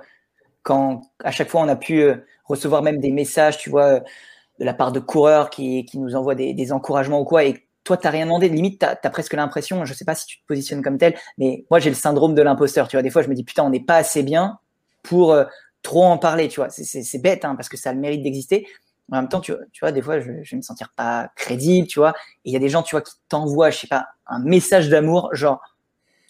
quand 0.62 1.02
à 1.24 1.30
chaque 1.30 1.48
fois 1.48 1.62
on 1.62 1.68
a 1.68 1.76
pu 1.76 2.02
euh, 2.02 2.16
recevoir 2.44 2.82
même 2.82 3.00
des 3.00 3.10
messages, 3.10 3.58
tu 3.58 3.70
vois, 3.70 4.00
de 4.00 4.64
la 4.64 4.74
part 4.74 4.92
de 4.92 5.00
coureurs 5.00 5.50
qui, 5.50 5.84
qui 5.84 5.98
nous 5.98 6.14
envoient 6.14 6.34
des, 6.34 6.54
des, 6.54 6.72
encouragements 6.72 7.20
ou 7.20 7.24
quoi, 7.24 7.44
et 7.44 7.66
toi, 7.84 7.96
t'as 7.96 8.10
rien 8.10 8.26
demandé. 8.26 8.48
Limite, 8.48 8.80
t'as 8.80 8.96
as 9.02 9.10
presque 9.10 9.32
l'impression, 9.34 9.84
je 9.84 9.94
sais 9.94 10.04
pas 10.04 10.14
si 10.14 10.26
tu 10.26 10.40
te 10.40 10.46
positionnes 10.46 10.82
comme 10.82 10.98
tel, 10.98 11.16
mais 11.38 11.64
moi, 11.70 11.80
j'ai 11.80 11.90
le 11.90 11.96
syndrome 11.96 12.34
de 12.34 12.42
l'imposteur. 12.42 12.88
Tu 12.88 12.96
vois, 12.96 13.02
des 13.02 13.10
fois, 13.10 13.22
je 13.22 13.28
me 13.28 13.34
dis, 13.34 13.44
putain, 13.44 13.64
on 13.64 13.70
n'est 13.70 13.80
pas 13.80 13.96
assez 13.96 14.22
bien 14.22 14.58
pour 15.02 15.32
euh, 15.32 15.44
trop 15.82 16.04
en 16.04 16.18
parler, 16.18 16.48
tu 16.48 16.60
vois. 16.60 16.68
C'est 16.70 17.22
bête, 17.22 17.44
hein, 17.44 17.56
parce 17.56 17.68
que 17.68 17.76
ça 17.76 17.90
a 17.90 17.92
le 17.94 18.00
mérite 18.00 18.22
d'exister. 18.22 18.66
En 19.10 19.16
même 19.16 19.28
temps, 19.28 19.40
tu, 19.40 19.52
tu 19.72 19.80
vois, 19.80 19.90
des 19.90 20.02
fois, 20.02 20.20
je, 20.20 20.30
je 20.42 20.50
vais 20.52 20.56
me 20.58 20.62
sentir 20.62 20.92
pas 20.94 21.30
crédible, 21.34 21.88
tu 21.88 21.98
vois. 21.98 22.12
Il 22.44 22.52
y 22.52 22.56
a 22.56 22.60
des 22.60 22.68
gens, 22.68 22.82
tu 22.82 22.94
vois, 22.94 23.00
qui 23.02 23.14
t'envoient, 23.28 23.70
je 23.70 23.78
sais 23.78 23.88
pas, 23.88 24.06
un 24.26 24.38
message 24.40 24.88
d'amour, 24.88 25.30
genre, 25.32 25.60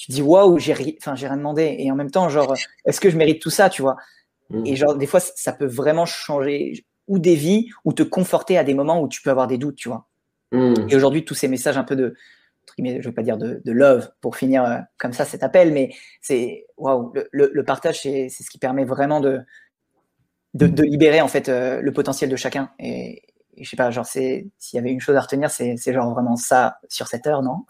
tu 0.01 0.13
dis 0.13 0.23
waouh, 0.23 0.59
j'ai 0.59 0.97
enfin 0.99 1.15
j'ai 1.15 1.27
rien 1.27 1.37
demandé 1.37 1.77
et 1.79 1.93
en 1.93 1.95
même 1.95 2.11
temps 2.11 2.31
genre 2.31 2.55
est-ce 2.87 3.03
que 3.03 3.11
je 3.11 3.19
mérite 3.19 3.43
tout 3.43 3.51
ça, 3.51 3.69
tu 3.69 3.83
vois? 3.83 3.97
Mmh. 4.49 4.65
Et 4.65 4.75
genre 4.75 4.97
des 4.97 5.07
fois 5.07 5.21
ça 5.21 5.53
peut 5.53 5.67
vraiment 5.67 6.07
changer 6.07 6.87
ou 7.07 7.19
des 7.19 7.35
vies 7.35 7.69
ou 7.85 7.93
te 7.93 8.03
conforter 8.03 8.57
à 8.57 8.65
des 8.65 8.73
moments 8.73 9.03
où 9.03 9.09
tu 9.09 9.21
peux 9.21 9.29
avoir 9.29 9.47
des 9.47 9.59
doutes, 9.59 9.77
tu 9.77 9.91
vois? 9.91 10.07
Mmh. 10.53 10.89
Et 10.89 10.97
aujourd'hui 10.97 11.27
tous 11.27 11.35
ces 11.35 11.49
messages 11.49 11.77
un 11.77 11.85
peu 11.85 11.97
de 11.97 12.15
je 12.79 13.07
veux 13.07 13.13
pas 13.13 13.23
dire 13.23 13.37
de, 13.37 13.61
love 13.67 14.11
pour 14.23 14.37
finir 14.37 14.65
euh, 14.65 14.79
comme 14.97 15.13
ça 15.13 15.27
cet 15.27 15.43
appel, 15.43 15.71
mais 15.71 15.91
c'est 16.23 16.67
waouh, 16.79 17.13
le, 17.31 17.63
partage 17.63 18.01
c'est 18.01 18.31
ce 18.31 18.49
qui 18.49 18.59
permet 18.59 18.87
vraiment 18.87 19.21
de 19.21 19.41
de, 20.55 20.83
libérer 20.83 21.21
en 21.21 21.29
fait 21.29 21.51
euh, 21.51 21.83
le 21.83 21.93
potentiel 21.93 22.31
de 22.31 22.37
chacun 22.37 22.71
et, 22.79 23.23
et 23.57 23.65
je 23.65 23.69
sais 23.69 23.77
pas 23.77 23.91
genre 23.91 24.07
s'il 24.07 24.51
y 24.73 24.79
avait 24.79 24.91
une 24.91 25.01
chose 25.01 25.17
à 25.17 25.21
retenir 25.21 25.51
c'est 25.51 25.77
genre 25.93 26.11
vraiment 26.11 26.37
ça 26.37 26.79
sur 26.89 27.07
cette 27.07 27.27
heure, 27.27 27.43
non? 27.43 27.67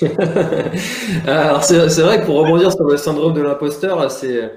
Alors 1.26 1.64
c'est 1.64 2.00
vrai 2.00 2.20
que 2.20 2.26
pour 2.26 2.36
rebondir 2.36 2.72
sur 2.72 2.84
le 2.84 2.96
syndrome 2.96 3.34
de 3.34 3.42
l'imposteur, 3.42 4.10
c'est, 4.10 4.52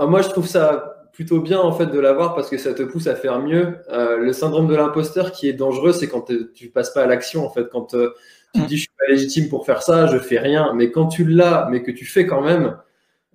moi 0.00 0.22
je 0.22 0.28
trouve 0.28 0.46
ça 0.46 1.00
plutôt 1.12 1.40
bien 1.40 1.58
en 1.58 1.72
fait 1.72 1.86
de 1.86 1.98
l'avoir 1.98 2.34
parce 2.34 2.48
que 2.48 2.56
ça 2.56 2.72
te 2.72 2.82
pousse 2.82 3.06
à 3.06 3.14
faire 3.14 3.40
mieux. 3.40 3.76
Euh, 3.90 4.16
le 4.16 4.32
syndrome 4.32 4.68
de 4.68 4.74
l'imposteur 4.74 5.32
qui 5.32 5.48
est 5.48 5.52
dangereux, 5.52 5.92
c'est 5.92 6.08
quand 6.08 6.30
tu 6.54 6.68
passes 6.68 6.90
pas 6.90 7.02
à 7.02 7.06
l'action 7.06 7.44
en 7.44 7.50
fait, 7.50 7.68
quand 7.70 7.94
euh, 7.94 8.14
tu 8.54 8.62
te 8.62 8.66
dis 8.66 8.76
je 8.76 8.82
suis 8.82 8.92
pas 8.98 9.12
légitime 9.12 9.48
pour 9.48 9.66
faire 9.66 9.82
ça, 9.82 10.06
je 10.06 10.18
fais 10.18 10.38
rien, 10.38 10.72
mais 10.74 10.90
quand 10.90 11.08
tu 11.08 11.24
l'as, 11.24 11.68
mais 11.70 11.82
que 11.82 11.90
tu 11.90 12.06
fais 12.06 12.26
quand 12.26 12.40
même. 12.40 12.76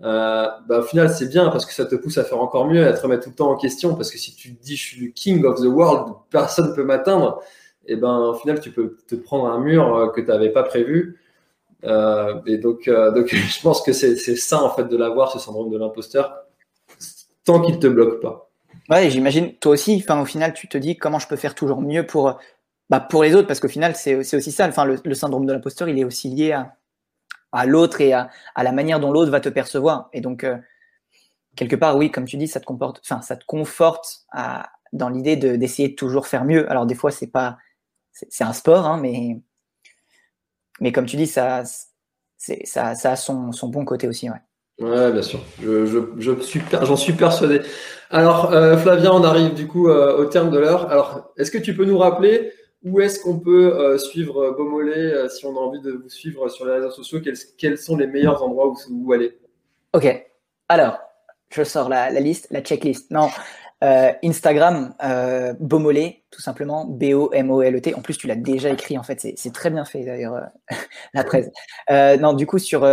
Euh, 0.04 0.48
bah, 0.68 0.80
au 0.80 0.82
final, 0.82 1.10
c'est 1.10 1.30
bien 1.30 1.50
parce 1.50 1.66
que 1.66 1.74
ça 1.74 1.86
te 1.86 1.96
pousse 1.96 2.18
à 2.18 2.24
faire 2.24 2.42
encore 2.42 2.68
mieux, 2.68 2.86
à 2.86 2.92
te 2.92 3.02
remettre 3.02 3.24
tout 3.24 3.30
le 3.30 3.36
temps 3.36 3.52
en 3.52 3.56
question. 3.56 3.96
Parce 3.96 4.12
que 4.12 4.18
si 4.18 4.36
tu 4.36 4.56
te 4.56 4.64
dis 4.64 4.76
je 4.76 4.82
suis 4.82 5.06
le 5.06 5.12
king 5.12 5.46
of 5.46 5.62
the 5.62 5.66
world, 5.66 6.14
personne 6.30 6.70
ne 6.70 6.76
peut 6.76 6.84
m'atteindre, 6.84 7.42
et 7.88 7.96
ben 7.96 8.18
au 8.18 8.34
final 8.34 8.60
tu 8.60 8.72
peux 8.72 8.98
te 9.08 9.16
prendre 9.16 9.48
un 9.48 9.60
mur 9.60 9.96
euh, 9.96 10.10
que 10.10 10.22
tu 10.22 10.28
n'avais 10.28 10.50
pas 10.50 10.64
prévu. 10.64 11.20
Euh, 11.84 12.42
et 12.48 12.58
donc, 12.58 12.88
euh, 12.88 13.12
donc 13.12 13.28
je 13.34 13.62
pense 13.62 13.82
que 13.82 13.94
c'est 13.94 14.16
ça 14.36 14.64
en 14.64 14.70
fait 14.70 14.86
de 14.86 14.98
l'avoir 14.98 15.32
ce 15.32 15.40
syndrome 15.40 15.72
de 15.72 15.78
l'imposteur 15.78 16.46
tant 17.44 17.62
qu'il 17.62 17.78
te 17.80 17.88
bloque 17.88 18.22
pas. 18.22 18.50
Ouais, 18.90 19.10
j'imagine 19.10 19.54
toi 19.56 19.74
aussi. 19.74 20.04
Enfin, 20.04 20.22
au 20.22 20.26
final, 20.26 20.54
tu 20.54 20.68
te 20.68 20.78
dis 20.78 20.98
comment 20.98 21.20
je 21.20 21.28
peux 21.28 21.36
faire 21.36 21.56
toujours 21.56 21.82
mieux 21.82 22.06
pour 22.06 22.40
bah, 22.90 23.00
pour 23.00 23.24
les 23.24 23.36
autres? 23.36 23.48
Parce 23.48 23.60
qu'au 23.60 23.68
final 23.68 23.96
c'est 23.96 24.16
aussi 24.16 24.52
ça. 24.52 24.68
Enfin, 24.68 24.86
le, 24.86 25.14
syndrome 25.14 25.46
de 25.46 25.54
l'imposteur, 25.54 25.90
il 25.90 26.00
est 26.00 26.04
aussi 26.04 26.30
lié 26.30 26.54
à, 26.54 26.76
à 27.52 27.66
l'autre 27.66 28.02
et 28.02 28.14
à, 28.14 28.30
à, 28.56 28.64
la 28.64 28.72
manière 28.72 29.00
dont 29.00 29.12
l'autre 29.12 29.32
va 29.32 29.40
te 29.40 29.50
percevoir. 29.50 30.10
Et 30.14 30.22
donc 30.22 30.46
quelque 31.56 31.76
part, 31.76 31.98
oui, 31.98 32.12
comme 32.12 32.26
tu 32.26 32.38
dis, 32.38 32.48
ça 32.48 32.60
te 32.60 32.66
comporte, 32.66 33.00
enfin, 33.04 33.22
ça 33.22 33.36
te 33.36 33.46
conforte 33.46 34.26
dans 34.94 35.10
l'idée 35.10 35.36
d'essayer 35.36 35.90
de, 35.90 35.94
de, 35.94 35.98
toujours 35.98 36.28
faire 36.28 36.46
mieux. 36.46 36.70
Alors 36.70 36.86
des 36.86 36.96
fois, 36.96 37.12
c'est 37.12 37.28
pas 37.28 37.58
c'est 38.16 38.43
un 38.43 38.53
sport, 38.53 38.86
hein, 38.86 38.97
mais, 39.01 39.41
mais 40.80 40.91
comme 40.91 41.05
tu 41.05 41.18
dis, 41.18 41.28
ça, 41.28 41.63
ça, 42.38 42.95
ça 42.95 43.11
a 43.11 43.16
son, 43.16 43.51
son, 43.51 43.68
bon 43.68 43.86
côté 43.86 44.07
aussi. 44.07 44.30
Ouais. 44.30 44.38
Ouais, 44.80 45.11
bien 45.11 45.22
sûr. 45.22 45.39
Je, 45.61 45.86
je, 45.86 45.99
je 46.18 46.39
suis, 46.41 46.61
j'en 46.72 46.95
suis 46.95 47.13
persuadé. 47.13 47.61
Alors, 48.09 48.53
euh, 48.53 48.78
Flavien, 48.78 49.11
on 49.11 49.24
arrive 49.24 49.53
du 49.53 49.68
coup 49.68 49.89
euh, 49.89 50.18
au 50.18 50.26
terme 50.26 50.49
de 50.49 50.59
l'heure. 50.59 50.89
Alors, 50.91 51.34
est-ce 51.38 51.51
que 51.51 51.57
tu 51.57 51.76
peux 51.76 51.86
nous 51.86 51.97
rappeler 51.97 52.53
où 52.84 53.01
est-ce 53.01 53.20
qu'on 53.20 53.39
peut 53.39 53.74
euh, 53.74 53.97
suivre 53.97 54.51
Beaumolet 54.51 55.28
si 55.30 55.45
on 55.45 55.55
a 55.57 55.59
envie 55.59 55.82
de 55.82 55.91
vous 55.91 56.09
suivre 56.09 56.47
sur 56.49 56.66
les 56.66 56.74
réseaux 56.74 56.91
sociaux? 56.91 57.20
Quels, 57.22 57.38
quels 57.57 57.78
sont 57.78 57.97
les 57.97 58.07
meilleurs 58.07 58.43
endroits 58.43 58.68
où, 58.68 58.78
où 58.89 59.13
aller? 59.13 59.38
Ok. 59.93 60.26
Alors, 60.70 60.99
je 61.49 61.63
sors 61.63 61.89
la, 61.89 62.11
la 62.11 62.20
liste, 62.20 62.47
la 62.51 62.61
checklist. 62.61 63.11
Non, 63.11 63.30
euh, 63.86 64.12
Instagram, 64.24 64.96
euh, 65.04 65.54
tout 66.32 66.42
simplement, 66.42 66.86
B-O-M-O-L-E-T. 66.86 67.94
En 67.94 68.02
plus, 68.02 68.18
tu 68.18 68.28
l'as 68.28 68.36
déjà 68.36 68.70
écrit, 68.70 68.98
en 68.98 69.04
fait, 69.04 69.28
c'est 69.36 69.54
très 69.54 69.70
bien 69.70 69.86
fait 69.86 70.04
d'ailleurs, 70.04 70.34
euh, 70.34 70.42
la 71.14 71.24
presse. 71.24 71.50
Euh, 71.92 72.18
non, 72.18 72.34
du 72.34 72.48
coup, 72.48 72.58
sur 72.58 72.84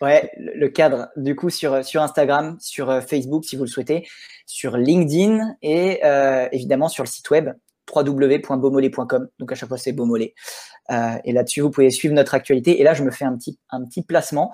le 0.00 0.68
cadre, 0.68 1.08
du 1.16 1.34
coup, 1.34 1.48
sur 1.48 1.74
Instagram, 1.74 2.58
sur 2.60 3.02
Facebook, 3.02 3.44
si 3.44 3.56
vous 3.56 3.64
le 3.64 3.70
souhaitez, 3.70 4.06
sur 4.44 4.76
LinkedIn 4.76 5.56
et 5.62 6.02
évidemment 6.52 6.88
sur 6.88 7.04
le 7.04 7.08
site 7.08 7.30
web 7.30 7.50
www.beaumolet.com. 7.92 9.28
Donc 9.38 9.52
à 9.52 9.54
chaque 9.54 9.68
fois, 9.68 9.78
c'est 9.78 9.92
Beaumolet. 9.92 10.34
Euh, 10.90 11.16
et 11.24 11.32
là-dessus, 11.32 11.60
vous 11.60 11.70
pouvez 11.70 11.90
suivre 11.90 12.14
notre 12.14 12.34
actualité. 12.34 12.80
Et 12.80 12.84
là, 12.84 12.94
je 12.94 13.02
me 13.02 13.10
fais 13.10 13.24
un 13.24 13.36
petit, 13.36 13.58
un 13.70 13.84
petit 13.84 14.02
placement. 14.02 14.52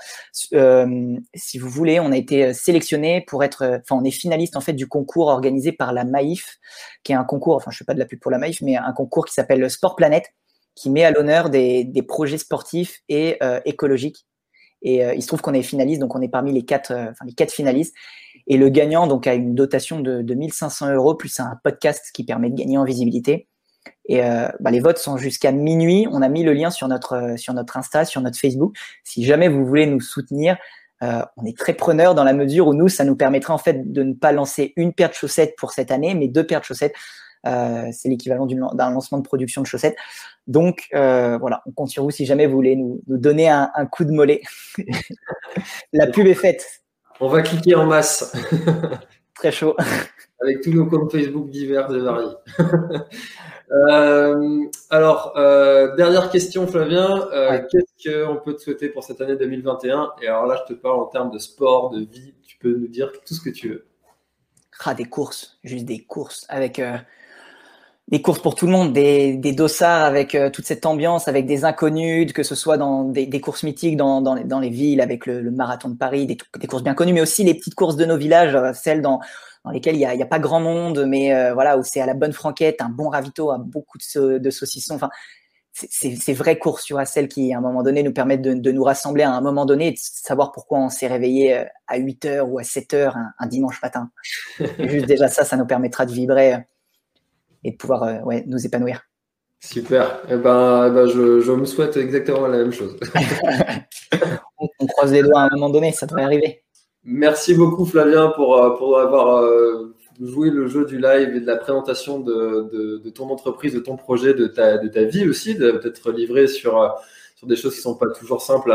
Euh, 0.54 1.16
si 1.34 1.58
vous 1.58 1.68
voulez, 1.68 2.00
on 2.00 2.12
a 2.12 2.16
été 2.16 2.52
sélectionné 2.54 3.24
pour 3.26 3.44
être, 3.44 3.80
enfin, 3.82 4.00
on 4.00 4.04
est 4.04 4.10
finaliste 4.10 4.56
en 4.56 4.60
fait 4.60 4.72
du 4.72 4.86
concours 4.86 5.28
organisé 5.28 5.72
par 5.72 5.92
la 5.92 6.04
Maïf, 6.04 6.58
qui 7.02 7.12
est 7.12 7.16
un 7.16 7.24
concours, 7.24 7.56
enfin, 7.56 7.70
je 7.70 7.78
fais 7.78 7.84
pas 7.84 7.94
de 7.94 7.98
la 7.98 8.06
pub 8.06 8.20
pour 8.20 8.30
la 8.30 8.38
Maïf, 8.38 8.62
mais 8.62 8.76
un 8.76 8.92
concours 8.92 9.26
qui 9.26 9.34
s'appelle 9.34 9.68
Sport 9.70 9.96
Planète, 9.96 10.32
qui 10.74 10.90
met 10.90 11.04
à 11.04 11.10
l'honneur 11.10 11.50
des, 11.50 11.84
des, 11.84 12.02
projets 12.02 12.38
sportifs 12.38 13.00
et 13.08 13.36
euh, 13.42 13.60
écologiques. 13.64 14.26
Et 14.82 15.04
euh, 15.04 15.14
il 15.14 15.22
se 15.22 15.26
trouve 15.26 15.42
qu'on 15.42 15.54
est 15.54 15.62
finaliste, 15.62 16.00
donc 16.00 16.14
on 16.14 16.22
est 16.22 16.28
parmi 16.28 16.52
les 16.52 16.64
quatre, 16.64 16.92
euh, 16.92 17.10
enfin, 17.10 17.24
les 17.26 17.34
quatre 17.34 17.52
finalistes. 17.52 17.94
Et 18.46 18.56
le 18.56 18.68
gagnant 18.68 19.06
donc 19.06 19.26
a 19.26 19.34
une 19.34 19.54
dotation 19.54 20.00
de, 20.00 20.22
de 20.22 20.34
1500 20.34 20.92
euros 20.94 21.14
plus 21.14 21.40
un 21.40 21.58
podcast 21.62 22.10
qui 22.12 22.24
permet 22.24 22.50
de 22.50 22.56
gagner 22.56 22.78
en 22.78 22.84
visibilité. 22.84 23.48
Et 24.06 24.24
euh, 24.24 24.48
bah, 24.60 24.70
les 24.70 24.80
votes 24.80 24.98
sont 24.98 25.16
jusqu'à 25.16 25.52
minuit. 25.52 26.06
On 26.10 26.22
a 26.22 26.28
mis 26.28 26.42
le 26.42 26.52
lien 26.52 26.70
sur 26.70 26.88
notre, 26.88 27.34
sur 27.36 27.54
notre 27.54 27.76
Insta, 27.76 28.04
sur 28.04 28.20
notre 28.20 28.38
Facebook. 28.38 28.76
Si 29.04 29.24
jamais 29.24 29.48
vous 29.48 29.64
voulez 29.64 29.86
nous 29.86 30.00
soutenir, 30.00 30.56
euh, 31.02 31.22
on 31.36 31.46
est 31.46 31.56
très 31.56 31.72
preneur 31.72 32.14
dans 32.14 32.24
la 32.24 32.32
mesure 32.32 32.66
où 32.68 32.74
nous, 32.74 32.88
ça 32.88 33.04
nous 33.04 33.16
permettrait 33.16 33.52
en 33.52 33.58
fait 33.58 33.90
de 33.90 34.02
ne 34.02 34.12
pas 34.12 34.32
lancer 34.32 34.72
une 34.76 34.92
paire 34.92 35.08
de 35.08 35.14
chaussettes 35.14 35.54
pour 35.56 35.72
cette 35.72 35.90
année, 35.90 36.14
mais 36.14 36.28
deux 36.28 36.46
paires 36.46 36.60
de 36.60 36.64
chaussettes. 36.64 36.94
Euh, 37.46 37.86
c'est 37.92 38.10
l'équivalent 38.10 38.46
d'un 38.46 38.90
lancement 38.90 39.16
de 39.16 39.22
production 39.22 39.62
de 39.62 39.66
chaussettes. 39.66 39.96
Donc 40.46 40.88
euh, 40.94 41.38
voilà, 41.38 41.62
on 41.64 41.72
compte 41.72 41.88
sur 41.88 42.02
vous 42.02 42.10
si 42.10 42.26
jamais 42.26 42.46
vous 42.46 42.54
voulez 42.54 42.76
nous, 42.76 43.00
nous 43.06 43.16
donner 43.16 43.48
un, 43.48 43.70
un, 43.74 43.86
coup 43.86 44.04
de 44.04 44.10
mollet. 44.10 44.42
la 45.94 46.06
pub 46.06 46.26
est 46.26 46.34
faite. 46.34 46.82
On 47.20 47.28
va 47.28 47.42
cliquer 47.42 47.74
en 47.74 47.86
masse. 47.86 48.34
très 49.34 49.52
chaud. 49.52 49.76
avec 50.40 50.62
tous 50.62 50.72
nos 50.72 50.86
comptes 50.86 51.12
Facebook 51.12 51.50
divers 51.50 51.92
et 51.94 52.00
variés. 52.00 52.34
Euh, 53.72 54.64
alors, 54.90 55.32
euh, 55.36 55.94
dernière 55.94 56.28
question, 56.28 56.66
Flavien. 56.66 57.28
Euh, 57.32 57.60
qu'est-ce 57.70 58.26
qu'on 58.26 58.34
peut 58.38 58.56
te 58.56 58.62
souhaiter 58.62 58.88
pour 58.88 59.04
cette 59.04 59.20
année 59.20 59.36
2021 59.36 60.10
Et 60.20 60.26
alors 60.26 60.46
là, 60.46 60.60
je 60.66 60.74
te 60.74 60.76
parle 60.76 60.98
en 60.98 61.06
termes 61.06 61.30
de 61.30 61.38
sport, 61.38 61.90
de 61.90 62.00
vie. 62.00 62.34
Tu 62.42 62.56
peux 62.58 62.74
nous 62.74 62.88
dire 62.88 63.12
tout 63.24 63.32
ce 63.32 63.40
que 63.40 63.50
tu 63.50 63.68
veux. 63.68 63.86
Ah, 64.84 64.92
des 64.92 65.04
courses, 65.04 65.60
juste 65.62 65.84
des 65.84 66.00
courses 66.00 66.46
avec 66.48 66.82
des 68.10 68.22
courses 68.22 68.40
pour 68.40 68.54
tout 68.54 68.66
le 68.66 68.72
monde, 68.72 68.92
des, 68.92 69.36
des 69.36 69.52
dossards 69.52 70.04
avec 70.04 70.36
toute 70.52 70.64
cette 70.64 70.84
ambiance, 70.84 71.28
avec 71.28 71.46
des 71.46 71.64
inconnus, 71.64 72.32
que 72.32 72.42
ce 72.42 72.54
soit 72.54 72.76
dans 72.76 73.04
des, 73.04 73.26
des 73.26 73.40
courses 73.40 73.62
mythiques 73.62 73.96
dans, 73.96 74.20
dans, 74.20 74.34
les, 74.34 74.44
dans, 74.44 74.58
les, 74.58 74.68
villes, 74.68 75.00
avec 75.00 75.26
le, 75.26 75.40
le 75.40 75.50
marathon 75.50 75.88
de 75.90 75.96
Paris, 75.96 76.26
des, 76.26 76.36
des, 76.58 76.66
courses 76.66 76.82
bien 76.82 76.94
connues, 76.94 77.12
mais 77.12 77.20
aussi 77.20 77.44
les 77.44 77.54
petites 77.54 77.76
courses 77.76 77.96
de 77.96 78.04
nos 78.04 78.16
villages, 78.16 78.56
celles 78.74 79.00
dans, 79.00 79.20
dans 79.64 79.70
lesquels 79.70 79.94
il 79.94 79.98
n'y 79.98 80.04
a, 80.04 80.10
a, 80.10 80.26
pas 80.26 80.38
grand 80.38 80.60
monde, 80.60 81.04
mais 81.06 81.34
euh, 81.34 81.52
voilà, 81.54 81.78
où 81.78 81.82
c'est 81.84 82.00
à 82.00 82.06
la 82.06 82.14
bonne 82.14 82.32
franquette, 82.32 82.80
un 82.80 82.88
bon 82.88 83.08
ravito, 83.08 83.50
à 83.50 83.58
beaucoup 83.58 83.98
de, 83.98 84.38
de 84.38 84.50
saucissons. 84.50 84.94
Enfin, 84.94 85.10
c'est 85.72 86.32
vraies 86.32 86.58
courses, 86.58 86.84
tu 86.84 86.94
vois, 86.94 87.04
celles 87.04 87.28
qui, 87.28 87.54
à 87.54 87.58
un 87.58 87.60
moment 87.60 87.82
donné, 87.82 88.02
nous 88.02 88.12
permettent 88.12 88.42
de, 88.42 88.54
de 88.54 88.72
nous 88.72 88.82
rassembler 88.82 89.22
à 89.22 89.30
un 89.30 89.40
moment 89.40 89.66
donné 89.66 89.88
et 89.88 89.92
de 89.92 89.98
savoir 89.98 90.52
pourquoi 90.52 90.78
on 90.78 90.88
s'est 90.88 91.06
réveillé 91.06 91.56
euh, 91.56 91.64
à 91.86 91.96
8 91.98 92.24
heures 92.26 92.50
ou 92.50 92.58
à 92.58 92.64
7 92.64 92.94
heures 92.94 93.16
un, 93.38 93.46
dimanche 93.46 93.80
matin. 93.82 94.10
juste 94.78 95.06
déjà 95.06 95.28
ça, 95.28 95.44
ça 95.44 95.56
nous 95.56 95.66
permettra 95.66 96.06
de 96.06 96.12
vibrer 96.12 96.54
euh, 96.54 96.58
et 97.64 97.72
de 97.72 97.76
pouvoir 97.76 98.24
ouais, 98.26 98.44
nous 98.46 98.64
épanouir. 98.64 99.02
Super. 99.60 100.20
Eh 100.30 100.36
ben, 100.36 100.86
eh 100.88 100.90
ben 100.90 101.06
je, 101.06 101.40
je, 101.40 101.52
me 101.52 101.66
souhaite 101.66 101.96
exactement 101.96 102.46
la 102.46 102.58
même 102.58 102.72
chose. 102.72 102.96
on, 104.58 104.68
on 104.78 104.86
croise 104.86 105.12
les 105.12 105.22
doigts 105.22 105.42
à 105.42 105.44
un 105.44 105.50
moment 105.54 105.68
donné, 105.68 105.92
ça 105.92 106.06
devrait 106.06 106.24
arriver. 106.24 106.62
Merci 107.04 107.54
beaucoup 107.54 107.84
Flavien 107.84 108.28
pour, 108.28 108.56
euh, 108.56 108.76
pour 108.76 108.98
avoir 108.98 109.42
euh, 109.42 109.94
joué 110.20 110.50
le 110.50 110.66
jeu 110.66 110.84
du 110.84 110.98
live 110.98 111.34
et 111.34 111.40
de 111.40 111.46
la 111.46 111.56
présentation 111.56 112.20
de, 112.20 112.68
de, 112.72 112.98
de 112.98 113.10
ton 113.10 113.28
entreprise, 113.30 113.74
de 113.74 113.80
ton 113.80 113.96
projet, 113.96 114.34
de 114.34 114.46
ta, 114.46 114.78
de 114.78 114.88
ta 114.88 115.04
vie 115.04 115.28
aussi, 115.28 115.54
d'être 115.54 116.10
livré 116.10 116.46
sur, 116.46 116.80
euh, 116.80 116.88
sur 117.40 117.48
des 117.48 117.56
choses 117.56 117.74
qui 117.74 117.80
sont 117.80 117.94
pas 117.94 118.08
toujours 118.08 118.42
simples 118.42 118.70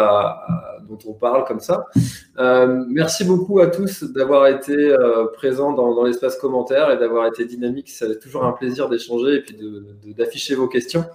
dont 0.89 0.97
on 1.05 1.13
parle 1.13 1.45
comme 1.45 1.59
ça. 1.59 1.85
Euh, 2.39 2.83
merci 2.89 3.23
beaucoup 3.23 3.59
à 3.59 3.67
tous 3.67 4.03
d'avoir 4.03 4.47
été 4.47 4.73
euh, 4.75 5.27
présents 5.33 5.71
dans, 5.73 5.93
dans 5.93 6.03
l'espace 6.03 6.35
commentaire 6.37 6.89
et 6.89 6.97
d'avoir 6.97 7.27
été 7.27 7.45
dynamique. 7.45 7.91
C'est 7.91 8.19
toujours 8.19 8.43
un 8.43 8.53
plaisir 8.53 8.89
d'échanger 8.89 9.35
et 9.35 9.41
puis 9.41 9.55
d'afficher 10.17 10.55
vos 10.55 10.67
questions. 10.67 11.05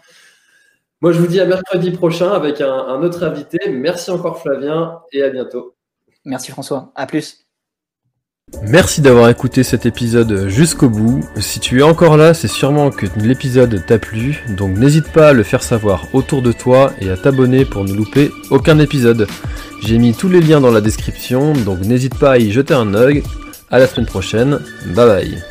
Moi, 1.00 1.10
je 1.10 1.18
vous 1.18 1.26
dis 1.26 1.40
à 1.40 1.44
mercredi 1.44 1.90
prochain 1.90 2.30
avec 2.30 2.60
un, 2.60 2.72
un 2.72 3.02
autre 3.02 3.24
invité. 3.24 3.58
Merci 3.68 4.12
encore 4.12 4.40
Flavien 4.40 5.00
et 5.10 5.24
à 5.24 5.30
bientôt. 5.30 5.74
Merci 6.24 6.52
François. 6.52 6.92
À 6.94 7.06
plus. 7.06 7.49
Merci 8.62 9.00
d'avoir 9.00 9.28
écouté 9.30 9.62
cet 9.62 9.86
épisode 9.86 10.48
jusqu'au 10.48 10.88
bout. 10.90 11.20
Si 11.40 11.60
tu 11.60 11.80
es 11.80 11.82
encore 11.82 12.16
là, 12.16 12.34
c'est 12.34 12.48
sûrement 12.48 12.90
que 12.90 13.06
l'épisode 13.16 13.84
t'a 13.86 13.98
plu, 13.98 14.44
donc 14.56 14.76
n'hésite 14.76 15.10
pas 15.12 15.28
à 15.28 15.32
le 15.32 15.42
faire 15.42 15.62
savoir 15.62 16.06
autour 16.12 16.42
de 16.42 16.52
toi 16.52 16.92
et 17.00 17.10
à 17.10 17.16
t'abonner 17.16 17.64
pour 17.64 17.84
ne 17.84 17.92
louper 17.94 18.30
aucun 18.50 18.78
épisode. 18.78 19.26
J'ai 19.82 19.98
mis 19.98 20.14
tous 20.14 20.28
les 20.28 20.40
liens 20.40 20.60
dans 20.60 20.70
la 20.70 20.80
description, 20.82 21.54
donc 21.54 21.80
n'hésite 21.80 22.18
pas 22.18 22.32
à 22.32 22.38
y 22.38 22.52
jeter 22.52 22.74
un 22.74 22.94
œil. 22.94 23.22
À 23.70 23.78
la 23.78 23.86
semaine 23.86 24.06
prochaine. 24.06 24.60
Bye 24.94 25.06
bye. 25.06 25.42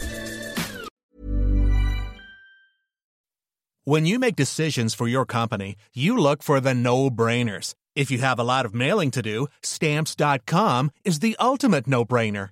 Is 11.06 11.20
the 11.20 11.36
no-brainer. 11.88 12.52